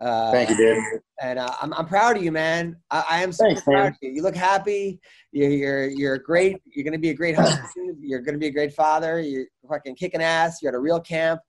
Uh, 0.00 0.30
Thank 0.32 0.50
you, 0.50 0.56
dude. 0.56 1.00
And 1.22 1.38
uh, 1.38 1.50
I'm, 1.62 1.72
I'm 1.72 1.86
proud 1.86 2.16
of 2.16 2.22
you, 2.22 2.30
man. 2.30 2.76
I, 2.90 3.04
I 3.10 3.22
am 3.22 3.32
so 3.32 3.44
Thanks, 3.46 3.62
proud 3.62 3.76
man. 3.84 3.86
of 3.92 3.96
you. 4.02 4.10
You 4.10 4.22
look 4.22 4.36
happy. 4.36 5.00
You're 5.32 5.50
you're 5.50 5.88
you're 5.88 6.18
great. 6.18 6.60
You're 6.66 6.84
gonna 6.84 6.98
be 6.98 7.10
a 7.10 7.14
great 7.14 7.34
husband. 7.34 7.96
You're 8.00 8.20
gonna 8.20 8.38
be 8.38 8.48
a 8.48 8.52
great 8.52 8.74
father. 8.74 9.20
You're 9.20 9.46
fucking 9.68 9.96
kicking 9.96 10.20
ass. 10.22 10.60
You're 10.62 10.72
at 10.72 10.76
a 10.76 10.80
real 10.80 11.00
camp. 11.00 11.40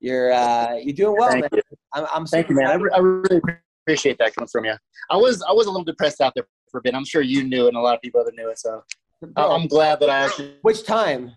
You're 0.00 0.32
uh, 0.32 0.76
you're 0.76 0.94
doing 0.94 1.16
well, 1.18 1.28
Thank 1.30 1.42
man. 1.42 1.50
you. 1.52 1.62
I'm, 1.92 2.06
I'm 2.14 2.26
Thank 2.26 2.48
you, 2.48 2.54
man. 2.56 2.68
I, 2.68 2.74
re- 2.74 2.90
I 2.94 2.98
really 3.00 3.40
appreciate 3.86 4.16
that 4.18 4.34
coming 4.34 4.48
from 4.50 4.64
you. 4.64 4.74
I 5.10 5.16
was 5.16 5.42
I 5.46 5.52
was 5.52 5.66
a 5.66 5.70
little 5.70 5.84
depressed 5.84 6.22
out 6.22 6.32
there 6.34 6.46
for 6.70 6.78
a 6.78 6.82
bit. 6.82 6.94
I'm 6.94 7.04
sure 7.04 7.20
you 7.20 7.44
knew 7.44 7.66
it, 7.66 7.68
and 7.68 7.76
a 7.76 7.80
lot 7.80 7.94
of 7.94 8.00
people 8.00 8.20
other 8.20 8.32
knew 8.34 8.48
it. 8.48 8.58
So 8.58 8.82
I'm 9.36 9.66
glad 9.66 10.00
that 10.00 10.08
I 10.08 10.24
actually 10.24 10.54
Which 10.62 10.84
time? 10.84 11.32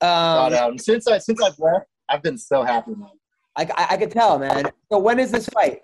got 0.00 0.52
Um, 0.52 0.58
out. 0.58 0.70
And 0.70 0.80
since 0.80 1.06
I 1.06 1.18
since 1.18 1.40
I've 1.40 1.58
left, 1.60 1.86
I've 2.08 2.22
been 2.22 2.38
so 2.38 2.64
happy, 2.64 2.92
man. 2.96 3.10
I, 3.56 3.62
I, 3.76 3.86
I 3.90 3.96
could 3.96 4.10
tell, 4.10 4.38
man. 4.38 4.70
So 4.90 4.98
when 4.98 5.18
is 5.18 5.30
this 5.30 5.48
fight? 5.48 5.80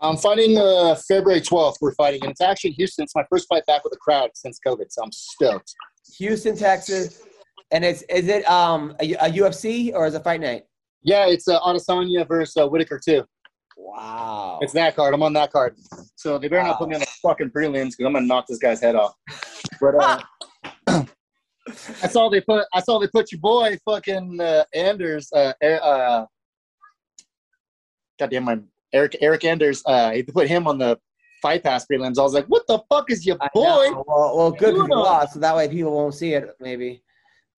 I'm 0.00 0.16
fighting 0.16 0.56
uh, 0.56 0.94
February 1.08 1.40
12th. 1.40 1.76
We're 1.80 1.94
fighting, 1.94 2.20
and 2.22 2.30
it's 2.30 2.40
actually 2.40 2.70
in 2.70 2.74
Houston. 2.76 3.02
It's 3.04 3.14
my 3.16 3.24
first 3.30 3.48
fight 3.48 3.66
back 3.66 3.82
with 3.82 3.92
a 3.92 3.96
crowd 3.96 4.30
since 4.34 4.60
COVID, 4.64 4.86
so 4.90 5.02
I'm 5.02 5.12
stoked. 5.12 5.74
Houston, 6.18 6.56
Texas. 6.56 7.22
And 7.70 7.84
it's 7.84 8.02
is 8.02 8.28
it 8.28 8.48
um 8.48 8.94
a, 9.00 9.12
a 9.14 9.30
UFC 9.30 9.92
or 9.92 10.06
is 10.06 10.14
it 10.14 10.24
fight 10.24 10.40
night? 10.40 10.64
Yeah, 11.02 11.26
it's 11.26 11.48
uh, 11.48 11.60
Adesanya 11.60 12.26
versus 12.26 12.56
uh, 12.56 12.66
Whitaker 12.66 12.98
too. 13.02 13.24
Wow. 13.76 14.58
It's 14.62 14.72
that 14.72 14.96
card. 14.96 15.14
I'm 15.14 15.22
on 15.22 15.32
that 15.34 15.52
card. 15.52 15.76
So 16.16 16.38
they 16.38 16.48
better 16.48 16.62
not 16.62 16.78
put 16.78 16.88
me 16.88 16.94
on 16.94 17.00
the 17.00 17.06
fucking 17.22 17.50
prelims 17.50 17.90
because 17.90 18.06
I'm 18.06 18.12
gonna 18.14 18.26
knock 18.26 18.46
this 18.48 18.58
guy's 18.58 18.80
head 18.80 18.96
off. 18.96 19.14
But 19.80 19.94
uh, 20.00 20.20
I 22.02 22.08
saw 22.08 22.28
they 22.28 22.40
put 22.40 22.66
I 22.72 22.80
saw 22.80 22.98
they 22.98 23.08
put 23.08 23.32
your 23.32 23.40
boy 23.40 23.76
fucking 23.84 24.40
uh, 24.40 24.64
Anders 24.74 25.30
uh, 25.32 25.52
uh 25.62 26.26
goddamn 28.18 28.44
my 28.44 28.58
Eryk 28.94 29.20
Eryk 29.22 29.44
Anders 29.44 29.82
uh 29.86 30.10
they 30.10 30.22
put 30.22 30.48
him 30.48 30.66
on 30.66 30.78
the 30.78 30.98
fight 31.40 31.62
pass 31.62 31.86
prelims. 31.86 32.18
I 32.18 32.22
was 32.22 32.34
like, 32.34 32.46
what 32.46 32.66
the 32.66 32.80
fuck 32.88 33.10
is 33.10 33.24
your 33.26 33.36
boy? 33.36 33.90
Well, 33.92 34.04
well, 34.06 34.50
good 34.50 34.58
because 34.58 34.74
Dude, 34.74 34.88
you 34.88 34.94
uh, 34.94 35.02
lost, 35.02 35.34
so 35.34 35.40
that 35.40 35.54
way 35.56 35.68
people 35.68 35.92
won't 35.94 36.14
see 36.14 36.34
it. 36.34 36.48
Maybe. 36.60 37.02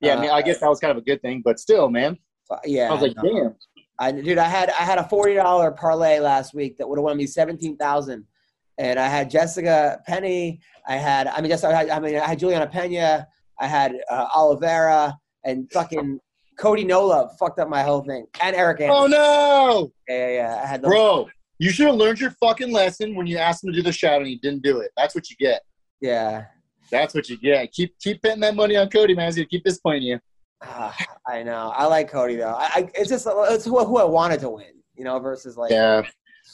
Yeah, 0.01 0.17
I 0.17 0.21
mean, 0.21 0.31
I 0.31 0.43
guess 0.43 0.59
that 0.61 0.69
was 0.69 0.81
kind 0.81 0.91
of 0.91 0.97
a 0.99 1.03
good 1.03 1.21
thing, 1.23 1.43
but 1.45 1.59
still, 1.59 1.91
man. 1.91 2.19
Uh, 2.51 2.57
yeah. 2.65 2.89
I 2.89 2.93
was 2.93 3.03
like, 3.03 3.15
damn. 3.23 3.55
I, 3.99 4.13
dude, 4.13 4.39
I 4.39 4.49
had 4.49 4.71
I 4.71 4.83
had 4.85 4.99
a 4.99 5.05
forty 5.09 5.35
dollar 5.35 5.71
parlay 5.71 6.21
last 6.21 6.55
week 6.55 6.79
that 6.79 6.89
would 6.89 6.99
have 6.99 7.05
won 7.05 7.19
me 7.19 7.27
seventeen 7.27 7.77
thousand, 7.77 8.25
and 8.79 8.99
I 8.99 9.07
had 9.09 9.31
Jessica 9.31 10.01
Penny. 10.07 10.61
I 10.89 10.97
had 10.97 11.27
I 11.27 11.41
mean, 11.43 11.51
just 11.51 11.65
I, 11.65 11.73
had, 11.73 11.91
I 11.91 12.01
mean, 12.01 12.17
I 12.17 12.27
had 12.27 12.39
Juliana 12.39 12.67
Pena. 12.67 13.27
I 13.61 13.67
had 13.67 13.97
uh, 14.11 14.27
Oliveira 14.35 15.15
and 15.45 15.71
fucking 15.73 16.19
Cody 16.59 16.85
Nola 16.85 17.31
fucked 17.39 17.59
up 17.59 17.69
my 17.69 17.83
whole 17.83 18.03
thing, 18.03 18.27
and 18.43 18.57
Eric 18.57 18.81
Anderson. 18.81 19.03
Oh 19.03 19.07
no, 19.07 19.93
Yeah, 20.09 20.29
yeah, 20.29 20.35
yeah. 20.35 20.61
I 20.63 20.67
had 20.67 20.83
bro! 20.83 21.29
You 21.59 21.71
should 21.71 21.87
have 21.87 21.97
learned 21.97 22.21
your 22.21 22.31
fucking 22.41 22.73
lesson 22.73 23.15
when 23.15 23.27
you 23.27 23.37
asked 23.37 23.63
him 23.63 23.71
to 23.71 23.77
do 23.77 23.83
the 23.83 23.93
shadow 23.93 24.19
and 24.19 24.29
he 24.29 24.37
didn't 24.37 24.63
do 24.63 24.81
it. 24.81 24.91
That's 24.97 25.15
what 25.15 25.29
you 25.29 25.37
get. 25.37 25.61
Yeah. 26.01 26.47
That's 26.91 27.15
what 27.15 27.29
you 27.29 27.37
get. 27.37 27.71
Keep 27.73 27.99
keep 27.99 28.23
betting 28.23 28.41
that 28.41 28.57
money 28.57 28.77
on 28.77 28.89
Cody, 28.89 29.15
man. 29.15 29.27
He's 29.27 29.37
gonna 29.37 29.47
keep 29.47 29.65
disappointing 29.65 30.03
you. 30.03 30.21
Ah, 30.63 30.97
I 31.27 31.43
know. 31.43 31.73
I 31.75 31.87
like 31.87 32.11
Cody 32.11 32.37
though. 32.37 32.55
I, 32.55 32.71
I 32.75 32.91
it's 32.95 33.09
just 33.09 33.27
it's 33.31 33.65
who, 33.65 33.85
who 33.85 33.99
I 33.99 34.05
wanted 34.05 34.41
to 34.41 34.51
win, 34.51 34.73
you 34.97 35.05
know, 35.05 35.19
versus 35.19 35.57
like 35.57 35.71
Yeah. 35.71 36.03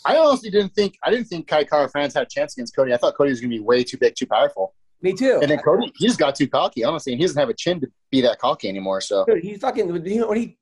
I 0.04 0.16
honestly 0.16 0.50
didn't 0.50 0.74
think 0.74 0.96
I 1.02 1.10
didn't 1.10 1.26
think 1.26 1.46
Kai 1.46 1.64
Kara 1.64 1.88
France 1.88 2.14
had 2.14 2.24
a 2.24 2.28
chance 2.28 2.56
against 2.56 2.76
Cody. 2.76 2.92
I 2.92 2.96
thought 2.96 3.16
Cody 3.16 3.30
was 3.30 3.40
gonna 3.40 3.50
be 3.50 3.60
way 3.60 3.82
too 3.82 3.96
big, 3.96 4.14
too 4.16 4.26
powerful. 4.26 4.74
Me 5.02 5.12
too. 5.12 5.38
And 5.42 5.50
then 5.50 5.58
Cody, 5.58 5.92
he 5.96 6.06
just 6.06 6.18
got 6.18 6.34
too 6.34 6.48
cocky, 6.48 6.84
honestly, 6.84 7.12
and 7.12 7.20
he 7.20 7.26
doesn't 7.26 7.38
have 7.38 7.48
a 7.48 7.54
chin 7.54 7.80
to 7.80 7.88
be 8.10 8.20
that 8.22 8.38
cocky 8.38 8.68
anymore. 8.68 9.00
So 9.00 9.24
Dude, 9.26 9.42
he 9.42 9.56
fucking 9.56 9.92
when 9.92 10.04
he, 10.04 10.22
when 10.22 10.38
he 10.38 10.58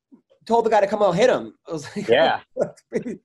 told 0.46 0.66
the 0.66 0.70
guy 0.70 0.80
to 0.80 0.86
come 0.86 1.02
out 1.02 1.10
and 1.10 1.18
hit 1.18 1.30
him. 1.30 1.54
I 1.68 1.72
was 1.72 1.96
like, 1.96 2.08
Yeah. 2.08 2.40
maybe, 2.92 3.18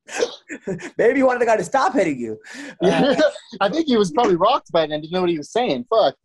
maybe 0.97 1.15
he 1.19 1.23
wanted 1.23 1.41
the 1.41 1.45
guy 1.45 1.57
to 1.57 1.63
stop 1.63 1.93
hitting 1.93 2.19
you. 2.19 2.39
Uh, 2.81 3.15
I 3.61 3.69
think 3.69 3.87
he 3.87 3.97
was 3.97 4.11
probably 4.11 4.35
rocked 4.35 4.71
by 4.71 4.83
it 4.83 4.91
and 4.91 5.01
didn't 5.01 5.11
know 5.11 5.21
what 5.21 5.29
he 5.29 5.37
was 5.37 5.51
saying. 5.51 5.85
Fuck. 5.89 6.15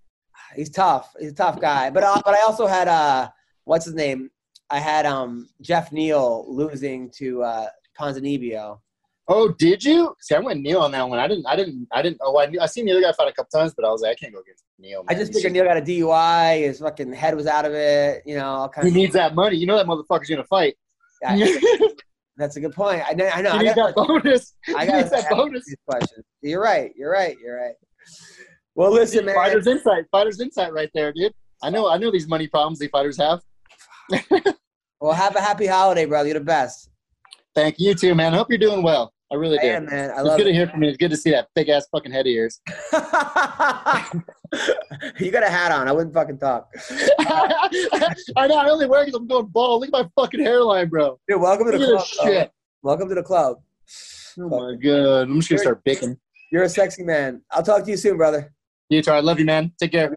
he's 0.54 0.70
tough. 0.70 1.14
He's 1.18 1.32
a 1.32 1.34
tough 1.34 1.60
guy. 1.60 1.90
But 1.90 2.04
uh, 2.04 2.20
but 2.24 2.34
I 2.34 2.42
also 2.42 2.66
had 2.66 2.88
uh, 2.88 3.28
what's 3.64 3.84
his 3.86 3.94
name? 3.94 4.30
I 4.70 4.78
had 4.78 5.06
um 5.06 5.48
Geoff 5.60 5.92
Neal 5.92 6.44
losing 6.48 7.10
to 7.16 7.42
uh, 7.42 7.66
Ponzinibbio. 7.98 8.80
Oh, 9.26 9.48
did 9.48 9.82
you? 9.82 10.14
See, 10.20 10.34
I 10.34 10.38
went 10.38 10.60
Neal 10.60 10.80
on 10.80 10.92
that 10.92 11.08
one. 11.08 11.18
I 11.18 11.26
didn't. 11.26 11.46
I 11.46 11.56
didn't. 11.56 11.88
I 11.92 12.02
didn't. 12.02 12.18
Oh, 12.20 12.38
I, 12.38 12.46
knew, 12.46 12.60
I 12.60 12.66
seen 12.66 12.84
the 12.84 12.92
other 12.92 13.00
guy 13.00 13.12
fight 13.12 13.28
a 13.28 13.32
couple 13.32 13.58
times, 13.58 13.72
but 13.74 13.86
I 13.86 13.90
was 13.90 14.02
like, 14.02 14.12
I 14.12 14.14
can't 14.14 14.34
go 14.34 14.40
against 14.40 14.64
Neal. 14.78 15.02
I 15.08 15.14
just 15.14 15.32
figured 15.32 15.52
Neal 15.52 15.64
got 15.64 15.78
a 15.78 15.80
DUI. 15.80 16.60
His 16.60 16.80
fucking 16.80 17.12
head 17.14 17.34
was 17.34 17.46
out 17.46 17.64
of 17.64 17.72
it. 17.72 18.22
You 18.26 18.36
know, 18.36 18.44
all 18.44 18.68
He 18.68 18.72
kinds 18.74 18.88
of. 18.88 18.94
He 18.94 19.00
needs 19.00 19.14
that 19.14 19.34
money. 19.34 19.56
You 19.56 19.66
know 19.66 19.76
that 19.76 19.86
motherfucker's 19.86 20.28
gonna 20.28 20.44
fight. 20.44 20.76
That's 22.36 22.56
a 22.56 22.60
good 22.60 22.74
point. 22.74 23.02
I 23.06 23.14
know. 23.14 23.30
I 23.32 23.40
know. 23.40 23.50
I 23.50 23.62
needs 23.62 23.74
got 23.74 23.94
that 23.94 24.06
bonus. 24.06 24.54
I 24.76 24.84
he 24.84 24.90
got 24.90 24.96
needs 24.96 25.10
that 25.10 25.30
bonus. 25.30 25.64
these 25.64 25.76
questions. 25.88 26.24
You're 26.42 26.60
right. 26.60 26.92
You're 26.96 27.12
right. 27.12 27.36
You're 27.42 27.56
right. 27.56 27.74
Well, 28.74 28.92
listen, 28.92 29.24
man. 29.24 29.36
Fighters 29.36 29.66
insight. 29.66 30.04
Fighters 30.10 30.40
insight 30.40 30.72
right 30.72 30.90
there, 30.92 31.12
dude. 31.12 31.32
I 31.62 31.70
know. 31.70 31.88
I 31.88 31.96
know 31.96 32.10
these 32.10 32.28
money 32.28 32.46
problems 32.46 32.78
these 32.78 32.90
fighters 32.90 33.16
have. 33.16 33.40
Well, 35.00 35.12
have 35.12 35.36
a 35.36 35.40
happy 35.40 35.66
holiday, 35.66 36.04
brother. 36.06 36.28
You're 36.28 36.38
the 36.38 36.44
best. 36.44 36.90
Thank 37.54 37.78
you 37.78 37.94
too, 37.94 38.14
man. 38.14 38.34
I 38.34 38.36
hope 38.38 38.48
you're 38.50 38.58
doing 38.58 38.82
well. 38.82 39.13
I 39.34 39.36
really 39.36 39.58
did. 39.58 39.62
do. 39.62 39.68
am, 39.68 39.86
man. 39.86 40.12
I 40.12 40.20
it's 40.20 40.36
good 40.36 40.42
it. 40.42 40.44
to 40.44 40.52
hear 40.52 40.68
from 40.68 40.84
you. 40.84 40.90
It's 40.90 40.96
good 40.96 41.10
to 41.10 41.16
see 41.16 41.32
that 41.32 41.48
big 41.56 41.68
ass 41.68 41.88
fucking 41.90 42.12
head 42.12 42.24
of 42.24 42.32
yours. 42.32 42.60
you 45.18 45.32
got 45.32 45.42
a 45.42 45.48
hat 45.48 45.72
on. 45.72 45.88
I 45.88 45.92
wouldn't 45.92 46.14
fucking 46.14 46.38
talk. 46.38 46.72
I 47.18 48.46
know. 48.46 48.58
I 48.58 48.70
only 48.70 48.86
wear 48.86 49.02
it 49.02 49.06
because 49.06 49.18
I'm 49.18 49.26
going 49.26 49.46
bald. 49.46 49.80
Look 49.80 49.88
at 49.88 50.04
my 50.04 50.08
fucking 50.14 50.38
hairline, 50.38 50.88
bro. 50.88 51.18
Dude, 51.26 51.40
welcome 51.40 51.68
to 51.68 51.76
Look 51.76 51.80
the 51.80 52.16
club. 52.16 52.28
shit. 52.28 52.52
Welcome 52.82 53.08
to 53.08 53.16
the 53.16 53.24
club. 53.24 53.56
Oh 54.38 54.48
my 54.48 54.76
god. 54.76 55.22
I'm 55.22 55.40
just 55.40 55.48
gonna 55.48 55.58
start 55.58 55.82
bicking. 55.82 56.16
You're 56.52 56.62
a 56.62 56.68
sexy 56.68 57.02
man. 57.02 57.42
I'll 57.50 57.64
talk 57.64 57.82
to 57.82 57.90
you 57.90 57.96
soon, 57.96 58.16
brother. 58.16 58.54
You 58.88 59.02
too. 59.02 59.10
I 59.10 59.18
love 59.18 59.40
you, 59.40 59.46
man. 59.46 59.72
Take 59.80 59.90
care. 59.90 60.14